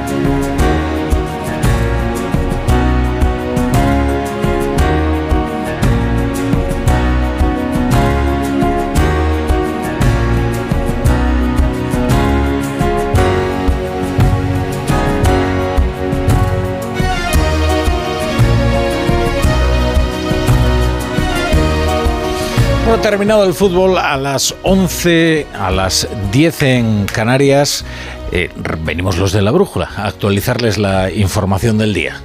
Terminado 22.99 23.45
el 23.45 23.53
fútbol 23.53 23.97
a 23.97 24.15
las 24.17 24.53
11, 24.63 25.47
a 25.53 25.71
las 25.71 26.07
10 26.31 26.63
en 26.63 27.05
Canarias, 27.05 27.83
eh, 28.31 28.49
venimos 28.83 29.17
los 29.17 29.31
de 29.31 29.41
la 29.41 29.51
brújula 29.51 29.89
a 29.95 30.07
actualizarles 30.07 30.77
la 30.77 31.09
información 31.09 31.77
del 31.77 31.93
día. 31.93 32.21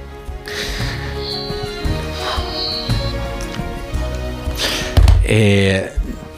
Eh, 5.23 5.96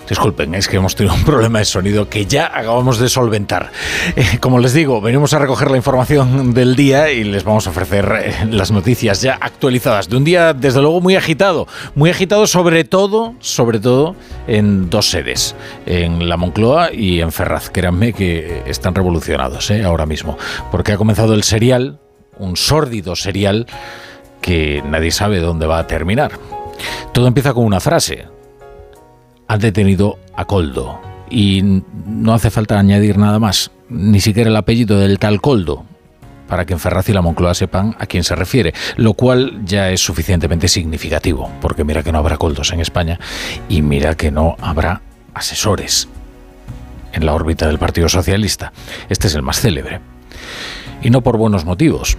disculpen, 0.09 0.55
es 0.55 0.67
que 0.67 0.77
hemos 0.77 0.95
tenido 0.95 1.15
un 1.15 1.23
problema 1.23 1.59
de 1.59 1.65
sonido 1.65 2.09
que 2.09 2.25
ya 2.25 2.47
acabamos 2.47 2.99
de 2.99 3.09
solventar. 3.09 3.71
Eh, 4.15 4.39
como 4.39 4.59
les 4.59 4.73
digo, 4.73 5.01
venimos 5.01 5.33
a 5.33 5.39
recoger 5.39 5.69
la 5.69 5.77
información 5.77 6.53
del 6.53 6.75
día 6.75 7.11
y 7.11 7.23
les 7.23 7.43
vamos 7.43 7.67
a 7.67 7.69
ofrecer 7.69 8.11
eh, 8.23 8.47
las 8.49 8.71
noticias 8.71 9.21
ya 9.21 9.37
actualizadas 9.39 10.09
de 10.09 10.17
un 10.17 10.23
día, 10.23 10.53
desde 10.53 10.81
luego, 10.81 10.99
muy 10.99 11.15
agitado. 11.15 11.67
Muy 11.95 12.09
agitado 12.09 12.47
sobre 12.47 12.83
todo, 12.83 13.35
sobre 13.39 13.79
todo, 13.79 14.15
en 14.47 14.89
dos 14.89 15.09
sedes, 15.09 15.55
en 15.85 16.27
la 16.27 16.37
Moncloa 16.37 16.91
y 16.91 17.21
en 17.21 17.31
Ferraz. 17.31 17.69
Créanme 17.69 18.13
que 18.13 18.63
están 18.65 18.95
revolucionados 18.95 19.69
eh, 19.69 19.83
ahora 19.83 20.05
mismo, 20.05 20.37
porque 20.71 20.93
ha 20.93 20.97
comenzado 20.97 21.33
el 21.35 21.43
serial, 21.43 21.99
un 22.37 22.57
sórdido 22.57 23.15
serial 23.15 23.67
que 24.41 24.81
nadie 24.85 25.11
sabe 25.11 25.39
dónde 25.39 25.67
va 25.67 25.79
a 25.79 25.87
terminar. 25.87 26.31
Todo 27.13 27.27
empieza 27.27 27.53
con 27.53 27.65
una 27.65 27.79
frase. 27.79 28.38
Han 29.49 29.59
detenido 29.59 30.19
a 30.35 30.45
Coldo. 30.45 31.01
Y 31.29 31.61
no 32.05 32.33
hace 32.33 32.51
falta 32.51 32.79
añadir 32.79 33.17
nada 33.17 33.39
más, 33.39 33.71
ni 33.89 34.21
siquiera 34.21 34.49
el 34.49 34.55
apellido 34.55 34.99
del 34.99 35.19
tal 35.19 35.41
Coldo, 35.41 35.85
para 36.47 36.65
que 36.65 36.73
en 36.73 36.79
Ferraz 36.79 37.09
y 37.09 37.13
la 37.13 37.21
Moncloa 37.21 37.53
sepan 37.55 37.95
a 37.99 38.05
quién 38.05 38.23
se 38.23 38.35
refiere, 38.35 38.73
lo 38.95 39.13
cual 39.15 39.61
ya 39.65 39.89
es 39.89 40.01
suficientemente 40.01 40.67
significativo, 40.67 41.51
porque 41.61 41.83
mira 41.83 42.03
que 42.03 42.11
no 42.11 42.19
habrá 42.19 42.37
Coldos 42.37 42.71
en 42.73 42.79
España 42.79 43.19
y 43.67 43.81
mira 43.81 44.15
que 44.15 44.31
no 44.31 44.55
habrá 44.61 45.01
asesores 45.33 46.07
en 47.11 47.25
la 47.25 47.33
órbita 47.33 47.65
del 47.67 47.79
Partido 47.79 48.07
Socialista. 48.07 48.71
Este 49.09 49.27
es 49.27 49.35
el 49.35 49.41
más 49.41 49.59
célebre. 49.59 49.99
Y 51.01 51.09
no 51.09 51.21
por 51.21 51.37
buenos 51.37 51.65
motivos. 51.65 52.17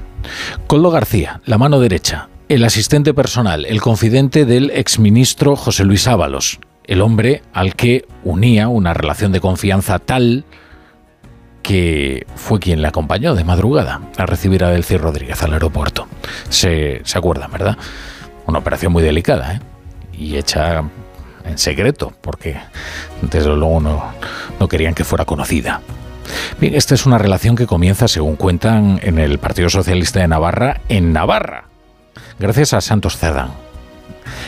Coldo 0.66 0.90
García, 0.90 1.42
la 1.44 1.58
mano 1.58 1.78
derecha, 1.78 2.28
el 2.48 2.64
asistente 2.64 3.14
personal, 3.14 3.66
el 3.66 3.80
confidente 3.80 4.44
del 4.46 4.70
exministro 4.70 5.54
José 5.54 5.84
Luis 5.84 6.08
Ábalos, 6.08 6.58
el 6.90 7.02
hombre 7.02 7.42
al 7.52 7.76
que 7.76 8.04
unía 8.24 8.68
una 8.68 8.92
relación 8.92 9.30
de 9.30 9.40
confianza 9.40 10.00
tal 10.00 10.44
que 11.62 12.26
fue 12.34 12.58
quien 12.58 12.82
le 12.82 12.88
acompañó 12.88 13.36
de 13.36 13.44
madrugada 13.44 14.00
a 14.16 14.26
recibir 14.26 14.64
a 14.64 14.70
Delcy 14.70 14.96
Rodríguez 14.96 15.40
al 15.44 15.52
aeropuerto. 15.52 16.08
Se, 16.48 17.00
se 17.04 17.16
acuerdan, 17.16 17.52
¿verdad? 17.52 17.78
Una 18.46 18.58
operación 18.58 18.92
muy 18.92 19.04
delicada, 19.04 19.54
¿eh? 19.54 19.60
Y 20.12 20.36
hecha 20.36 20.82
en 21.44 21.58
secreto, 21.58 22.12
porque 22.20 22.56
desde 23.22 23.54
luego 23.54 23.80
no, 23.80 24.02
no 24.58 24.68
querían 24.68 24.94
que 24.94 25.04
fuera 25.04 25.24
conocida. 25.24 25.82
Bien, 26.60 26.74
esta 26.74 26.96
es 26.96 27.06
una 27.06 27.18
relación 27.18 27.54
que 27.54 27.68
comienza, 27.68 28.08
según 28.08 28.34
cuentan, 28.34 28.98
en 29.04 29.20
el 29.20 29.38
Partido 29.38 29.68
Socialista 29.68 30.18
de 30.18 30.26
Navarra, 30.26 30.80
en 30.88 31.12
Navarra, 31.12 31.66
gracias 32.40 32.72
a 32.74 32.80
Santos 32.80 33.16
Cerdán. 33.16 33.69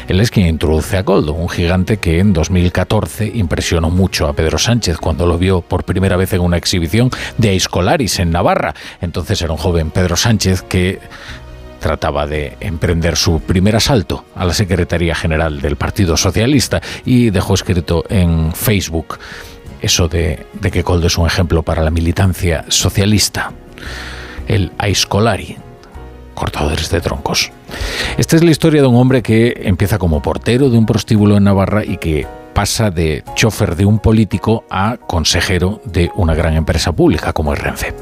Él 0.08 0.20
es 0.20 0.30
quien 0.30 0.46
introduce 0.46 0.96
a 0.96 1.04
Coldo, 1.04 1.32
un 1.32 1.48
gigante 1.48 1.98
que 1.98 2.18
en 2.18 2.32
2014 2.32 3.30
impresionó 3.34 3.90
mucho 3.90 4.26
a 4.26 4.32
Pedro 4.32 4.58
Sánchez 4.58 4.98
cuando 4.98 5.26
lo 5.26 5.38
vio 5.38 5.60
por 5.60 5.84
primera 5.84 6.16
vez 6.16 6.32
en 6.32 6.40
una 6.40 6.56
exhibición 6.56 7.10
de 7.38 7.50
Aiscolaris 7.50 8.18
en 8.18 8.30
Navarra. 8.30 8.74
Entonces 9.00 9.40
era 9.42 9.52
un 9.52 9.58
joven 9.58 9.90
Pedro 9.90 10.16
Sánchez 10.16 10.62
que 10.62 11.00
trataba 11.80 12.26
de 12.26 12.56
emprender 12.60 13.16
su 13.16 13.40
primer 13.40 13.76
asalto 13.76 14.24
a 14.36 14.44
la 14.44 14.54
Secretaría 14.54 15.14
General 15.14 15.60
del 15.60 15.76
Partido 15.76 16.16
Socialista 16.16 16.80
y 17.04 17.30
dejó 17.30 17.54
escrito 17.54 18.04
en 18.08 18.52
Facebook 18.54 19.18
eso 19.82 20.06
de, 20.06 20.46
que 20.70 20.84
Coldo 20.84 21.08
es 21.08 21.18
un 21.18 21.26
ejemplo 21.26 21.64
para 21.64 21.82
la 21.82 21.90
militancia 21.90 22.64
socialista. 22.68 23.52
El 24.46 24.70
Aiscolari, 24.78 25.56
cortadores 26.34 26.90
de 26.90 27.00
troncos. 27.00 27.50
Esta 28.16 28.36
es 28.36 28.44
la 28.44 28.50
historia 28.50 28.82
de 28.82 28.88
un 28.88 28.96
hombre 28.96 29.22
que 29.22 29.62
empieza 29.64 29.98
como 29.98 30.22
portero 30.22 30.70
de 30.70 30.78
un 30.78 30.86
prostíbulo 30.86 31.36
en 31.36 31.44
Navarra 31.44 31.84
y 31.84 31.96
que 31.98 32.26
pasa 32.52 32.90
de 32.90 33.24
chofer 33.34 33.76
de 33.76 33.86
un 33.86 33.98
político 33.98 34.64
a 34.70 34.96
consejero 34.98 35.80
de 35.84 36.10
una 36.14 36.34
gran 36.34 36.54
empresa 36.54 36.92
pública 36.92 37.32
como 37.32 37.52
es 37.54 37.60
Renfe. 37.60 37.94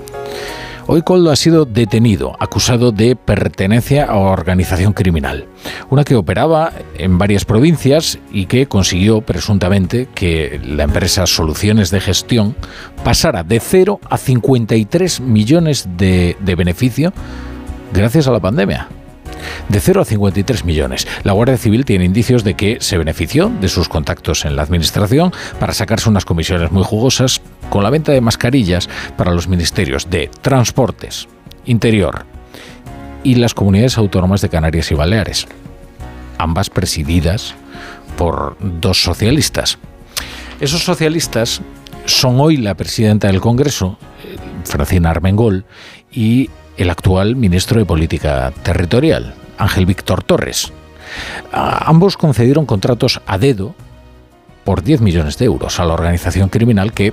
Hoy 0.93 1.02
Coldo 1.02 1.31
ha 1.31 1.36
sido 1.36 1.66
detenido, 1.66 2.35
acusado 2.40 2.90
de 2.90 3.15
pertenencia 3.15 4.07
a 4.07 4.16
organización 4.16 4.93
criminal, 4.93 5.47
una 5.89 6.02
que 6.02 6.16
operaba 6.16 6.73
en 6.98 7.16
varias 7.16 7.44
provincias 7.44 8.19
y 8.32 8.47
que 8.47 8.66
consiguió 8.66 9.20
presuntamente 9.20 10.09
que 10.12 10.61
la 10.65 10.82
empresa 10.82 11.28
Soluciones 11.28 11.90
de 11.90 12.01
Gestión 12.01 12.57
pasara 13.05 13.44
de 13.44 13.61
0 13.61 14.01
a 14.11 14.19
53 14.19 15.20
millones 15.20 15.89
de, 15.97 16.36
de 16.40 16.55
beneficio 16.57 17.12
gracias 17.93 18.27
a 18.27 18.33
la 18.33 18.41
pandemia 18.41 18.89
de 19.69 19.81
0 19.81 20.03
a 20.03 20.05
53 20.05 20.65
millones. 20.65 21.07
La 21.23 21.33
Guardia 21.33 21.57
Civil 21.57 21.85
tiene 21.85 22.05
indicios 22.05 22.45
de 22.45 22.55
que 22.55 22.79
se 22.81 22.99
benefició 22.99 23.51
de 23.61 23.69
sus 23.69 23.89
contactos 23.89 24.45
en 24.45 24.57
la 24.57 24.62
Administración 24.62 25.33
para 25.59 25.73
sacarse 25.73 26.09
unas 26.09 26.25
comisiones 26.25 26.73
muy 26.73 26.83
jugosas 26.83 27.41
con 27.69 27.85
la 27.85 27.91
venta 27.91 28.12
de 28.12 28.21
mascarillas 28.21 28.89
para 29.17 29.33
los 29.33 29.49
ministerios 29.49 30.11
de 30.11 30.29
Transportes, 30.43 31.29
Interior 31.67 32.25
y 33.23 33.37
las 33.37 33.55
comunidades 33.55 33.99
autónomas 33.99 34.41
de 34.41 34.49
Canarias 34.49 34.91
y 34.91 34.95
Baleares, 34.95 35.47
ambas 36.39 36.71
presididas 36.71 37.55
por 38.17 38.57
dos 38.61 39.03
socialistas. 39.03 39.79
Esos 40.61 40.83
socialistas 40.83 41.61
son 42.07 42.41
hoy 42.41 42.57
la 42.57 42.75
presidenta 42.75 43.29
del 43.29 43.41
Congreso, 43.41 43.99
eh, 44.25 44.37
Francina 44.65 45.11
Armengol, 45.11 45.65
y 46.11 46.51
el 46.77 46.91
actual 46.91 47.37
ministro 47.37 47.79
de 47.79 47.87
Política 47.87 48.53
Territorial, 48.63 49.35
Ángel 49.59 49.87
Víctor 49.87 50.23
Torres. 50.23 50.73
ambos 51.53 52.17
concedieron 52.17 52.67
contratos 52.67 53.21
a 53.27 53.39
dedo 53.39 53.75
por 54.65 54.83
10 54.83 55.01
millones 55.01 55.39
de 55.39 55.47
euros 55.47 55.81
a 55.81 55.85
la 55.85 55.95
organización 55.95 56.49
criminal 56.49 56.93
que 56.93 57.13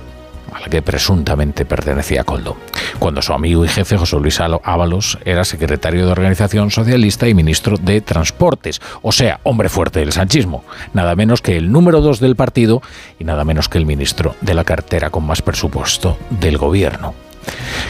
a 0.52 0.60
la 0.60 0.68
que 0.68 0.82
presuntamente 0.82 1.64
pertenecía 1.64 2.24
Coldo, 2.24 2.56
cuando 2.98 3.22
su 3.22 3.32
amigo 3.32 3.64
y 3.64 3.68
jefe 3.68 3.98
José 3.98 4.16
Luis 4.16 4.40
Ábalos 4.40 5.18
era 5.24 5.44
secretario 5.44 6.06
de 6.06 6.12
Organización 6.12 6.70
Socialista 6.70 7.28
y 7.28 7.34
ministro 7.34 7.76
de 7.76 8.00
Transportes, 8.00 8.80
o 9.02 9.12
sea, 9.12 9.40
hombre 9.42 9.68
fuerte 9.68 10.00
del 10.00 10.12
sanchismo, 10.12 10.64
nada 10.92 11.14
menos 11.16 11.42
que 11.42 11.56
el 11.56 11.70
número 11.70 12.00
dos 12.00 12.20
del 12.20 12.36
partido 12.36 12.82
y 13.18 13.24
nada 13.24 13.44
menos 13.44 13.68
que 13.68 13.78
el 13.78 13.86
ministro 13.86 14.36
de 14.40 14.54
la 14.54 14.64
cartera 14.64 15.10
con 15.10 15.26
más 15.26 15.42
presupuesto 15.42 16.16
del 16.30 16.58
gobierno. 16.58 17.27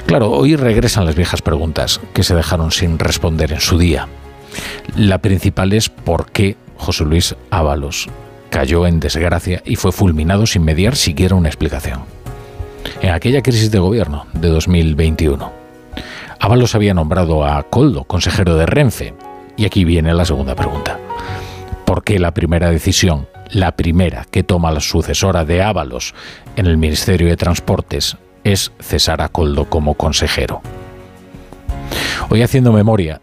Claro, 0.07 0.31
hoy 0.31 0.57
regresan 0.57 1.05
las 1.05 1.17
viejas 1.17 1.43
preguntas 1.43 2.01
que 2.15 2.23
se 2.23 2.35
dejaron 2.35 2.71
sin 2.71 2.99
responder 2.99 3.53
en 3.53 3.61
su 3.61 3.79
día. 3.79 4.09
La 4.97 5.19
principal 5.19 5.73
es 5.73 5.89
por 5.89 6.31
qué 6.31 6.57
José 6.77 7.05
Luis 7.05 7.37
Ábalos 7.51 8.09
cayó 8.51 8.87
en 8.87 9.01
desgracia 9.01 9.63
y 9.65 9.77
fue 9.77 9.93
fulminado 9.93 10.47
sin 10.47 10.65
mediar 10.65 10.97
siquiera 10.97 11.35
una 11.35 11.49
explicación. 11.49 12.03
En 13.03 13.11
aquella 13.11 13.43
crisis 13.43 13.71
de 13.71 13.79
gobierno 13.79 14.27
de 14.33 14.49
2021, 14.49 15.53
Ábalos 16.41 16.75
había 16.75 16.95
nombrado 16.95 17.45
a 17.45 17.63
Coldo 17.65 18.05
consejero 18.05 18.57
de 18.57 18.67
Renfe. 18.67 19.15
Y 19.57 19.67
aquí 19.67 19.85
viene 19.85 20.15
la 20.15 20.25
segunda 20.25 20.55
pregunta. 20.55 20.99
¿Por 21.85 22.05
qué 22.05 22.19
la 22.19 22.33
primera 22.33 22.71
decisión, 22.71 23.29
la 23.51 23.73
primera 23.73 24.25
que 24.31 24.45
toma 24.45 24.71
la 24.71 24.81
sucesora 24.81 25.45
de 25.45 25.63
Ábalos 25.63 26.15
en 26.55 26.67
el 26.67 26.77
Ministerio 26.77 27.29
de 27.29 27.37
Transportes, 27.37 28.17
es 28.53 28.73
cesar 28.81 29.21
a 29.21 29.29
Coldo 29.29 29.67
como 29.67 29.95
consejero. 29.95 30.63
Hoy 32.31 32.43
haciendo 32.43 32.73
memoria, 32.73 33.21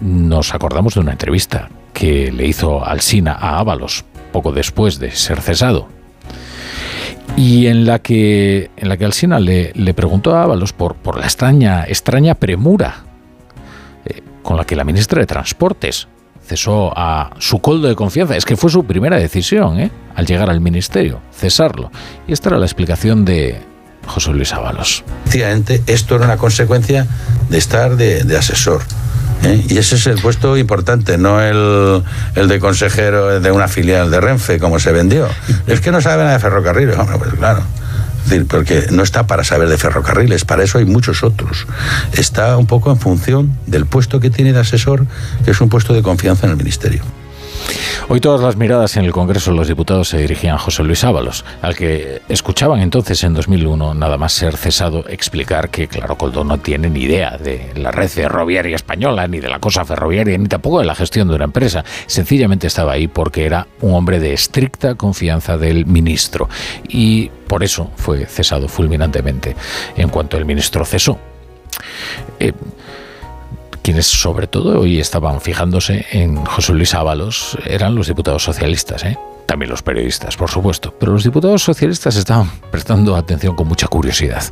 nos 0.00 0.54
acordamos 0.54 0.94
de 0.94 1.00
una 1.00 1.12
entrevista 1.12 1.68
que 1.92 2.30
le 2.30 2.46
hizo 2.46 2.84
Alsina 2.84 3.32
a 3.32 3.58
Ábalos 3.58 4.04
poco 4.32 4.52
después 4.52 4.98
de 4.98 5.12
ser 5.12 5.40
cesado. 5.40 5.88
Y 7.36 7.66
en 7.66 7.86
la 7.86 8.00
que, 8.00 8.70
en 8.76 8.88
la 8.88 8.96
que 8.96 9.04
Alsina 9.04 9.38
le, 9.40 9.72
le 9.74 9.94
preguntó 9.94 10.34
a 10.34 10.42
Ábalos 10.42 10.72
por, 10.72 10.94
por 10.96 11.18
la 11.18 11.24
extraña, 11.24 11.84
extraña 11.84 12.34
premura 12.34 13.04
eh, 14.04 14.22
con 14.42 14.56
la 14.56 14.64
que 14.64 14.76
la 14.76 14.84
ministra 14.84 15.20
de 15.20 15.26
Transportes 15.26 16.08
cesó 16.42 16.92
a 16.96 17.30
su 17.38 17.60
coldo 17.60 17.88
de 17.88 17.94
confianza. 17.94 18.36
Es 18.36 18.44
que 18.44 18.56
fue 18.56 18.70
su 18.70 18.84
primera 18.84 19.16
decisión, 19.16 19.80
¿eh? 19.80 19.90
al 20.14 20.26
llegar 20.26 20.48
al 20.50 20.60
ministerio, 20.60 21.20
cesarlo. 21.32 21.90
Y 22.26 22.32
esta 22.32 22.50
era 22.50 22.58
la 22.58 22.66
explicación 22.66 23.24
de, 23.24 23.60
José 24.06 24.32
Luis 24.32 24.52
Ábalos. 24.52 25.04
Efectivamente, 25.26 25.82
esto 25.86 26.16
era 26.16 26.24
una 26.24 26.36
consecuencia 26.36 27.06
de 27.48 27.58
estar 27.58 27.96
de, 27.96 28.36
asesor. 28.36 28.82
¿eh? 29.42 29.64
Y 29.68 29.78
ese 29.78 29.96
es 29.96 30.06
el 30.06 30.18
puesto 30.20 30.56
importante, 30.56 31.18
no 31.18 31.40
el, 31.40 32.02
el, 32.34 32.48
de 32.48 32.58
consejero 32.58 33.40
de 33.40 33.50
una 33.50 33.68
filial 33.68 34.10
de 34.10 34.20
Renfe, 34.20 34.58
como 34.58 34.78
se 34.78 34.92
vendió. 34.92 35.28
Es 35.66 35.80
que 35.80 35.90
no 35.90 36.00
sabe 36.00 36.22
nada 36.22 36.34
de 36.34 36.40
ferrocarriles, 36.40 36.98
hombre, 36.98 37.18
pues 37.18 37.34
claro. 37.34 37.62
Decir, 38.24 38.46
porque 38.46 38.88
no 38.90 39.04
está 39.04 39.26
para 39.28 39.44
saber 39.44 39.68
de 39.68 39.78
ferrocarriles, 39.78 40.44
para 40.44 40.64
eso 40.64 40.78
hay 40.78 40.84
muchos 40.84 41.22
otros. 41.22 41.66
Está 42.12 42.56
un 42.56 42.66
poco 42.66 42.90
en 42.90 42.98
función 42.98 43.56
del 43.66 43.86
puesto 43.86 44.18
que 44.18 44.30
tiene 44.30 44.52
de 44.52 44.58
asesor, 44.58 45.06
que 45.44 45.52
es 45.52 45.60
un 45.60 45.68
puesto 45.68 45.94
de 45.94 46.02
confianza 46.02 46.46
en 46.46 46.52
el 46.52 46.56
ministerio. 46.56 47.02
Hoy 48.08 48.20
todas 48.20 48.40
las 48.40 48.56
miradas 48.56 48.96
en 48.96 49.04
el 49.04 49.10
Congreso 49.10 49.50
de 49.50 49.56
los 49.56 49.66
Diputados 49.66 50.10
se 50.10 50.18
dirigían 50.18 50.54
a 50.54 50.58
José 50.58 50.84
Luis 50.84 51.02
Ábalos, 51.02 51.44
al 51.60 51.74
que 51.74 52.22
escuchaban 52.28 52.78
entonces 52.78 53.24
en 53.24 53.34
2001 53.34 53.94
nada 53.94 54.16
más 54.16 54.32
ser 54.32 54.56
cesado 54.56 55.04
explicar 55.08 55.70
que, 55.70 55.88
claro, 55.88 56.16
Coldo 56.16 56.44
no 56.44 56.58
tiene 56.58 56.88
ni 56.88 57.00
idea 57.00 57.36
de 57.36 57.72
la 57.74 57.90
red 57.90 58.08
ferroviaria 58.08 58.76
española, 58.76 59.26
ni 59.26 59.40
de 59.40 59.48
la 59.48 59.58
cosa 59.58 59.84
ferroviaria, 59.84 60.38
ni 60.38 60.46
tampoco 60.46 60.78
de 60.78 60.86
la 60.86 60.94
gestión 60.94 61.26
de 61.26 61.34
una 61.34 61.46
empresa. 61.46 61.84
Sencillamente 62.06 62.68
estaba 62.68 62.92
ahí 62.92 63.08
porque 63.08 63.44
era 63.44 63.66
un 63.80 63.94
hombre 63.94 64.20
de 64.20 64.32
estricta 64.32 64.94
confianza 64.94 65.58
del 65.58 65.84
ministro 65.84 66.48
y 66.88 67.28
por 67.48 67.64
eso 67.64 67.90
fue 67.96 68.26
cesado 68.26 68.68
fulminantemente 68.68 69.56
en 69.96 70.10
cuanto 70.10 70.36
el 70.36 70.44
ministro 70.44 70.84
cesó. 70.84 71.18
Eh, 72.38 72.52
quienes 73.86 74.08
sobre 74.08 74.48
todo 74.48 74.80
hoy 74.80 74.98
estaban 74.98 75.40
fijándose 75.40 76.06
en 76.10 76.44
José 76.44 76.72
Luis 76.72 76.92
Ábalos 76.92 77.56
eran 77.64 77.94
los 77.94 78.08
diputados 78.08 78.42
socialistas, 78.42 79.04
¿eh? 79.04 79.16
también 79.46 79.70
los 79.70 79.80
periodistas, 79.80 80.36
por 80.36 80.50
supuesto, 80.50 80.92
pero 80.98 81.12
los 81.12 81.22
diputados 81.22 81.62
socialistas 81.62 82.16
estaban 82.16 82.50
prestando 82.72 83.14
atención 83.14 83.54
con 83.54 83.68
mucha 83.68 83.86
curiosidad 83.86 84.42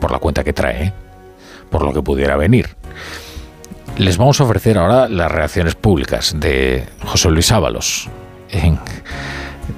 por 0.00 0.10
la 0.10 0.18
cuenta 0.18 0.42
que 0.42 0.54
trae, 0.54 0.94
por 1.68 1.82
lo 1.82 1.92
que 1.92 2.00
pudiera 2.00 2.38
venir. 2.38 2.76
Les 3.98 4.16
vamos 4.16 4.40
a 4.40 4.44
ofrecer 4.44 4.78
ahora 4.78 5.06
las 5.06 5.30
reacciones 5.30 5.74
públicas 5.74 6.34
de 6.40 6.88
José 7.04 7.28
Luis 7.28 7.52
Ábalos 7.52 8.08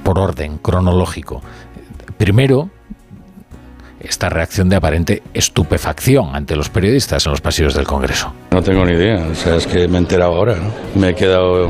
por 0.05 0.21
orden 0.21 0.59
cronológico. 0.59 1.43
Primero, 2.17 2.71
esta 4.01 4.29
reacción 4.29 4.69
de 4.69 4.77
aparente 4.77 5.23
estupefacción 5.35 6.35
ante 6.35 6.57
los 6.57 6.69
periodistas 6.69 7.27
en 7.27 7.33
los 7.33 7.41
pasillos 7.41 7.75
del 7.75 7.87
Congreso. 7.87 8.33
No 8.51 8.63
tengo 8.63 8.85
ni 8.85 8.95
idea, 8.95 9.27
o 9.31 9.35
sea, 9.35 9.57
es 9.57 9.67
que 9.67 9.87
me 9.89 9.97
he 9.97 10.01
enterado 10.01 10.35
ahora, 10.35 10.57
¿no? 10.57 10.73
Me 11.01 11.11
he 11.11 11.15
quedado 11.15 11.69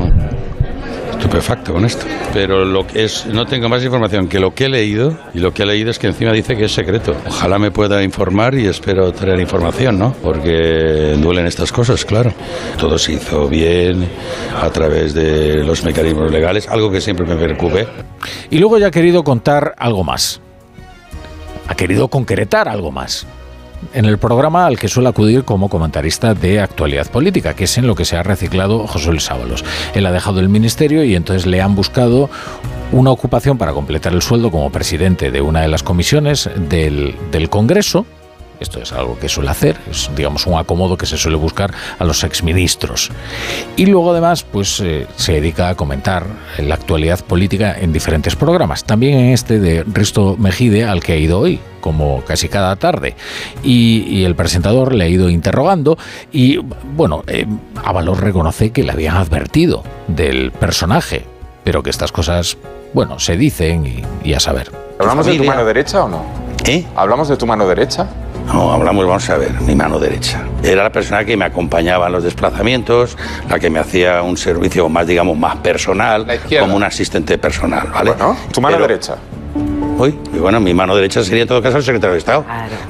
estupefacto 1.11 1.73
con 1.73 1.85
esto. 1.85 2.05
Pero 2.33 2.65
lo 2.65 2.87
que 2.87 3.03
es, 3.03 3.27
no 3.27 3.45
tengo 3.45 3.69
más 3.69 3.83
información 3.83 4.27
que 4.27 4.39
lo 4.39 4.55
que 4.55 4.65
he 4.65 4.69
leído, 4.69 5.17
y 5.33 5.39
lo 5.39 5.53
que 5.53 5.63
he 5.63 5.65
leído 5.65 5.91
es 5.91 5.99
que 5.99 6.07
encima 6.07 6.31
dice 6.31 6.55
que 6.55 6.65
es 6.65 6.71
secreto. 6.71 7.15
Ojalá 7.27 7.59
me 7.59 7.69
pueda 7.69 8.01
informar 8.03 8.55
y 8.55 8.65
espero 8.65 9.11
tener 9.11 9.39
información, 9.39 9.99
¿no? 9.99 10.13
Porque 10.23 11.15
duelen 11.19 11.45
estas 11.45 11.71
cosas, 11.71 12.05
claro. 12.05 12.33
Todo 12.77 12.97
se 12.97 13.13
hizo 13.13 13.47
bien 13.47 14.07
a 14.59 14.69
través 14.69 15.13
de 15.13 15.63
los 15.63 15.83
mecanismos 15.83 16.31
legales, 16.31 16.67
algo 16.67 16.89
que 16.89 17.01
siempre 17.01 17.25
me 17.25 17.35
preocupe. 17.35 17.87
Y 18.49 18.57
luego 18.57 18.77
ya 18.77 18.87
he 18.87 18.91
querido 18.91 19.23
contar 19.23 19.75
algo 19.77 20.03
más 20.03 20.41
ha 21.71 21.75
querido 21.75 22.09
concretar 22.09 22.67
algo 22.67 22.91
más 22.91 23.25
en 23.93 24.03
el 24.03 24.17
programa 24.17 24.67
al 24.67 24.77
que 24.77 24.89
suele 24.89 25.07
acudir 25.07 25.45
como 25.45 25.69
comentarista 25.69 26.33
de 26.33 26.59
actualidad 26.59 27.09
política, 27.09 27.55
que 27.55 27.63
es 27.63 27.77
en 27.77 27.87
lo 27.87 27.95
que 27.95 28.03
se 28.03 28.17
ha 28.17 28.23
reciclado 28.23 28.85
José 28.87 29.09
Luis 29.09 29.31
Ábalos. 29.31 29.63
Él 29.95 30.05
ha 30.05 30.11
dejado 30.11 30.41
el 30.41 30.49
ministerio 30.49 31.05
y 31.05 31.15
entonces 31.15 31.45
le 31.45 31.61
han 31.61 31.73
buscado 31.73 32.29
una 32.91 33.09
ocupación 33.11 33.57
para 33.57 33.71
completar 33.71 34.11
el 34.11 34.21
sueldo 34.21 34.51
como 34.51 34.69
presidente 34.69 35.31
de 35.31 35.41
una 35.41 35.61
de 35.61 35.69
las 35.69 35.81
comisiones 35.81 36.49
del, 36.57 37.15
del 37.31 37.49
Congreso, 37.49 38.05
Esto 38.61 38.79
es 38.79 38.93
algo 38.93 39.17
que 39.17 39.27
suele 39.27 39.49
hacer, 39.49 39.75
es 39.89 40.11
digamos 40.15 40.45
un 40.45 40.55
acomodo 40.55 40.95
que 40.95 41.07
se 41.07 41.17
suele 41.17 41.35
buscar 41.35 41.73
a 41.97 42.05
los 42.05 42.23
exministros. 42.23 43.09
Y 43.75 43.87
luego 43.87 44.11
además 44.11 44.43
pues 44.43 44.79
eh, 44.81 45.07
se 45.15 45.33
dedica 45.33 45.69
a 45.69 45.75
comentar 45.75 46.27
la 46.59 46.75
actualidad 46.75 47.25
política 47.25 47.75
en 47.75 47.91
diferentes 47.91 48.35
programas. 48.35 48.83
También 48.83 49.17
en 49.17 49.33
este 49.33 49.59
de 49.59 49.83
Risto 49.91 50.37
Mejide 50.37 50.85
al 50.85 51.01
que 51.01 51.13
ha 51.13 51.17
ido 51.17 51.39
hoy, 51.39 51.59
como 51.79 52.21
casi 52.21 52.49
cada 52.49 52.75
tarde. 52.75 53.15
Y, 53.63 54.23
el 54.25 54.35
presentador 54.35 54.93
le 54.93 55.05
ha 55.05 55.07
ido 55.07 55.31
interrogando 55.31 55.97
y 56.31 56.57
bueno, 56.57 57.23
eh, 57.25 57.47
Ábalos 57.83 58.19
reconoce 58.19 58.69
que 58.69 58.83
le 58.83 58.91
habían 58.91 59.17
advertido 59.17 59.83
del 60.07 60.51
personaje, 60.51 61.25
pero 61.63 61.81
que 61.81 61.89
estas 61.89 62.11
cosas, 62.11 62.59
bueno, 62.93 63.17
se 63.17 63.37
dicen 63.37 64.05
y, 64.23 64.33
a 64.33 64.39
saber. 64.39 64.71
¿Hablamos 64.99 65.25
de 65.25 65.35
tu 65.35 65.43
mano 65.45 65.65
derecha 65.65 66.03
o 66.03 66.07
no? 66.07 66.23
¿Eh? 66.65 66.85
¿Hablamos 66.95 67.27
de 67.27 67.37
tu 67.37 67.47
mano 67.47 67.67
derecha? 67.67 68.07
No, 68.47 68.73
hablamos, 68.73 69.05
vamos 69.05 69.29
a 69.29 69.37
ver, 69.37 69.51
mi 69.61 69.75
mano 69.75 69.99
derecha. 69.99 70.43
Era 70.63 70.83
la 70.83 70.91
persona 70.91 71.23
que 71.23 71.37
me 71.37 71.45
acompañaba 71.45 72.07
en 72.07 72.13
los 72.13 72.23
desplazamientos, 72.23 73.17
la 73.49 73.59
que 73.59 73.69
me 73.69 73.79
hacía 73.79 74.21
un 74.21 74.37
servicio 74.37 74.89
más, 74.89 75.07
digamos, 75.07 75.37
más 75.37 75.55
personal, 75.57 76.27
como 76.59 76.75
un 76.75 76.83
asistente 76.83 77.37
personal, 77.37 77.87
¿vale? 77.93 78.11
Bueno, 78.11 78.37
tu 78.51 78.61
mano 78.61 78.77
derecha. 78.77 79.15
Uy, 79.97 80.17
y 80.33 80.37
bueno, 80.37 80.59
mi 80.59 80.73
mano 80.73 80.95
derecha 80.95 81.23
sería 81.23 81.43
en 81.43 81.47
todo 81.47 81.61
caso 81.61 81.77
el 81.77 81.83
secretario 81.83 82.13
de 82.13 82.19
Estado. 82.19 82.45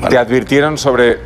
¿Te 0.10 0.18
advirtieron 0.18 0.78
sobre 0.78 1.20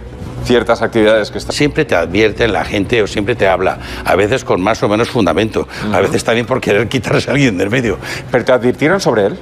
ciertas 0.44 0.82
actividades 0.82 1.32
que 1.32 1.38
están... 1.38 1.54
Siempre 1.56 1.86
te 1.86 1.96
advierten 1.96 2.54
la 2.54 2.66
gente 2.66 3.02
o 3.02 3.08
siempre 3.08 3.36
te 3.36 3.48
habla, 3.48 3.80
a 4.04 4.16
veces 4.16 4.44
con 4.44 4.62
más 4.62 4.82
o 4.84 4.90
menos 4.90 5.10
fundamento, 5.10 5.68
a 5.92 6.00
veces 6.00 6.24
también 6.24 6.46
por 6.46 6.62
querer 6.62 6.88
quitarse 6.88 7.30
a 7.30 7.34
alguien 7.34 7.58
del 7.58 7.70
medio. 7.70 7.98
¿Pero 8.32 8.46
te 8.46 8.52
advirtieron 8.52 9.00
sobre 9.00 9.28
él? 9.28 9.40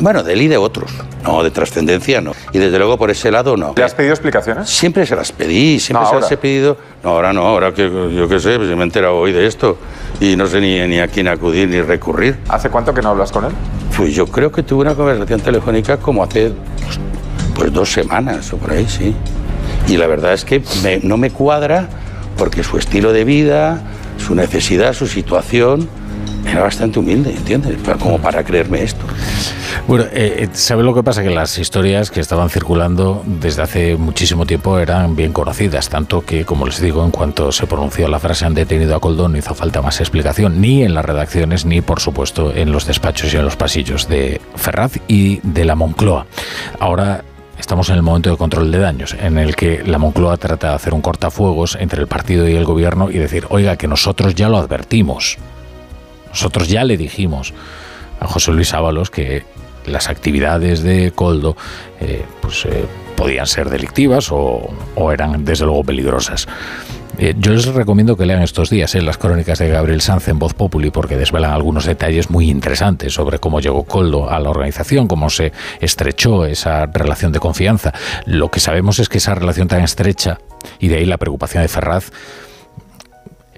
Bueno, 0.00 0.22
de 0.22 0.32
él 0.32 0.42
y 0.42 0.48
de 0.48 0.56
otros. 0.56 0.90
No, 1.22 1.42
de 1.42 1.50
trascendencia 1.50 2.20
no. 2.20 2.32
Y 2.52 2.58
desde 2.58 2.78
luego 2.78 2.96
por 2.96 3.10
ese 3.10 3.30
lado 3.30 3.56
no. 3.56 3.74
¿Le 3.76 3.84
has 3.84 3.94
pedido 3.94 4.14
explicaciones? 4.14 4.68
Siempre 4.70 5.04
se 5.04 5.14
las 5.14 5.30
pedí, 5.30 5.78
siempre 5.78 6.08
se 6.08 6.14
las 6.16 6.32
he 6.32 6.36
pedido. 6.38 6.76
No, 7.04 7.10
ahora 7.10 7.32
no, 7.32 7.42
ahora 7.42 7.72
que 7.74 7.82
yo 8.14 8.26
qué 8.28 8.40
sé, 8.40 8.56
pues 8.56 8.68
me 8.70 8.76
he 8.76 8.82
enterado 8.82 9.16
hoy 9.16 9.32
de 9.32 9.46
esto 9.46 9.76
y 10.20 10.36
no 10.36 10.46
sé 10.46 10.60
ni, 10.60 10.80
ni 10.88 11.00
a 11.00 11.08
quién 11.08 11.28
acudir 11.28 11.68
ni 11.68 11.82
recurrir. 11.82 12.38
¿Hace 12.48 12.70
cuánto 12.70 12.94
que 12.94 13.02
no 13.02 13.10
hablas 13.10 13.30
con 13.30 13.44
él? 13.44 13.52
Pues 13.96 14.14
yo 14.14 14.26
creo 14.26 14.50
que 14.50 14.62
tuve 14.62 14.82
una 14.82 14.94
conversación 14.94 15.40
telefónica 15.40 15.98
como 15.98 16.24
hace 16.24 16.52
pues, 16.84 16.98
pues 17.54 17.72
dos 17.72 17.92
semanas 17.92 18.50
o 18.54 18.56
por 18.56 18.72
ahí, 18.72 18.86
sí. 18.88 19.14
Y 19.86 19.98
la 19.98 20.06
verdad 20.06 20.32
es 20.32 20.44
que 20.44 20.62
no 21.02 21.18
me 21.18 21.30
cuadra 21.30 21.88
porque 22.38 22.62
su 22.62 22.78
estilo 22.78 23.12
de 23.12 23.24
vida, 23.24 23.82
su 24.18 24.34
necesidad, 24.34 24.94
su 24.94 25.06
situación 25.06 25.88
era 26.46 26.62
bastante 26.62 26.98
humilde, 26.98 27.30
¿entiendes? 27.30 27.76
Como 27.98 28.18
para 28.18 28.44
creerme 28.44 28.82
esto. 28.82 29.04
Bueno, 29.86 30.04
eh, 30.12 30.44
eh, 30.44 30.48
¿sabe 30.52 30.82
lo 30.82 30.94
que 30.94 31.02
pasa? 31.02 31.22
Que 31.22 31.30
las 31.30 31.58
historias 31.58 32.10
que 32.10 32.20
estaban 32.20 32.50
circulando 32.50 33.22
desde 33.26 33.62
hace 33.62 33.96
muchísimo 33.96 34.46
tiempo 34.46 34.78
eran 34.78 35.16
bien 35.16 35.32
conocidas, 35.32 35.88
tanto 35.88 36.24
que, 36.24 36.44
como 36.44 36.66
les 36.66 36.80
digo, 36.80 37.04
en 37.04 37.10
cuanto 37.10 37.52
se 37.52 37.66
pronunció 37.66 38.08
la 38.08 38.18
frase 38.18 38.44
han 38.44 38.54
detenido 38.54 38.94
a 38.94 39.00
Coldo, 39.00 39.28
no 39.28 39.38
hizo 39.38 39.54
falta 39.54 39.82
más 39.82 40.00
explicación, 40.00 40.60
ni 40.60 40.82
en 40.82 40.94
las 40.94 41.04
redacciones, 41.04 41.64
ni, 41.64 41.80
por 41.80 42.00
supuesto, 42.00 42.52
en 42.54 42.72
los 42.72 42.86
despachos 42.86 43.32
y 43.32 43.36
en 43.36 43.44
los 43.44 43.56
pasillos 43.56 44.08
de 44.08 44.40
Ferraz 44.56 44.98
y 45.08 45.40
de 45.42 45.64
la 45.64 45.74
Moncloa. 45.74 46.26
Ahora 46.78 47.24
estamos 47.58 47.88
en 47.90 47.96
el 47.96 48.02
momento 48.02 48.30
de 48.30 48.36
control 48.36 48.70
de 48.72 48.78
daños, 48.78 49.14
en 49.20 49.38
el 49.38 49.54
que 49.54 49.82
la 49.84 49.98
Moncloa 49.98 50.36
trata 50.36 50.70
de 50.70 50.74
hacer 50.74 50.94
un 50.94 51.02
cortafuegos 51.02 51.76
entre 51.78 52.00
el 52.00 52.08
partido 52.08 52.48
y 52.48 52.54
el 52.54 52.64
gobierno 52.64 53.10
y 53.10 53.18
decir, 53.18 53.46
oiga, 53.50 53.76
que 53.76 53.86
nosotros 53.86 54.34
ya 54.34 54.48
lo 54.48 54.58
advertimos. 54.58 55.38
Nosotros 56.30 56.68
ya 56.68 56.84
le 56.84 56.96
dijimos 56.96 57.52
a 58.18 58.26
José 58.26 58.52
Luis 58.52 58.74
Ábalos 58.74 59.10
que 59.10 59.44
las 59.86 60.08
actividades 60.08 60.82
de 60.82 61.12
Coldo 61.12 61.56
eh, 62.00 62.24
pues, 62.40 62.64
eh, 62.66 62.84
podían 63.16 63.46
ser 63.46 63.70
delictivas 63.70 64.28
o, 64.30 64.70
eran 65.12 65.44
desde 65.44 65.64
luego 65.64 65.84
peligrosas. 65.84 66.46
Eh, 67.18 67.34
yo 67.36 67.52
les 67.52 67.66
recomiendo 67.66 68.16
que 68.16 68.24
lean 68.24 68.42
estos 68.42 68.70
días 68.70 68.94
las 68.94 69.18
crónicas 69.18 69.58
de 69.58 69.68
Gabriel 69.68 70.00
Sanz 70.00 70.28
en 70.28 70.38
Voz 70.38 70.54
Populi 70.54 70.90
porque 70.90 71.16
desvelan 71.16 71.52
algunos 71.52 71.84
detalles 71.84 72.30
muy 72.30 72.48
interesantes 72.48 73.12
sobre 73.12 73.38
cómo 73.38 73.60
llegó 73.60 73.84
Coldo 73.84 74.30
a 74.30 74.38
la 74.38 74.48
organización, 74.48 75.08
cómo 75.08 75.28
se 75.28 75.52
estrechó 75.80 76.46
esa 76.46 76.86
relación 76.86 77.32
de 77.32 77.40
confianza. 77.40 77.92
Lo 78.24 78.50
que 78.50 78.60
sabemos 78.60 78.98
es 79.00 79.08
que 79.08 79.18
esa 79.18 79.34
relación 79.34 79.68
tan 79.68 79.82
estrecha, 79.82 80.38
y 80.78 80.88
de 80.88 80.96
ahí 80.96 81.04
la 81.04 81.18
preocupación 81.18 81.62
de 81.62 81.68
Ferraz, 81.68 82.10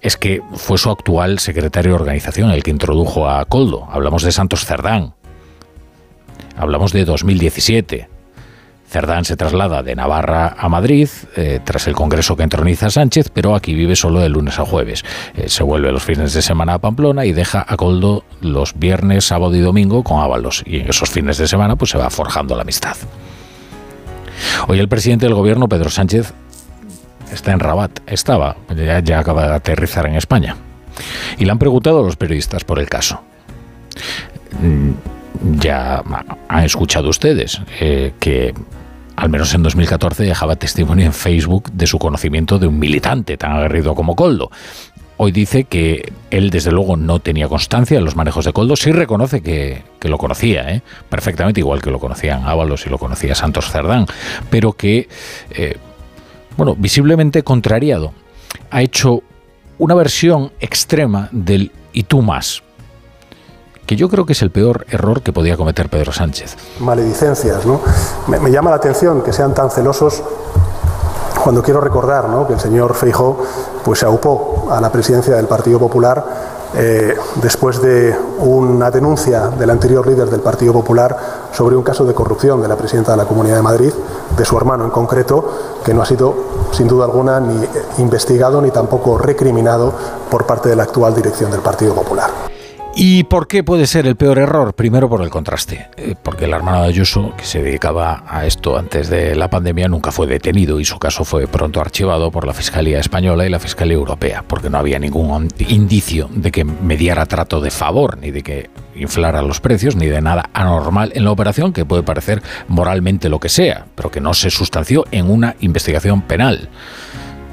es 0.02 0.16
que 0.16 0.42
fue 0.54 0.78
su 0.78 0.90
actual 0.90 1.38
secretario 1.38 1.92
de 1.92 2.00
organización 2.00 2.50
el 2.50 2.62
que 2.62 2.72
introdujo 2.72 3.28
a 3.28 3.44
Coldo. 3.44 3.88
Hablamos 3.90 4.24
de 4.24 4.32
Santos 4.32 4.64
Cerdán. 4.66 5.14
Hablamos 6.56 6.92
de 6.92 7.04
2017. 7.04 8.08
Cerdán 8.88 9.24
se 9.24 9.36
traslada 9.36 9.82
de 9.82 9.94
Navarra 9.94 10.54
a 10.58 10.68
Madrid 10.68 11.08
eh, 11.36 11.60
tras 11.64 11.86
el 11.86 11.94
congreso 11.94 12.36
que 12.36 12.42
entroniza 12.42 12.90
Sánchez, 12.90 13.30
pero 13.32 13.54
aquí 13.54 13.74
vive 13.74 13.96
solo 13.96 14.20
de 14.20 14.28
lunes 14.28 14.58
a 14.58 14.66
jueves. 14.66 15.02
Eh, 15.34 15.48
se 15.48 15.62
vuelve 15.62 15.90
los 15.92 16.02
fines 16.02 16.34
de 16.34 16.42
semana 16.42 16.74
a 16.74 16.78
Pamplona 16.78 17.24
y 17.24 17.32
deja 17.32 17.64
a 17.66 17.76
Coldo 17.76 18.24
los 18.42 18.78
viernes, 18.78 19.24
sábado 19.24 19.54
y 19.54 19.60
domingo 19.60 20.02
con 20.02 20.20
Ábalos. 20.20 20.62
Y 20.66 20.80
en 20.80 20.90
esos 20.90 21.08
fines 21.08 21.38
de 21.38 21.48
semana 21.48 21.76
pues 21.76 21.92
se 21.92 21.96
va 21.96 22.10
forjando 22.10 22.54
la 22.54 22.62
amistad. 22.62 22.96
Hoy 24.68 24.78
el 24.78 24.88
presidente 24.88 25.24
del 25.24 25.34
gobierno, 25.36 25.68
Pedro 25.68 25.88
Sánchez, 25.88 26.34
está 27.32 27.52
en 27.52 27.60
Rabat, 27.60 28.00
estaba, 28.06 28.56
ya, 29.04 29.18
acaba 29.18 29.48
de 29.48 29.54
aterrizar 29.54 30.06
en 30.06 30.14
España. 30.14 30.56
Y 31.38 31.44
le 31.44 31.50
han 31.50 31.58
preguntado 31.58 32.00
a 32.00 32.02
los 32.02 32.16
periodistas 32.16 32.64
por 32.64 32.78
el 32.78 32.88
caso. 32.88 33.22
Mm, 34.60 34.92
ya 35.58 36.02
han 36.48 36.64
escuchado 36.64 37.08
ustedes 37.08 37.60
eh, 37.80 38.12
que 38.20 38.54
al 39.16 39.28
menos 39.28 39.54
en 39.54 39.62
2014 39.62 40.24
dejaba 40.24 40.56
testimonio 40.56 41.06
en 41.06 41.12
Facebook 41.12 41.70
de 41.72 41.86
su 41.86 41.98
conocimiento 41.98 42.58
de 42.58 42.66
un 42.66 42.78
militante 42.78 43.36
tan 43.36 43.52
aguerrido 43.52 43.94
como 43.94 44.16
Coldo. 44.16 44.50
Hoy 45.18 45.30
dice 45.30 45.64
que 45.64 46.12
él 46.30 46.50
desde 46.50 46.72
luego 46.72 46.96
no 46.96 47.20
tenía 47.20 47.46
constancia 47.46 47.98
en 47.98 48.04
los 48.04 48.16
manejos 48.16 48.44
de 48.44 48.52
Coldo, 48.52 48.74
sí 48.74 48.90
reconoce 48.90 49.42
que, 49.42 49.84
lo 50.02 50.18
conocía 50.18 50.68
¿eh? 50.70 50.82
perfectamente, 51.08 51.60
igual 51.60 51.80
que 51.80 51.90
lo 51.90 52.00
conocían 52.00 52.44
Ábalos 52.44 52.86
y 52.86 52.90
lo 52.90 52.98
conocía 52.98 53.34
Santos 53.34 53.70
Cerdán, 53.70 54.06
pero 54.50 54.72
que 54.72 55.08
eh, 55.50 55.76
bueno, 56.56 56.74
visiblemente 56.76 57.42
contrariado, 57.42 58.12
ha 58.70 58.82
hecho 58.82 59.22
una 59.78 59.94
versión 59.94 60.52
extrema 60.60 61.28
del 61.32 61.72
y 61.92 62.04
tú 62.04 62.22
más, 62.22 62.62
que 63.86 63.96
yo 63.96 64.08
creo 64.08 64.24
que 64.24 64.32
es 64.32 64.42
el 64.42 64.50
peor 64.50 64.86
error 64.88 65.22
que 65.22 65.32
podía 65.32 65.56
cometer 65.56 65.88
Pedro 65.88 66.12
Sánchez. 66.12 66.56
Maledicencias, 66.80 67.66
¿no? 67.66 67.80
Me, 68.28 68.50
llama 68.50 68.70
la 68.70 68.76
atención 68.76 69.22
que 69.22 69.32
sean 69.32 69.54
tan 69.54 69.70
celosos 69.70 70.22
cuando 71.42 71.62
quiero 71.62 71.80
recordar 71.80 72.28
¿no? 72.28 72.46
que 72.46 72.54
el 72.54 72.60
señor 72.60 72.94
Feijó 72.94 73.44
pues, 73.84 73.98
se 73.98 74.06
aupó 74.06 74.68
a 74.70 74.80
la 74.80 74.92
presidencia 74.92 75.34
del 75.34 75.46
Partido 75.46 75.78
Popular 75.78 76.61
eh, 76.74 77.14
después 77.42 77.82
de 77.82 78.16
una 78.38 78.90
denuncia 78.90 79.48
del 79.48 79.70
anterior 79.70 80.06
líder 80.06 80.30
del 80.30 80.40
Partido 80.40 80.72
Popular 80.72 81.16
sobre 81.52 81.76
un 81.76 81.82
caso 81.82 82.04
de 82.04 82.14
corrupción 82.14 82.62
de 82.62 82.68
la 82.68 82.76
presidenta 82.76 83.12
de 83.12 83.18
la 83.18 83.24
Comunidad 83.24 83.56
de 83.56 83.62
Madrid, 83.62 83.92
de 84.36 84.44
su 84.44 84.56
hermano 84.56 84.84
en 84.84 84.90
concreto, 84.90 85.44
que 85.84 85.92
no 85.92 86.02
ha 86.02 86.06
sido, 86.06 86.34
sin 86.72 86.88
duda 86.88 87.04
alguna, 87.04 87.40
ni 87.40 87.62
investigado 87.98 88.62
ni 88.62 88.70
tampoco 88.70 89.18
recriminado 89.18 89.92
por 90.30 90.46
parte 90.46 90.68
de 90.68 90.76
la 90.76 90.84
actual 90.84 91.14
dirección 91.14 91.50
del 91.50 91.60
Partido 91.60 91.94
Popular. 91.94 92.51
¿Y 92.94 93.24
por 93.24 93.48
qué 93.48 93.64
puede 93.64 93.86
ser 93.86 94.06
el 94.06 94.16
peor 94.16 94.38
error? 94.38 94.74
Primero 94.74 95.08
por 95.08 95.22
el 95.22 95.30
contraste, 95.30 95.88
eh, 95.96 96.14
porque 96.22 96.44
el 96.44 96.52
hermano 96.52 96.82
de 96.82 96.88
Ayuso, 96.88 97.34
que 97.38 97.44
se 97.46 97.62
dedicaba 97.62 98.22
a 98.28 98.44
esto 98.44 98.76
antes 98.76 99.08
de 99.08 99.34
la 99.34 99.48
pandemia, 99.48 99.88
nunca 99.88 100.12
fue 100.12 100.26
detenido 100.26 100.78
y 100.78 100.84
su 100.84 100.98
caso 100.98 101.24
fue 101.24 101.46
pronto 101.46 101.80
archivado 101.80 102.30
por 102.30 102.46
la 102.46 102.52
Fiscalía 102.52 103.00
Española 103.00 103.46
y 103.46 103.48
la 103.48 103.58
Fiscalía 103.58 103.94
Europea, 103.94 104.44
porque 104.46 104.68
no 104.68 104.76
había 104.76 104.98
ningún 104.98 105.48
indicio 105.58 106.28
de 106.34 106.50
que 106.50 106.64
mediara 106.64 107.24
trato 107.24 107.62
de 107.62 107.70
favor, 107.70 108.18
ni 108.18 108.30
de 108.30 108.42
que 108.42 108.70
inflara 108.94 109.40
los 109.40 109.60
precios, 109.60 109.96
ni 109.96 110.08
de 110.08 110.20
nada 110.20 110.50
anormal 110.52 111.12
en 111.14 111.24
la 111.24 111.30
operación, 111.30 111.72
que 111.72 111.86
puede 111.86 112.02
parecer 112.02 112.42
moralmente 112.68 113.30
lo 113.30 113.40
que 113.40 113.48
sea, 113.48 113.86
pero 113.94 114.10
que 114.10 114.20
no 114.20 114.34
se 114.34 114.50
sustanció 114.50 115.06
en 115.12 115.30
una 115.30 115.56
investigación 115.60 116.20
penal. 116.20 116.68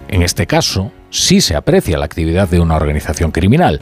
En 0.09 0.23
este 0.23 0.47
caso, 0.47 0.91
sí 1.11 1.39
se 1.39 1.55
aprecia 1.55 1.97
la 1.97 2.05
actividad 2.05 2.49
de 2.49 2.59
una 2.59 2.75
organización 2.75 3.31
criminal. 3.31 3.79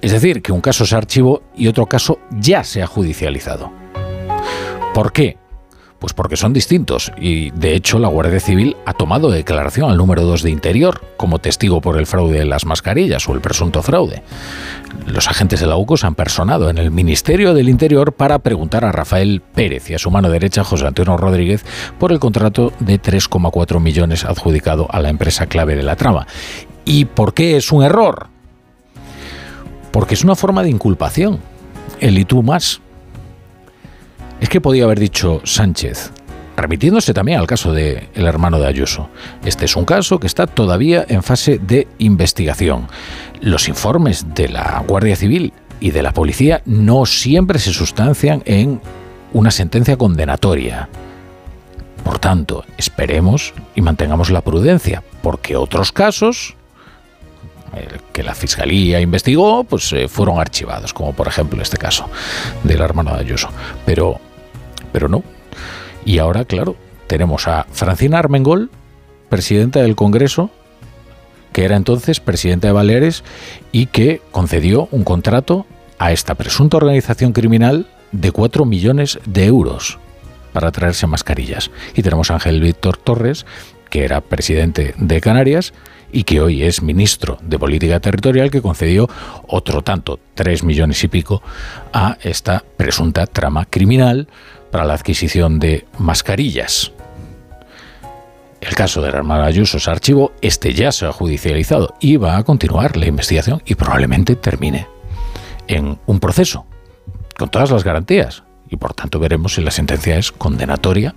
Es 0.00 0.12
decir, 0.12 0.42
que 0.42 0.52
un 0.52 0.60
caso 0.60 0.86
se 0.86 0.94
archivó 0.94 1.42
y 1.56 1.66
otro 1.66 1.86
caso 1.86 2.20
ya 2.30 2.62
se 2.62 2.82
ha 2.82 2.86
judicializado. 2.86 3.72
¿Por 4.94 5.12
qué? 5.12 5.36
Pues 5.98 6.12
porque 6.12 6.36
son 6.36 6.52
distintos 6.52 7.10
y 7.20 7.50
de 7.50 7.74
hecho 7.74 7.98
la 7.98 8.06
Guardia 8.06 8.38
Civil 8.38 8.76
ha 8.86 8.92
tomado 8.92 9.32
declaración 9.32 9.90
al 9.90 9.96
número 9.96 10.22
2 10.22 10.44
de 10.44 10.50
Interior 10.50 11.02
como 11.16 11.40
testigo 11.40 11.80
por 11.80 11.98
el 11.98 12.06
fraude 12.06 12.38
de 12.38 12.44
las 12.44 12.64
mascarillas 12.64 13.28
o 13.28 13.34
el 13.34 13.40
presunto 13.40 13.82
fraude. 13.82 14.22
Los 15.06 15.26
agentes 15.26 15.58
de 15.58 15.66
la 15.66 15.76
UCO 15.76 15.96
se 15.96 16.06
han 16.06 16.14
personado 16.14 16.70
en 16.70 16.78
el 16.78 16.92
Ministerio 16.92 17.52
del 17.52 17.68
Interior 17.68 18.12
para 18.12 18.38
preguntar 18.38 18.84
a 18.84 18.92
Rafael 18.92 19.40
Pérez 19.40 19.90
y 19.90 19.94
a 19.94 19.98
su 19.98 20.12
mano 20.12 20.30
derecha 20.30 20.62
José 20.62 20.86
Antonio 20.86 21.16
Rodríguez 21.16 21.64
por 21.98 22.12
el 22.12 22.20
contrato 22.20 22.72
de 22.78 23.02
3,4 23.02 23.80
millones 23.80 24.24
adjudicado 24.24 24.86
a 24.90 25.00
la 25.00 25.08
empresa 25.08 25.46
clave 25.46 25.74
de 25.74 25.82
la 25.82 25.96
trama. 25.96 26.28
¿Y 26.84 27.06
por 27.06 27.34
qué 27.34 27.56
es 27.56 27.72
un 27.72 27.82
error? 27.82 28.37
Porque 29.90 30.14
es 30.14 30.24
una 30.24 30.34
forma 30.34 30.62
de 30.62 30.70
inculpación. 30.70 31.38
El 32.00 32.18
y 32.18 32.24
tú 32.24 32.42
más. 32.42 32.80
Es 34.40 34.48
que 34.48 34.60
podía 34.60 34.84
haber 34.84 35.00
dicho 35.00 35.40
Sánchez, 35.44 36.12
remitiéndose 36.56 37.12
también 37.12 37.40
al 37.40 37.46
caso 37.46 37.72
del 37.72 38.08
el 38.14 38.26
hermano 38.26 38.58
de 38.60 38.68
Ayuso. 38.68 39.08
Este 39.44 39.64
es 39.64 39.74
un 39.74 39.84
caso 39.84 40.20
que 40.20 40.28
está 40.28 40.46
todavía 40.46 41.04
en 41.08 41.22
fase 41.22 41.58
de 41.58 41.88
investigación. 41.98 42.86
Los 43.40 43.68
informes 43.68 44.26
de 44.34 44.48
la 44.48 44.84
Guardia 44.86 45.16
Civil 45.16 45.52
y 45.80 45.90
de 45.90 46.02
la 46.02 46.12
policía 46.12 46.62
no 46.66 47.04
siempre 47.06 47.58
se 47.58 47.72
sustancian 47.72 48.42
en 48.44 48.80
una 49.32 49.50
sentencia 49.50 49.96
condenatoria. 49.96 50.88
Por 52.04 52.18
tanto, 52.18 52.64
esperemos 52.76 53.54
y 53.74 53.80
mantengamos 53.80 54.30
la 54.30 54.40
prudencia, 54.40 55.02
porque 55.22 55.56
otros 55.56 55.92
casos 55.92 56.56
que 58.12 58.22
la 58.22 58.34
fiscalía 58.34 59.00
investigó, 59.00 59.64
pues 59.64 59.92
eh, 59.92 60.08
fueron 60.08 60.40
archivados, 60.40 60.92
como 60.92 61.12
por 61.12 61.28
ejemplo 61.28 61.62
este 61.62 61.76
caso 61.76 62.08
del 62.64 62.80
hermano 62.80 63.14
de 63.14 63.20
Ayuso. 63.20 63.48
Pero, 63.84 64.20
pero 64.92 65.08
no. 65.08 65.22
Y 66.04 66.18
ahora, 66.18 66.44
claro, 66.44 66.76
tenemos 67.06 67.48
a 67.48 67.66
Francina 67.70 68.18
Armengol, 68.18 68.70
presidenta 69.28 69.80
del 69.80 69.96
Congreso, 69.96 70.50
que 71.52 71.64
era 71.64 71.76
entonces 71.76 72.20
presidenta 72.20 72.68
de 72.68 72.72
Baleares 72.72 73.24
y 73.72 73.86
que 73.86 74.20
concedió 74.30 74.88
un 74.90 75.04
contrato 75.04 75.66
a 75.98 76.12
esta 76.12 76.34
presunta 76.34 76.76
organización 76.76 77.32
criminal 77.32 77.86
de 78.12 78.30
4 78.30 78.64
millones 78.64 79.18
de 79.26 79.46
euros 79.46 79.98
para 80.52 80.72
traerse 80.72 81.06
mascarillas. 81.06 81.70
Y 81.94 82.02
tenemos 82.02 82.30
a 82.30 82.34
Ángel 82.34 82.60
Víctor 82.60 82.96
Torres, 82.96 83.46
que 83.90 84.04
era 84.04 84.20
presidente 84.20 84.94
de 84.96 85.20
Canarias 85.20 85.72
y 86.12 86.24
que 86.24 86.40
hoy 86.40 86.62
es 86.62 86.82
ministro 86.82 87.38
de 87.42 87.58
Política 87.58 88.00
Territorial, 88.00 88.50
que 88.50 88.62
concedió 88.62 89.08
otro 89.46 89.82
tanto, 89.82 90.18
3 90.34 90.64
millones 90.64 91.02
y 91.04 91.08
pico, 91.08 91.42
a 91.92 92.16
esta 92.22 92.64
presunta 92.76 93.26
trama 93.26 93.66
criminal 93.66 94.28
para 94.70 94.84
la 94.84 94.94
adquisición 94.94 95.58
de 95.58 95.86
mascarillas. 95.98 96.92
El 98.60 98.74
caso 98.74 99.00
de 99.00 99.12
la 99.12 99.18
hermana 99.18 99.44
Ayuso 99.44 99.78
se 99.78 99.90
archivó, 99.90 100.32
este 100.42 100.74
ya 100.74 100.90
se 100.90 101.06
ha 101.06 101.12
judicializado 101.12 101.94
y 102.00 102.16
va 102.16 102.36
a 102.36 102.44
continuar 102.44 102.96
la 102.96 103.06
investigación 103.06 103.62
y 103.64 103.76
probablemente 103.76 104.34
termine 104.34 104.86
en 105.68 105.98
un 106.06 106.18
proceso, 106.18 106.66
con 107.36 107.50
todas 107.50 107.70
las 107.70 107.84
garantías. 107.84 108.42
Y 108.68 108.76
por 108.76 108.94
tanto 108.94 109.18
veremos 109.18 109.54
si 109.54 109.62
la 109.62 109.70
sentencia 109.70 110.18
es 110.18 110.32
condenatoria 110.32 111.14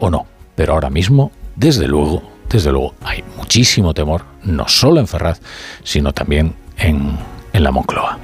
o 0.00 0.10
no. 0.10 0.26
Pero 0.56 0.72
ahora 0.72 0.90
mismo, 0.90 1.30
desde 1.54 1.86
luego, 1.86 2.22
desde 2.48 2.72
luego, 2.72 2.94
hay 3.04 3.22
muchísimo 3.36 3.94
temor, 3.94 4.24
no 4.42 4.68
solo 4.68 5.00
en 5.00 5.06
Ferraz, 5.06 5.40
sino 5.82 6.12
también 6.12 6.54
en, 6.78 7.18
en 7.52 7.62
la 7.62 7.70
Moncloa. 7.70 8.18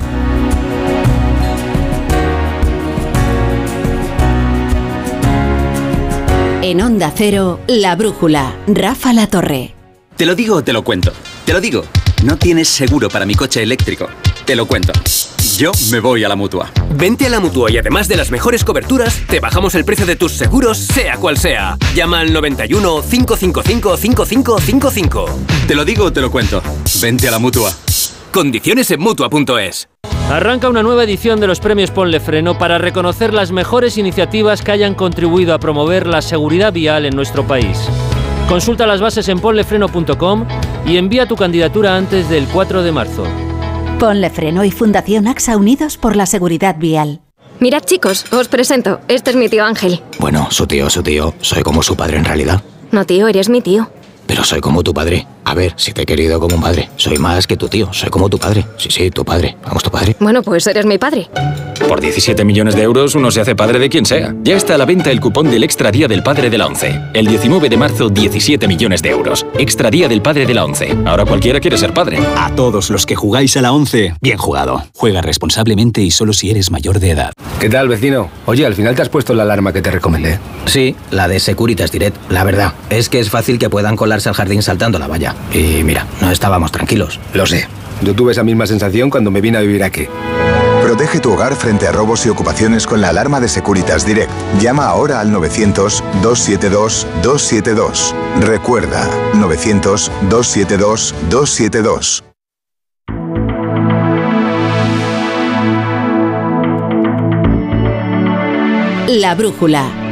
En 6.62 6.80
Onda 6.80 7.12
Cero, 7.14 7.60
La 7.66 7.94
Brújula, 7.94 8.54
Rafa 8.66 9.12
La 9.12 9.26
Torre. 9.26 9.74
Te 10.16 10.24
lo 10.24 10.34
digo 10.34 10.56
o 10.56 10.64
te 10.64 10.72
lo 10.72 10.82
cuento. 10.82 11.12
Te 11.44 11.52
lo 11.52 11.60
digo. 11.60 11.84
No 12.24 12.38
tienes 12.38 12.68
seguro 12.68 13.10
para 13.10 13.26
mi 13.26 13.34
coche 13.34 13.62
eléctrico. 13.62 14.08
Te 14.44 14.54
lo 14.54 14.66
cuento. 14.66 14.92
Yo 15.56 15.72
me 15.90 16.00
voy 16.00 16.22
a 16.22 16.28
la 16.28 16.36
mutua. 16.36 16.70
Vente 16.90 17.26
a 17.26 17.30
la 17.30 17.40
mutua 17.40 17.70
y 17.70 17.78
además 17.78 18.08
de 18.08 18.16
las 18.16 18.30
mejores 18.30 18.62
coberturas, 18.62 19.22
te 19.26 19.40
bajamos 19.40 19.74
el 19.74 19.86
precio 19.86 20.04
de 20.04 20.16
tus 20.16 20.32
seguros, 20.32 20.76
sea 20.76 21.16
cual 21.16 21.38
sea. 21.38 21.78
Llama 21.94 22.20
al 22.20 22.32
91 22.32 23.02
555 23.08 23.96
5555. 23.96 25.26
Te 25.66 25.74
lo 25.74 25.84
digo 25.84 26.12
te 26.12 26.20
lo 26.20 26.30
cuento. 26.30 26.62
Vente 27.00 27.28
a 27.28 27.30
la 27.30 27.38
mutua. 27.38 27.72
Condiciones 28.32 28.90
en 28.90 29.00
mutua.es. 29.00 29.88
Arranca 30.30 30.68
una 30.68 30.82
nueva 30.82 31.04
edición 31.04 31.40
de 31.40 31.46
los 31.46 31.60
premios 31.60 31.90
Ponle 31.90 32.20
Freno 32.20 32.58
para 32.58 32.76
reconocer 32.76 33.32
las 33.32 33.50
mejores 33.50 33.96
iniciativas 33.96 34.60
que 34.60 34.72
hayan 34.72 34.94
contribuido 34.94 35.54
a 35.54 35.58
promover 35.58 36.06
la 36.06 36.20
seguridad 36.20 36.72
vial 36.72 37.06
en 37.06 37.16
nuestro 37.16 37.46
país. 37.46 37.78
Consulta 38.48 38.86
las 38.86 39.00
bases 39.00 39.28
en 39.28 39.38
ponlefreno.com 39.38 40.46
y 40.86 40.98
envía 40.98 41.26
tu 41.26 41.36
candidatura 41.36 41.96
antes 41.96 42.28
del 42.28 42.46
4 42.46 42.82
de 42.82 42.92
marzo. 42.92 43.24
Ponle 43.98 44.28
Freno 44.28 44.64
y 44.64 44.70
Fundación 44.70 45.28
AXA 45.28 45.56
Unidos 45.56 45.96
por 45.96 46.16
la 46.16 46.26
Seguridad 46.26 46.76
Vial. 46.78 47.20
Mirad 47.60 47.84
chicos, 47.84 48.26
os 48.32 48.48
presento. 48.48 49.00
Este 49.08 49.30
es 49.30 49.36
mi 49.36 49.48
tío 49.48 49.64
Ángel. 49.64 50.02
Bueno, 50.18 50.48
su 50.50 50.66
tío, 50.66 50.90
su 50.90 51.02
tío. 51.02 51.32
Soy 51.40 51.62
como 51.62 51.82
su 51.82 51.96
padre 51.96 52.18
en 52.18 52.24
realidad. 52.24 52.62
No 52.90 53.06
tío, 53.06 53.28
eres 53.28 53.48
mi 53.48 53.60
tío. 53.60 53.88
Pero 54.26 54.44
soy 54.44 54.60
como 54.60 54.82
tu 54.82 54.94
padre. 54.94 55.26
A 55.44 55.54
ver, 55.54 55.74
si 55.76 55.92
te 55.92 56.02
he 56.02 56.06
querido 56.06 56.40
como 56.40 56.56
un 56.56 56.62
padre. 56.62 56.88
Soy 56.96 57.18
más 57.18 57.46
que 57.46 57.56
tu 57.56 57.68
tío. 57.68 57.92
Soy 57.92 58.08
como 58.08 58.28
tu 58.30 58.38
padre. 58.38 58.64
Sí, 58.78 58.88
sí, 58.90 59.10
tu 59.10 59.24
padre. 59.24 59.56
Vamos, 59.64 59.82
tu 59.82 59.90
padre. 59.90 60.16
Bueno, 60.18 60.42
pues 60.42 60.66
eres 60.66 60.86
mi 60.86 60.96
padre. 60.96 61.28
Por 61.86 62.00
17 62.00 62.44
millones 62.44 62.74
de 62.74 62.82
euros 62.82 63.14
uno 63.14 63.30
se 63.30 63.42
hace 63.42 63.54
padre 63.54 63.78
de 63.78 63.90
quien 63.90 64.06
sea. 64.06 64.34
Ya 64.42 64.56
está 64.56 64.76
a 64.76 64.78
la 64.78 64.86
venta 64.86 65.10
el 65.10 65.20
cupón 65.20 65.50
del 65.50 65.62
Extra 65.62 65.90
Día 65.90 66.08
del 66.08 66.22
Padre 66.22 66.48
de 66.48 66.56
la 66.56 66.66
ONCE. 66.66 66.98
El 67.12 67.26
19 67.26 67.68
de 67.68 67.76
marzo, 67.76 68.08
17 68.08 68.66
millones 68.66 69.02
de 69.02 69.10
euros. 69.10 69.44
Extra 69.58 69.90
Día 69.90 70.08
del 70.08 70.22
Padre 70.22 70.46
de 70.46 70.54
la 70.54 70.64
ONCE. 70.64 70.96
Ahora 71.04 71.26
cualquiera 71.26 71.60
quiere 71.60 71.76
ser 71.76 71.92
padre. 71.92 72.18
A 72.36 72.50
todos 72.54 72.88
los 72.88 73.04
que 73.04 73.14
jugáis 73.16 73.56
a 73.58 73.62
la 73.62 73.72
ONCE, 73.72 74.14
bien 74.22 74.38
jugado. 74.38 74.82
Juega 74.94 75.20
responsablemente 75.20 76.00
y 76.00 76.10
solo 76.10 76.32
si 76.32 76.50
eres 76.50 76.70
mayor 76.70 77.00
de 77.00 77.10
edad. 77.10 77.32
¿Qué 77.60 77.68
tal, 77.68 77.88
vecino? 77.88 78.30
Oye, 78.46 78.64
al 78.64 78.74
final 78.74 78.94
te 78.94 79.02
has 79.02 79.08
puesto 79.10 79.34
la 79.34 79.42
alarma 79.42 79.72
que 79.72 79.82
te 79.82 79.90
recomendé. 79.90 80.38
Sí, 80.66 80.96
la 81.10 81.28
de 81.28 81.38
Securitas 81.38 81.92
Direct. 81.92 82.16
La 82.30 82.44
verdad, 82.44 82.72
es 82.88 83.08
que 83.08 83.20
es 83.20 83.28
fácil 83.28 83.58
que 83.58 83.68
puedan 83.68 83.96
colarse 84.14 84.28
al 84.28 84.36
jardín 84.36 84.62
saltando 84.62 85.00
la 85.00 85.08
valla. 85.08 85.34
Y 85.52 85.82
mira, 85.82 86.06
no 86.20 86.30
estábamos 86.30 86.70
tranquilos. 86.70 87.18
Lo 87.32 87.46
sé. 87.46 87.66
Yo 88.02 88.14
tuve 88.14 88.30
esa 88.32 88.44
misma 88.44 88.66
sensación 88.66 89.08
cuando 89.10 89.32
me 89.32 89.40
vine 89.40 89.58
a 89.58 89.60
vivir 89.60 89.82
aquí. 89.82 90.06
Protege 90.82 91.18
tu 91.18 91.32
hogar 91.32 91.56
frente 91.56 91.88
a 91.88 91.92
robos 91.92 92.24
y 92.26 92.28
ocupaciones 92.28 92.86
con 92.86 93.00
la 93.00 93.08
alarma 93.08 93.40
de 93.40 93.48
Securitas 93.48 94.06
Direct. 94.06 94.30
Llama 94.60 94.86
ahora 94.86 95.18
al 95.20 95.32
900-272-272. 95.32 98.14
Recuerda, 98.40 99.08
900-272-272. 99.34 102.22
La 109.08 109.34
Brújula. 109.34 110.03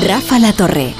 Rafa 0.00 0.38
La 0.38 0.52
Torre. 0.52 0.94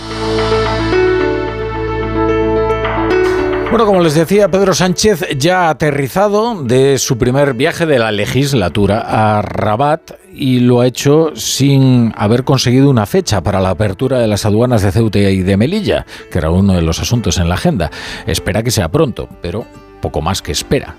Bueno, 3.71 3.85
como 3.85 4.01
les 4.01 4.15
decía, 4.15 4.49
Pedro 4.49 4.73
Sánchez 4.73 5.27
ya 5.37 5.67
ha 5.67 5.71
aterrizado 5.71 6.63
de 6.63 6.99
su 6.99 7.19
primer 7.19 7.55
viaje 7.55 7.85
de 7.85 7.99
la 7.99 8.13
legislatura 8.13 9.05
a 9.07 9.43
Rabat 9.43 10.13
y 10.33 10.61
lo 10.61 10.81
ha 10.81 10.87
hecho 10.87 11.33
sin 11.35 12.15
haber 12.17 12.45
conseguido 12.45 12.89
una 12.89 13.07
fecha 13.07 13.43
para 13.43 13.61
la 13.61 13.71
apertura 13.71 14.19
de 14.19 14.29
las 14.29 14.47
aduanas 14.47 14.83
de 14.83 14.93
Ceuta 14.93 15.19
y 15.19 15.43
de 15.43 15.57
Melilla, 15.57 16.07
que 16.31 16.39
era 16.39 16.51
uno 16.51 16.75
de 16.75 16.83
los 16.83 17.01
asuntos 17.01 17.39
en 17.39 17.49
la 17.49 17.57
agenda. 17.57 17.91
Espera 18.27 18.63
que 18.63 18.71
sea 18.71 18.89
pronto, 18.89 19.29
pero 19.43 19.67
poco 20.01 20.23
más 20.23 20.41
que 20.41 20.53
espera. 20.53 20.95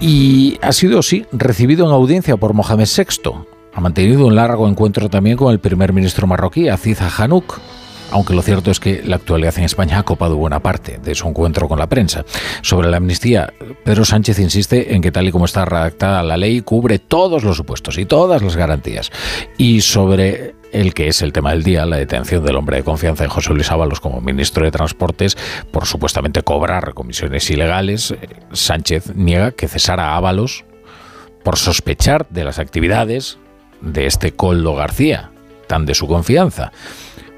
Y 0.00 0.58
ha 0.62 0.72
sido, 0.72 1.02
sí, 1.02 1.26
recibido 1.30 1.86
en 1.86 1.92
audiencia 1.92 2.36
por 2.36 2.54
Mohamed 2.54 2.88
VI. 2.88 3.51
Ha 3.74 3.80
mantenido 3.80 4.26
un 4.26 4.36
largo 4.36 4.68
encuentro 4.68 5.08
también 5.08 5.36
con 5.36 5.52
el 5.52 5.58
primer 5.58 5.92
ministro 5.92 6.26
marroquí, 6.26 6.68
Aziz 6.68 7.00
Hanouk, 7.00 7.58
aunque 8.12 8.34
lo 8.34 8.42
cierto 8.42 8.70
es 8.70 8.78
que 8.78 9.02
la 9.02 9.16
actualidad 9.16 9.56
en 9.56 9.64
España 9.64 9.98
ha 9.98 10.02
copado 10.02 10.36
buena 10.36 10.60
parte 10.60 10.98
de 11.02 11.14
su 11.14 11.26
encuentro 11.26 11.66
con 11.66 11.78
la 11.78 11.88
prensa. 11.88 12.24
Sobre 12.60 12.90
la 12.90 12.98
amnistía, 12.98 13.52
Pedro 13.84 14.04
Sánchez 14.04 14.38
insiste 14.38 14.94
en 14.94 15.00
que 15.00 15.10
tal 15.10 15.26
y 15.26 15.32
como 15.32 15.46
está 15.46 15.64
redactada 15.64 16.22
la 16.22 16.36
ley 16.36 16.60
cubre 16.60 16.98
todos 16.98 17.42
los 17.42 17.56
supuestos 17.56 17.96
y 17.96 18.04
todas 18.04 18.42
las 18.42 18.54
garantías. 18.54 19.10
Y 19.56 19.80
sobre 19.80 20.54
el 20.72 20.92
que 20.92 21.08
es 21.08 21.22
el 21.22 21.32
tema 21.32 21.52
del 21.52 21.62
día, 21.62 21.86
la 21.86 21.96
detención 21.96 22.44
del 22.44 22.56
hombre 22.56 22.76
de 22.76 22.84
confianza 22.84 23.24
de 23.24 23.30
José 23.30 23.54
Luis 23.54 23.70
Ábalos 23.70 24.00
como 24.00 24.20
ministro 24.20 24.64
de 24.64 24.70
Transportes 24.70 25.36
por 25.70 25.86
supuestamente 25.86 26.42
cobrar 26.42 26.92
comisiones 26.92 27.48
ilegales, 27.50 28.14
Sánchez 28.52 29.14
niega 29.14 29.52
que 29.52 29.68
cesara 29.68 30.10
a 30.10 30.16
Ábalos 30.16 30.64
por 31.42 31.56
sospechar 31.56 32.28
de 32.28 32.44
las 32.44 32.58
actividades 32.58 33.38
de 33.82 34.06
este 34.06 34.32
Coldo 34.32 34.74
García, 34.74 35.30
tan 35.66 35.84
de 35.86 35.94
su 35.94 36.06
confianza. 36.06 36.72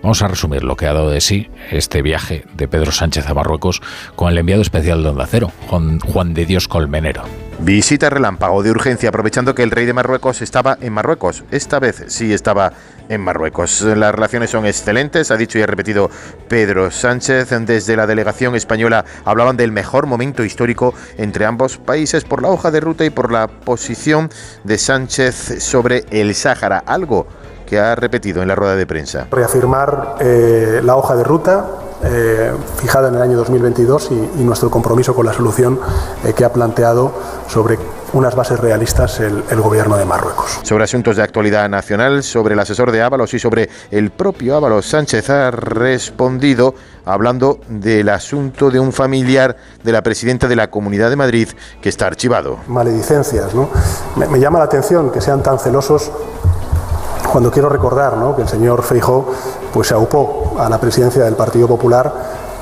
Vamos 0.02 0.22
a 0.22 0.28
resumir 0.28 0.62
lo 0.64 0.76
que 0.76 0.86
ha 0.86 0.92
dado 0.92 1.10
de 1.10 1.20
sí 1.20 1.48
este 1.70 2.02
viaje 2.02 2.44
de 2.54 2.68
Pedro 2.68 2.92
Sánchez 2.92 3.26
a 3.26 3.34
Marruecos 3.34 3.80
con 4.14 4.30
el 4.30 4.38
enviado 4.38 4.62
especial 4.62 5.02
de 5.02 5.08
Onda 5.08 5.26
Cero, 5.26 5.50
Juan, 5.68 6.34
de 6.34 6.44
Dios 6.44 6.68
Colmenero. 6.68 7.24
Visita 7.60 8.10
relámpago 8.10 8.62
de 8.62 8.70
urgencia 8.70 9.08
aprovechando 9.08 9.54
que 9.54 9.62
el 9.62 9.70
rey 9.70 9.86
de 9.86 9.92
Marruecos 9.92 10.42
estaba 10.42 10.76
en 10.80 10.92
Marruecos. 10.92 11.44
Esta 11.50 11.78
vez 11.78 12.04
sí 12.08 12.32
estaba 12.32 12.72
en 13.08 13.20
Marruecos. 13.20 13.80
Las 13.82 14.14
relaciones 14.14 14.50
son 14.50 14.66
excelentes, 14.66 15.30
ha 15.30 15.36
dicho 15.36 15.58
y 15.58 15.62
ha 15.62 15.66
repetido 15.66 16.10
Pedro 16.48 16.90
Sánchez. 16.90 17.50
Desde 17.64 17.96
la 17.96 18.06
delegación 18.06 18.54
española 18.54 19.04
hablaban 19.24 19.56
del 19.56 19.72
mejor 19.72 20.06
momento 20.06 20.44
histórico 20.44 20.94
entre 21.16 21.46
ambos 21.46 21.78
países 21.78 22.24
por 22.24 22.42
la 22.42 22.48
hoja 22.48 22.70
de 22.70 22.80
ruta 22.80 23.04
y 23.04 23.10
por 23.10 23.30
la 23.30 23.46
posición 23.46 24.30
de 24.64 24.76
Sánchez 24.76 25.62
sobre 25.62 26.04
el 26.10 26.34
Sáhara. 26.34 26.82
Algo 26.84 27.26
que 27.66 27.78
ha 27.78 27.94
repetido 27.94 28.42
en 28.42 28.48
la 28.48 28.54
rueda 28.54 28.76
de 28.76 28.86
prensa. 28.86 29.26
Reafirmar 29.30 30.16
eh, 30.20 30.80
la 30.82 30.96
hoja 30.96 31.16
de 31.16 31.24
ruta 31.24 31.66
eh, 32.02 32.52
fijada 32.76 33.08
en 33.08 33.14
el 33.14 33.22
año 33.22 33.36
2022 33.36 34.10
y, 34.10 34.40
y, 34.40 34.44
nuestro 34.44 34.70
compromiso 34.70 35.14
con 35.14 35.26
la 35.26 35.32
solución 35.32 35.78
eh, 36.24 36.32
que 36.32 36.44
ha 36.44 36.52
planteado 36.52 37.12
sobre 37.48 37.78
unas 38.12 38.34
bases 38.34 38.60
realistas 38.60 39.20
el, 39.20 39.42
el 39.50 39.60
gobierno 39.60 39.96
de 39.96 40.04
Marruecos. 40.04 40.60
Sobre 40.62 40.84
asuntos 40.84 41.16
de 41.16 41.22
actualidad 41.22 41.68
nacional, 41.68 42.22
sobre 42.22 42.54
el 42.54 42.60
asesor 42.60 42.92
de 42.92 43.02
Ábalos 43.02 43.34
y 43.34 43.38
sobre 43.38 43.68
el 43.90 44.10
propio 44.10 44.56
Ábalos, 44.56 44.86
Sánchez 44.86 45.30
ha 45.30 45.50
respondido 45.50 46.74
hablando 47.04 47.58
del 47.68 48.08
asunto 48.08 48.70
de 48.70 48.80
un 48.80 48.92
familiar 48.92 49.56
de 49.82 49.92
la 49.92 50.02
presidenta 50.02 50.46
de 50.48 50.56
la 50.56 50.70
Comunidad 50.70 51.10
de 51.10 51.16
Madrid 51.16 51.48
que 51.80 51.88
está 51.88 52.06
archivado. 52.06 52.58
Maledicencias, 52.68 53.54
¿no? 53.54 53.68
Me, 54.16 54.28
me 54.28 54.38
llama 54.38 54.58
la 54.58 54.66
atención 54.66 55.10
que 55.10 55.20
sean 55.20 55.42
tan 55.42 55.58
celosos 55.58 56.10
cuando 57.30 57.50
quiero 57.50 57.68
recordar 57.68 58.16
¿no? 58.16 58.34
que 58.36 58.42
el 58.42 58.48
señor 58.48 58.82
Feijó 58.82 59.26
pues, 59.72 59.88
se 59.88 59.94
aupó 59.94 60.54
a 60.58 60.68
la 60.68 60.78
presidencia 60.78 61.24
del 61.24 61.34
Partido 61.34 61.66
Popular 61.66 62.12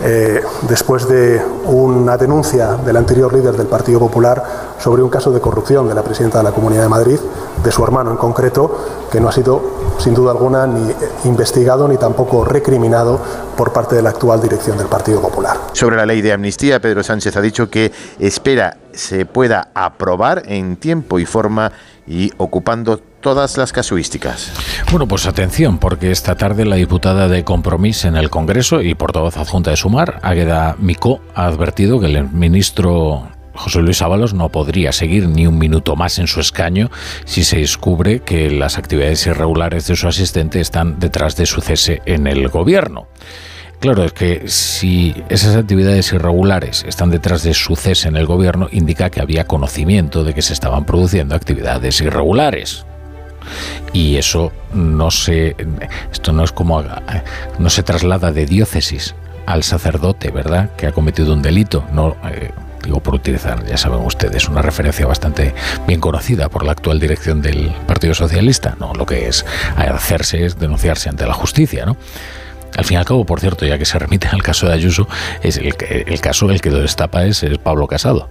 eh, 0.04 0.42
después 0.68 1.06
de 1.06 1.40
una 1.66 2.16
denuncia 2.16 2.72
del 2.84 2.96
anterior 2.96 3.32
líder 3.32 3.56
del 3.56 3.68
Partido 3.68 4.00
Popular 4.00 4.42
sobre 4.80 5.00
un 5.00 5.08
caso 5.08 5.30
de 5.30 5.40
corrupción 5.40 5.88
de 5.88 5.94
la 5.94 6.02
presidenta 6.02 6.38
de 6.38 6.44
la 6.44 6.50
Comunidad 6.50 6.82
de 6.82 6.88
Madrid, 6.88 7.18
de 7.62 7.70
su 7.70 7.84
hermano 7.84 8.10
en 8.10 8.16
concreto, 8.16 8.84
que 9.12 9.20
no 9.20 9.28
ha 9.28 9.32
sido 9.32 9.62
sin 9.98 10.12
duda 10.12 10.32
alguna 10.32 10.66
ni 10.66 10.92
investigado 11.24 11.86
ni 11.86 11.98
tampoco 11.98 12.44
recriminado 12.44 13.20
por 13.56 13.72
parte 13.72 13.94
de 13.94 14.02
la 14.02 14.10
actual 14.10 14.40
dirección 14.40 14.76
del 14.76 14.88
Partido 14.88 15.20
Popular. 15.20 15.56
Sobre 15.72 15.96
la 15.96 16.04
ley 16.04 16.20
de 16.20 16.32
amnistía, 16.32 16.80
Pedro 16.80 17.04
Sánchez 17.04 17.36
ha 17.36 17.40
dicho 17.40 17.70
que 17.70 17.92
espera 18.18 18.78
se 18.92 19.24
pueda 19.24 19.68
aprobar 19.72 20.42
en 20.46 20.76
tiempo 20.76 21.20
y 21.20 21.26
forma 21.26 21.70
y 22.06 22.32
ocupando 22.38 23.00
todas 23.22 23.56
las 23.56 23.72
casuísticas. 23.72 24.52
Bueno, 24.90 25.08
pues 25.08 25.26
atención, 25.26 25.78
porque 25.78 26.10
esta 26.10 26.34
tarde 26.34 26.66
la 26.66 26.76
diputada 26.76 27.28
de 27.28 27.44
Compromís 27.44 28.04
en 28.04 28.16
el 28.16 28.28
Congreso 28.28 28.82
y 28.82 28.94
portavoz 28.94 29.38
adjunta 29.38 29.70
de 29.70 29.78
Sumar, 29.78 30.20
Águeda 30.22 30.76
Micó, 30.78 31.22
ha 31.34 31.46
advertido 31.46 31.98
que 32.00 32.06
el 32.06 32.28
ministro 32.28 33.28
José 33.54 33.80
Luis 33.80 34.02
Ábalos 34.02 34.34
no 34.34 34.48
podría 34.48 34.92
seguir 34.92 35.28
ni 35.28 35.46
un 35.46 35.58
minuto 35.58 35.96
más 35.96 36.18
en 36.18 36.26
su 36.26 36.40
escaño 36.40 36.90
si 37.24 37.44
se 37.44 37.58
descubre 37.58 38.20
que 38.20 38.50
las 38.50 38.76
actividades 38.76 39.26
irregulares 39.26 39.86
de 39.86 39.96
su 39.96 40.08
asistente 40.08 40.60
están 40.60 40.98
detrás 40.98 41.36
de 41.36 41.46
su 41.46 41.60
cese 41.60 42.02
en 42.06 42.26
el 42.26 42.48
gobierno. 42.48 43.06
Claro, 43.80 44.04
es 44.04 44.12
que 44.12 44.44
si 44.46 45.12
esas 45.28 45.56
actividades 45.56 46.12
irregulares 46.12 46.84
están 46.86 47.10
detrás 47.10 47.42
de 47.42 47.52
su 47.52 47.74
cese 47.74 48.08
en 48.08 48.16
el 48.16 48.26
gobierno, 48.26 48.68
indica 48.70 49.10
que 49.10 49.20
había 49.20 49.46
conocimiento 49.46 50.22
de 50.22 50.34
que 50.34 50.42
se 50.42 50.52
estaban 50.52 50.84
produciendo 50.84 51.34
actividades 51.34 52.00
irregulares. 52.00 52.86
Y 53.92 54.16
eso 54.16 54.52
no 54.72 55.10
se. 55.10 55.56
Esto 56.12 56.32
no 56.32 56.44
es 56.44 56.52
como. 56.52 56.82
No 57.58 57.70
se 57.70 57.82
traslada 57.82 58.32
de 58.32 58.46
diócesis 58.46 59.14
al 59.46 59.62
sacerdote, 59.62 60.30
¿verdad? 60.30 60.70
Que 60.76 60.86
ha 60.86 60.92
cometido 60.92 61.32
un 61.32 61.42
delito. 61.42 61.84
No. 61.92 62.16
Eh, 62.30 62.50
digo 62.82 63.00
por 63.00 63.14
utilizar, 63.14 63.64
ya 63.64 63.76
saben 63.76 64.00
ustedes, 64.00 64.48
una 64.48 64.60
referencia 64.60 65.06
bastante 65.06 65.54
bien 65.86 66.00
conocida 66.00 66.48
por 66.48 66.64
la 66.64 66.72
actual 66.72 66.98
dirección 66.98 67.40
del 67.40 67.72
Partido 67.86 68.14
Socialista. 68.14 68.76
No, 68.80 68.92
lo 68.94 69.06
que 69.06 69.28
es 69.28 69.46
hacerse 69.76 70.44
es 70.44 70.58
denunciarse 70.58 71.08
ante 71.08 71.26
la 71.26 71.34
justicia, 71.34 71.86
¿no? 71.86 71.96
Al 72.76 72.84
fin 72.84 72.94
y 72.96 72.98
al 72.98 73.04
cabo, 73.04 73.24
por 73.26 73.38
cierto, 73.38 73.66
ya 73.66 73.78
que 73.78 73.84
se 73.84 73.98
remite 73.98 74.28
al 74.28 74.42
caso 74.42 74.66
de 74.66 74.72
Ayuso, 74.72 75.06
es 75.42 75.58
el, 75.58 75.74
el 75.78 76.20
caso 76.20 76.50
el 76.50 76.60
que 76.60 76.70
lo 76.70 76.78
destapa 76.78 77.24
es, 77.24 77.42
es 77.42 77.58
Pablo 77.58 77.86
Casado. 77.86 78.28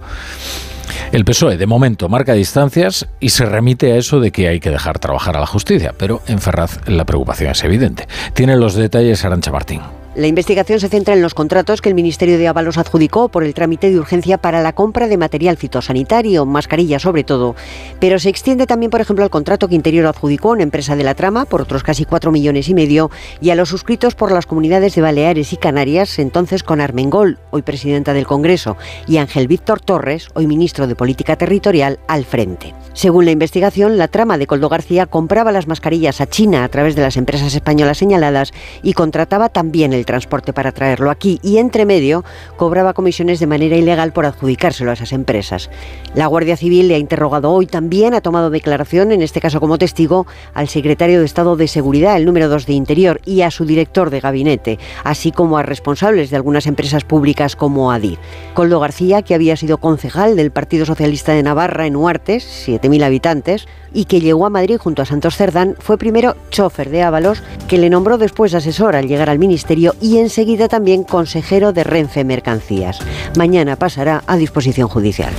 El 1.12 1.24
PSOE, 1.24 1.56
de 1.56 1.66
momento, 1.66 2.08
marca 2.08 2.34
distancias 2.34 3.06
y 3.20 3.30
se 3.30 3.44
remite 3.44 3.92
a 3.92 3.96
eso 3.96 4.20
de 4.20 4.30
que 4.30 4.48
hay 4.48 4.60
que 4.60 4.70
dejar 4.70 4.98
trabajar 4.98 5.36
a 5.36 5.40
la 5.40 5.46
justicia, 5.46 5.94
pero 5.96 6.22
en 6.26 6.40
Ferraz 6.40 6.80
la 6.86 7.04
preocupación 7.04 7.50
es 7.50 7.64
evidente. 7.64 8.08
Tiene 8.34 8.56
los 8.56 8.74
detalles 8.74 9.24
Arancha 9.24 9.52
Martín. 9.52 10.01
La 10.14 10.26
investigación 10.26 10.78
se 10.78 10.90
centra 10.90 11.14
en 11.14 11.22
los 11.22 11.32
contratos 11.32 11.80
que 11.80 11.88
el 11.88 11.94
Ministerio 11.94 12.36
de 12.36 12.46
Ábalos 12.46 12.76
adjudicó 12.76 13.30
por 13.30 13.44
el 13.44 13.54
trámite 13.54 13.88
de 13.88 13.98
urgencia 13.98 14.36
para 14.36 14.60
la 14.60 14.74
compra 14.74 15.08
de 15.08 15.16
material 15.16 15.56
fitosanitario, 15.56 16.44
mascarillas 16.44 17.00
sobre 17.00 17.24
todo, 17.24 17.56
pero 17.98 18.18
se 18.18 18.28
extiende 18.28 18.66
también, 18.66 18.90
por 18.90 19.00
ejemplo, 19.00 19.24
al 19.24 19.30
contrato 19.30 19.68
que 19.68 19.74
Interior 19.74 20.04
adjudicó 20.04 20.50
a 20.50 20.52
una 20.52 20.64
empresa 20.64 20.96
de 20.96 21.04
la 21.04 21.14
trama 21.14 21.46
por 21.46 21.62
otros 21.62 21.82
casi 21.82 22.04
4 22.04 22.30
millones 22.30 22.68
y 22.68 22.74
medio 22.74 23.10
y 23.40 23.48
a 23.48 23.54
los 23.54 23.70
suscritos 23.70 24.14
por 24.14 24.32
las 24.32 24.44
comunidades 24.44 24.94
de 24.94 25.00
Baleares 25.00 25.54
y 25.54 25.56
Canarias, 25.56 26.18
entonces 26.18 26.62
con 26.62 26.82
Armengol, 26.82 27.38
hoy 27.50 27.62
presidenta 27.62 28.12
del 28.12 28.26
Congreso, 28.26 28.76
y 29.08 29.16
Ángel 29.16 29.48
Víctor 29.48 29.80
Torres, 29.80 30.28
hoy 30.34 30.46
ministro 30.46 30.86
de 30.86 30.94
Política 30.94 31.36
Territorial, 31.36 32.00
al 32.06 32.26
frente. 32.26 32.74
Según 32.92 33.24
la 33.24 33.30
investigación, 33.30 33.96
la 33.96 34.08
trama 34.08 34.36
de 34.36 34.46
Coldo 34.46 34.68
García 34.68 35.06
compraba 35.06 35.52
las 35.52 35.68
mascarillas 35.68 36.20
a 36.20 36.26
China 36.26 36.64
a 36.64 36.68
través 36.68 36.96
de 36.96 37.00
las 37.00 37.16
empresas 37.16 37.54
españolas 37.54 37.96
señaladas 37.96 38.52
y 38.82 38.92
contrataba 38.92 39.48
también 39.48 39.94
el 39.94 40.01
transporte 40.04 40.52
para 40.52 40.72
traerlo 40.72 41.10
aquí 41.10 41.38
y 41.42 41.58
entre 41.58 41.84
medio 41.84 42.24
cobraba 42.56 42.92
comisiones 42.92 43.40
de 43.40 43.46
manera 43.46 43.76
ilegal 43.76 44.12
por 44.12 44.26
adjudicárselo 44.26 44.90
a 44.90 44.94
esas 44.94 45.12
empresas. 45.12 45.70
La 46.14 46.26
Guardia 46.26 46.56
Civil 46.56 46.88
le 46.88 46.94
ha 46.94 46.98
interrogado 46.98 47.50
hoy 47.50 47.66
también, 47.66 48.14
ha 48.14 48.20
tomado 48.20 48.50
declaración, 48.50 49.12
en 49.12 49.22
este 49.22 49.40
caso 49.40 49.60
como 49.60 49.78
testigo, 49.78 50.26
al 50.54 50.68
secretario 50.68 51.20
de 51.20 51.26
Estado 51.26 51.56
de 51.56 51.68
Seguridad, 51.68 52.16
el 52.16 52.24
número 52.24 52.48
2 52.48 52.66
de 52.66 52.72
Interior, 52.72 53.20
y 53.24 53.42
a 53.42 53.50
su 53.50 53.64
director 53.64 54.10
de 54.10 54.20
gabinete, 54.20 54.78
así 55.04 55.32
como 55.32 55.58
a 55.58 55.62
responsables 55.62 56.30
de 56.30 56.36
algunas 56.36 56.66
empresas 56.66 57.04
públicas 57.04 57.56
como 57.56 57.92
ADIR. 57.92 58.18
Coldo 58.54 58.80
García, 58.80 59.22
que 59.22 59.34
había 59.34 59.56
sido 59.56 59.78
concejal 59.78 60.36
del 60.36 60.50
Partido 60.50 60.86
Socialista 60.86 61.32
de 61.32 61.42
Navarra 61.42 61.86
en 61.86 61.96
Huartes, 61.96 62.68
7.000 62.68 63.04
habitantes, 63.04 63.66
y 63.94 64.04
que 64.04 64.20
llegó 64.20 64.46
a 64.46 64.50
Madrid 64.50 64.78
junto 64.78 65.02
a 65.02 65.06
Santos 65.06 65.36
Cerdán, 65.36 65.76
fue 65.78 65.98
primero 65.98 66.36
chofer 66.50 66.90
de 66.90 67.02
Ábalos, 67.02 67.42
que 67.68 67.78
le 67.78 67.90
nombró 67.90 68.18
después 68.18 68.54
asesor 68.54 68.96
al 68.96 69.08
llegar 69.08 69.30
al 69.30 69.38
ministerio 69.38 69.94
y 70.00 70.18
enseguida 70.18 70.68
también 70.68 71.04
consejero 71.04 71.72
de 71.72 71.84
Renfe 71.84 72.24
Mercancías. 72.24 72.98
Mañana 73.36 73.76
pasará 73.76 74.22
a 74.26 74.36
disposición 74.36 74.88
judicial. 74.88 75.32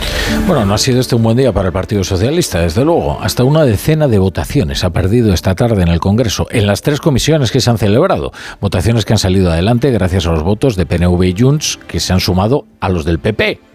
Bueno, 0.47 0.65
no 0.65 0.73
ha 0.73 0.77
sido 0.77 0.99
este 0.99 1.15
un 1.15 1.23
buen 1.23 1.37
día 1.37 1.51
para 1.51 1.67
el 1.67 1.73
Partido 1.73 2.03
Socialista, 2.03 2.61
desde 2.61 2.83
luego. 2.83 3.19
Hasta 3.21 3.43
una 3.43 3.65
decena 3.65 4.07
de 4.07 4.19
votaciones 4.19 4.83
ha 4.83 4.89
perdido 4.89 5.33
esta 5.33 5.55
tarde 5.55 5.83
en 5.83 5.89
el 5.89 5.99
Congreso, 5.99 6.47
en 6.51 6.67
las 6.67 6.81
tres 6.81 6.99
comisiones 6.99 7.51
que 7.51 7.61
se 7.61 7.69
han 7.69 7.77
celebrado. 7.77 8.31
Votaciones 8.59 9.05
que 9.05 9.13
han 9.13 9.19
salido 9.19 9.51
adelante 9.51 9.91
gracias 9.91 10.27
a 10.27 10.31
los 10.31 10.43
votos 10.43 10.75
de 10.75 10.85
PNV 10.85 11.23
y 11.23 11.35
Junts, 11.37 11.79
que 11.87 11.99
se 11.99 12.13
han 12.13 12.19
sumado 12.19 12.65
a 12.79 12.89
los 12.89 13.05
del 13.05 13.19
PP. 13.19 13.72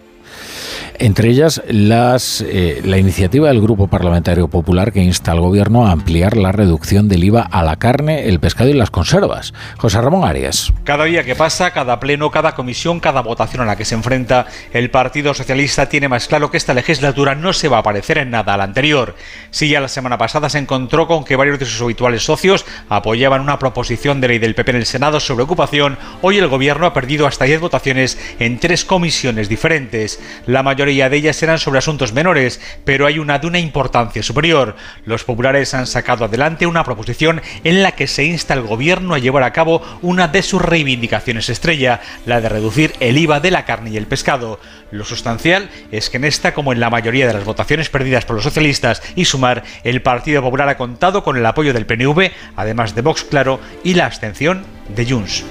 Entre 1.00 1.28
ellas, 1.30 1.62
las, 1.68 2.40
eh, 2.40 2.80
la 2.84 2.98
iniciativa 2.98 3.46
del 3.46 3.60
Grupo 3.60 3.86
Parlamentario 3.86 4.48
Popular 4.48 4.92
que 4.92 5.00
insta 5.00 5.30
al 5.30 5.38
Gobierno 5.40 5.86
a 5.86 5.92
ampliar 5.92 6.36
la 6.36 6.50
reducción 6.50 7.08
del 7.08 7.22
IVA 7.22 7.42
a 7.42 7.62
la 7.62 7.76
carne, 7.76 8.26
el 8.26 8.40
pescado 8.40 8.68
y 8.68 8.72
las 8.72 8.90
conservas. 8.90 9.54
José 9.76 10.00
Ramón 10.00 10.28
Arias. 10.28 10.72
Cada 10.82 11.04
día 11.04 11.22
que 11.22 11.36
pasa, 11.36 11.70
cada 11.70 12.00
pleno, 12.00 12.32
cada 12.32 12.56
comisión, 12.56 12.98
cada 12.98 13.20
votación 13.20 13.62
a 13.62 13.64
la 13.64 13.76
que 13.76 13.84
se 13.84 13.94
enfrenta, 13.94 14.46
el 14.72 14.90
Partido 14.90 15.34
Socialista 15.34 15.88
tiene 15.88 16.08
más 16.08 16.26
claro 16.26 16.50
que 16.50 16.56
esta 16.56 16.74
legislatura 16.74 17.36
no 17.36 17.52
se 17.52 17.68
va 17.68 17.78
a 17.78 17.84
parecer 17.84 18.18
en 18.18 18.30
nada 18.30 18.54
a 18.54 18.56
la 18.56 18.64
anterior. 18.64 19.14
Si 19.50 19.68
ya 19.68 19.80
la 19.80 19.86
semana 19.86 20.18
pasada 20.18 20.50
se 20.50 20.58
encontró 20.58 21.06
con 21.06 21.22
que 21.22 21.36
varios 21.36 21.60
de 21.60 21.66
sus 21.66 21.80
habituales 21.80 22.24
socios 22.24 22.66
apoyaban 22.88 23.40
una 23.40 23.60
proposición 23.60 24.20
de 24.20 24.28
ley 24.28 24.38
del 24.40 24.56
PP 24.56 24.72
en 24.72 24.76
el 24.78 24.86
Senado 24.86 25.20
sobre 25.20 25.44
ocupación, 25.44 25.96
hoy 26.22 26.38
el 26.38 26.48
Gobierno 26.48 26.86
ha 26.86 26.92
perdido 26.92 27.28
hasta 27.28 27.44
10 27.44 27.60
votaciones 27.60 28.18
en 28.40 28.58
tres 28.58 28.84
comisiones 28.84 29.48
diferentes. 29.48 30.18
La 30.46 30.64
mayoría 30.64 30.87
de 30.88 31.16
ellas 31.16 31.42
eran 31.42 31.58
sobre 31.58 31.78
asuntos 31.78 32.12
menores, 32.12 32.60
pero 32.84 33.06
hay 33.06 33.18
una 33.18 33.38
de 33.38 33.46
una 33.46 33.58
importancia 33.58 34.22
superior. 34.22 34.74
Los 35.04 35.24
populares 35.24 35.74
han 35.74 35.86
sacado 35.86 36.24
adelante 36.24 36.66
una 36.66 36.82
proposición 36.82 37.42
en 37.62 37.82
la 37.82 37.92
que 37.92 38.06
se 38.06 38.24
insta 38.24 38.54
al 38.54 38.62
gobierno 38.62 39.14
a 39.14 39.18
llevar 39.18 39.42
a 39.42 39.52
cabo 39.52 39.82
una 40.00 40.28
de 40.28 40.42
sus 40.42 40.62
reivindicaciones 40.62 41.50
estrella, 41.50 42.00
la 42.24 42.40
de 42.40 42.48
reducir 42.48 42.94
el 43.00 43.18
IVA 43.18 43.40
de 43.40 43.50
la 43.50 43.66
carne 43.66 43.90
y 43.90 43.96
el 43.98 44.06
pescado. 44.06 44.60
Lo 44.90 45.04
sustancial 45.04 45.68
es 45.92 46.08
que 46.08 46.16
en 46.16 46.24
esta, 46.24 46.54
como 46.54 46.72
en 46.72 46.80
la 46.80 46.90
mayoría 46.90 47.26
de 47.26 47.34
las 47.34 47.44
votaciones 47.44 47.90
perdidas 47.90 48.24
por 48.24 48.36
los 48.36 48.44
socialistas 48.44 49.02
y 49.14 49.26
Sumar, 49.26 49.62
el 49.84 50.00
Partido 50.00 50.40
Popular 50.40 50.70
ha 50.70 50.78
contado 50.78 51.22
con 51.22 51.36
el 51.36 51.44
apoyo 51.44 51.74
del 51.74 51.86
PNV, 51.86 52.30
además 52.56 52.94
de 52.94 53.02
Vox 53.02 53.24
Claro, 53.24 53.60
y 53.84 53.94
la 53.94 54.06
abstención 54.06 54.64
de 54.88 55.04
Junts. 55.04 55.44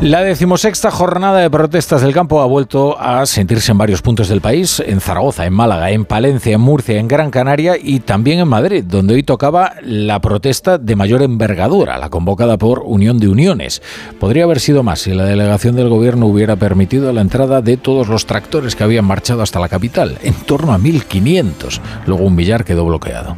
La 0.00 0.22
decimosexta 0.22 0.90
jornada 0.90 1.38
de 1.38 1.48
protestas 1.48 2.02
del 2.02 2.12
campo 2.12 2.42
ha 2.42 2.46
vuelto 2.46 3.00
a 3.00 3.24
sentirse 3.24 3.72
en 3.72 3.78
varios 3.78 4.02
puntos 4.02 4.28
del 4.28 4.42
país, 4.42 4.82
en 4.84 5.00
Zaragoza, 5.00 5.46
en 5.46 5.54
Málaga, 5.54 5.90
en 5.92 6.04
Palencia, 6.04 6.54
en 6.54 6.60
Murcia, 6.60 6.98
en 6.98 7.08
Gran 7.08 7.30
Canaria 7.30 7.76
y 7.82 8.00
también 8.00 8.40
en 8.40 8.48
Madrid, 8.48 8.84
donde 8.86 9.14
hoy 9.14 9.22
tocaba 9.22 9.72
la 9.82 10.20
protesta 10.20 10.76
de 10.76 10.94
mayor 10.94 11.22
envergadura, 11.22 11.96
la 11.96 12.10
convocada 12.10 12.58
por 12.58 12.82
Unión 12.84 13.18
de 13.18 13.28
Uniones. 13.28 13.80
Podría 14.20 14.44
haber 14.44 14.60
sido 14.60 14.82
más 14.82 15.00
si 15.00 15.14
la 15.14 15.24
delegación 15.24 15.74
del 15.74 15.88
gobierno 15.88 16.26
hubiera 16.26 16.56
permitido 16.56 17.10
la 17.12 17.22
entrada 17.22 17.62
de 17.62 17.78
todos 17.78 18.08
los 18.08 18.26
tractores 18.26 18.76
que 18.76 18.84
habían 18.84 19.06
marchado 19.06 19.42
hasta 19.42 19.60
la 19.60 19.70
capital, 19.70 20.18
en 20.22 20.34
torno 20.34 20.74
a 20.74 20.78
1.500. 20.78 21.80
Luego 22.06 22.24
un 22.24 22.36
billar 22.36 22.64
quedó 22.64 22.84
bloqueado. 22.84 23.36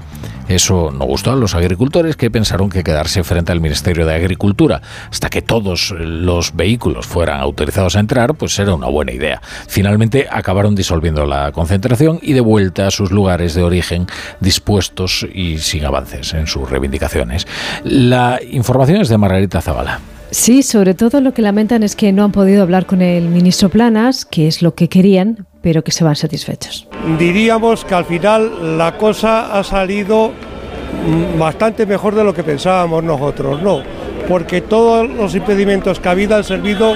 Eso 0.48 0.90
no 0.93 1.05
gustó 1.05 1.32
a 1.32 1.36
los 1.36 1.55
agricultores 1.55 2.16
que 2.16 2.31
pensaron 2.31 2.70
que 2.70 2.85
quedarse 2.85 3.24
frente 3.24 3.52
al 3.52 3.60
Ministerio 3.60 4.06
de 4.06 4.14
Agricultura 4.14 4.81
hasta 5.10 5.28
que 5.28 5.43
todos 5.43 5.94
los 5.98 6.55
vehículos 6.55 7.06
fueran 7.06 7.40
autorizados 7.40 7.97
a 7.97 8.01
entrar, 8.01 8.35
pues 8.35 8.59
era 8.59 8.74
una 8.74 8.86
buena 8.86 9.12
idea. 9.12 9.40
Finalmente 9.66 10.27
acabaron 10.31 10.74
disolviendo 10.74 11.27
la 11.27 11.52
concentración 11.52 12.18
y 12.23 12.32
de 12.32 12.40
vuelta 12.40 12.86
a 12.86 12.90
sus 12.90 13.10
lugares 13.10 13.55
de 13.55 13.62
origen 13.62 14.06
dispuestos 14.40 15.27
y 15.32 15.59
sin 15.59 15.85
avances 15.85 16.32
en 16.35 16.47
sus 16.47 16.70
reivindicaciones. 16.70 17.47
La 17.85 18.40
información 18.51 19.01
es 19.01 19.09
de 19.09 19.18
Margarita 19.18 19.60
Zavala. 19.60 20.01
Sí, 20.31 20.62
sobre 20.62 20.94
todo 20.94 21.20
lo 21.20 21.32
que 21.32 21.43
lamentan 21.43 21.82
es 21.82 21.94
que 21.94 22.12
no 22.12 22.24
han 22.24 22.32
podido 22.32 22.62
hablar 22.62 22.86
con 22.86 23.01
el 23.01 23.28
ministro 23.28 23.68
Planas, 23.68 24.24
que 24.24 24.48
es 24.48 24.60
lo 24.60 24.74
que 24.74 24.89
querían, 24.89 25.47
pero 25.66 25.82
que 25.82 25.90
se 25.90 26.05
van 26.05 26.14
satisfechos. 26.14 26.86
Diríamos 27.18 27.84
que 27.84 27.97
al 27.97 28.05
final 28.05 28.78
la 28.78 28.97
cosa 28.97 29.59
ha 29.59 29.64
salido 29.64 30.30
mm, 30.30 31.40
bastante 31.40 31.86
mejor 31.86 32.14
de 32.14 32.22
lo 32.22 32.32
que 32.32 32.44
pensábamos 32.44 33.02
nosotros, 33.02 33.60
¿no? 33.60 33.82
Porque 34.28 34.60
todos 34.60 35.10
los 35.10 35.34
impedimentos 35.34 35.98
que 35.98 36.06
ha 36.06 36.12
habido 36.12 36.36
han 36.36 36.44
servido 36.44 36.94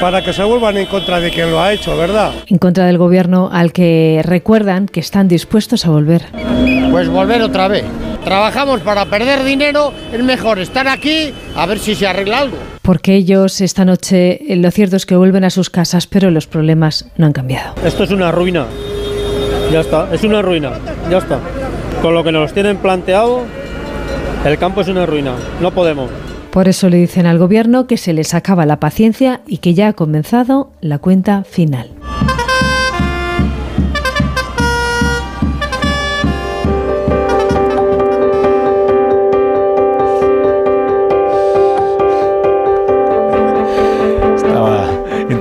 para 0.00 0.22
que 0.22 0.32
se 0.32 0.44
vuelvan 0.44 0.76
en 0.76 0.86
contra 0.86 1.18
de 1.18 1.32
quien 1.32 1.50
lo 1.50 1.60
ha 1.60 1.72
hecho, 1.72 1.96
¿verdad? 1.96 2.30
En 2.46 2.58
contra 2.58 2.86
del 2.86 2.96
gobierno 2.96 3.50
al 3.52 3.72
que 3.72 4.20
recuerdan 4.24 4.86
que 4.86 5.00
están 5.00 5.26
dispuestos 5.26 5.84
a 5.84 5.90
volver. 5.90 6.22
Pues 6.92 7.08
volver 7.08 7.42
otra 7.42 7.66
vez. 7.66 7.82
Trabajamos 8.22 8.82
para 8.82 9.06
perder 9.06 9.42
dinero, 9.42 9.92
es 10.12 10.22
mejor 10.22 10.60
estar 10.60 10.86
aquí 10.86 11.34
a 11.56 11.66
ver 11.66 11.80
si 11.80 11.96
se 11.96 12.06
arregla 12.06 12.38
algo. 12.38 12.71
Porque 12.82 13.14
ellos 13.14 13.60
esta 13.60 13.84
noche, 13.84 14.52
eh, 14.52 14.56
lo 14.56 14.70
cierto 14.70 14.96
es 14.96 15.06
que 15.06 15.16
vuelven 15.16 15.44
a 15.44 15.50
sus 15.50 15.70
casas, 15.70 16.06
pero 16.08 16.30
los 16.30 16.46
problemas 16.48 17.06
no 17.16 17.26
han 17.26 17.32
cambiado. 17.32 17.74
Esto 17.84 18.02
es 18.04 18.10
una 18.10 18.32
ruina. 18.32 18.66
Ya 19.72 19.80
está, 19.80 20.08
es 20.12 20.24
una 20.24 20.42
ruina. 20.42 20.72
Ya 21.08 21.18
está. 21.18 21.38
Con 22.02 22.14
lo 22.14 22.24
que 22.24 22.32
nos 22.32 22.52
tienen 22.52 22.76
planteado, 22.78 23.42
el 24.44 24.58
campo 24.58 24.80
es 24.80 24.88
una 24.88 25.06
ruina. 25.06 25.34
No 25.60 25.70
podemos. 25.70 26.10
Por 26.50 26.68
eso 26.68 26.90
le 26.90 26.98
dicen 26.98 27.24
al 27.24 27.38
gobierno 27.38 27.86
que 27.86 27.96
se 27.96 28.12
les 28.12 28.34
acaba 28.34 28.66
la 28.66 28.80
paciencia 28.80 29.40
y 29.46 29.58
que 29.58 29.72
ya 29.72 29.88
ha 29.88 29.92
comenzado 29.94 30.70
la 30.80 30.98
cuenta 30.98 31.44
final. 31.44 31.88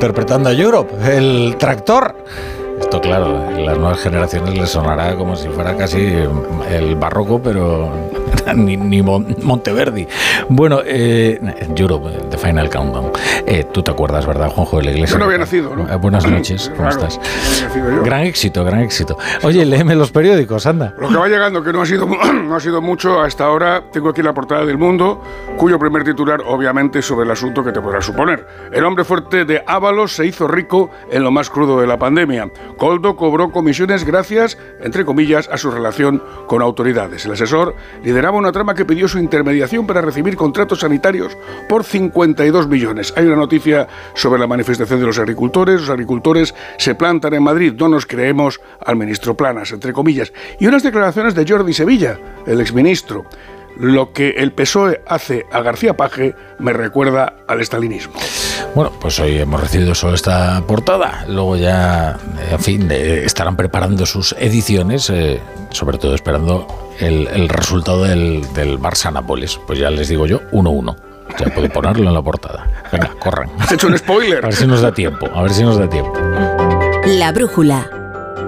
Interpretando 0.01 0.49
a 0.49 0.53
Europe, 0.53 0.95
el 1.15 1.57
tractor. 1.59 2.15
Esto, 2.79 2.99
claro, 3.01 3.37
a 3.37 3.51
las 3.51 3.77
nuevas 3.77 3.99
generaciones 3.99 4.57
les 4.57 4.67
sonará 4.67 5.15
como 5.15 5.35
si 5.35 5.47
fuera 5.47 5.77
casi 5.77 5.99
el 6.71 6.95
barroco, 6.95 7.39
pero 7.39 7.91
ni, 8.55 8.77
ni 8.77 9.01
Mon- 9.01 9.35
Monteverdi. 9.43 10.07
Bueno, 10.49 10.79
eh, 10.85 11.39
Europe, 11.75 12.09
The 12.29 12.37
Final 12.37 12.69
Countdown. 12.69 13.11
Eh, 13.45 13.65
Tú 13.71 13.81
te 13.83 13.91
acuerdas, 13.91 14.25
¿verdad, 14.25 14.49
Juanjo 14.49 14.77
de 14.77 14.83
la 14.83 14.91
Iglesia? 14.91 15.13
Yo 15.13 15.19
no 15.19 15.25
había 15.25 15.37
nacido, 15.37 15.75
¿no? 15.75 15.91
Eh, 15.91 15.95
buenas 15.97 16.27
noches, 16.27 16.69
¿cómo 16.75 16.89
Claro, 16.89 17.07
estás? 17.07 17.19
no. 17.75 18.03
Gran 18.03 18.21
éxito, 18.23 18.63
gran 18.65 18.81
éxito. 18.81 19.17
Oye, 19.43 19.65
léeme 19.65 19.95
los 19.95 20.11
periódicos, 20.11 20.65
anda. 20.65 20.93
Lo 20.99 21.09
que 21.09 21.15
va 21.15 21.27
llegando, 21.27 21.63
que 21.63 21.71
no 21.73 21.81
ha 21.81 21.85
sido 21.85 22.05
no 22.33 22.55
ha 22.55 22.59
sido 22.59 22.81
mucho 22.81 23.21
hasta 23.21 23.45
ahora, 23.45 23.83
tengo 23.91 24.09
aquí 24.09 24.21
la 24.21 24.33
portada 24.33 24.65
del 24.65 24.77
Mundo, 24.77 25.21
cuyo 25.57 25.79
primer 25.79 26.03
titular, 26.03 26.41
obviamente, 26.45 26.99
es 26.99 27.05
sobre 27.05 27.25
el 27.25 27.31
asunto 27.31 27.63
que 27.63 27.71
te 27.71 27.81
podrás 27.81 28.05
suponer. 28.05 28.45
El 28.71 28.83
hombre 28.85 29.03
fuerte 29.03 29.45
de 29.45 29.63
Ábalos 29.65 30.13
se 30.15 30.25
hizo 30.25 30.47
rico 30.47 30.89
en 31.11 31.23
lo 31.23 31.31
más 31.31 31.49
crudo 31.49 31.79
de 31.81 31.87
la 31.87 31.97
pandemia. 31.97 32.49
Coldo 32.77 33.15
cobró 33.15 33.51
comisiones 33.51 34.03
gracias, 34.05 34.57
entre 34.81 35.05
comillas, 35.05 35.47
a 35.51 35.57
su 35.57 35.71
relación 35.71 36.21
con 36.47 36.61
autoridades. 36.61 37.25
El 37.25 37.33
asesor 37.33 37.75
lideraba 38.21 38.37
una 38.37 38.51
trama 38.51 38.75
que 38.75 38.85
pidió 38.85 39.07
su 39.07 39.17
intermediación 39.17 39.87
para 39.87 39.99
recibir 39.99 40.35
contratos 40.35 40.81
sanitarios 40.81 41.35
por 41.67 41.83
52 41.83 42.67
millones. 42.67 43.11
Hay 43.17 43.25
una 43.25 43.35
noticia 43.35 43.87
sobre 44.13 44.39
la 44.39 44.45
manifestación 44.45 44.99
de 44.99 45.07
los 45.07 45.17
agricultores. 45.17 45.81
Los 45.81 45.89
agricultores 45.89 46.53
se 46.77 46.93
plantan 46.93 47.33
en 47.33 47.41
Madrid. 47.41 47.73
No 47.75 47.87
nos 47.87 48.05
creemos 48.05 48.61
al 48.85 48.95
ministro 48.95 49.35
Planas, 49.35 49.71
entre 49.71 49.91
comillas. 49.91 50.33
Y 50.59 50.67
unas 50.67 50.83
declaraciones 50.83 51.33
de 51.33 51.51
Jordi 51.51 51.73
Sevilla, 51.73 52.19
el 52.45 52.61
exministro. 52.61 53.25
Lo 53.79 54.13
que 54.13 54.29
el 54.37 54.51
PSOE 54.51 55.01
hace 55.07 55.47
a 55.51 55.61
García 55.61 55.97
Paje 55.97 56.35
me 56.59 56.73
recuerda 56.73 57.37
al 57.47 57.59
estalinismo. 57.59 58.13
Bueno, 58.75 58.91
pues 59.01 59.19
hoy 59.19 59.39
hemos 59.39 59.59
recibido 59.59 59.95
solo 59.95 60.13
esta 60.13 60.61
portada. 60.67 61.25
Luego 61.27 61.55
ya, 61.55 62.19
en 62.51 62.59
fin, 62.59 62.87
eh, 62.91 63.23
estarán 63.25 63.55
preparando 63.55 64.05
sus 64.05 64.35
ediciones, 64.37 65.09
eh, 65.09 65.39
sobre 65.71 65.97
todo 65.97 66.13
esperando 66.13 66.90
el, 67.01 67.27
el 67.27 67.49
resultado 67.49 68.03
del, 68.03 68.41
del 68.53 68.79
Barça-Nápoles. 68.79 69.59
Pues 69.67 69.79
ya 69.79 69.89
les 69.89 70.07
digo 70.07 70.25
yo, 70.27 70.41
1-1. 70.51 70.95
Ya 71.39 71.45
puedo 71.53 71.69
ponerlo 71.69 72.07
en 72.07 72.13
la 72.13 72.21
portada. 72.21 72.67
Venga, 72.91 73.13
corran. 73.19 73.49
Has 73.59 73.71
hecho 73.71 73.87
un 73.87 73.97
spoiler. 73.97 74.39
A 74.43 74.47
ver 74.47 74.55
si 74.55 74.67
nos 74.67 74.81
da 74.81 74.93
tiempo. 74.93 75.27
A 75.33 75.41
ver 75.43 75.51
si 75.51 75.63
nos 75.63 75.77
da 75.77 75.89
tiempo. 75.89 76.13
La 77.05 77.31
brújula. 77.31 78.00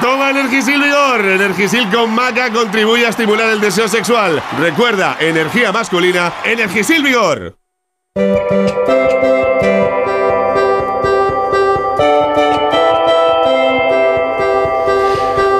Toma 0.00 0.30
Energisil 0.30 0.80
Vigor. 0.82 1.24
Energisil 1.24 1.88
con 1.90 2.10
maca 2.14 2.50
contribuye 2.52 3.06
a 3.06 3.10
estimular 3.10 3.48
el 3.50 3.60
deseo 3.60 3.88
sexual. 3.88 4.42
Recuerda, 4.58 5.16
energía 5.20 5.72
masculina, 5.72 6.32
Energisil 6.44 7.02
Vigor. 7.02 7.56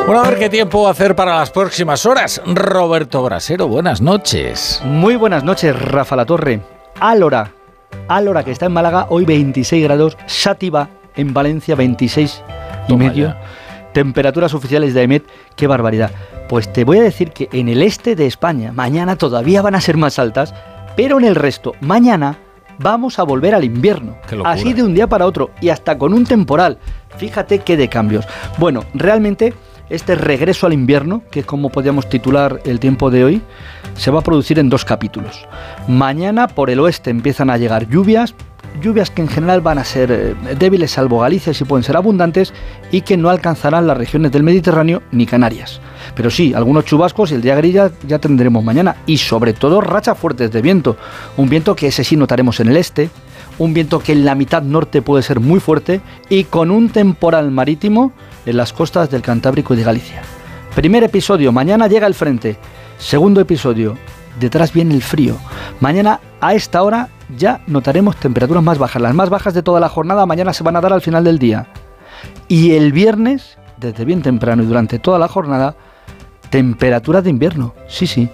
Bueno, 0.06 0.20
a 0.23 0.28
ver 0.28 0.39
qué 0.39 0.51
tiempo 0.51 0.82
va 0.82 0.89
a 0.89 0.93
hacer 0.93 1.16
para 1.16 1.39
las 1.39 1.51
próximas 1.51 2.05
horas. 2.05 2.43
Roberto 2.44 3.23
Brasero, 3.23 3.69
buenas 3.69 4.02
noches. 4.02 4.82
Muy 4.85 5.16
buenas 5.16 5.44
noches, 5.44 5.74
Rafa 5.81 6.15
La 6.15 6.27
Torre. 6.27 6.61
Álora, 7.01 7.51
Álora 8.09 8.44
que 8.44 8.51
está 8.51 8.66
en 8.66 8.73
Málaga, 8.73 9.06
hoy 9.09 9.24
26 9.24 9.82
grados, 9.82 10.19
Sátiva 10.27 10.90
en 11.16 11.32
Valencia 11.32 11.74
26 11.74 12.43
y 12.86 12.89
Toma 12.93 13.05
medio. 13.06 13.28
ya. 13.28 13.40
Temperaturas 13.95 14.53
oficiales 14.55 14.93
de 14.93 15.03
EMET, 15.03 15.25
qué 15.57 15.69
barbaridad. 15.69 16.11
Pues 16.49 16.71
te 16.73 16.85
voy 16.85 16.99
a 16.99 17.03
decir 17.03 17.31
que 17.31 17.49
en 17.53 17.69
el 17.69 17.81
este 17.81 18.16
de 18.16 18.27
España 18.27 18.73
mañana 18.73 19.16
todavía 19.16 19.62
van 19.62 19.77
a 19.77 19.81
ser 19.81 19.97
más 19.97 20.19
altas, 20.19 20.53
pero 20.97 21.16
en 21.19 21.25
el 21.25 21.37
resto 21.37 21.75
mañana 21.81 22.37
vamos 22.79 23.21
a 23.21 23.23
volver 23.23 23.55
al 23.55 23.62
invierno. 23.62 24.16
Así 24.45 24.73
de 24.73 24.83
un 24.83 24.95
día 24.95 25.07
para 25.07 25.27
otro 25.27 25.51
y 25.61 25.69
hasta 25.69 25.97
con 25.97 26.12
un 26.12 26.25
temporal. 26.25 26.79
Fíjate 27.16 27.61
qué 27.61 27.77
de 27.77 27.89
cambios. 27.89 28.27
Bueno, 28.59 28.85
realmente 28.95 29.55
este 29.91 30.16
regreso 30.16 30.66
al 30.66 30.73
invierno, 30.73 31.23
que 31.31 31.41
es 31.41 31.47
como 31.47 31.71
podríamos 31.71 32.09
titular 32.09 32.61
el 32.65 32.81
tiempo 32.81 33.11
de 33.11 33.25
hoy, 33.25 33.43
se 33.95 34.11
va 34.11 34.21
a 34.21 34.23
producir 34.23 34.59
en 34.59 34.71
dos 34.71 34.85
capítulos. 34.85 35.47
Mañana 35.87 36.49
por 36.49 36.69
el 36.69 36.81
oeste 36.81 37.11
empiezan 37.11 37.49
a 37.49 37.59
llegar 37.59 37.89
lluvias, 37.89 38.35
lluvias 38.81 39.11
que 39.11 39.23
en 39.23 39.29
general 39.29 39.61
van 39.61 39.79
a 39.79 39.85
ser 39.85 40.11
eh, 40.11 40.35
débiles 40.59 40.93
salvo 40.93 41.21
Galicia 41.21 41.53
y 41.59 41.65
pueden 41.65 41.85
ser 41.85 41.97
abundantes 41.97 42.53
y 42.91 43.03
que 43.03 43.17
no 43.17 43.31
alcanzarán 43.31 43.87
las 43.87 43.97
regiones 43.97 44.33
del 44.33 44.43
Mediterráneo 44.43 45.03
ni 45.11 45.27
Canarias. 45.27 45.81
Pero 46.15 46.31
sí, 46.31 46.55
algunos 46.55 46.85
chubascos 46.85 47.31
y 47.31 47.35
el 47.35 47.43
día 47.43 47.57
grilla 47.57 47.91
ya 48.07 48.19
tendremos 48.19 48.63
mañana 48.63 48.97
y 49.07 49.19
sobre 49.19 49.53
todo 49.53 49.81
rachas 49.81 50.19
fuertes 50.19 50.51
de 50.53 50.63
viento. 50.63 50.97
Un 51.37 51.49
viento 51.49 51.75
que 51.75 51.89
ese 51.89 52.05
sí 52.05 52.17
notaremos 52.17 52.61
en 52.61 52.69
el 52.69 52.77
este, 52.77 53.11
un 53.59 53.75
viento 53.75 54.01
que 54.01 54.13
en 54.13 54.25
la 54.25 54.35
mitad 54.35 54.63
norte 54.63 55.03
puede 55.03 55.23
ser 55.23 55.41
muy 55.41 55.61
fuerte 55.61 56.01
y 56.29 56.45
con 56.45 56.71
un 56.71 56.91
temporal 56.91 57.51
marítimo 57.51 58.13
en 58.47 58.57
las 58.57 58.73
costas 58.73 59.11
del 59.11 59.23
Cantábrico 59.23 59.75
y 59.75 59.79
de 59.79 59.85
Galicia. 59.85 60.23
Primer 60.75 61.05
episodio, 61.05 61.53
mañana 61.53 61.87
llega 61.87 62.07
el 62.07 62.15
frente. 62.15 62.57
Segundo 62.99 63.41
episodio, 63.41 63.97
detrás 64.40 64.73
viene 64.73 64.94
el 64.94 65.02
frío. 65.02 65.36
Mañana 65.81 66.20
a 66.40 66.55
esta 66.55 66.82
hora 66.82 67.09
ya 67.36 67.61
notaremos 67.66 68.16
temperaturas 68.16 68.62
más 68.62 68.78
bajas. 68.78 69.02
Las 69.02 69.15
más 69.15 69.31
bajas 69.31 69.55
de 69.55 69.62
toda 69.62 69.81
la 69.81 69.89
jornada 69.89 70.27
mañana 70.27 70.52
se 70.52 70.65
van 70.65 70.77
a 70.77 70.81
dar 70.81 70.93
al 70.93 71.01
final 71.01 71.24
del 71.24 71.39
día. 71.39 71.69
Y 72.48 72.73
el 72.73 72.93
viernes, 72.93 73.59
desde 73.78 74.05
bien 74.05 74.23
temprano 74.23 74.62
y 74.62 74.66
durante 74.66 74.98
toda 74.98 75.19
la 75.19 75.28
jornada, 75.28 75.77
temperaturas 76.51 77.24
de 77.24 77.31
invierno. 77.31 77.74
Sí, 77.89 78.06
sí. 78.06 78.28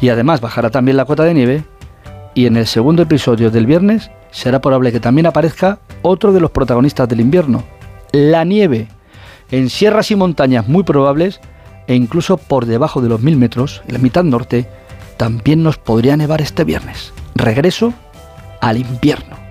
Y 0.00 0.08
además 0.08 0.40
bajará 0.40 0.70
también 0.70 0.96
la 0.96 1.04
cota 1.04 1.24
de 1.24 1.34
nieve. 1.34 1.64
Y 2.34 2.46
en 2.46 2.56
el 2.56 2.66
segundo 2.66 3.02
episodio 3.02 3.50
del 3.50 3.66
viernes 3.66 4.10
será 4.30 4.60
probable 4.60 4.92
que 4.92 5.00
también 5.00 5.26
aparezca 5.26 5.78
otro 6.00 6.32
de 6.32 6.40
los 6.40 6.50
protagonistas 6.50 7.08
del 7.08 7.20
invierno, 7.20 7.62
la 8.12 8.44
nieve. 8.44 8.88
En 9.50 9.68
sierras 9.68 10.10
y 10.10 10.16
montañas 10.16 10.66
muy 10.66 10.82
probables, 10.82 11.40
e 11.86 11.94
incluso 11.94 12.38
por 12.38 12.64
debajo 12.64 13.02
de 13.02 13.10
los 13.10 13.20
mil 13.20 13.36
metros, 13.36 13.82
en 13.86 13.92
la 13.92 13.98
mitad 13.98 14.24
norte, 14.24 14.66
también 15.22 15.62
nos 15.62 15.78
podría 15.78 16.16
nevar 16.16 16.42
este 16.42 16.64
viernes. 16.64 17.12
Regreso 17.36 17.94
al 18.60 18.76
invierno. 18.78 19.41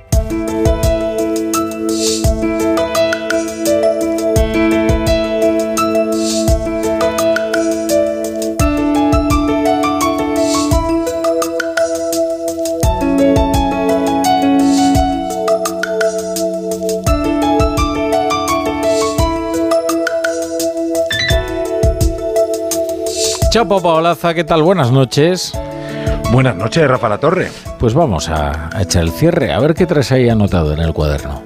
Chapo 23.51 23.81
Paolaza, 23.81 24.33
¿qué 24.33 24.45
tal? 24.45 24.63
Buenas 24.63 24.93
noches. 24.93 25.51
Buenas 26.31 26.55
noches, 26.55 26.87
Rafa 26.87 27.09
La 27.09 27.17
Torre. 27.17 27.49
Pues 27.79 27.93
vamos 27.93 28.29
a, 28.29 28.69
a 28.73 28.81
echar 28.81 29.03
el 29.03 29.11
cierre, 29.11 29.51
a 29.51 29.59
ver 29.59 29.73
qué 29.73 29.85
traes 29.85 30.13
ahí 30.13 30.29
anotado 30.29 30.71
en 30.71 30.79
el 30.79 30.93
cuaderno. 30.93 31.43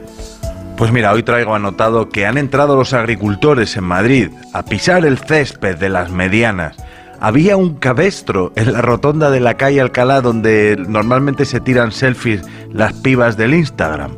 Pues 0.77 0.91
mira, 0.91 1.11
hoy 1.13 1.23
traigo 1.23 1.55
anotado 1.55 2.09
que 2.09 2.27
han 2.27 2.37
entrado 2.37 2.75
los 2.75 2.93
agricultores 2.93 3.75
en 3.75 3.85
Madrid 3.85 4.29
a 4.53 4.61
pisar 4.61 5.03
el 5.03 5.17
césped 5.17 5.79
de 5.79 5.89
las 5.89 6.11
medianas. 6.11 6.77
Había 7.19 7.57
un 7.57 7.73
cabestro 7.73 8.53
en 8.55 8.73
la 8.73 8.83
rotonda 8.83 9.31
de 9.31 9.39
la 9.39 9.55
calle 9.55 9.81
Alcalá 9.81 10.21
donde 10.21 10.77
normalmente 10.87 11.43
se 11.43 11.59
tiran 11.59 11.91
selfies 11.91 12.43
las 12.71 12.93
pibas 12.93 13.35
del 13.35 13.55
Instagram. 13.55 14.15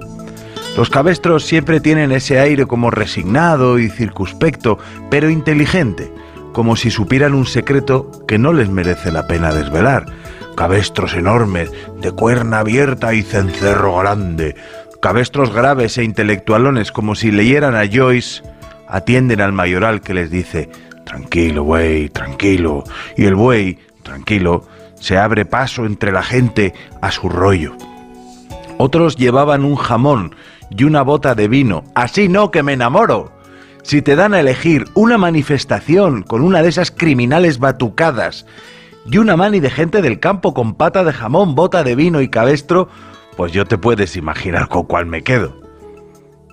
Los 0.75 0.89
cabestros 0.89 1.45
siempre 1.45 1.79
tienen 1.79 2.11
ese 2.11 2.37
aire 2.37 2.65
como 2.65 2.91
resignado 2.91 3.79
y 3.79 3.89
circunspecto, 3.89 4.77
pero 5.09 5.29
inteligente, 5.29 6.11
como 6.57 6.75
si 6.75 6.89
supieran 6.89 7.35
un 7.35 7.45
secreto 7.45 8.09
que 8.27 8.39
no 8.39 8.51
les 8.51 8.67
merece 8.67 9.11
la 9.11 9.27
pena 9.27 9.53
desvelar. 9.53 10.07
Cabestros 10.55 11.13
enormes, 11.13 11.71
de 12.01 12.11
cuerna 12.11 12.61
abierta 12.61 13.13
y 13.13 13.21
cencerro 13.21 13.97
grande, 13.97 14.55
cabestros 14.99 15.53
graves 15.53 15.99
e 15.99 16.03
intelectualones 16.03 16.91
como 16.91 17.13
si 17.13 17.29
leyeran 17.29 17.75
a 17.75 17.83
Joyce, 17.87 18.41
atienden 18.87 19.39
al 19.39 19.53
mayoral 19.53 20.01
que 20.01 20.15
les 20.15 20.31
dice, 20.31 20.71
tranquilo, 21.05 21.63
buey, 21.63 22.09
tranquilo, 22.09 22.83
y 23.15 23.25
el 23.25 23.35
buey, 23.35 23.77
tranquilo, 24.01 24.67
se 24.99 25.19
abre 25.19 25.45
paso 25.45 25.85
entre 25.85 26.11
la 26.11 26.23
gente 26.23 26.73
a 27.03 27.11
su 27.11 27.29
rollo. 27.29 27.77
Otros 28.79 29.15
llevaban 29.15 29.63
un 29.63 29.75
jamón 29.75 30.33
y 30.71 30.85
una 30.85 31.03
bota 31.03 31.35
de 31.35 31.49
vino, 31.49 31.83
así 31.93 32.27
no 32.29 32.49
que 32.49 32.63
me 32.63 32.73
enamoro. 32.73 33.36
Si 33.87 34.01
te 34.01 34.15
dan 34.17 34.33
a 34.33 34.41
elegir 34.41 34.85
una 34.95 35.17
manifestación 35.17 36.21
con 36.21 36.41
una 36.41 36.61
de 36.61 36.67
esas 36.67 36.91
criminales 36.91 37.57
batucadas 37.57 38.45
y 39.09 39.17
una 39.17 39.37
mani 39.37 39.61
de 39.61 39.69
gente 39.69 40.01
del 40.01 40.19
campo 40.19 40.53
con 40.53 40.75
pata 40.75 41.05
de 41.05 41.13
jamón, 41.13 41.55
bota 41.55 41.85
de 41.85 41.95
vino 41.95 42.19
y 42.19 42.27
cabestro, 42.27 42.89
pues 43.37 43.53
yo 43.53 43.63
te 43.63 43.77
puedes 43.77 44.17
imaginar 44.17 44.67
con 44.67 44.83
cuál 44.83 45.05
me 45.05 45.23
quedo. 45.23 45.55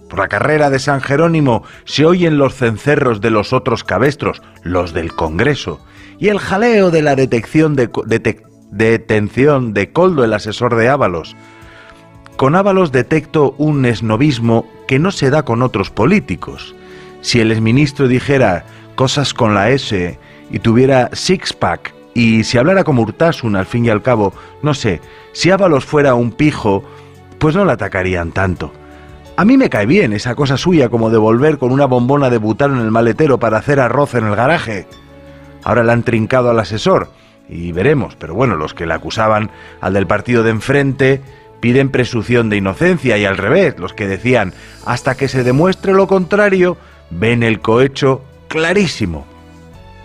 Por 0.09 0.21
la 0.21 0.29
carrera 0.29 0.71
de 0.71 0.79
San 0.79 1.01
Jerónimo 1.01 1.65
se 1.87 2.07
oyen 2.07 2.39
los 2.39 2.55
cencerros 2.55 3.21
de 3.21 3.31
los 3.31 3.53
otros 3.53 3.83
cabestros, 3.83 4.41
los 4.63 4.93
del 4.93 5.13
Congreso, 5.13 5.81
y 6.21 6.29
el 6.29 6.39
jaleo 6.39 6.93
de 6.93 7.03
la 7.03 7.17
detención 7.17 7.75
de 7.75 7.91
Coldo, 9.93 10.23
el 10.23 10.35
asesor 10.35 10.77
de 10.77 10.89
Ábalos. 10.89 11.35
Con 12.37 12.55
Ábalos 12.55 12.93
detecto 12.93 13.57
un 13.59 13.87
esnovismo 13.87 14.69
que 14.87 15.01
no 15.01 15.11
se 15.11 15.31
da 15.31 15.45
con 15.45 15.63
otros 15.63 15.91
políticos. 15.91 16.77
Si 17.25 17.41
el 17.41 17.51
exministro 17.51 18.07
dijera 18.07 18.67
cosas 18.97 19.33
con 19.33 19.55
la 19.55 19.71
S 19.71 20.19
y 20.51 20.59
tuviera 20.59 21.09
six-pack 21.15 21.95
y 22.13 22.45
si 22.45 22.59
hablara 22.59 22.85
como 22.85 23.01
Urtasun 23.01 23.57
al 23.57 23.65
fin 23.65 23.87
y 23.87 23.89
al 23.89 24.03
cabo, 24.03 24.35
no 24.61 24.75
sé, 24.75 25.01
si 25.33 25.51
Ábalos 25.51 25.87
fuera 25.87 26.15
un 26.15 26.33
pijo, 26.33 26.85
pues 27.39 27.57
no 27.57 27.65
le 27.65 27.73
atacarían 27.73 28.31
tanto. 28.33 28.75
A 29.39 29.47
mí 29.47 29.57
me 29.57 29.71
cae 29.71 29.87
bien 29.87 30.13
esa 30.13 30.35
cosa 30.35 30.59
suya 30.59 30.91
como 30.91 31.09
de 31.09 31.17
volver 31.17 31.57
con 31.57 31.73
una 31.73 31.87
bombona 31.87 32.29
de 32.29 32.37
butano 32.37 32.79
en 32.79 32.85
el 32.85 32.91
maletero 32.91 33.39
para 33.39 33.57
hacer 33.57 33.81
arroz 33.81 34.15
en 34.15 34.27
el 34.27 34.37
garaje. 34.37 34.87
Ahora 35.63 35.83
le 35.83 35.93
han 35.93 36.03
trincado 36.03 36.51
al 36.51 36.61
asesor 36.61 37.09
y 37.49 37.73
veremos, 37.73 38.17
pero 38.17 38.35
bueno, 38.35 38.55
los 38.57 38.75
que 38.75 38.85
le 38.85 38.93
acusaban 38.93 39.51
al 39.81 39.95
del 39.95 40.07
partido 40.07 40.43
de 40.43 40.51
enfrente 40.51 41.23
piden 41.61 41.89
presunción 41.89 42.51
de 42.51 42.59
inocencia 42.59 43.17
y 43.17 43.25
al 43.25 43.39
revés, 43.39 43.79
los 43.79 43.95
que 43.95 44.07
decían 44.07 44.53
hasta 44.85 45.15
que 45.15 45.29
se 45.29 45.43
demuestre 45.43 45.95
lo 45.95 46.07
contrario, 46.07 46.77
ven 47.11 47.43
el 47.43 47.61
cohecho 47.61 48.23
clarísimo. 48.49 49.27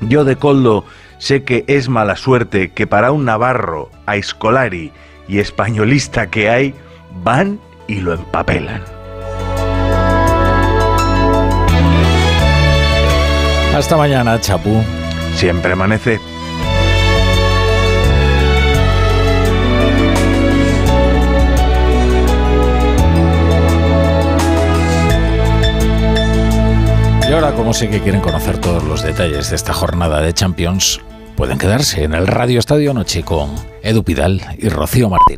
Yo 0.02 0.24
de 0.24 0.36
Coldo 0.36 0.86
sé 1.18 1.44
que 1.44 1.66
es 1.68 1.90
mala 1.90 2.16
suerte 2.16 2.72
que 2.72 2.88
para 2.88 3.12
un 3.12 3.26
navarro, 3.26 3.90
a 4.06 4.16
escolari 4.16 4.92
y 5.28 5.40
españolista 5.40 6.30
que 6.30 6.50
hay, 6.50 6.74
van 7.24 7.60
y 7.88 7.96
lo 7.96 8.14
empapelan. 8.14 8.84
Hasta 13.76 13.96
mañana, 13.96 14.40
Chapu. 14.42 14.84
Siempre 15.36 15.74
amanece. 15.74 16.20
Y 27.30 27.32
ahora, 27.32 27.54
como 27.54 27.76
sé 27.76 27.90
que 27.90 28.02
quieren 28.02 28.22
conocer 28.22 28.58
todos 28.58 28.84
los 28.84 29.04
detalles 29.04 29.52
de 29.52 29.56
esta 29.56 29.72
jornada 29.72 30.20
de 30.20 30.34
Champions, 30.34 31.00
pueden 31.36 31.60
quedarse 31.60 32.04
en 32.04 32.16
el 32.16 32.26
Radio 32.26 32.58
Estadio 32.58 32.92
Noche 32.92 33.22
con 33.22 33.52
Edu 33.84 34.04
Pidal 34.04 34.42
y 34.58 34.68
Rocío 34.68 35.12
Martín. 35.12 35.38